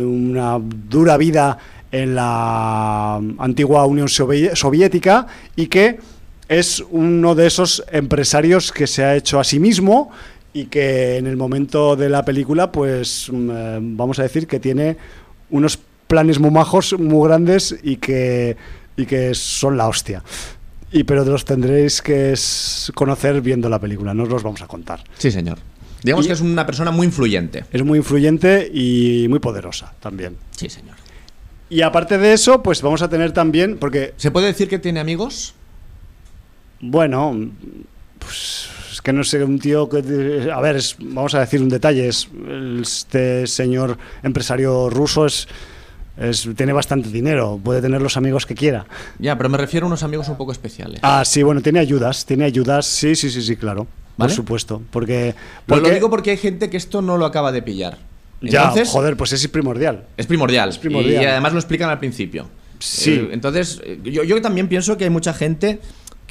una 0.05 0.59
dura 0.61 1.17
vida 1.17 1.59
en 1.91 2.15
la 2.15 3.17
antigua 3.17 3.87
Unión 3.87 4.09
Soviética 4.09 5.27
y 5.57 5.67
que 5.67 5.99
es 6.49 6.85
uno 6.91 7.35
de 7.35 7.47
esos 7.47 7.85
empresarios 7.91 8.73
que 8.73 8.87
se 8.87 9.05
ha 9.05 9.17
hecho 9.17 9.41
a 9.41 9.45
sí 9.45 9.59
mismo 9.59 10.11
y 10.53 10.67
que 10.67 11.17
en 11.17 11.27
el 11.27 11.37
momento 11.37 11.97
de 11.97 12.09
la 12.09 12.25
película, 12.25 12.71
pues 12.71 13.31
mm, 13.33 13.51
eh, 13.51 13.79
vamos 13.81 14.19
a 14.19 14.23
decir 14.23 14.47
que 14.47 14.61
tiene 14.61 14.97
unos 15.51 15.79
planes 16.07 16.39
muy 16.39 16.51
majos, 16.51 16.99
muy 16.99 17.27
grandes 17.27 17.75
y 17.83 17.97
que, 17.97 18.57
y 18.97 19.07
que 19.07 19.35
son 19.35 19.77
la 19.77 19.89
hostia. 19.89 20.23
Y 20.91 21.05
pero 21.05 21.25
los 21.25 21.47
tendréis 21.47 22.03
que 22.03 22.35
conocer 22.95 23.41
viendo 23.41 23.71
la 23.71 23.79
película, 23.79 24.13
no 24.13 24.25
os 24.25 24.29
los 24.29 24.43
vamos 24.43 24.61
a 24.61 24.67
contar. 24.67 25.03
Sí, 25.17 25.31
señor. 25.31 25.59
Digamos 26.03 26.27
que 26.27 26.33
es 26.33 26.41
una 26.41 26.67
persona 26.67 26.91
muy 26.91 27.07
influyente. 27.07 27.65
Es 27.73 27.83
muy 27.85 27.99
influyente 27.99 28.71
y 28.73 29.27
muy 29.29 29.39
poderosa 29.39 29.95
también. 30.01 30.37
Sí, 30.51 30.69
señor. 30.69 30.97
Y 31.69 31.83
aparte 31.83 32.19
de 32.19 32.33
eso, 32.33 32.63
pues 32.63 32.83
vamos 32.83 33.03
a 33.03 33.09
tener 33.09 33.33
también, 33.33 33.79
porque... 33.79 34.13
¿Se 34.17 34.31
puede 34.31 34.47
decir 34.47 34.69
que 34.69 34.79
tiene 34.79 35.01
amigos? 35.01 35.55
Bueno, 36.81 37.51
pues 38.19 38.69
es 38.93 39.01
que 39.01 39.13
no 39.13 39.25
sé, 39.25 39.43
un 39.43 39.59
tío 39.59 39.89
que... 39.89 40.51
A 40.53 40.61
ver, 40.61 40.83
vamos 40.99 41.35
a 41.35 41.41
decir 41.41 41.63
un 41.63 41.71
detalle, 41.71 42.09
es, 42.09 42.29
este 42.83 43.47
señor 43.47 43.97
empresario 44.23 44.91
ruso 44.91 45.27
es... 45.27 45.49
Es, 46.15 46.47
tiene 46.57 46.75
bastante 46.75 47.09
dinero, 47.09 47.59
puede 47.65 47.81
tener 47.81 48.03
los 48.03 48.19
amigos 48.19 48.45
que 48.45 48.55
quiera. 48.55 48.85
Ya, 49.19 49.39
pero 49.39 49.49
me 49.49 49.57
refiero 49.57 49.87
a 49.87 49.89
unos 49.89 50.03
amigos 50.03 50.29
un 50.29 50.37
poco 50.37 50.53
especiales. 50.53 51.01
Ah, 51.03 51.25
sí, 51.25 51.43
bueno, 51.43 51.63
tiene 51.63 51.79
ayudas, 51.79 52.27
tiene 52.27 52.45
ayudas, 52.45 52.85
sí, 52.85 53.17
sí, 53.17 53.31
sí, 53.31 53.41
sí, 53.41 53.57
claro. 53.57 53.87
Por 54.17 54.31
supuesto, 54.31 54.83
porque, 54.91 55.35
porque... 55.67 55.89
lo 55.89 55.95
digo 55.95 56.11
porque 56.11 56.33
hay 56.33 56.37
gente 56.37 56.71
que 56.71 56.77
esto 56.77 57.03
no 57.03 57.17
lo 57.17 57.27
acaba 57.27 57.53
de 57.53 57.63
pillar. 57.63 57.99
ya, 58.41 58.73
joder, 58.87 59.17
pues 59.17 59.33
es 59.33 59.47
primordial. 59.49 60.07
Es 60.17 60.27
primordial. 60.27 60.69
Es 60.69 60.79
primordial. 60.79 61.23
Y, 61.23 61.27
además 61.27 61.53
lo 61.53 61.59
explican 61.59 61.91
al 61.91 61.99
principio. 61.99 62.47
Sí. 62.79 63.13
Eh, 63.13 63.29
entonces, 63.33 63.81
yo, 64.05 64.25
yo 64.25 64.41
también 64.43 64.69
pienso 64.69 64.97
que 64.97 65.05
hay 65.05 65.11
mucha 65.11 65.33
gente 65.33 65.81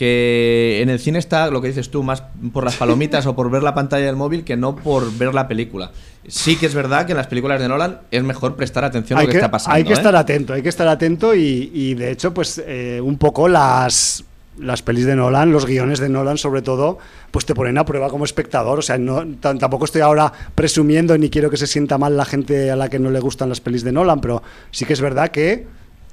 que 0.01 0.79
en 0.81 0.89
el 0.89 0.99
cine 0.99 1.19
está, 1.19 1.51
lo 1.51 1.61
que 1.61 1.67
dices 1.67 1.91
tú, 1.91 2.01
más 2.01 2.23
por 2.53 2.63
las 2.63 2.75
palomitas 2.75 3.23
o 3.27 3.35
por 3.35 3.51
ver 3.51 3.61
la 3.61 3.75
pantalla 3.75 4.07
del 4.07 4.15
móvil 4.15 4.43
que 4.43 4.57
no 4.57 4.75
por 4.75 5.15
ver 5.15 5.31
la 5.31 5.47
película. 5.47 5.91
Sí 6.27 6.55
que 6.55 6.65
es 6.65 6.73
verdad 6.73 7.05
que 7.05 7.11
en 7.11 7.17
las 7.17 7.27
películas 7.27 7.61
de 7.61 7.67
Nolan 7.67 7.99
es 8.09 8.23
mejor 8.23 8.55
prestar 8.55 8.83
atención 8.83 9.19
a 9.19 9.21
lo 9.21 9.27
que, 9.29 9.35
está 9.35 9.51
pasando. 9.51 9.75
Hay 9.75 9.83
que 9.83 9.91
¿eh? 9.91 9.93
estar 9.93 10.15
atento, 10.15 10.53
hay 10.53 10.63
que 10.63 10.69
estar 10.69 10.87
atento 10.87 11.35
y, 11.35 11.93
de 11.93 12.11
hecho, 12.11 12.33
pues 12.33 12.61
eh, 12.65 12.99
un 12.99 13.19
poco 13.19 13.47
las 13.47 14.23
las 14.61 14.81
pelis 14.81 15.05
de 15.05 15.15
Nolan, 15.15 15.51
los 15.51 15.65
guiones 15.65 15.99
de 15.99 16.09
Nolan 16.09 16.37
sobre 16.37 16.61
todo, 16.61 16.97
pues 17.31 17.45
te 17.45 17.55
ponen 17.55 17.77
a 17.77 17.85
prueba 17.85 18.09
como 18.09 18.25
espectador. 18.25 18.79
O 18.79 18.81
sea, 18.81 18.97
no, 18.97 19.25
tampoco 19.39 19.85
estoy 19.85 20.01
ahora 20.01 20.31
presumiendo 20.55 21.17
ni 21.17 21.29
quiero 21.29 21.49
que 21.49 21.57
se 21.57 21.67
sienta 21.67 21.97
mal 21.97 22.17
la 22.17 22.25
gente 22.25 22.71
a 22.71 22.75
la 22.75 22.89
que 22.89 22.99
no 22.99 23.09
le 23.11 23.19
gustan 23.19 23.49
las 23.49 23.61
pelis 23.61 23.83
de 23.83 23.91
Nolan, 23.91 24.21
pero 24.21 24.43
sí 24.71 24.85
que 24.85 24.93
es 24.93 25.01
verdad 25.01 25.29
que 25.29 25.67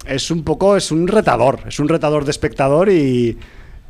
es 0.07 0.31
un 0.31 0.45
poco, 0.45 0.77
es 0.77 0.91
un 0.91 1.09
retador, 1.09 1.61
es 1.67 1.79
un 1.79 1.89
retador 1.89 2.25
de 2.25 2.31
espectador 2.31 2.89
y, 2.89 3.37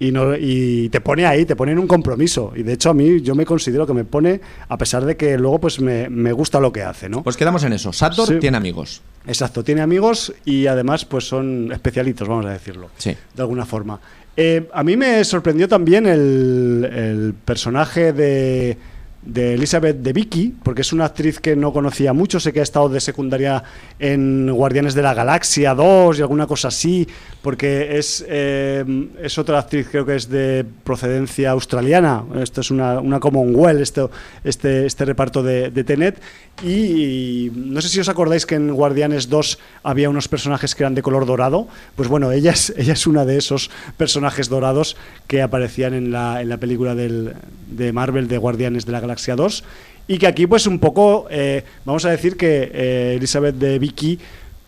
y, 0.01 0.13
no, 0.13 0.37
y 0.37 0.89
te 0.91 1.01
pone 1.01 1.27
ahí, 1.27 1.45
te 1.45 1.57
pone 1.57 1.73
en 1.73 1.79
un 1.79 1.87
compromiso. 1.87 2.53
Y 2.55 2.63
de 2.63 2.75
hecho 2.75 2.91
a 2.91 2.95
mí 2.95 3.21
yo 3.21 3.35
me 3.35 3.45
considero 3.45 3.87
que 3.87 3.95
me 3.95 4.05
pone, 4.05 4.41
a 4.69 4.79
pesar 4.79 5.05
de 5.05 5.17
que 5.17 5.37
luego 5.37 5.61
pues 5.61 5.81
me, 5.81 6.33
gusta 6.33 6.61
lo 6.61 6.73
que 6.73 6.83
hace, 6.83 7.09
¿no? 7.09 7.23
Pues 7.23 7.37
quedamos 7.37 7.63
en 7.65 7.73
eso. 7.73 7.93
Sator 7.93 8.39
tiene 8.39 8.57
amigos. 8.57 9.03
Exacto, 9.27 9.63
tiene 9.63 9.83
amigos 9.83 10.33
y 10.45 10.67
además 10.67 11.05
pues 11.05 11.29
son 11.29 11.71
especialitos, 11.73 12.27
vamos 12.27 12.47
a 12.47 12.51
decirlo. 12.51 12.91
Sí. 12.97 13.15
De 13.35 13.43
alguna 13.43 13.67
forma. 13.67 14.01
Eh, 14.41 14.69
a 14.73 14.85
mí 14.85 14.97
me 14.97 15.25
sorprendió 15.25 15.67
también 15.67 16.07
el 16.07 17.35
personaje 17.45 18.13
de 18.13 18.79
de 19.23 19.55
Elizabeth 19.55 19.99
de 19.99 20.13
Vicky, 20.13 20.55
porque 20.63 20.83
es 20.83 20.93
una 20.93 21.05
actriz 21.05 21.41
que 21.41 21.57
no 21.57 21.73
conocía 21.73 22.13
mucho, 22.13 22.39
sé 22.41 22.53
que 22.53 22.61
ha 22.61 22.63
estado 22.63 22.89
de 22.89 23.01
secundaria 23.01 23.63
en 23.99 24.51
Guardianes 24.51 24.95
de 24.95 25.03
la 25.03 25.13
Galaxia 25.13 25.75
2 25.75 26.19
y 26.19 26.23
alguna 26.23 26.47
cosa 26.47 26.69
así, 26.69 27.07
porque 27.43 27.99
es, 27.99 28.25
eh, 28.29 28.85
es 29.21 29.37
otra 29.39 29.59
actriz, 29.59 29.89
creo 29.91 30.07
que 30.07 30.17
es 30.17 30.29
de 30.29 30.65
procedencia 30.85 31.51
australiana, 31.51 32.25
esto 32.41 32.61
es 32.61 32.71
una, 32.71 33.01
una 33.01 33.19
Commonwealth, 33.19 33.81
esto, 33.81 34.11
este, 34.45 34.87
este 34.87 35.05
reparto 35.05 35.43
de, 35.43 35.71
de 35.71 35.85
Tenet, 35.85 36.21
y, 36.63 37.51
no 37.55 37.81
sé 37.81 37.89
si 37.89 38.01
os 38.01 38.09
acordáis 38.09 38.47
que 38.47 38.55
en 38.55 38.73
Guardianes 38.73 39.29
2 39.29 39.59
había 39.83 40.11
unos 40.11 40.27
personajes 40.29 40.75
que 40.75 40.85
eran 40.85 40.95
de 40.95 41.03
color 41.03 41.27
dorado, 41.27 41.69
pues 41.97 42.09
bueno, 42.09 42.33
ella 42.33 42.53
es, 42.53 42.73
ella 42.77 42.95
es 42.95 43.07
una 43.07 43.25
de 43.25 43.37
esos 43.37 43.71
personajes 43.97 44.49
dorados 44.49 44.97
que 45.27 45.43
aparecían 45.43 45.95
en 45.95 46.11
la, 46.11 46.41
en 46.41 46.49
la 46.49 46.57
película 46.57 46.95
del, 46.95 47.35
de 47.71 47.93
Marvel 47.93 48.27
de 48.27 48.39
Guardianes 48.39 48.87
de 48.87 48.93
la 48.93 49.01
Galaxia 49.01 49.08
2 49.15 49.65
y 50.09 50.19
que 50.19 50.27
aquí 50.27 50.47
pues 50.47 50.67
un 50.67 50.79
poco, 50.79 51.27
eh, 51.31 51.63
vamos 51.85 52.05
a 52.07 52.11
decir 52.11 52.37
que 52.37 52.71
eh, 52.73 53.15
Elizabeth 53.17 53.57
de 53.57 53.79
Vicky 53.79 54.19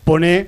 pone 0.03 0.47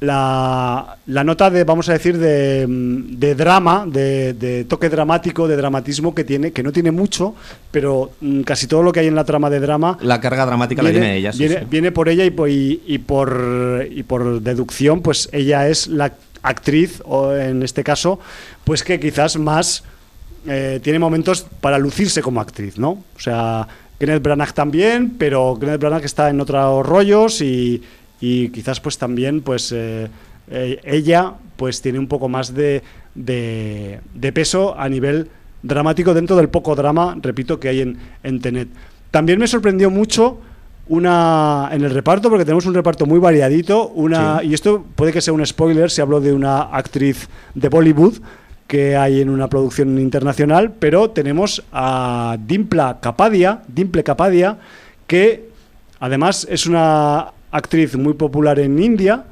la, 0.00 0.96
la, 1.06 1.24
nota 1.24 1.50
de, 1.50 1.64
vamos 1.64 1.88
a 1.88 1.92
decir, 1.92 2.16
de, 2.18 2.66
de 2.68 3.34
drama, 3.34 3.84
de, 3.84 4.64
toque 4.68 4.88
dramático, 4.88 5.48
de 5.48 5.56
dramatismo 5.56 6.14
que 6.14 6.22
tiene, 6.22 6.52
que 6.52 6.62
no 6.62 6.70
tiene 6.72 6.92
mucho, 6.92 7.34
pero 7.72 8.12
mm, 8.20 8.42
casi 8.42 8.68
todo 8.68 8.84
lo 8.84 8.92
que 8.92 9.00
hay 9.00 9.08
en 9.08 9.16
la 9.16 9.24
trama 9.24 9.50
de 9.50 9.58
drama. 9.58 9.98
La 10.00 10.20
carga 10.20 10.46
dramática 10.46 10.82
la 10.82 10.92
tiene 10.92 11.16
ella, 11.16 11.32
viene, 11.36 11.66
viene, 11.68 11.90
por 11.90 12.08
ella 12.08 12.24
y, 12.24 12.80
y, 12.86 12.98
por, 12.98 13.88
y 13.90 14.04
por 14.04 14.40
deducción, 14.40 15.02
pues 15.02 15.28
ella 15.32 15.68
es 15.68 15.88
la 15.88 16.12
actriz, 16.42 17.02
o 17.04 17.34
en 17.34 17.64
este 17.64 17.82
caso, 17.82 18.20
pues 18.62 18.84
que 18.84 19.00
quizás 19.00 19.36
más 19.36 19.82
eh, 20.46 20.80
tiene 20.82 20.98
momentos 20.98 21.46
para 21.60 21.78
lucirse 21.78 22.22
como 22.22 22.40
actriz, 22.40 22.78
¿no? 22.78 22.90
O 22.90 23.20
sea, 23.20 23.66
Kenneth 23.98 24.22
Branagh 24.22 24.52
también, 24.52 25.14
pero 25.18 25.56
Kenneth 25.58 25.80
Branagh 25.80 26.04
está 26.04 26.30
en 26.30 26.40
otros 26.40 26.86
rollos 26.86 27.40
y, 27.40 27.82
quizás 28.20 28.80
pues 28.80 28.98
también 28.98 29.42
pues 29.42 29.72
eh, 29.72 30.08
eh, 30.50 30.80
ella 30.84 31.34
pues 31.56 31.82
tiene 31.82 31.98
un 31.98 32.08
poco 32.08 32.28
más 32.28 32.54
de, 32.54 32.82
de, 33.14 34.32
peso 34.32 34.78
a 34.78 34.88
nivel 34.88 35.28
dramático 35.62 36.14
dentro 36.14 36.36
del 36.36 36.48
poco 36.48 36.74
drama, 36.74 37.16
repito, 37.20 37.58
que 37.58 37.68
hay 37.68 37.80
en, 37.80 37.98
en 38.22 38.40
Tenet. 38.40 38.68
También 39.10 39.38
me 39.38 39.46
sorprendió 39.46 39.90
mucho 39.90 40.38
una 40.88 41.68
en 41.72 41.84
el 41.84 41.90
reparto, 41.90 42.30
porque 42.30 42.44
tenemos 42.44 42.66
un 42.66 42.74
reparto 42.74 43.06
muy 43.06 43.18
variadito, 43.18 43.88
una 43.88 44.42
y 44.42 44.54
esto 44.54 44.84
puede 44.94 45.12
que 45.12 45.20
sea 45.20 45.34
un 45.34 45.44
spoiler 45.44 45.90
si 45.90 46.00
hablo 46.00 46.20
de 46.20 46.32
una 46.32 46.62
actriz 46.62 47.28
de 47.54 47.68
Bollywood 47.68 48.14
que 48.68 48.96
hay 48.96 49.22
en 49.22 49.30
una 49.30 49.48
producción 49.48 49.98
internacional, 49.98 50.72
pero 50.78 51.10
tenemos 51.10 51.64
a 51.72 52.36
Dimpla 52.46 52.98
Kapadia, 53.00 53.62
Dimple 53.66 54.04
Kapadia, 54.04 54.58
que 55.06 55.48
además 55.98 56.46
es 56.48 56.66
una 56.66 57.28
actriz 57.50 57.96
muy 57.96 58.12
popular 58.12 58.60
en 58.60 58.78
India 58.78 59.24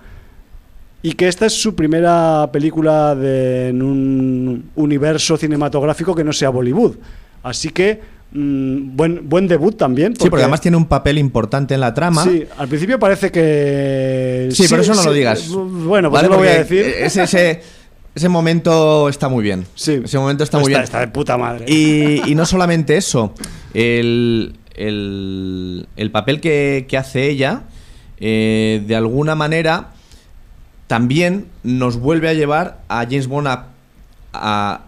y 1.02 1.12
que 1.12 1.28
esta 1.28 1.44
es 1.44 1.52
su 1.52 1.74
primera 1.74 2.48
película 2.50 3.14
de, 3.14 3.68
en 3.68 3.82
un 3.82 4.70
universo 4.74 5.36
cinematográfico 5.36 6.14
que 6.14 6.24
no 6.24 6.32
sea 6.32 6.48
Bollywood. 6.48 6.96
Así 7.42 7.68
que 7.68 8.00
mm, 8.32 8.96
buen, 8.96 9.28
buen 9.28 9.46
debut 9.46 9.76
también. 9.76 10.16
sí, 10.16 10.30
porque 10.30 10.44
además 10.44 10.62
tiene 10.62 10.78
un 10.78 10.86
papel 10.86 11.18
importante 11.18 11.74
en 11.74 11.80
la 11.80 11.92
trama. 11.92 12.24
Sí, 12.24 12.42
al 12.56 12.68
principio 12.68 12.98
parece 12.98 13.30
que... 13.30 14.48
Sí, 14.50 14.64
pero 14.66 14.80
eso 14.80 14.94
no 14.94 15.04
lo 15.04 15.12
digas. 15.12 15.46
Bueno, 15.50 16.10
pues 16.10 16.22
lo 16.22 16.38
voy 16.38 16.48
a 16.48 16.64
decir. 16.64 16.86
ese, 16.86 17.60
ese 18.16 18.30
momento 18.30 19.10
está 19.10 19.28
muy 19.28 19.44
bien. 19.44 19.66
Sí. 19.74 20.00
Ese 20.02 20.18
momento 20.18 20.42
está 20.42 20.58
muy 20.58 20.70
bien. 20.70 20.80
Está 20.80 21.00
de 21.00 21.08
puta 21.08 21.36
madre. 21.36 21.66
Y, 21.70 22.34
no 22.34 22.46
solamente 22.46 22.96
eso. 22.96 23.34
El, 23.74 24.56
papel 26.12 26.40
que, 26.40 26.96
hace 26.98 27.28
ella, 27.28 27.64
eh, 28.18 28.82
de 28.86 28.96
alguna 28.96 29.34
manera, 29.34 29.90
también 30.86 31.48
nos 31.62 31.98
vuelve 31.98 32.30
a 32.30 32.32
llevar 32.32 32.80
a 32.88 33.04
James 33.04 33.26
Bond 33.26 33.48
a, 34.32 34.80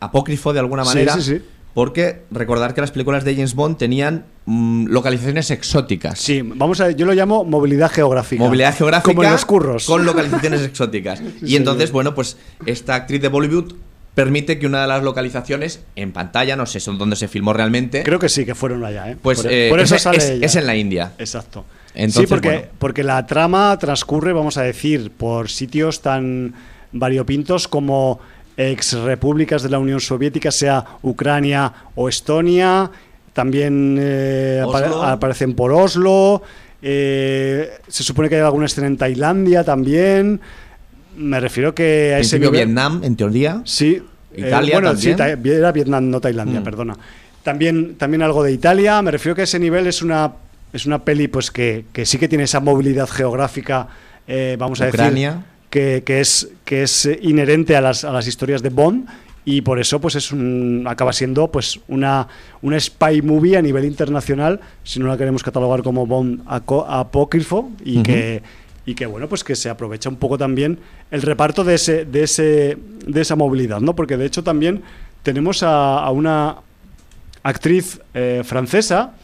apócrifo 0.00 0.52
de 0.52 0.58
alguna 0.58 0.82
manera. 0.82 1.14
Sí, 1.14 1.22
sí, 1.22 1.38
sí. 1.38 1.44
Porque 1.76 2.22
recordar 2.30 2.72
que 2.72 2.80
las 2.80 2.90
películas 2.90 3.22
de 3.22 3.34
James 3.34 3.54
Bond 3.54 3.76
tenían 3.76 4.24
mm, 4.46 4.86
localizaciones 4.86 5.50
exóticas. 5.50 6.18
Sí, 6.18 6.40
vamos 6.42 6.80
a 6.80 6.92
yo 6.92 7.04
lo 7.04 7.12
llamo 7.12 7.44
movilidad 7.44 7.90
geográfica. 7.90 8.42
Movilidad 8.42 8.74
geográfica. 8.74 9.12
Como 9.12 9.24
en 9.24 9.30
los 9.30 9.44
curros. 9.44 9.84
Con 9.84 10.06
localizaciones 10.06 10.62
exóticas. 10.62 11.20
y 11.42 11.54
entonces, 11.54 11.92
bueno, 11.92 12.14
pues 12.14 12.38
esta 12.64 12.94
actriz 12.94 13.20
de 13.20 13.28
Bollywood 13.28 13.74
permite 14.14 14.58
que 14.58 14.66
una 14.66 14.80
de 14.80 14.86
las 14.86 15.02
localizaciones 15.02 15.84
en 15.96 16.12
pantalla, 16.12 16.56
no 16.56 16.64
sé 16.64 16.80
son 16.80 16.96
dónde 16.96 17.14
se 17.14 17.28
filmó 17.28 17.52
realmente. 17.52 18.04
Creo 18.04 18.18
que 18.18 18.30
sí, 18.30 18.46
que 18.46 18.54
fueron 18.54 18.82
allá, 18.82 19.10
¿eh? 19.10 19.18
Pues 19.20 19.44
eh, 19.44 19.66
por, 19.68 19.78
eso 19.78 19.96
es, 19.96 20.02
sale 20.02 20.38
es, 20.42 20.56
en 20.56 20.66
la 20.66 20.76
India. 20.76 21.12
Exacto. 21.18 21.66
sí, 22.08 22.26
porque, 22.26 22.70
porque 22.78 23.04
la 23.04 23.26
trama 23.26 23.78
transcurre, 23.78 24.32
vamos 24.32 24.56
a 24.56 24.62
decir, 24.62 25.10
por 25.10 25.50
sitios 25.50 26.00
tan 26.00 26.54
variopintos 26.92 27.68
como 27.68 28.18
ex 28.56 28.94
repúblicas 28.94 29.62
de 29.62 29.68
la 29.68 29.78
Unión 29.78 30.00
Soviética, 30.00 30.50
sea 30.50 30.84
Ucrania 31.02 31.72
o 31.94 32.08
Estonia, 32.08 32.90
también 33.32 33.98
eh, 34.00 34.62
aparecen 35.02 35.54
por 35.54 35.72
Oslo, 35.72 36.42
eh, 36.80 37.70
se 37.86 38.02
supone 38.02 38.28
que 38.28 38.36
hay 38.36 38.40
alguna 38.40 38.66
escena 38.66 38.86
en 38.86 38.96
Tailandia 38.96 39.62
también. 39.62 40.40
Me 41.18 41.40
refiero 41.40 41.74
que 41.74 42.14
a 42.14 42.18
ese 42.18 42.38
Vietnam, 42.38 43.02
en 43.04 43.16
teoría. 43.16 43.60
Sí. 43.64 44.02
Eh, 44.34 44.46
Italia 44.46 44.80
bueno, 44.80 44.96
sí, 44.96 45.10
era 45.10 45.72
Vietnam, 45.72 46.08
no 46.08 46.20
Tailandia, 46.20 46.60
mm. 46.60 46.64
perdona. 46.64 46.96
También, 47.42 47.96
también 47.96 48.22
algo 48.22 48.42
de 48.42 48.52
Italia. 48.52 49.00
Me 49.02 49.10
refiero 49.10 49.36
que 49.36 49.42
ese 49.42 49.58
nivel 49.58 49.86
es 49.86 50.02
una, 50.02 50.32
es 50.72 50.86
una 50.86 51.04
peli 51.04 51.28
pues 51.28 51.50
que, 51.50 51.84
que 51.92 52.06
sí 52.06 52.18
que 52.18 52.28
tiene 52.28 52.44
esa 52.44 52.60
movilidad 52.60 53.08
geográfica, 53.08 53.88
vamos 54.58 54.80
a 54.80 54.86
decir 54.86 55.32
que, 56.04 56.20
es, 56.20 56.48
que 56.64 56.82
es 56.82 57.08
inherente 57.20 57.76
a 57.76 57.80
las, 57.80 58.04
a 58.04 58.12
las 58.12 58.26
historias 58.26 58.62
de 58.62 58.70
Bond 58.70 59.06
y 59.44 59.60
por 59.60 59.78
eso 59.78 60.00
pues 60.00 60.16
es 60.16 60.32
un, 60.32 60.84
acaba 60.88 61.12
siendo 61.12 61.50
pues 61.50 61.78
una, 61.86 62.26
una 62.62 62.78
spy 62.78 63.22
movie 63.22 63.56
a 63.56 63.62
nivel 63.62 63.84
internacional 63.84 64.60
si 64.82 64.98
no 64.98 65.06
la 65.06 65.16
queremos 65.16 65.42
catalogar 65.42 65.82
como 65.82 66.06
Bond 66.06 66.42
apócrifo 66.46 67.70
y 67.84 68.02
que 68.02 68.42
y 68.84 68.94
que 68.94 69.06
bueno 69.06 69.28
pues 69.28 69.44
que 69.44 69.54
se 69.54 69.68
aprovecha 69.68 70.08
un 70.08 70.16
poco 70.16 70.36
también 70.36 70.78
el 71.10 71.22
reparto 71.22 71.62
de 71.62 71.74
ese 71.74 72.04
de 72.04 72.24
ese 72.24 72.76
de 73.06 73.20
esa 73.20 73.36
movilidad 73.36 73.80
no 73.80 73.94
porque 73.94 74.16
de 74.16 74.26
hecho 74.26 74.42
también 74.42 74.82
tenemos 75.22 75.62
a, 75.62 76.08
una 76.10 76.56
actriz 77.42 78.00
eh, 78.14 78.42
francesa 78.44 79.14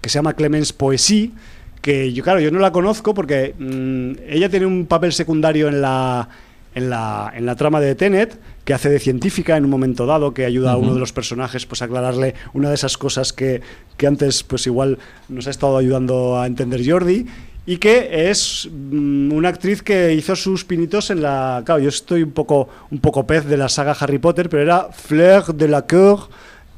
que 0.00 0.08
se 0.08 0.18
llama 0.18 0.34
Clemence 0.34 0.72
Poesy 0.72 1.34
que 1.80 2.12
yo, 2.12 2.22
claro, 2.22 2.40
yo 2.40 2.50
no 2.50 2.58
la 2.58 2.72
conozco 2.72 3.14
porque 3.14 3.54
mm, 3.58 4.28
ella 4.28 4.48
tiene 4.48 4.66
un 4.66 4.86
papel 4.86 5.12
secundario 5.12 5.68
en 5.68 5.80
la, 5.80 6.28
en 6.74 6.90
la, 6.90 7.32
en 7.34 7.46
la 7.46 7.56
trama 7.56 7.80
de 7.80 7.94
Tenet, 7.94 8.38
que 8.64 8.74
hace 8.74 8.90
de 8.90 8.98
científica 8.98 9.56
en 9.56 9.64
un 9.64 9.70
momento 9.70 10.04
dado, 10.04 10.34
que 10.34 10.44
ayuda 10.44 10.72
a 10.72 10.76
uno 10.76 10.94
de 10.94 11.00
los 11.00 11.12
personajes 11.12 11.64
pues, 11.64 11.80
a 11.82 11.86
aclararle 11.86 12.34
una 12.52 12.68
de 12.68 12.74
esas 12.74 12.98
cosas 12.98 13.32
que, 13.32 13.62
que, 13.96 14.06
antes 14.06 14.42
pues 14.42 14.66
igual 14.66 14.98
nos 15.28 15.46
ha 15.46 15.50
estado 15.50 15.78
ayudando 15.78 16.38
a 16.38 16.46
entender 16.46 16.82
Jordi, 16.84 17.26
y 17.66 17.78
que 17.78 18.30
es 18.30 18.68
mm, 18.70 19.32
una 19.32 19.48
actriz 19.48 19.82
que 19.82 20.12
hizo 20.12 20.36
sus 20.36 20.64
pinitos 20.64 21.10
en 21.10 21.22
la... 21.22 21.62
Claro, 21.64 21.80
yo 21.80 21.88
estoy 21.88 22.22
un 22.22 22.32
poco, 22.32 22.68
un 22.90 22.98
poco 22.98 23.26
pez 23.26 23.44
de 23.46 23.56
la 23.56 23.68
saga 23.68 23.96
Harry 23.98 24.18
Potter, 24.18 24.48
pero 24.48 24.62
era 24.62 24.88
Fleur 24.92 25.54
de 25.54 25.68
la 25.68 25.86
Cour 25.86 26.28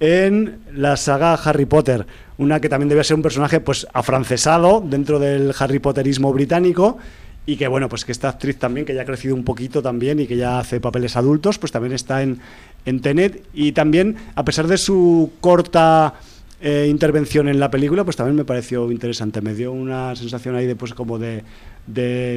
en 0.01 0.59
la 0.73 0.97
saga 0.97 1.35
Harry 1.35 1.67
Potter, 1.67 2.07
una 2.37 2.61
que 2.61 2.69
también 2.69 2.89
debe 2.89 3.05
ser 3.05 3.17
un 3.17 3.23
personaje 3.23 3.61
pues 3.61 3.87
afrancesado 3.93 4.83
dentro 4.85 5.19
del 5.19 5.55
Harry 5.59 5.79
Potterismo 5.79 6.33
británico 6.33 6.99
y 7.47 7.57
que 7.57 7.67
bueno, 7.67 7.89
pues 7.89 8.05
que 8.05 8.13
esta 8.13 8.29
actriz 8.29 8.59
también 8.59 8.85
que 8.85 8.95
ya 8.95 9.03
ha 9.03 9.07
crecido 9.07 9.35
un 9.35 9.45
poquito 9.45 9.83
también 9.83 10.21
y 10.21 10.27
que 10.27 10.37
ya 10.37 10.59
hace 10.59 10.81
papeles 10.81 11.17
adultos, 11.17 11.59
pues 11.59 11.73
también 11.73 11.95
está 11.95 12.23
en 12.23 12.41
en 12.89 13.01
Tenet. 13.01 13.45
Y 13.53 13.73
también 13.73 14.17
a 14.35 14.45
pesar 14.45 14.67
de 14.67 14.79
su 14.79 15.33
corta 15.41 16.15
eh, 16.61 16.87
intervención 16.91 17.49
en 17.49 17.61
la 17.61 17.71
película, 17.71 18.05
pues 18.05 18.17
también 18.17 18.37
me 18.37 18.45
pareció 18.45 18.91
interesante, 18.91 19.41
me 19.41 19.55
dio 19.55 19.73
una 19.73 20.17
sensación 20.17 20.57
ahí 20.57 20.67
de 20.67 20.77
pues 20.77 20.93
como 20.95 21.19
de 21.19 21.45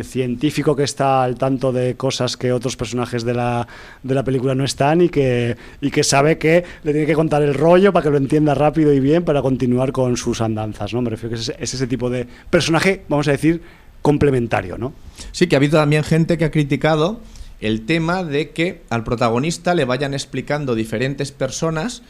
científico 0.03 0.75
que 0.75 0.83
está 0.83 1.23
al 1.23 1.37
tanto 1.37 1.71
de 1.71 1.95
cosas 1.95 2.37
que 2.37 2.53
otros 2.53 2.77
personajes 2.77 3.23
de 3.23 3.33
la, 3.33 3.67
de 4.03 4.15
la 4.15 4.23
película 4.23 4.55
no 4.55 4.63
están 4.63 5.01
y 5.01 5.09
que, 5.09 5.57
y 5.81 5.91
que 5.91 6.03
sabe 6.03 6.37
que 6.37 6.63
le 6.83 6.91
tiene 6.91 7.07
que 7.07 7.15
contar 7.15 7.41
el 7.41 7.53
rollo 7.53 7.91
para 7.91 8.03
que 8.03 8.09
lo 8.11 8.17
entienda 8.17 8.53
rápido 8.53 8.93
y 8.93 8.99
bien 8.99 9.23
para 9.23 9.41
continuar 9.41 9.91
con 9.91 10.17
sus 10.17 10.41
andanzas, 10.41 10.93
¿no? 10.93 11.01
Me 11.01 11.09
refiero 11.09 11.35
que 11.35 11.41
es, 11.41 11.53
ese 11.59 11.87
tipo 11.87 12.09
de 12.09 12.27
personaje, 12.49 13.03
vamos 13.09 13.27
a 13.27 13.31
decir, 13.31 13.61
complementario, 14.01 14.77
¿no? 14.77 14.93
Sí, 15.31 15.47
que 15.47 15.55
ha 15.55 15.57
habido 15.57 15.79
también 15.79 16.03
gente 16.03 16.37
que 16.37 16.45
ha 16.45 16.51
criticado 16.51 17.19
el 17.59 17.85
tema 17.85 18.23
de 18.23 18.51
que 18.51 18.81
al 18.89 19.03
protagonista 19.03 19.75
le 19.75 19.85
vayan 19.85 20.13
explicando 20.13 20.75
diferentes 20.75 21.31
personas 21.31 22.03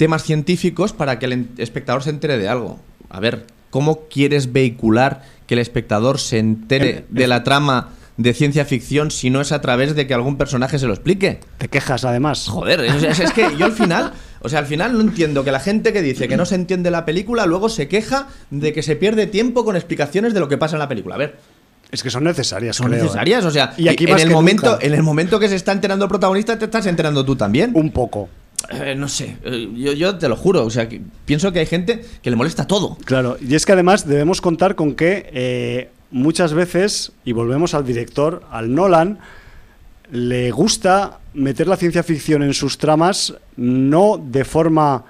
temas 0.00 0.22
científicos 0.22 0.94
para 0.94 1.18
que 1.18 1.26
el 1.26 1.48
espectador 1.58 2.02
se 2.02 2.08
entere 2.08 2.38
de 2.38 2.48
algo. 2.48 2.80
A 3.10 3.20
ver, 3.20 3.44
¿cómo 3.68 4.06
quieres 4.08 4.50
vehicular 4.50 5.24
que 5.46 5.52
el 5.52 5.60
espectador 5.60 6.18
se 6.18 6.38
entere 6.38 6.88
eh, 6.90 7.04
de 7.10 7.26
la 7.26 7.44
trama 7.44 7.90
de 8.16 8.32
ciencia 8.32 8.64
ficción 8.64 9.10
si 9.10 9.28
no 9.28 9.42
es 9.42 9.52
a 9.52 9.60
través 9.60 9.94
de 9.94 10.06
que 10.06 10.14
algún 10.14 10.38
personaje 10.38 10.78
se 10.78 10.86
lo 10.86 10.94
explique. 10.94 11.40
Te 11.58 11.68
quejas 11.68 12.06
además. 12.06 12.48
Joder, 12.48 12.80
es, 12.80 13.32
que 13.32 13.54
yo 13.58 13.66
al 13.66 13.72
final, 13.72 14.14
o 14.40 14.48
sea, 14.48 14.60
al 14.60 14.66
final 14.66 14.94
no 14.94 15.02
entiendo 15.02 15.44
que 15.44 15.52
la 15.52 15.60
gente 15.60 15.92
que 15.92 16.00
dice 16.00 16.28
que 16.28 16.36
no 16.38 16.46
se 16.46 16.54
entiende 16.54 16.90
la 16.90 17.04
película 17.04 17.44
luego 17.44 17.68
se 17.68 17.86
queja 17.86 18.28
de 18.50 18.72
que 18.72 18.82
se 18.82 18.96
pierde 18.96 19.26
tiempo 19.26 19.66
con 19.66 19.76
explicaciones 19.76 20.32
de 20.32 20.40
lo 20.40 20.48
que 20.48 20.56
pasa 20.56 20.76
en 20.76 20.80
la 20.80 20.88
película. 20.88 21.16
A 21.16 21.18
ver. 21.18 21.36
Es 21.90 22.02
que 22.02 22.08
son 22.08 22.24
necesarias, 22.24 22.76
Son 22.76 22.90
¿eh? 22.94 22.96
necesarias, 22.96 23.44
o 23.44 23.50
sea, 23.50 23.74
y 23.76 23.88
aquí 23.88 24.04
en 24.04 24.18
el 24.18 24.30
momento, 24.30 24.78
en 24.80 24.94
el 24.94 25.02
momento 25.02 25.38
que 25.40 25.48
se 25.48 25.56
está 25.56 25.72
enterando 25.72 26.06
el 26.06 26.08
protagonista 26.08 26.58
te 26.58 26.66
estás 26.66 26.86
enterando 26.86 27.22
tú 27.22 27.36
también. 27.36 27.72
Un 27.74 27.90
poco. 27.90 28.30
Eh, 28.68 28.94
no 28.94 29.08
sé, 29.08 29.36
eh, 29.42 29.68
yo, 29.96 30.18
te 30.18 30.28
lo 30.28 30.36
juro, 30.36 30.64
o 30.64 30.70
sea, 30.70 30.88
pienso 31.24 31.52
que 31.52 31.60
hay 31.60 31.66
gente 31.66 32.04
que 32.22 32.30
le 32.30 32.36
molesta 32.36 32.66
todo. 32.66 32.96
Claro, 33.04 33.36
y 33.40 33.54
es 33.54 33.64
que 33.64 33.72
además 33.72 34.06
debemos 34.06 34.40
contar 34.40 34.74
con 34.74 34.94
que 34.94 35.30
eh, 35.32 35.90
muchas 36.10 36.52
veces, 36.52 37.12
y 37.24 37.32
volvemos 37.32 37.74
al 37.74 37.84
director, 37.84 38.42
al 38.50 38.74
Nolan, 38.74 39.18
le 40.12 40.50
gusta 40.50 41.20
meter 41.34 41.66
la 41.68 41.76
ciencia 41.76 42.02
ficción 42.02 42.42
en 42.42 42.52
sus 42.52 42.78
tramas 42.78 43.34
no 43.56 44.20
de 44.22 44.44
forma 44.44 45.04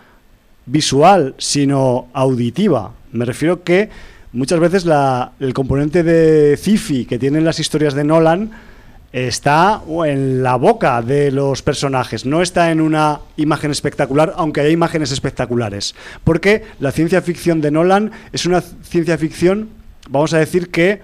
visual, 0.67 1.35
sino 1.39 2.09
auditiva. 2.13 2.93
Me 3.13 3.25
refiero 3.25 3.63
que 3.65 3.89
muchas 4.33 4.61
veces 4.61 4.85
la, 4.85 5.33
el 5.41 5.55
componente 5.55 6.03
de 6.03 6.57
Cifi 6.57 7.07
que 7.07 7.19
tienen 7.19 7.45
las 7.45 7.59
historias 7.59 7.95
de 7.95 8.05
Nolan 8.05 8.51
está 9.13 9.83
en 10.07 10.43
la 10.43 10.57
boca 10.57 11.03
de 11.03 11.33
los 11.33 11.63
personajes, 11.63 12.25
no 12.25 12.43
está 12.43 12.71
en 12.71 12.81
una 12.81 13.21
imagen 13.37 13.71
espectacular, 13.71 14.33
aunque 14.37 14.61
hay 14.61 14.73
imágenes 14.73 15.11
espectaculares. 15.11 15.95
Porque 16.23 16.65
la 16.79 16.93
ciencia 16.93 17.21
ficción 17.23 17.61
de 17.61 17.71
Nolan 17.71 18.13
es 18.33 18.47
una 18.47 18.61
ciencia 18.61 19.19
ficción, 19.19 19.69
vamos 20.09 20.33
a 20.33 20.39
decir 20.39 20.71
que, 20.71 21.01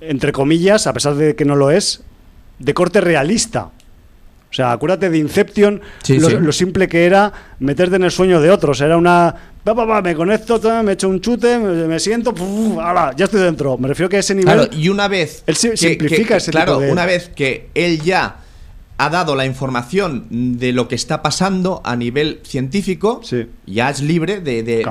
entre 0.00 0.32
comillas, 0.32 0.86
a 0.86 0.92
pesar 0.92 1.14
de 1.14 1.36
que 1.36 1.44
no 1.44 1.56
lo 1.56 1.70
es, 1.70 2.02
de 2.58 2.74
corte 2.74 3.00
realista. 3.00 3.70
O 4.50 4.52
sea, 4.52 4.72
acuérdate 4.72 5.10
de 5.10 5.18
Inception, 5.18 5.80
lo, 6.08 6.52
simple 6.52 6.88
que 6.88 7.04
era 7.04 7.32
meterte 7.60 7.96
en 7.96 8.02
el 8.02 8.10
sueño 8.10 8.40
de 8.40 8.50
otros. 8.50 8.80
Era 8.80 8.96
una. 8.96 9.34
me 10.02 10.14
conecto, 10.16 10.60
me 10.82 10.92
echo 10.92 11.08
un 11.08 11.20
chute, 11.20 11.56
me, 11.58 12.00
siento, 12.00 12.34
ya 13.16 13.24
estoy 13.26 13.42
dentro. 13.42 13.78
Me 13.78 13.86
refiero 13.86 14.08
que 14.08 14.16
a 14.16 14.20
ese 14.20 14.34
nivel. 14.34 14.52
Claro, 14.52 14.70
y 14.72 14.88
una 14.88 15.06
vez. 15.06 15.44
Él 15.46 15.54
simplifica 15.54 16.36
ese 16.36 16.50
Claro, 16.50 16.78
una 16.78 17.06
vez 17.06 17.30
que 17.34 17.68
él 17.74 18.02
ya 18.02 18.38
ha 19.00 19.08
dado 19.08 19.34
la 19.34 19.46
información 19.46 20.26
de 20.30 20.72
lo 20.72 20.86
que 20.86 20.94
está 20.94 21.22
pasando 21.22 21.80
a 21.84 21.96
nivel 21.96 22.40
científico, 22.44 23.22
ya 23.64 23.88
es 23.88 24.02
libre 24.02 24.42
de, 24.42 24.82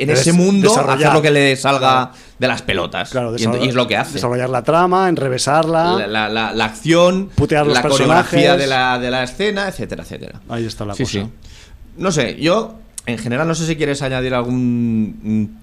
en 0.00 0.10
ese 0.10 0.32
mundo 0.32 0.72
hacer 0.78 1.12
lo 1.12 1.20
que 1.20 1.32
le 1.32 1.56
salga 1.56 2.12
de 2.38 2.46
las 2.46 2.62
pelotas. 2.62 3.12
y, 3.36 3.66
es 3.66 3.74
lo 3.74 3.88
que 3.88 3.96
hace. 3.96 4.14
Desarrollar 4.14 4.48
la 4.48 4.62
trama, 4.62 5.08
enrevesarla. 5.08 6.06
La, 6.06 6.28
la, 6.28 6.64
acción, 6.64 7.30
la 7.36 7.82
coreografía 7.82 8.56
de 8.56 8.68
la, 8.68 8.96
de 9.00 9.10
la 9.10 9.24
escena, 9.24 9.66
etcétera, 9.66 10.04
etcétera. 10.04 10.40
Ahí 10.48 10.64
está 10.64 10.84
la 10.84 10.94
cosa. 10.94 11.28
No 11.96 12.12
sé, 12.12 12.36
yo, 12.40 12.76
en 13.06 13.18
general, 13.18 13.48
no 13.48 13.56
sé 13.56 13.66
si 13.66 13.74
quieres 13.74 14.02
añadir 14.02 14.34
algún 14.34 15.58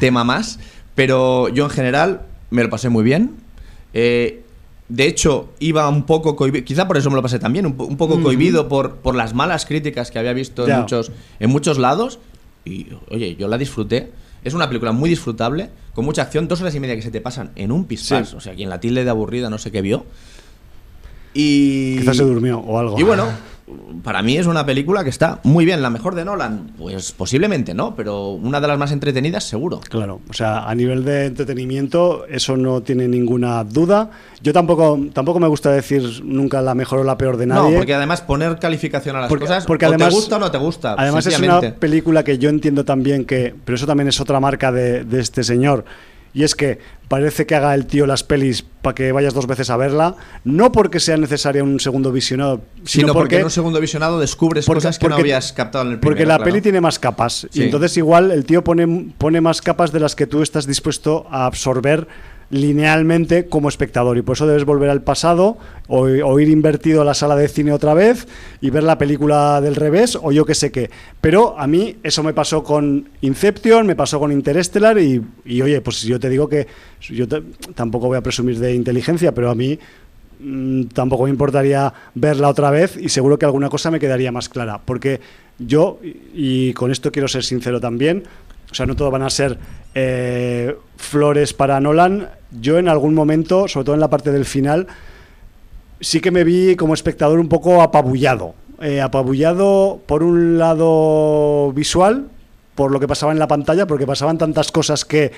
tema 0.00 0.24
más, 0.24 0.58
pero 0.96 1.48
yo 1.50 1.66
en 1.66 1.70
general 1.70 2.22
me 2.50 2.64
lo 2.64 2.70
pasé 2.70 2.88
muy 2.88 3.04
bien. 3.04 3.36
Eh, 3.94 4.42
de 4.88 5.06
hecho, 5.06 5.50
iba 5.58 5.86
un 5.88 6.04
poco 6.04 6.34
cohibido, 6.34 6.64
quizá 6.64 6.86
por 6.86 6.96
eso 6.96 7.10
me 7.10 7.16
lo 7.16 7.22
pasé 7.22 7.38
también, 7.38 7.66
un, 7.66 7.74
poco 7.74 8.22
cohibido 8.22 8.68
por, 8.68 8.96
por 8.96 9.14
las 9.14 9.34
malas 9.34 9.66
críticas 9.66 10.10
que 10.10 10.18
había 10.18 10.32
visto 10.32 10.66
en 10.66 10.80
muchos, 10.80 11.12
en 11.38 11.50
muchos 11.50 11.78
lados. 11.78 12.18
Y 12.64 12.86
oye, 13.10 13.36
yo 13.36 13.48
la 13.48 13.58
disfruté. 13.58 14.10
Es 14.42 14.54
una 14.54 14.68
película 14.68 14.92
muy 14.92 15.10
disfrutable, 15.10 15.68
con 15.94 16.04
mucha 16.04 16.22
acción, 16.22 16.48
dos 16.48 16.60
horas 16.62 16.74
y 16.74 16.80
media 16.80 16.96
que 16.96 17.02
se 17.02 17.10
te 17.10 17.20
pasan 17.20 17.50
en 17.56 17.70
un 17.70 17.84
pispás. 17.84 18.32
O 18.32 18.40
sea, 18.40 18.54
quien 18.54 18.70
la 18.70 18.80
tilde 18.80 19.04
de 19.04 19.10
aburrida 19.10 19.50
no 19.50 19.58
sé 19.58 19.70
qué 19.70 19.82
vio. 19.82 20.06
Y. 21.34 21.98
Quizás 21.98 22.16
se 22.16 22.24
durmió 22.24 22.58
o 22.58 22.78
algo. 22.78 22.98
Y 22.98 23.02
bueno, 23.02 23.26
para 24.02 24.22
mí 24.22 24.36
es 24.36 24.46
una 24.46 24.64
película 24.64 25.04
que 25.04 25.10
está 25.10 25.40
muy 25.42 25.64
bien. 25.64 25.82
¿La 25.82 25.90
mejor 25.90 26.14
de 26.14 26.24
Nolan? 26.24 26.72
Pues 26.78 27.12
posiblemente 27.12 27.74
no, 27.74 27.94
pero 27.94 28.30
una 28.30 28.60
de 28.60 28.68
las 28.68 28.78
más 28.78 28.92
entretenidas 28.92 29.44
seguro. 29.44 29.80
Claro, 29.80 30.20
o 30.28 30.32
sea, 30.32 30.68
a 30.68 30.74
nivel 30.74 31.04
de 31.04 31.26
entretenimiento 31.26 32.26
eso 32.26 32.56
no 32.56 32.82
tiene 32.82 33.08
ninguna 33.08 33.64
duda. 33.64 34.10
Yo 34.42 34.52
tampoco, 34.52 34.98
tampoco 35.12 35.40
me 35.40 35.48
gusta 35.48 35.70
decir 35.70 36.22
nunca 36.24 36.62
la 36.62 36.74
mejor 36.74 37.00
o 37.00 37.04
la 37.04 37.18
peor 37.18 37.36
de 37.36 37.46
nadie. 37.46 37.72
No, 37.72 37.76
porque 37.76 37.94
además 37.94 38.20
poner 38.20 38.58
calificación 38.58 39.16
a 39.16 39.20
las 39.22 39.32
cosas, 39.32 39.66
porque 39.66 39.86
además, 39.86 40.08
te 40.08 40.14
gusta 40.14 40.36
o 40.36 40.38
no 40.38 40.50
te 40.50 40.58
gusta. 40.58 40.94
Además 40.96 41.26
es 41.26 41.38
una 41.38 41.60
película 41.60 42.24
que 42.24 42.38
yo 42.38 42.48
entiendo 42.48 42.84
también 42.84 43.24
que, 43.24 43.54
pero 43.64 43.76
eso 43.76 43.86
también 43.86 44.08
es 44.08 44.20
otra 44.20 44.40
marca 44.40 44.72
de, 44.72 45.04
de 45.04 45.20
este 45.20 45.44
señor 45.44 45.84
y 46.34 46.44
es 46.44 46.54
que 46.54 46.78
parece 47.08 47.46
que 47.46 47.54
haga 47.54 47.74
el 47.74 47.86
tío 47.86 48.06
las 48.06 48.22
pelis 48.22 48.62
para 48.62 48.94
que 48.94 49.12
vayas 49.12 49.34
dos 49.34 49.46
veces 49.46 49.70
a 49.70 49.76
verla, 49.76 50.16
no 50.44 50.72
porque 50.72 51.00
sea 51.00 51.16
necesario 51.16 51.64
un 51.64 51.80
segundo 51.80 52.12
visionado, 52.12 52.62
sino, 52.84 53.12
porque, 53.12 53.38
en 53.38 53.44
un 53.44 53.50
segundo 53.50 53.80
visionado 53.80 54.20
descubres 54.20 54.66
cosas 54.66 54.98
que 54.98 55.08
no 55.08 55.16
habías 55.16 55.52
captado 55.52 55.86
en 55.86 55.92
el 55.92 55.98
primero. 55.98 56.16
Porque 56.16 56.26
la 56.26 56.38
peli 56.38 56.60
tiene 56.60 56.80
más 56.80 56.98
capas, 56.98 57.48
y 57.52 57.62
entonces 57.62 57.96
igual 57.96 58.30
el 58.30 58.44
tío 58.44 58.62
pone, 58.62 59.12
pone 59.16 59.40
más 59.40 59.62
capas 59.62 59.92
de 59.92 60.00
las 60.00 60.14
que 60.14 60.26
tú 60.26 60.42
estás 60.42 60.66
dispuesto 60.66 61.26
a 61.30 61.46
absorber 61.46 62.06
linealmente 62.50 63.46
como 63.46 63.68
espectador 63.68 64.16
y 64.16 64.22
por 64.22 64.36
eso 64.36 64.46
debes 64.46 64.64
volver 64.64 64.88
al 64.88 65.02
pasado 65.02 65.58
o, 65.86 66.08
ir 66.08 66.48
invertido 66.48 67.02
a 67.02 67.04
la 67.04 67.14
sala 67.14 67.36
de 67.36 67.48
cine 67.48 67.72
otra 67.72 67.94
vez 67.94 68.26
y 68.60 68.70
ver 68.70 68.82
la 68.82 68.96
película 68.96 69.60
del 69.60 69.74
revés 69.74 70.18
o 70.20 70.32
yo 70.32 70.44
que 70.46 70.54
sé 70.54 70.72
qué. 70.72 70.90
Pero 71.20 71.58
a 71.58 71.66
mí 71.66 71.96
eso 72.02 72.22
me 72.22 72.32
pasó 72.32 72.62
con 72.62 73.08
Inception, 73.20 73.86
me 73.86 73.96
pasó 73.96 74.18
con 74.18 74.32
Interstellar 74.32 74.98
y, 74.98 75.22
oye, 75.60 75.80
pues 75.80 76.02
yo 76.02 76.18
te 76.18 76.28
digo 76.30 76.48
que 76.48 76.66
yo 77.00 77.26
tampoco 77.74 78.06
voy 78.06 78.16
a 78.16 78.22
presumir 78.22 78.58
de 78.58 78.74
inteligencia, 78.74 79.32
pero 79.32 79.50
a 79.50 79.54
mí 79.54 79.78
mm, 80.40 80.84
tampoco 80.94 81.24
me 81.24 81.30
importaría 81.30 81.92
verla 82.14 82.48
otra 82.48 82.70
vez 82.70 82.96
y 82.96 83.10
seguro 83.10 83.38
que 83.38 83.44
alguna 83.44 83.68
cosa 83.68 83.90
me 83.90 84.00
quedaría 84.00 84.32
más 84.32 84.48
clara. 84.48 84.80
Porque 84.82 85.20
yo, 85.58 86.00
y 86.34 86.72
con 86.74 86.90
esto 86.92 87.12
quiero 87.12 87.28
ser 87.28 87.44
sincero 87.44 87.80
también, 87.80 88.24
o 88.70 88.74
sea, 88.74 88.86
no 88.86 88.96
todo 88.96 89.10
van 89.10 89.22
a 89.22 89.30
ser 89.30 89.58
eh, 89.94 90.76
flores 90.96 91.54
para 91.54 91.80
Nolan. 91.80 92.28
Yo 92.50 92.78
en 92.78 92.88
algún 92.88 93.14
momento, 93.14 93.68
sobre 93.68 93.84
todo 93.86 93.94
en 93.94 94.00
la 94.00 94.10
parte 94.10 94.30
del 94.30 94.44
final, 94.44 94.86
sí 96.00 96.20
que 96.20 96.30
me 96.30 96.44
vi 96.44 96.76
como 96.76 96.94
espectador 96.94 97.38
un 97.38 97.48
poco 97.48 97.82
apabullado. 97.82 98.54
Eh, 98.80 99.00
apabullado 99.00 100.00
por 100.06 100.22
un 100.22 100.58
lado 100.58 101.72
visual, 101.72 102.28
por 102.74 102.92
lo 102.92 103.00
que 103.00 103.08
pasaba 103.08 103.32
en 103.32 103.38
la 103.38 103.48
pantalla, 103.48 103.86
porque 103.86 104.06
pasaban 104.06 104.38
tantas 104.38 104.70
cosas 104.70 105.04
que, 105.04 105.32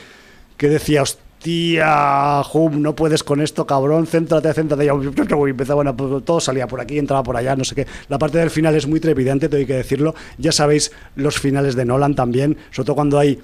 que 0.57 0.69
decía, 0.69 1.03
hostia, 1.41 2.43
Hum, 2.53 2.83
no 2.83 2.95
puedes 2.95 3.23
con 3.25 3.41
esto, 3.41 3.67
cabrón, 3.67 4.07
céntrate, 4.07 4.53
céntrate. 4.53 4.85
Y 4.85 5.51
empezaba, 5.51 5.77
bueno, 5.77 5.97
pues 5.97 6.25
todo 6.25 6.41
salía 6.41 6.67
por 6.67 6.81
aquí, 6.81 6.99
entraba 6.99 7.23
por 7.23 7.37
allá, 7.37 7.57
no 7.57 7.65
sé 7.65 7.75
qué. 7.75 7.87
La 8.09 8.19
parte 8.19 8.39
del 8.39 8.51
final 8.51 8.75
es 8.75 8.87
muy 8.87 9.01
trepidante, 9.01 9.49
tengo 9.49 9.67
que 9.67 9.75
decirlo. 9.75 10.15
Ya 10.39 10.53
sabéis 10.53 10.93
los 11.17 11.39
finales 11.39 11.75
de 11.77 11.85
Nolan 11.85 12.15
también, 12.15 12.57
sobre 12.71 12.87
todo 12.87 12.97
cuando 12.97 13.19
hay 13.19 13.39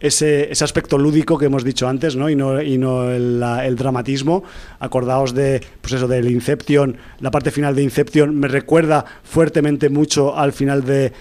ese, 0.00 0.50
ese, 0.50 0.64
aspecto 0.64 0.98
lúdico 0.98 1.38
que 1.38 1.46
hemos 1.46 1.62
dicho 1.62 1.86
antes, 1.86 2.16
¿no? 2.16 2.28
Y 2.28 2.34
no, 2.34 2.60
y 2.60 2.78
no 2.78 3.10
el, 3.10 3.42
el, 3.42 3.76
dramatismo. 3.76 4.42
Acordaos 4.80 5.34
de, 5.34 5.60
pues 5.80 5.92
eso, 5.92 6.08
del 6.08 6.30
Inception, 6.30 6.96
la 7.20 7.30
parte 7.30 7.50
final 7.50 7.74
de 7.76 7.82
Inception 7.82 8.34
me 8.34 8.48
recuerda 8.48 9.04
fuertemente 9.22 9.90
mucho 9.90 10.36
al 10.36 10.52
final 10.52 10.84
de, 10.84 11.12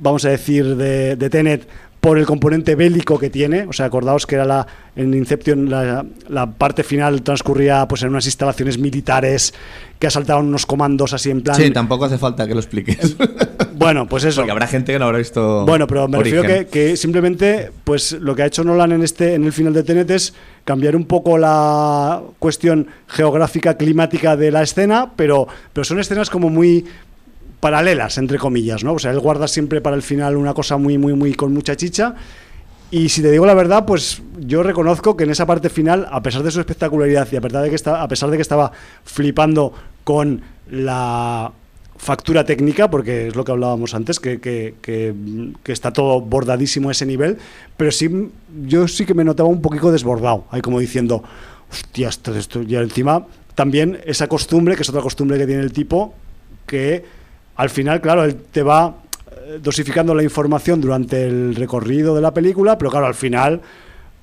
vamos 0.00 0.24
a 0.24 0.30
decir, 0.30 0.76
de, 0.76 1.14
de 1.14 1.30
Tenet, 1.30 1.68
por 2.00 2.18
el 2.18 2.26
componente 2.26 2.74
bélico 2.74 3.18
que 3.18 3.30
tiene. 3.30 3.64
O 3.64 3.72
sea, 3.72 3.86
acordaos 3.86 4.26
que 4.26 4.36
era 4.36 4.44
la, 4.44 4.66
en 4.96 5.12
Inception 5.14 5.68
la, 5.68 6.04
la, 6.28 6.50
parte 6.50 6.82
final 6.82 7.22
transcurría 7.22 7.86
pues 7.86 8.02
en 8.02 8.08
unas 8.08 8.26
instalaciones 8.26 8.78
militares 8.78 9.52
que 9.98 10.06
asaltaban 10.06 10.46
unos 10.46 10.64
comandos 10.64 11.12
así 11.12 11.30
en 11.30 11.42
plan. 11.42 11.56
Sí, 11.56 11.70
tampoco 11.70 12.06
hace 12.06 12.18
falta 12.18 12.46
que 12.46 12.54
lo 12.54 12.60
expliques. 12.60 13.16
Bueno, 13.80 14.06
pues 14.06 14.24
eso. 14.24 14.42
Porque 14.42 14.50
habrá 14.50 14.66
gente 14.66 14.92
que 14.92 14.98
no 14.98 15.06
habrá 15.06 15.16
visto. 15.16 15.64
Bueno, 15.64 15.86
pero 15.86 16.06
me 16.06 16.18
refiero 16.18 16.42
que, 16.42 16.66
que, 16.66 16.98
simplemente, 16.98 17.70
pues 17.82 18.12
lo 18.12 18.36
que 18.36 18.42
ha 18.42 18.46
hecho 18.46 18.62
Nolan 18.62 18.92
en 18.92 19.02
este, 19.02 19.32
en 19.32 19.44
el 19.44 19.54
final 19.54 19.72
de 19.72 19.82
Tenet 19.82 20.10
es 20.10 20.34
cambiar 20.66 20.94
un 20.94 21.06
poco 21.06 21.38
la 21.38 22.20
cuestión 22.38 22.88
geográfica, 23.06 23.78
climática 23.78 24.36
de 24.36 24.50
la 24.50 24.62
escena, 24.62 25.12
pero, 25.16 25.48
pero 25.72 25.84
son 25.84 25.98
escenas 25.98 26.28
como 26.28 26.50
muy 26.50 26.84
paralelas, 27.60 28.18
entre 28.18 28.38
comillas, 28.38 28.82
¿no? 28.82 28.94
O 28.94 28.98
sea, 28.98 29.10
él 29.10 29.20
guarda 29.20 29.46
siempre 29.46 29.80
para 29.80 29.94
el 29.94 30.02
final 30.02 30.36
una 30.36 30.54
cosa 30.54 30.76
muy, 30.78 30.98
muy, 30.98 31.14
muy 31.14 31.34
con 31.34 31.52
mucha 31.52 31.76
chicha. 31.76 32.14
Y 32.90 33.08
si 33.08 33.22
te 33.22 33.30
digo 33.30 33.46
la 33.46 33.54
verdad, 33.54 33.84
pues 33.86 34.20
yo 34.38 34.62
reconozco 34.62 35.16
que 35.16 35.24
en 35.24 35.30
esa 35.30 35.46
parte 35.46 35.68
final, 35.68 36.08
a 36.10 36.22
pesar 36.22 36.42
de 36.42 36.50
su 36.50 36.58
espectacularidad 36.58 37.28
y 37.30 37.36
a 37.36 37.40
pesar 37.40 37.62
de 37.62 37.68
que, 37.68 37.76
está, 37.76 38.02
a 38.02 38.08
pesar 38.08 38.30
de 38.30 38.36
que 38.36 38.42
estaba 38.42 38.72
flipando 39.04 39.72
con 40.02 40.42
la 40.70 41.52
factura 41.96 42.44
técnica, 42.44 42.90
porque 42.90 43.28
es 43.28 43.36
lo 43.36 43.44
que 43.44 43.52
hablábamos 43.52 43.94
antes, 43.94 44.18
que, 44.18 44.40
que, 44.40 44.74
que, 44.82 45.72
está 45.72 45.92
todo 45.92 46.20
bordadísimo 46.22 46.88
a 46.88 46.92
ese 46.92 47.04
nivel, 47.04 47.36
pero 47.76 47.92
sí, 47.92 48.30
yo 48.66 48.88
sí 48.88 49.04
que 49.04 49.12
me 49.12 49.22
notaba 49.22 49.50
un 49.50 49.60
poquito 49.60 49.92
desbordado, 49.92 50.46
ahí 50.50 50.62
como 50.62 50.80
diciendo, 50.80 51.22
hostia, 51.70 52.08
esto, 52.08 52.34
esto, 52.34 52.62
y 52.62 52.74
encima 52.74 53.26
también 53.54 54.00
esa 54.06 54.26
costumbre, 54.28 54.76
que 54.76 54.82
es 54.82 54.88
otra 54.88 55.02
costumbre 55.02 55.36
que 55.36 55.46
tiene 55.46 55.62
el 55.62 55.72
tipo, 55.72 56.14
que 56.66 57.04
al 57.60 57.68
final, 57.68 58.00
claro, 58.00 58.24
él 58.24 58.36
te 58.50 58.62
va 58.62 58.94
eh, 59.30 59.58
dosificando 59.62 60.14
la 60.14 60.22
información 60.22 60.80
durante 60.80 61.26
el 61.26 61.54
recorrido 61.54 62.14
de 62.14 62.22
la 62.22 62.32
película, 62.32 62.78
pero 62.78 62.90
claro, 62.90 63.04
al 63.04 63.14
final 63.14 63.60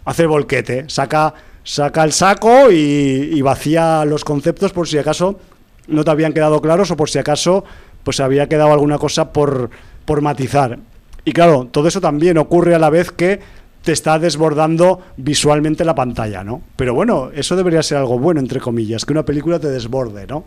hace 0.06 0.24
el 0.24 0.28
volquete, 0.28 0.86
saca, 0.88 1.36
saca 1.64 2.04
el 2.04 2.14
saco 2.14 2.72
y, 2.72 3.40
vacía 3.44 4.06
los 4.06 4.26
conceptos 4.26 4.74
por 4.74 4.88
si 4.88 4.98
acaso 4.98 5.40
no 5.88 6.04
te 6.04 6.10
habían 6.10 6.34
quedado 6.34 6.60
claros 6.64 6.90
o 6.90 6.98
por 6.98 7.12
si 7.12 7.20
acaso 7.20 7.64
pues 8.04 8.20
había 8.22 8.50
quedado 8.50 8.74
alguna 8.74 8.98
cosa 8.98 9.32
por, 9.32 9.70
por 10.06 10.22
matizar. 10.22 10.80
Y 11.24 11.32
claro, 11.32 11.68
todo 11.70 11.88
eso 11.90 12.02
también 12.02 12.40
ocurre 12.40 12.74
a 12.74 12.80
la 12.80 12.90
vez 12.90 13.12
que 13.12 13.40
te 13.84 13.94
está 13.94 14.20
desbordando 14.20 15.02
visualmente 15.16 15.86
la 15.86 15.96
pantalla, 15.96 16.44
¿no? 16.44 16.62
Pero 16.76 16.94
bueno, 16.94 17.30
eso 17.34 17.56
debería 17.56 17.82
ser 17.82 18.00
algo 18.00 18.20
bueno, 18.20 18.42
entre 18.42 18.60
comillas, 18.60 19.06
que 19.06 19.14
una 19.14 19.24
película 19.24 19.60
te 19.60 19.70
desborde, 19.70 20.28
¿no? 20.28 20.44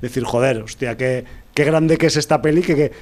Decir, 0.00 0.24
joder, 0.24 0.62
hostia, 0.62 0.96
qué, 0.96 1.24
qué 1.54 1.64
grande 1.64 1.96
que 1.96 2.06
es 2.06 2.16
esta 2.16 2.40
peli 2.42 2.62
que, 2.62 2.92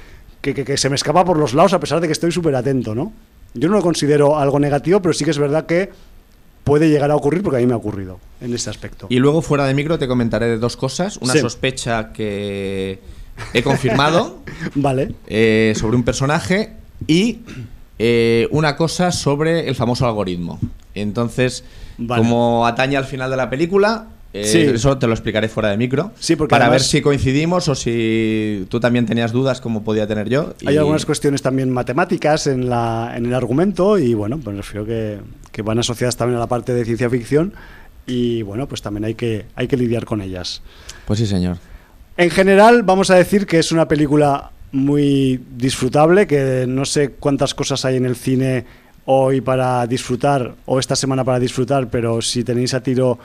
que, 0.41 0.77
se 0.77 0.89
me 0.89 0.95
escapa 0.95 1.25
por 1.25 1.37
los 1.37 1.53
lados 1.53 1.73
a 1.73 1.79
pesar 1.79 1.99
de 1.99 2.07
que 2.07 2.13
estoy 2.13 2.31
súper 2.31 2.55
atento, 2.55 2.95
¿no? 2.95 3.13
Yo 3.53 3.69
no 3.69 3.75
lo 3.75 3.81
considero 3.81 4.37
algo 4.37 4.59
negativo, 4.59 5.01
pero 5.01 5.13
sí 5.13 5.25
que 5.25 5.31
es 5.31 5.39
verdad 5.39 5.65
que 5.65 5.89
puede 6.63 6.89
llegar 6.89 7.11
a 7.11 7.15
ocurrir 7.15 7.43
porque 7.43 7.57
a 7.57 7.59
mí 7.59 7.65
me 7.65 7.73
ha 7.73 7.77
ocurrido 7.77 8.19
en 8.41 8.53
este 8.53 8.69
aspecto. 8.69 9.07
Y 9.09 9.19
luego 9.19 9.41
fuera 9.41 9.65
de 9.65 9.73
micro 9.73 9.97
te 9.97 10.07
comentaré 10.07 10.47
de 10.47 10.57
dos 10.57 10.75
cosas. 10.77 11.17
Una 11.17 11.33
sospecha 11.35 12.11
que 12.11 12.99
he 13.53 13.63
confirmado. 13.63 14.39
vale. 14.75 15.15
Eh, 15.27 15.73
sobre 15.77 15.95
un 15.95 16.03
personaje 16.03 16.73
y 17.07 17.39
eh, 17.99 18.47
una 18.51 18.75
cosa 18.75 19.11
sobre 19.11 19.67
el 19.67 19.75
famoso 19.75 20.05
algoritmo. 20.05 20.59
Entonces, 20.93 21.63
como 22.07 22.67
atañe 22.67 22.97
al 22.97 23.05
final 23.05 23.31
de 23.31 23.37
la 23.37 23.49
película, 23.49 24.07
eh, 24.33 24.71
eso 24.75 24.97
te 24.97 25.07
lo 25.07 25.13
explicaré 25.13 25.47
fuera 25.49 25.69
de 25.69 25.77
micro. 25.77 26.11
Sí, 26.19 26.35
porque 26.35 26.51
para 26.51 26.69
ver 26.69 26.81
si 26.81 27.01
coincidimos 27.01 27.67
o 27.67 27.75
si 27.75 28.65
tú 28.69 28.79
también 28.79 29.05
tenías 29.05 29.31
dudas 29.31 29.61
como 29.61 29.83
podía 29.83 30.07
tener 30.07 30.29
yo. 30.29 30.53
Hay 30.65 30.77
algunas 30.77 31.05
cuestiones 31.05 31.41
también 31.41 31.69
matemáticas 31.69 32.47
en, 32.47 32.69
la, 32.69 33.13
en 33.15 33.25
el 33.25 33.33
argumento 33.33 33.97
y 33.97 34.13
bueno, 34.13 34.37
pues 34.37 34.55
refiero 34.57 34.85
que, 34.85 35.19
que 35.51 35.61
van 35.61 35.79
asociadas 35.79 36.17
también 36.17 36.37
a 36.37 36.39
la 36.39 36.47
parte 36.47 36.73
de 36.73 36.85
ciencia 36.85 37.09
ficción 37.09 37.53
y 38.05 38.41
bueno, 38.41 38.67
pues 38.67 38.81
también 38.81 39.05
hay 39.05 39.15
que, 39.15 39.45
hay 39.55 39.67
que 39.67 39.77
lidiar 39.77 40.05
con 40.05 40.21
ellas. 40.21 40.61
Pues 41.05 41.19
sí, 41.19 41.25
señor. 41.25 41.57
En 42.15 42.29
general, 42.29 42.83
vamos 42.83 43.11
a 43.11 43.15
decir 43.15 43.45
que 43.45 43.59
es 43.59 43.71
una 43.71 43.87
película 43.87 44.51
muy 44.71 45.41
disfrutable, 45.55 46.27
que 46.27 46.65
no 46.67 46.85
sé 46.85 47.11
cuántas 47.11 47.53
cosas 47.53 47.85
hay 47.85 47.97
en 47.97 48.05
el 48.05 48.15
cine 48.15 48.65
hoy 49.05 49.39
para 49.41 49.85
disfrutar 49.87 50.55
o 50.65 50.79
esta 50.79 50.95
semana 50.95 51.23
para 51.23 51.39
disfrutar, 51.39 51.89
pero 51.89 52.21
si 52.21 52.43
tenéis 52.43 52.73
a 52.73 52.81
tiro 52.81 53.19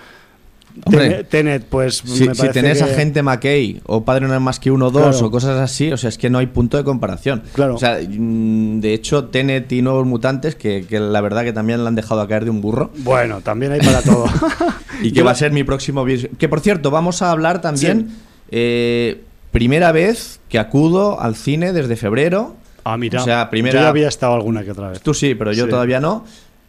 Tenet, 1.28 1.66
pues 1.66 1.98
si, 1.98 2.26
me 2.26 2.34
si 2.34 2.48
tenés 2.48 2.80
a 2.82 2.86
gente 2.86 3.22
McKay 3.22 3.82
o 3.84 4.04
Padre 4.04 4.26
no 4.26 4.34
es 4.34 4.40
más 4.40 4.58
que 4.58 4.70
uno 4.70 4.86
o 4.86 4.90
dos 4.90 5.20
o 5.22 5.30
cosas 5.30 5.60
así, 5.60 5.92
o 5.92 5.96
sea, 5.96 6.08
es 6.08 6.18
que 6.18 6.30
no 6.30 6.38
hay 6.38 6.46
punto 6.46 6.76
de 6.76 6.84
comparación. 6.84 7.42
Claro. 7.52 7.74
O 7.74 7.78
sea, 7.78 7.98
mm, 8.00 8.80
de 8.80 8.94
hecho, 8.94 9.26
Tenet 9.26 9.70
y 9.72 9.82
Nuevos 9.82 10.06
Mutantes, 10.06 10.54
que, 10.54 10.86
la 10.90 11.20
verdad 11.20 11.44
que 11.44 11.52
también 11.52 11.82
le 11.82 11.88
han 11.88 11.94
dejado 11.94 12.20
a 12.20 12.28
caer 12.28 12.44
de 12.44 12.50
un 12.50 12.60
burro. 12.60 12.90
Bueno, 12.98 13.40
también 13.42 13.72
hay 13.72 13.80
para 13.80 14.02
todo. 14.02 14.24
y 15.02 15.12
que 15.12 15.22
va 15.22 15.32
a 15.32 15.34
ser 15.34 15.52
mi 15.52 15.64
próximo... 15.64 16.04
Que 16.04 16.48
por 16.48 16.60
cierto, 16.60 16.90
vamos 16.90 17.22
a 17.22 17.30
hablar 17.30 17.60
también... 17.60 18.10
Eh, 18.54 19.22
primera 19.50 19.92
vez 19.92 20.40
que 20.48 20.58
acudo 20.58 21.20
al 21.20 21.36
cine 21.36 21.72
desde 21.72 21.96
febrero. 21.96 22.56
Ah, 22.84 22.96
mira. 22.96 23.20
O 23.20 23.24
sea, 23.24 23.48
primera... 23.50 23.78
Yo 23.78 23.84
ya 23.84 23.88
había 23.88 24.08
estado 24.08 24.34
alguna 24.34 24.64
que 24.64 24.72
otra 24.72 24.90
vez. 24.90 25.00
Tú 25.00 25.14
sí, 25.14 25.34
pero 25.34 25.52
yo 25.52 25.68
todavía 25.68 26.00
no. 26.00 26.24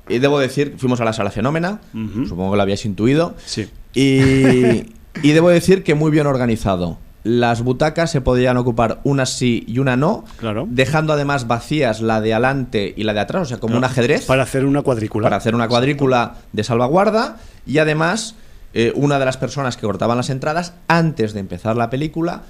Y 0.07 0.19
debo 0.19 0.39
decir, 0.39 0.75
fuimos 0.77 0.99
a 0.99 1.05
la 1.05 1.13
sala 1.13 1.31
Fenómena, 1.31 1.79
supongo 2.27 2.51
que 2.51 2.57
lo 2.57 2.61
habíais 2.61 2.85
intuido. 2.85 3.35
Sí. 3.45 3.69
Y, 3.93 4.93
y 5.21 5.31
debo 5.31 5.49
decir 5.49 5.83
que 5.83 5.95
muy 5.95 6.11
bien 6.11 6.27
organizado. 6.27 6.97
Las 7.23 7.61
butacas 7.61 8.11
se 8.11 8.19
podían 8.19 8.57
ocupar 8.57 8.99
una 9.05 9.25
sí 9.25 9.63
y 9.65 9.79
una 9.79 9.95
no, 9.95 10.25
claro. 10.37 10.67
dejando 10.69 11.13
además 11.13 11.47
vacías 11.47 12.01
la 12.01 12.19
de 12.19 12.33
adelante 12.33 12.93
y 12.97 13.03
la 13.03 13.13
de 13.13 13.21
atrás, 13.21 13.43
o 13.43 13.45
sea, 13.45 13.59
como 13.59 13.77
un 13.77 13.83
ajedrez. 13.85 14.25
Para 14.25 14.43
hacer 14.43 14.65
una 14.65 14.81
cuadrícula. 14.81 15.23
Para 15.27 15.37
hacer 15.37 15.55
una 15.55 15.69
cuadrícula 15.69 16.35
de 16.51 16.65
salvaguarda. 16.65 17.37
Y 17.65 17.77
además, 17.77 18.35
eh, 18.73 18.91
una 18.95 19.19
de 19.19 19.25
las 19.25 19.37
personas 19.37 19.77
que 19.77 19.85
cortaban 19.85 20.17
las 20.17 20.29
entradas, 20.29 20.73
antes 20.89 21.33
de 21.33 21.39
empezar 21.39 21.77
la 21.77 21.89
película, 21.89 22.41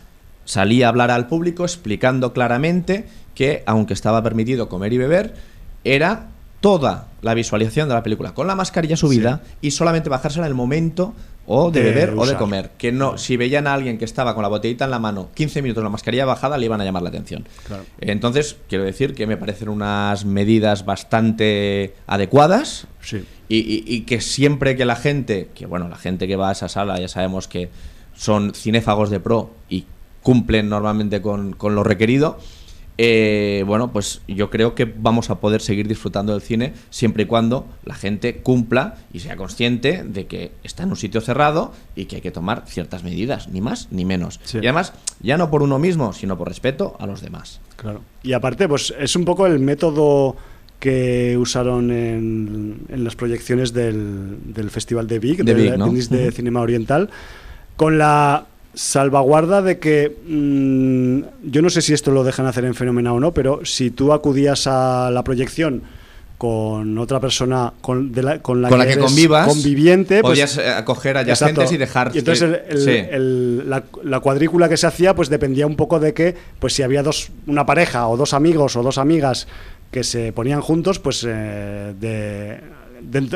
salía 0.45 0.87
a 0.87 0.89
hablar 0.89 1.11
al 1.11 1.27
público 1.27 1.63
explicando 1.65 2.33
claramente 2.33 3.05
que, 3.35 3.63
aunque 3.67 3.93
estaba 3.93 4.23
permitido 4.23 4.69
comer 4.69 4.93
y 4.93 4.97
beber, 4.97 5.35
era 5.83 6.27
toda 6.61 7.07
la 7.21 7.33
visualización 7.33 7.89
de 7.89 7.95
la 7.95 8.03
película 8.03 8.33
con 8.33 8.47
la 8.47 8.55
mascarilla 8.55 8.95
subida 8.95 9.41
y 9.61 9.71
solamente 9.71 10.09
bajarse 10.09 10.39
en 10.39 10.45
el 10.45 10.53
momento 10.53 11.13
o 11.45 11.71
de, 11.71 11.81
beber 11.81 12.13
o 12.17 12.25
de 12.25 12.35
comer. 12.35 12.71
Que 12.77 12.91
no, 12.91 13.17
si 13.17 13.37
veían 13.37 13.67
a 13.67 13.73
alguien 13.73 13.97
que 13.97 14.05
estaba 14.05 14.33
con 14.33 14.43
la 14.43 14.49
botellita 14.49 14.85
en 14.85 14.91
la 14.91 14.99
mano 14.99 15.29
15 15.35 15.61
minutos 15.61 15.83
la 15.83 15.89
mascarilla 15.89 16.25
bajada, 16.25 16.57
le 16.57 16.65
iban 16.65 16.79
a 16.81 16.85
llamar 16.85 17.03
la 17.03 17.09
atención. 17.09 17.45
Entonces, 17.99 18.57
quiero 18.69 18.83
decir 18.83 19.13
que 19.13 19.27
me 19.27 19.37
parecen 19.37 19.69
unas 19.69 20.25
medidas 20.25 20.85
bastante 20.85 21.95
adecuadas 22.07 22.87
y, 23.49 24.01
que 24.01 24.21
siempre 24.21 24.75
que 24.75 24.85
la 24.85 24.95
gente, 24.95 25.49
que 25.53 25.65
bueno, 25.65 25.89
la 25.89 25.97
gente 25.97 26.27
que 26.27 26.35
va 26.35 26.49
a 26.49 26.51
esa 26.53 26.69
sala 26.69 26.99
ya 26.99 27.07
sabemos 27.07 27.47
que 27.47 27.69
son 28.15 28.53
cinéfagos 28.53 29.09
de 29.09 29.19
pro 29.19 29.51
y 29.69 29.85
cumplen 30.21 30.69
normalmente 30.69 31.21
con, 31.21 31.53
con 31.53 31.75
lo 31.75 31.83
requerido 31.83 32.37
eh, 32.97 33.63
bueno, 33.65 33.91
pues 33.91 34.21
yo 34.27 34.49
creo 34.49 34.75
que 34.75 34.85
vamos 34.85 35.29
a 35.29 35.39
poder 35.39 35.61
seguir 35.61 35.87
disfrutando 35.87 36.33
del 36.33 36.41
cine 36.41 36.73
siempre 36.91 37.23
y 37.23 37.25
cuando 37.25 37.67
la 37.85 37.95
gente 37.95 38.37
cumpla 38.37 38.97
y 39.11 39.19
sea 39.19 39.35
consciente 39.35 40.03
de 40.03 40.27
que 40.27 40.51
está 40.63 40.83
en 40.83 40.89
un 40.89 40.95
sitio 40.95 41.19
cerrado 41.21 41.73
y 41.95 42.05
que 42.05 42.17
hay 42.17 42.21
que 42.21 42.31
tomar 42.31 42.63
ciertas 42.67 43.03
medidas, 43.03 43.47
ni 43.47 43.61
más 43.61 43.87
ni 43.91 44.05
menos. 44.05 44.39
Y 44.53 44.57
además, 44.57 44.93
ya 45.21 45.37
no 45.37 45.49
por 45.49 45.63
uno 45.63 45.79
mismo, 45.79 46.13
sino 46.13 46.37
por 46.37 46.47
respeto 46.47 46.95
a 46.99 47.07
los 47.07 47.21
demás. 47.21 47.61
Claro. 47.77 48.01
Y 48.21 48.33
aparte, 48.33 48.67
pues 48.67 48.93
es 48.99 49.15
un 49.15 49.25
poco 49.25 49.47
el 49.47 49.59
método 49.59 50.35
que 50.79 51.37
usaron 51.37 51.91
en, 51.91 52.85
las 52.89 53.15
proyecciones 53.15 53.73
del, 53.73 54.69
Festival 54.69 55.07
de 55.07 55.17
Vic, 55.17 55.43
de, 55.43 55.53
de 55.53 56.31
Cinema 56.31 56.61
Oriental, 56.61 57.09
con 57.75 57.97
la 57.97 58.47
salvaguarda 58.73 59.61
de 59.61 59.79
que 59.79 60.15
mm, 60.25 61.49
yo 61.49 61.61
no 61.61 61.69
sé 61.69 61.81
si 61.81 61.93
esto 61.93 62.11
lo 62.11 62.23
dejan 62.23 62.45
hacer 62.45 62.65
en 62.65 62.75
Fenómeno 62.75 63.13
o 63.13 63.19
no, 63.19 63.33
pero 63.33 63.65
si 63.65 63.91
tú 63.91 64.13
acudías 64.13 64.67
a 64.67 65.11
la 65.11 65.23
proyección 65.23 65.83
con 66.37 66.97
otra 66.97 67.21
persona 67.21 67.71
con, 67.79 68.11
la, 68.13 68.39
con 68.39 68.61
la, 68.61 68.85
que, 68.85 68.97
convivas, 68.97 69.47
conviviente, 69.47 70.19
pues 70.21 70.31
podías 70.31 70.57
eh, 70.57 70.69
acoger 70.69 71.17
adyacentes 71.17 71.71
y 71.71 71.77
dejar. 71.77 72.11
Y 72.13 72.19
entonces 72.19 72.49
la, 73.65 74.19
cuadrícula 74.19 74.67
que 74.67 74.75
se 74.75 74.87
hacía, 74.87 75.15
pues 75.15 75.29
dependía 75.29 75.65
un 75.67 75.77
poco 75.77 75.99
de 76.01 76.13
que, 76.13 76.35
pues 76.59 76.73
si 76.73 76.83
había 76.83 77.01
dos, 77.01 77.31
una 77.47 77.65
pareja 77.65 78.07
o 78.07 78.17
dos 78.17 78.33
amigos 78.33 78.75
o 78.75 78.83
dos 78.83 78.97
amigas 78.97 79.47
que 79.89 80.03
se 80.03 80.33
ponían 80.33 80.59
juntos, 80.59 80.99
pues 80.99 81.25
eh, 81.25 81.93
de 81.97 82.59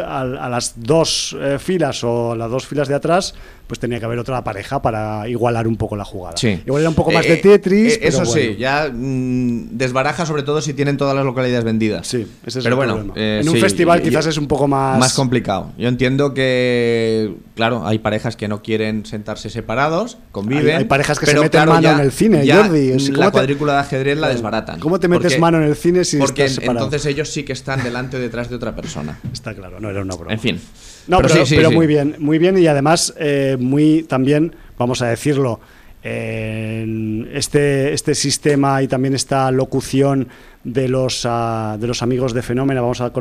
a, 0.06 0.50
las 0.50 0.74
dos 0.76 1.36
eh, 1.40 1.58
filas 1.60 2.04
o 2.04 2.36
las 2.36 2.50
dos 2.50 2.68
filas 2.68 2.88
de 2.88 2.96
atrás, 2.96 3.36
pues 3.68 3.80
tenía 3.80 4.00
que 4.00 4.06
haber 4.06 4.18
otra 4.18 4.44
pareja 4.44 4.82
para 4.82 5.28
igualar 5.28 5.68
un 5.68 5.76
poco 5.76 5.96
la 5.96 6.06
jugada. 6.06 6.36
Igual 6.42 6.82
era 6.82 6.90
un 6.90 6.96
poco 6.96 7.12
más 7.12 7.26
de 7.26 7.34
eh, 7.34 7.38
Tetris. 7.38 7.96
Eh, 7.96 8.00
eso 8.04 8.26
sí, 8.26 8.56
ya 8.58 8.90
mm, 8.92 9.78
desbaraja 9.78 10.26
sobre 10.26 10.44
todo 10.44 10.62
si 10.62 10.74
tienen 10.74 10.96
todas 10.96 11.16
las 11.16 11.26
localidades 11.26 11.66
vendidas. 11.66 12.08
Sí, 12.08 12.26
ese 12.46 12.60
es 12.60 12.64
pero 12.64 12.82
el 12.82 12.94
bueno, 12.94 13.14
en 13.16 13.48
un 13.48 13.58
festival 13.58 14.02
quizás 14.02 14.26
es 14.28 14.38
un 14.38 14.48
poco 14.48 14.68
más... 14.68 14.98
Más 14.98 15.14
complicado. 15.14 15.72
Yo 15.78 15.90
entiendo 15.90 16.34
que, 16.34 17.36
claro, 17.56 17.86
hay 17.86 18.00
parejas 18.00 18.38
que 18.38 18.48
no 18.48 18.64
quieren 18.64 19.06
sentarse 19.06 19.50
separados, 19.50 20.18
conviven. 20.32 20.78
Hay, 20.78 20.86
parejas 20.86 21.20
que 21.20 21.26
se 21.26 21.40
meten 21.40 21.68
mano 21.68 21.92
en 21.92 22.00
el 22.00 22.12
cine, 22.12 22.50
Jordi. 22.50 22.98
la 23.12 23.32
cuadrícula 23.32 23.74
de 23.74 23.80
ajedrez 23.80 24.18
la 24.18 24.30
desbaratan. 24.30 24.80
¿Cómo 24.80 25.00
te 25.00 25.10
metes 25.10 25.38
mano 25.40 25.58
en 25.58 25.64
el 25.64 25.76
cine 25.76 26.06
si 26.06 26.18
Porque 26.18 26.48
entonces 26.62 27.06
ellos 27.06 27.30
sí 27.30 27.44
que 27.44 27.54
están 27.54 27.84
delante 27.84 28.16
o 28.16 28.20
detrás 28.20 28.50
de 28.50 28.56
otra 28.56 28.76
persona. 28.76 29.20
Está 29.34 29.54
claro, 29.54 29.80
no 29.80 29.90
era 29.90 30.02
una 30.02 30.16
broma. 30.16 30.34
En 30.34 30.40
fin. 30.40 30.62
No, 31.08 31.20
pero, 31.22 31.44
pero, 31.50 31.72
muy 31.72 31.88
bien, 31.88 32.16
muy 32.20 32.38
bien 32.38 32.58
y 32.58 32.68
además 32.68 33.14
eh, 33.18 33.58
muy 33.60 34.04
también, 34.04 34.54
vamos 34.78 35.02
a 35.02 35.08
decirlo, 35.08 35.60
este, 36.04 37.94
este 37.94 38.16
sistema 38.16 38.82
y 38.82 38.88
también 38.88 39.14
esta 39.14 39.52
locución 39.52 40.28
de 40.64 40.88
los, 40.88 41.26
ah, 41.26 41.78
de 41.80 41.88
los 41.88 42.02
amigos 42.02 42.34
de 42.34 42.42
Fenómeno, 42.42 42.82
vamos 42.82 43.02
a, 43.02 43.12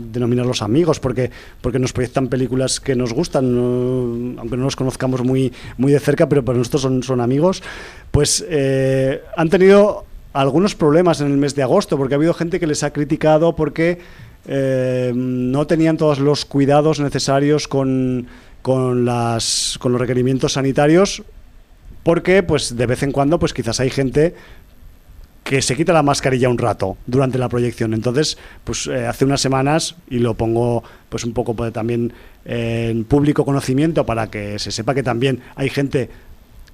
denominarlos 0.00 0.62
amigos, 0.62 1.00
porque, 1.00 1.30
porque 1.60 1.78
nos 1.78 1.92
proyectan 1.92 2.28
películas 2.28 2.80
que 2.80 2.94
nos 2.96 3.12
gustan, 3.12 4.36
aunque 4.38 4.56
no 4.56 4.64
los 4.64 4.76
conozcamos 4.76 5.22
muy, 5.22 5.52
muy 5.76 5.92
de 5.92 6.00
cerca, 6.00 6.28
pero 6.28 6.44
para 6.44 6.58
nosotros 6.58 6.82
son, 6.82 7.02
son 7.02 7.20
amigos, 7.20 7.62
pues 8.10 8.44
eh, 8.48 9.22
han 9.36 9.48
tenido 9.48 10.04
algunos 10.32 10.74
problemas 10.74 11.20
en 11.20 11.28
el 11.28 11.38
mes 11.38 11.54
de 11.54 11.62
agosto, 11.62 11.96
porque 11.96 12.14
ha 12.14 12.16
habido 12.16 12.34
gente 12.34 12.60
que 12.60 12.66
les 12.66 12.82
ha 12.82 12.92
criticado 12.92 13.56
porque 13.56 13.98
eh, 14.46 15.12
no 15.14 15.66
tenían 15.66 15.96
todos 15.96 16.18
los 16.18 16.44
cuidados 16.44 17.00
necesarios 17.00 17.66
con, 17.68 18.26
con, 18.62 19.04
las, 19.04 19.76
con 19.80 19.92
los 19.92 20.00
requerimientos 20.00 20.54
sanitarios, 20.54 21.22
porque 22.02 22.42
pues 22.42 22.76
de 22.76 22.86
vez 22.86 23.02
en 23.02 23.12
cuando 23.12 23.38
pues 23.38 23.52
quizás 23.52 23.80
hay 23.80 23.90
gente 23.90 24.34
que 25.42 25.62
se 25.62 25.76
quita 25.76 25.92
la 25.92 26.02
mascarilla 26.02 26.48
un 26.48 26.58
rato 26.58 26.96
durante 27.06 27.38
la 27.38 27.48
proyección. 27.48 27.94
Entonces, 27.94 28.36
pues 28.64 28.88
eh, 28.88 29.06
hace 29.06 29.24
unas 29.24 29.40
semanas, 29.40 29.94
y 30.10 30.18
lo 30.18 30.34
pongo 30.34 30.82
pues 31.08 31.24
un 31.24 31.32
poco 31.32 31.54
pues, 31.54 31.72
también 31.72 32.12
en 32.44 33.04
público 33.04 33.44
conocimiento 33.44 34.04
para 34.04 34.28
que 34.28 34.58
se 34.58 34.72
sepa 34.72 34.94
que 34.94 35.02
también 35.04 35.40
hay 35.54 35.70
gente 35.70 36.10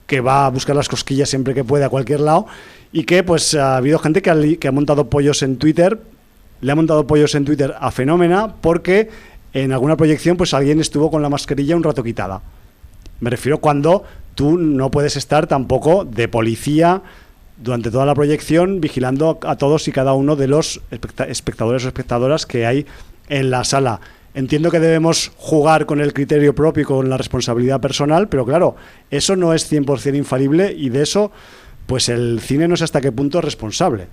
que 0.06 0.20
va 0.20 0.46
a 0.46 0.50
buscar 0.50 0.76
las 0.76 0.88
cosquillas 0.88 1.28
siempre 1.28 1.54
que 1.54 1.64
puede 1.64 1.84
a 1.84 1.88
cualquier 1.88 2.20
lado 2.20 2.46
y 2.92 3.04
que 3.04 3.22
pues 3.22 3.54
ha 3.54 3.76
habido 3.76 3.98
gente 3.98 4.20
que 4.20 4.30
ha, 4.30 4.36
que 4.58 4.68
ha 4.68 4.72
montado 4.72 5.08
pollos 5.08 5.42
en 5.42 5.56
Twitter 5.56 5.98
le 6.62 6.72
ha 6.72 6.76
montado 6.76 7.06
pollos 7.06 7.34
en 7.34 7.44
Twitter 7.44 7.74
a 7.78 7.90
Fenómena 7.90 8.54
porque 8.60 9.10
en 9.52 9.72
alguna 9.72 9.96
proyección 9.96 10.36
pues 10.38 10.54
alguien 10.54 10.80
estuvo 10.80 11.10
con 11.10 11.20
la 11.20 11.28
mascarilla 11.28 11.76
un 11.76 11.82
rato 11.82 12.02
quitada. 12.02 12.40
Me 13.20 13.30
refiero 13.30 13.58
cuando 13.58 14.04
tú 14.34 14.56
no 14.56 14.90
puedes 14.90 15.16
estar 15.16 15.46
tampoco 15.46 16.04
de 16.04 16.28
policía 16.28 17.02
durante 17.58 17.90
toda 17.90 18.06
la 18.06 18.14
proyección 18.14 18.80
vigilando 18.80 19.38
a 19.42 19.56
todos 19.56 19.86
y 19.88 19.92
cada 19.92 20.14
uno 20.14 20.36
de 20.36 20.48
los 20.48 20.80
espectadores 21.28 21.84
o 21.84 21.88
espectadoras 21.88 22.46
que 22.46 22.64
hay 22.64 22.86
en 23.28 23.50
la 23.50 23.64
sala. 23.64 24.00
Entiendo 24.34 24.70
que 24.70 24.80
debemos 24.80 25.32
jugar 25.36 25.84
con 25.84 26.00
el 26.00 26.14
criterio 26.14 26.54
propio 26.54 26.82
y 26.82 26.86
con 26.86 27.10
la 27.10 27.18
responsabilidad 27.18 27.80
personal, 27.80 28.28
pero 28.28 28.46
claro, 28.46 28.76
eso 29.10 29.36
no 29.36 29.52
es 29.52 29.70
100% 29.70 30.16
infalible 30.16 30.72
y 30.72 30.88
de 30.88 31.02
eso, 31.02 31.32
pues 31.86 32.08
el 32.08 32.40
cine 32.40 32.66
no 32.68 32.76
sé 32.76 32.84
hasta 32.84 33.00
qué 33.00 33.12
punto 33.12 33.38
es 33.38 33.44
responsable. 33.44 34.06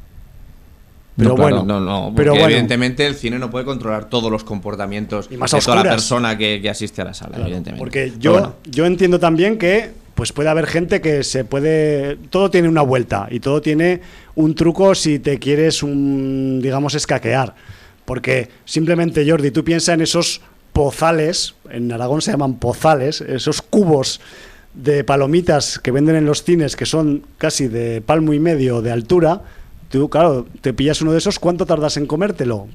Pero 1.19 1.35
bueno, 1.35 1.63
no, 1.63 1.79
no, 1.79 2.13
pero 2.15 2.33
evidentemente 2.33 3.05
el 3.05 3.15
cine 3.15 3.37
no 3.37 3.51
puede 3.51 3.65
controlar 3.65 4.09
todos 4.09 4.31
los 4.31 4.43
comportamientos 4.43 5.29
de 5.29 5.37
toda 5.37 5.75
la 5.75 5.83
persona 5.83 6.37
que, 6.37 6.67
asiste 6.69 7.01
a 7.01 7.05
la 7.05 7.13
sala, 7.13 7.37
evidentemente. 7.37 7.79
Porque 7.79 8.13
yo, 8.17 8.55
yo 8.65 8.85
entiendo 8.85 9.19
también 9.19 9.57
que 9.57 9.91
pues 10.19 10.33
puede 10.33 10.49
haber 10.49 10.67
gente 10.67 10.99
que 10.99 11.23
se 11.23 11.45
puede 11.45 12.17
todo 12.29 12.51
tiene 12.51 12.67
una 12.67 12.81
vuelta 12.81 13.29
y 13.31 13.39
todo 13.39 13.61
tiene 13.61 14.01
un 14.35 14.53
truco 14.53 14.93
si 14.93 15.19
te 15.19 15.39
quieres 15.39 15.81
un 15.81 16.59
digamos 16.61 16.93
escaquear, 16.93 17.55
porque 18.03 18.49
simplemente 18.65 19.29
Jordi, 19.29 19.51
tú 19.51 19.63
piensas 19.63 19.93
en 19.93 20.01
esos 20.01 20.41
pozales, 20.73 21.55
en 21.69 21.89
Aragón 21.91 22.21
se 22.21 22.31
llaman 22.31 22.55
pozales, 22.55 23.21
esos 23.21 23.61
cubos 23.61 24.19
de 24.73 25.03
palomitas 25.03 25.79
que 25.79 25.91
venden 25.91 26.17
en 26.17 26.25
los 26.25 26.43
cines 26.43 26.75
que 26.75 26.85
son 26.85 27.23
casi 27.37 27.67
de 27.67 28.01
palmo 28.01 28.33
y 28.33 28.39
medio 28.39 28.81
de 28.81 28.91
altura, 28.91 29.41
Tú, 29.89 30.09
claro, 30.09 30.45
te 30.61 30.73
pillas 30.73 31.01
uno 31.01 31.11
de 31.11 31.17
esos, 31.17 31.39
¿cuánto 31.39 31.65
tardas 31.65 31.97
en 31.97 32.05
comértelo? 32.05 32.67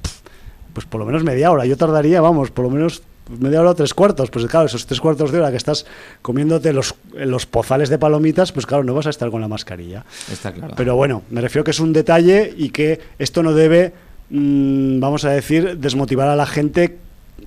pues 0.75 0.85
por 0.87 0.99
lo 0.99 1.07
menos 1.07 1.25
media 1.25 1.51
hora. 1.51 1.65
Yo 1.65 1.77
tardaría, 1.77 2.21
vamos, 2.21 2.51
por 2.51 2.65
lo 2.65 2.71
menos 2.71 3.03
media 3.41 3.61
hora 3.61 3.71
o 3.71 3.75
tres 3.75 3.95
cuartos. 3.95 4.31
Pues 4.31 4.45
claro, 4.47 4.67
esos 4.67 4.87
tres 4.87 5.01
cuartos 5.01 5.31
de 5.31 5.39
hora 5.39 5.51
que 5.51 5.57
estás 5.57 5.87
comiéndote 6.21 6.73
los, 6.73 6.95
los 7.15 7.47
pozales 7.47 7.89
de 7.89 7.99
palomitas, 7.99 8.53
pues 8.53 8.67
claro, 8.67 8.85
no 8.85 8.93
vas 8.93 9.07
a 9.07 9.11
estar 9.11 9.31
con 9.31 9.41
la 9.41 9.49
mascarilla. 9.49 10.05
Está 10.31 10.53
claro. 10.53 10.75
Pero 10.77 10.97
bueno, 10.97 11.23
me 11.31 11.41
refiero 11.41 11.65
que 11.65 11.71
es 11.71 11.81
un 11.81 11.93
detalle 11.93 12.53
y 12.57 12.71
que 12.71 13.01
esto 13.19 13.43
no 13.43 13.55
debe, 13.55 13.93
mm, 14.31 15.01
vamos 15.01 15.25
a 15.25 15.31
decir, 15.31 15.79
desmotivar 15.79 16.29
a 16.29 16.37
la 16.37 16.47
gente 16.47 16.99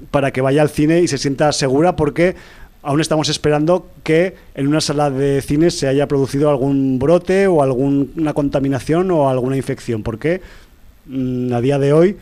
para 0.09 0.31
que 0.31 0.41
vaya 0.41 0.61
al 0.61 0.69
cine 0.69 1.01
y 1.01 1.07
se 1.07 1.17
sienta 1.17 1.51
segura 1.51 1.95
porque 1.95 2.35
aún 2.87 3.01
estamos 3.01 3.27
esperando 3.27 3.85
que 4.01 4.33
en 4.55 4.65
una 4.65 4.79
sala 4.79 5.09
de 5.09 5.41
cine 5.41 5.71
se 5.71 5.89
haya 5.89 6.07
producido 6.07 6.49
algún 6.49 6.99
brote 6.99 7.45
o 7.45 7.61
alguna 7.61 8.33
contaminación 8.33 9.11
o 9.11 9.29
alguna 9.29 9.57
infección. 9.57 10.03
Porque 10.03 10.39
mm, 11.05 11.51
a 11.51 11.59
día 11.59 11.79
de 11.79 11.91
hoy 11.91 12.15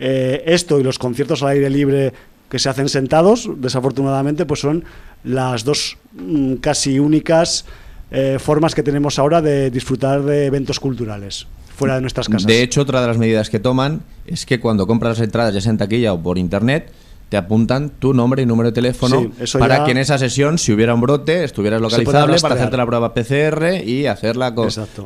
eh, 0.00 0.42
esto 0.46 0.80
y 0.80 0.82
los 0.82 0.98
conciertos 0.98 1.44
al 1.44 1.50
aire 1.50 1.70
libre 1.70 2.12
que 2.48 2.58
se 2.58 2.68
hacen 2.68 2.88
sentados, 2.88 3.48
desafortunadamente, 3.58 4.46
pues 4.46 4.58
son 4.58 4.82
las 5.22 5.62
dos 5.62 5.96
mm, 6.14 6.54
casi 6.54 6.98
únicas 6.98 7.64
eh, 8.10 8.38
formas 8.40 8.74
que 8.74 8.82
tenemos 8.82 9.16
ahora 9.20 9.40
de 9.40 9.70
disfrutar 9.70 10.24
de 10.24 10.46
eventos 10.46 10.80
culturales 10.80 11.46
fuera 11.76 11.94
de 11.94 12.00
nuestras 12.00 12.28
casas. 12.28 12.48
De 12.48 12.64
hecho, 12.64 12.82
otra 12.82 13.00
de 13.00 13.06
las 13.06 13.16
medidas 13.16 13.48
que 13.48 13.60
toman 13.60 14.02
es 14.26 14.44
que 14.44 14.58
cuando 14.58 14.88
compras 14.88 15.18
las 15.18 15.24
entradas 15.24 15.54
ya 15.54 15.60
sea 15.60 15.70
en 15.70 15.78
taquilla 15.78 16.12
o 16.12 16.20
por 16.20 16.36
internet, 16.36 16.90
te 17.30 17.36
apuntan 17.36 17.90
tu 17.90 18.12
nombre 18.12 18.42
y 18.42 18.46
número 18.46 18.70
de 18.70 18.72
teléfono 18.72 19.30
para 19.56 19.84
que 19.84 19.92
en 19.92 19.98
esa 19.98 20.18
sesión, 20.18 20.58
si 20.58 20.72
hubiera 20.72 20.94
un 20.94 21.00
brote, 21.00 21.44
estuvieras 21.44 21.80
localizable 21.80 22.40
para 22.40 22.56
hacerte 22.56 22.76
la 22.76 22.84
prueba 22.84 23.14
PCR 23.14 23.84
y 23.86 24.06
hacer 24.06 24.36
la, 24.36 24.52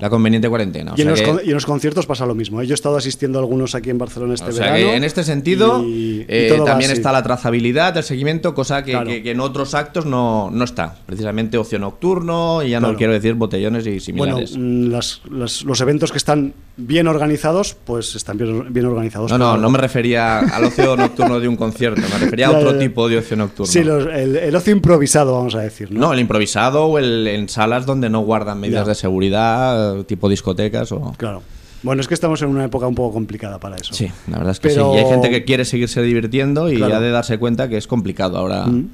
la 0.01 0.11
conveniente 0.11 0.49
cuarentena. 0.49 0.95
y, 0.97 1.03
en 1.03 1.53
los 1.53 1.67
conciertos 1.67 2.07
pasa 2.07 2.25
lo 2.25 2.35
mismo. 2.35 2.63
¿eh? 2.63 2.67
Yo 2.67 2.73
he 2.73 2.75
estado 2.75 2.97
asistiendo 2.97 3.39
a 3.39 3.43
algunos 3.43 3.75
aquí 3.75 3.91
en 3.91 3.99
Barcelona 3.99 4.35
este 4.35 4.53
verano. 4.53 4.75
en 4.75 5.05
este 5.05 5.23
sentido, 5.23 5.85
eh, 5.87 6.59
también 6.65 6.91
está 6.91 7.13
la 7.13 7.23
trazabilidad, 7.23 7.95
el 7.95 8.05
seguimiento, 8.05 8.55
cosa 8.55 8.83
que, 8.83 8.95
en 8.95 9.41
otros 9.41 9.75
actos 9.75 10.07
no, 10.07 10.51
no, 10.51 10.65
está. 10.65 10.97
Precisamente 11.05 11.59
ocio 11.59 11.79
nocturno, 11.79 12.63
y 12.63 12.71
ya 12.71 12.81
no 12.81 12.97
quiero 12.97 13.13
decir 13.13 13.35
botellones 13.35 13.87
y 13.87 14.01
similares. 14.01 14.57
Bueno, 14.57 14.97
mm, 14.97 15.37
los 15.37 15.81
eventos 15.83 16.11
que 16.11 16.17
están 16.17 16.55
bien 16.79 17.07
organizados, 17.07 17.77
pues 17.85 18.15
están 18.15 18.39
bien, 18.39 18.73
bien 18.73 18.87
organizados. 18.87 19.31
No, 19.31 19.37
no, 19.37 19.57
no 19.59 19.71
me 19.71 19.77
refería 19.77 20.39
al 20.39 20.65
ocio 20.65 20.97
nocturno 20.97 21.39
de 21.39 21.49
un 21.49 21.57
concierto, 21.57 22.01
me 22.15 22.25
refería 22.25 22.49
a 22.49 22.51
otro 22.59 22.79
tipo 22.79 23.09
de 23.09 23.19
ocio 23.19 23.37
nocturno. 23.37 23.71
Sí, 23.71 23.81
el, 23.81 24.57
ocio 24.57 24.73
improvisado, 24.73 25.35
vamos 25.35 25.55
a 25.55 25.61
decir. 25.61 25.91
No, 25.93 26.13
el 26.13 26.21
improvisado 26.21 26.87
o 26.87 26.99
el 26.99 27.27
en 27.27 27.49
salas 27.49 27.87
donde 27.87 28.09
no 28.09 28.21
guardan 28.21 28.61
medidas 28.61 28.87
de 28.87 28.95
seguridad, 28.95 30.03
tipo 30.05 30.29
discotecas 30.29 30.93
o... 30.93 31.13
Claro. 31.17 31.43
Bueno, 31.83 32.01
es 32.01 32.09
que 32.09 32.15
estamos 32.15 32.41
en 32.41 32.49
una 32.49 32.65
época 32.65 32.87
un 32.87 32.95
poco 32.95 33.13
complicada 33.13 33.61
para 33.61 33.77
eso. 33.77 33.93
Sí, 33.93 34.11
la 34.29 34.39
verdad 34.39 34.53
es 34.53 34.61
que 34.61 34.71
sí. 34.71 34.81
Y 34.81 34.97
hay 34.97 35.05
gente 35.05 35.29
que 35.29 35.45
quiere 35.45 35.67
seguirse 35.67 36.01
divirtiendo 36.01 36.73
y 36.73 36.79
ya 36.79 36.99
de 36.99 37.11
darse 37.11 37.39
cuenta 37.39 37.69
que 37.69 37.77
es 37.77 37.87
complicado 37.87 38.39
ahora. 38.39 38.65
Mm. 38.65 38.89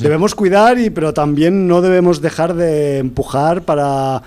Debemos 0.00 0.34
cuidar, 0.34 0.78
y, 0.78 0.90
pero 0.90 1.14
también 1.14 1.68
no 1.68 1.80
debemos 1.82 2.20
dejar 2.20 2.54
de 2.54 2.98
empujar 2.98 3.62
para 3.62 4.22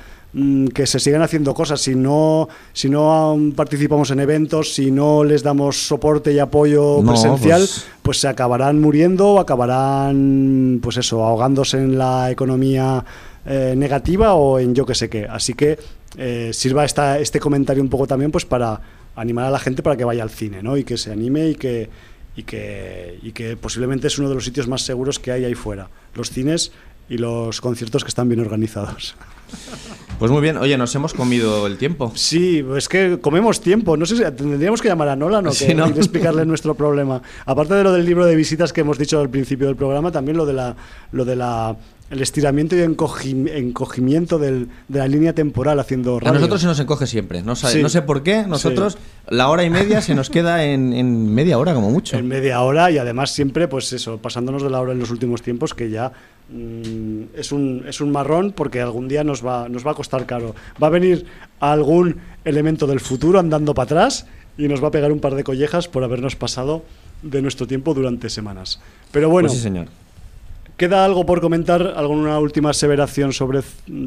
que 0.73 0.85
se 0.85 0.99
sigan 0.99 1.21
haciendo 1.21 1.53
cosas. 1.53 1.81
Si 1.81 1.95
no, 1.95 2.47
si 2.73 2.89
no 2.89 3.37
participamos 3.55 4.11
en 4.11 4.19
eventos, 4.19 4.73
si 4.73 4.91
no 4.91 5.23
les 5.23 5.43
damos 5.43 5.87
soporte 5.87 6.31
y 6.31 6.39
apoyo 6.39 7.01
presencial, 7.03 7.61
pues... 7.61 7.85
pues... 8.01 8.19
se 8.19 8.27
acabarán 8.27 8.79
muriendo, 8.79 9.39
acabarán, 9.39 10.79
pues 10.81 10.97
eso, 10.97 11.23
ahogándose 11.23 11.77
en 11.77 11.97
la 11.97 12.29
economía 12.31 13.03
eh, 13.45 13.73
negativa 13.75 14.33
o 14.33 14.59
en 14.59 14.75
yo 14.75 14.85
que 14.85 14.95
sé 14.95 15.09
qué. 15.09 15.25
Así 15.25 15.53
que 15.53 15.79
eh, 16.17 16.51
sirva 16.53 16.85
esta, 16.85 17.19
este 17.19 17.39
comentario 17.39 17.81
un 17.81 17.89
poco 17.89 18.05
también 18.05 18.31
pues 18.31 18.45
para 18.45 18.81
animar 19.15 19.45
a 19.45 19.51
la 19.51 19.59
gente 19.59 19.81
para 19.81 19.97
que 19.97 20.05
vaya 20.05 20.23
al 20.23 20.29
cine, 20.29 20.61
¿no? 20.61 20.77
Y 20.77 20.83
que 20.83 20.97
se 20.97 21.11
anime 21.11 21.49
y 21.49 21.55
que 21.55 21.89
y 22.35 22.43
que, 22.43 23.19
y 23.21 23.33
que 23.33 23.57
posiblemente 23.57 24.07
es 24.07 24.17
uno 24.17 24.29
de 24.29 24.35
los 24.35 24.45
sitios 24.45 24.67
más 24.67 24.83
seguros 24.83 25.19
que 25.19 25.31
hay 25.31 25.43
ahí 25.43 25.55
fuera. 25.55 25.89
Los 26.15 26.29
cines 26.29 26.71
y 27.09 27.17
los 27.17 27.59
conciertos 27.59 28.03
que 28.03 28.09
están 28.09 28.29
bien 28.29 28.39
organizados. 28.39 29.15
Pues 30.19 30.31
muy 30.31 30.41
bien, 30.41 30.57
oye, 30.57 30.77
nos 30.77 30.93
hemos 30.95 31.13
comido 31.13 31.65
el 31.65 31.77
tiempo. 31.77 32.11
Sí, 32.13 32.65
es 32.75 32.89
que 32.89 33.19
comemos 33.21 33.61
tiempo. 33.61 33.95
No 33.95 34.05
sé 34.05 34.17
si 34.17 34.23
tendríamos 34.35 34.81
que 34.81 34.89
llamar 34.89 35.07
a 35.07 35.15
Nolan 35.15 35.47
o 35.47 35.51
que, 35.51 35.71
explicarle 35.71 36.45
nuestro 36.45 36.75
problema. 36.75 37.21
Aparte 37.45 37.73
de 37.73 37.83
lo 37.85 37.93
del 37.93 38.05
libro 38.05 38.25
de 38.25 38.35
visitas 38.35 38.73
que 38.73 38.81
hemos 38.81 38.97
dicho 38.97 39.17
al 39.21 39.29
principio 39.29 39.67
del 39.67 39.77
programa, 39.77 40.11
también 40.11 40.35
lo 40.35 40.45
de 40.45 40.53
la, 40.53 40.75
lo 41.13 41.23
de 41.23 41.37
la 41.37 41.77
el 42.09 42.21
estiramiento 42.21 42.75
y 42.75 42.81
encogimiento 42.81 44.39
de 44.39 44.67
la 44.89 45.07
línea 45.07 45.33
temporal 45.33 45.79
haciendo 45.79 46.19
radio. 46.19 46.31
A 46.31 46.33
nosotros 46.33 46.61
se 46.61 46.67
nos 46.67 46.79
encoge 46.79 47.05
siempre, 47.05 47.41
no, 47.41 47.53
no 47.53 47.89
sé 47.89 48.01
por 48.01 48.23
qué, 48.23 48.45
nosotros 48.47 48.97
la 49.27 49.49
hora 49.49 49.63
y 49.63 49.69
media 49.69 50.01
se 50.01 50.15
nos 50.15 50.29
queda 50.29 50.65
en, 50.65 51.33
media 51.33 51.57
hora 51.57 51.73
como 51.73 51.91
mucho. 51.91 52.17
En 52.17 52.27
media 52.27 52.61
hora 52.61 52.89
y 52.89 52.97
además 52.97 53.31
siempre, 53.31 53.67
pues 53.67 53.93
eso, 53.93 54.17
pasándonos 54.17 54.63
de 54.63 54.71
la 54.71 54.81
hora 54.81 54.93
en 54.93 54.99
los 54.99 55.11
últimos 55.11 55.41
tiempos 55.43 55.73
que 55.73 55.89
ya 55.89 56.11
mm, 56.51 57.23
es, 57.35 57.51
un, 57.51 57.83
es 57.87 58.01
un 58.01 58.11
marrón 58.11 58.53
porque 58.55 58.81
algún 58.81 59.07
día 59.07 59.23
nos 59.23 59.45
va, 59.45 59.69
nos 59.69 59.85
va 59.85 59.91
a 59.91 59.95
costar 59.95 60.25
caro. 60.25 60.55
Va 60.81 60.87
a 60.87 60.91
venir 60.91 61.25
algún 61.59 62.17
elemento 62.45 62.87
del 62.87 62.99
futuro 62.99 63.39
andando 63.39 63.73
para 63.73 63.85
atrás 63.85 64.25
y 64.57 64.67
nos 64.67 64.83
va 64.83 64.89
a 64.89 64.91
pegar 64.91 65.11
un 65.11 65.19
par 65.19 65.35
de 65.35 65.43
collejas 65.43 65.87
por 65.87 66.03
habernos 66.03 66.35
pasado 66.35 66.83
de 67.21 67.41
nuestro 67.41 67.67
tiempo 67.67 67.93
durante 67.93 68.29
semanas. 68.29 68.79
Pero 69.11 69.29
bueno, 69.29 69.47
pues 69.47 69.57
sí, 69.57 69.63
señor. 69.63 69.87
¿Queda 70.79 71.03
algo 71.03 71.25
por 71.25 71.41
comentar? 71.41 71.93
¿Alguna 71.97 72.39
última 72.39 72.69
aseveración 72.69 73.33
sobre 73.33 73.59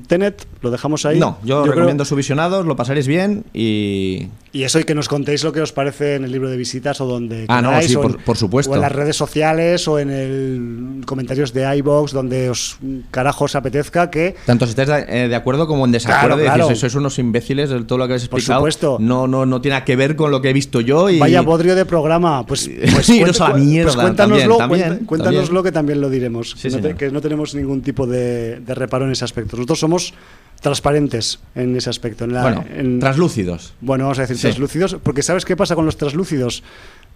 Tenet? 0.06 0.46
¿Lo 0.62 0.70
dejamos 0.70 1.04
ahí? 1.04 1.18
No, 1.18 1.36
yo, 1.44 1.66
recomiendo 1.66 2.06
su 2.06 2.16
visionados, 2.16 2.64
lo 2.64 2.76
pasaréis 2.76 3.06
bien 3.06 3.44
y... 3.52 4.28
Y 4.54 4.64
eso, 4.64 4.78
y 4.78 4.84
que 4.84 4.94
nos 4.94 5.08
contéis 5.08 5.44
lo 5.44 5.52
que 5.52 5.62
os 5.62 5.72
parece 5.72 6.16
en 6.16 6.24
el 6.24 6.32
libro 6.32 6.50
de 6.50 6.58
visitas 6.58 7.00
o 7.00 7.06
donde 7.06 7.46
Ah, 7.48 7.62
no, 7.62 7.80
sí, 7.80 7.94
por, 7.96 8.36
supuesto. 8.36 8.72
O 8.72 8.74
en 8.74 8.82
las 8.82 8.92
redes 8.92 9.16
sociales 9.16 9.86
o 9.88 9.98
en 9.98 10.10
el 10.10 11.04
comentarios 11.06 11.52
de 11.52 11.76
iBox 11.76 12.12
donde 12.12 12.48
os 12.48 12.78
carajos 13.10 13.54
apetezca 13.54 14.10
que... 14.10 14.34
Tanto 14.46 14.66
si 14.66 14.70
estáis 14.70 14.88
de, 14.88 15.26
eh, 15.26 15.34
acuerdo 15.34 15.66
como 15.66 15.84
en 15.84 15.92
desacuerdo, 15.92 16.38
claro, 16.38 16.68
decís, 16.68 16.80
sois 16.80 16.94
unos 16.94 17.18
imbéciles 17.18 17.68
de 17.68 17.84
todo 17.84 17.98
lo 17.98 18.06
que 18.06 18.14
habéis 18.14 18.24
explicado. 18.24 18.60
Por 18.60 18.72
supuesto. 18.72 18.96
No, 18.98 19.26
no, 19.26 19.44
no 19.44 19.60
tiene 19.60 19.82
que 19.84 19.96
ver 19.96 20.16
con 20.16 20.30
lo 20.30 20.40
que 20.40 20.50
he 20.50 20.52
visto 20.54 20.80
yo 20.80 21.10
y... 21.10 21.18
Vaya 21.18 21.42
bodrio 21.42 21.74
de 21.74 21.84
programa. 21.84 22.44
Pues, 22.46 22.70
pues, 22.92 23.06
sí, 23.06 23.22
a 23.22 23.48
la 23.48 23.54
mierda. 23.54 23.92
Pues 23.92 24.02
cuéntanoslo, 24.02 24.58
cuéntanoslo 25.06 25.62
que 25.62 25.72
también 25.72 26.00
lo 26.00 26.08
diremos 26.08 26.61
que, 26.96 27.10
no 27.10 27.20
tenemos 27.20 27.54
ningún 27.54 27.82
tipo 27.82 28.06
de, 28.06 28.60
reparo 28.66 29.06
en 29.06 29.12
ese 29.12 29.24
aspecto. 29.24 29.56
Nosotros 29.56 29.80
somos 29.80 30.14
transparentes 30.60 31.40
en 31.54 31.76
ese 31.76 31.90
aspecto. 31.90 32.24
En 32.24 32.32
bueno, 32.32 32.64
translúcidos. 33.00 33.74
Bueno, 33.80 34.04
vamos 34.04 34.18
a 34.18 34.22
decir 34.22 34.38
translúcidos, 34.38 34.96
porque 35.02 35.22
¿sabes 35.22 35.44
qué 35.44 35.56
pasa 35.56 35.74
con 35.74 35.86
los 35.86 35.96
translúcidos? 35.96 36.62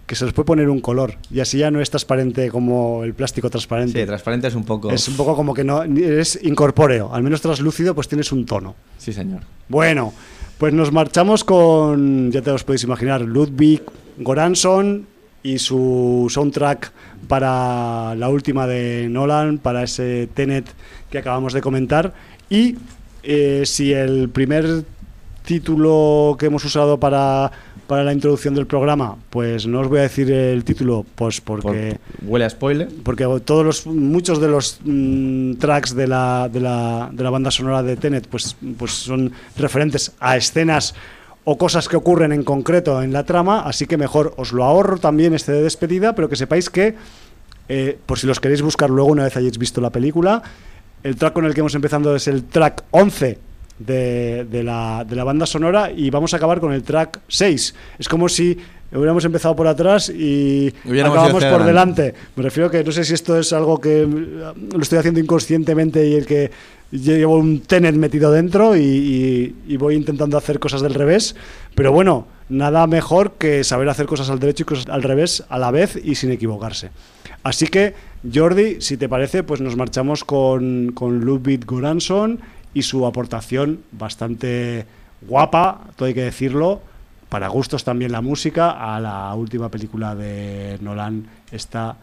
Que 0.05 0.15
se 0.15 0.23
les 0.23 0.33
puede 0.33 0.45
poner 0.45 0.69
un 0.69 0.79
color 0.79 1.15
y 1.29 1.41
así 1.41 1.57
ya 1.57 1.69
no 1.69 1.81
es 1.81 1.89
transparente 1.89 2.49
como 2.49 3.03
el 3.03 3.13
plástico 3.13 3.49
transparente. 3.49 3.99
Sí, 3.99 4.05
transparente 4.05 4.47
es 4.47 4.55
un 4.55 4.63
poco. 4.63 4.89
Es 4.89 5.05
un 5.09 5.17
poco 5.17 5.35
como 5.35 5.53
que 5.53 5.65
no 5.65 5.83
es 5.83 6.39
incorpóreo, 6.43 7.13
al 7.13 7.23
menos 7.23 7.41
translúcido, 7.41 7.93
pues 7.93 8.07
tienes 8.07 8.31
un 8.31 8.45
tono. 8.45 8.75
Sí, 8.97 9.11
señor. 9.11 9.41
Bueno, 9.67 10.13
pues 10.57 10.73
nos 10.73 10.93
marchamos 10.93 11.43
con, 11.43 12.31
ya 12.31 12.41
te 12.41 12.51
os 12.51 12.63
podéis 12.63 12.83
imaginar, 12.83 13.21
Ludwig 13.21 13.81
Goranson 14.17 15.07
y 15.47 15.59
su 15.59 16.27
soundtrack 16.29 16.91
para 17.29 18.15
la 18.15 18.27
última 18.27 18.67
de 18.67 19.07
Nolan, 19.09 19.59
para 19.59 19.83
ese 19.83 20.27
Tenet 20.33 20.65
que 21.09 21.19
acabamos 21.19 21.53
de 21.53 21.61
comentar. 21.61 22.13
Y 22.49 22.75
eh, 23.23 23.63
si 23.65 23.93
el 23.93 24.27
primer 24.27 24.83
título 25.45 26.35
que 26.37 26.47
hemos 26.47 26.65
usado 26.65 26.99
para, 26.99 27.49
para 27.87 28.03
la 28.03 28.11
introducción 28.11 28.55
del 28.55 28.67
programa, 28.67 29.15
pues 29.29 29.65
no 29.65 29.79
os 29.79 29.87
voy 29.87 29.99
a 29.99 30.01
decir 30.01 30.29
el 30.29 30.65
título, 30.65 31.05
pues 31.15 31.39
porque... 31.39 31.97
¿Huele 32.23 32.43
a 32.43 32.49
spoiler? 32.49 32.89
Porque 33.03 33.23
todos 33.45 33.65
los, 33.65 33.87
muchos 33.87 34.41
de 34.41 34.49
los 34.49 34.81
mm, 34.83 35.53
tracks 35.53 35.95
de 35.95 36.07
la, 36.07 36.49
de, 36.51 36.59
la, 36.59 37.09
de 37.13 37.23
la 37.23 37.29
banda 37.29 37.51
sonora 37.51 37.83
de 37.83 37.95
Tenet 37.95 38.27
pues, 38.27 38.57
pues 38.77 38.91
son 38.91 39.31
referentes 39.55 40.11
a 40.19 40.35
escenas 40.35 40.93
o 41.49 41.57
cosas 41.57 41.87
que 41.87 41.95
ocurren 41.95 42.33
en 42.33 42.43
concreto 42.43 43.01
en 43.01 43.13
la 43.13 43.23
trama, 43.23 43.61
así 43.61 43.87
que 43.87 43.95
mejor 43.95 44.33
os 44.35 44.51
lo 44.51 44.65
ahorro 44.65 44.97
también 44.97 45.33
este 45.33 45.53
de 45.53 45.63
despedida, 45.63 46.13
pero 46.13 46.27
que 46.27 46.35
sepáis 46.35 46.69
que, 46.69 46.95
eh, 47.69 47.97
por 48.05 48.19
si 48.19 48.27
los 48.27 48.41
queréis 48.41 48.61
buscar 48.61 48.89
luego 48.89 49.09
una 49.09 49.23
vez 49.23 49.37
hayáis 49.37 49.57
visto 49.57 49.79
la 49.79 49.89
película, 49.89 50.43
el 51.03 51.15
track 51.15 51.31
con 51.31 51.45
el 51.45 51.53
que 51.53 51.61
hemos 51.61 51.73
empezado 51.73 52.17
es 52.17 52.27
el 52.27 52.43
track 52.43 52.83
11 52.91 53.39
de, 53.79 54.43
de, 54.43 54.61
la, 54.61 55.05
de 55.07 55.15
la 55.15 55.23
banda 55.23 55.45
sonora 55.45 55.89
y 55.89 56.09
vamos 56.09 56.33
a 56.33 56.37
acabar 56.37 56.59
con 56.59 56.73
el 56.73 56.83
track 56.83 57.21
6. 57.29 57.75
Es 57.97 58.09
como 58.09 58.27
si 58.27 58.57
hubiéramos 58.91 59.25
empezado 59.25 59.55
por 59.55 59.67
atrás 59.67 60.09
y 60.09 60.73
acabamos 60.85 61.43
por 61.43 61.63
delante. 61.63 62.13
Me 62.35 62.43
refiero 62.43 62.69
que 62.71 62.83
no 62.83 62.91
sé 62.91 63.03
si 63.03 63.13
esto 63.13 63.37
es 63.37 63.53
algo 63.53 63.79
que 63.79 64.05
lo 64.05 64.81
estoy 64.81 64.99
haciendo 64.99 65.19
inconscientemente 65.19 66.07
y 66.07 66.15
el 66.15 66.25
que 66.25 66.51
llevo 66.91 67.37
un 67.37 67.61
tenet 67.61 67.95
metido 67.95 68.31
dentro 68.31 68.75
y, 68.77 69.55
voy 69.77 69.95
intentando 69.95 70.37
hacer 70.37 70.59
cosas 70.59 70.81
del 70.81 70.93
revés, 70.93 71.35
pero 71.75 71.91
bueno, 71.91 72.27
nada 72.49 72.87
mejor 72.87 73.33
que 73.33 73.63
saber 73.63 73.89
hacer 73.89 74.05
cosas 74.05 74.29
al 74.29 74.39
derecho 74.39 74.63
y 74.63 74.65
cosas 74.65 74.87
al 74.89 75.03
revés 75.03 75.43
a 75.49 75.59
la 75.59 75.71
vez 75.71 75.99
y 76.01 76.15
sin 76.15 76.31
equivocarse. 76.31 76.89
Así 77.43 77.67
que, 77.67 77.93
Jordi, 78.33 78.81
si 78.81 78.97
te 78.97 79.07
parece, 79.07 79.43
pues 79.43 79.61
nos 79.61 79.75
marchamos 79.75 80.23
con, 80.23 80.91
con 80.93 81.19
Ludwig 81.19 81.65
Goranson 81.65 82.39
y 82.73 82.81
su 82.81 83.05
aportación 83.05 83.79
bastante 83.91 84.85
guapa, 85.21 85.81
todo 85.95 86.07
hay 86.07 86.13
que 86.13 86.23
decirlo, 86.23 86.81
para 87.29 87.47
gustos 87.47 87.83
también 87.83 88.11
la 88.11 88.21
música, 88.21 88.95
a 88.95 88.99
la 88.99 89.33
última 89.35 89.69
película 89.69 90.15
de 90.15 90.77
Nolan, 90.81 91.27
esta 91.51 91.95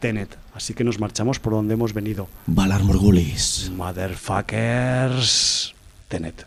Tenet. 0.00 0.36
Así 0.54 0.74
que 0.74 0.84
nos 0.84 1.00
marchamos 1.00 1.38
por 1.38 1.52
donde 1.52 1.74
hemos 1.74 1.92
venido. 1.92 2.28
Valar 2.46 2.82
Morgulis. 2.84 3.70
Motherfuckers. 3.74 5.74
Tenet. 6.08 6.46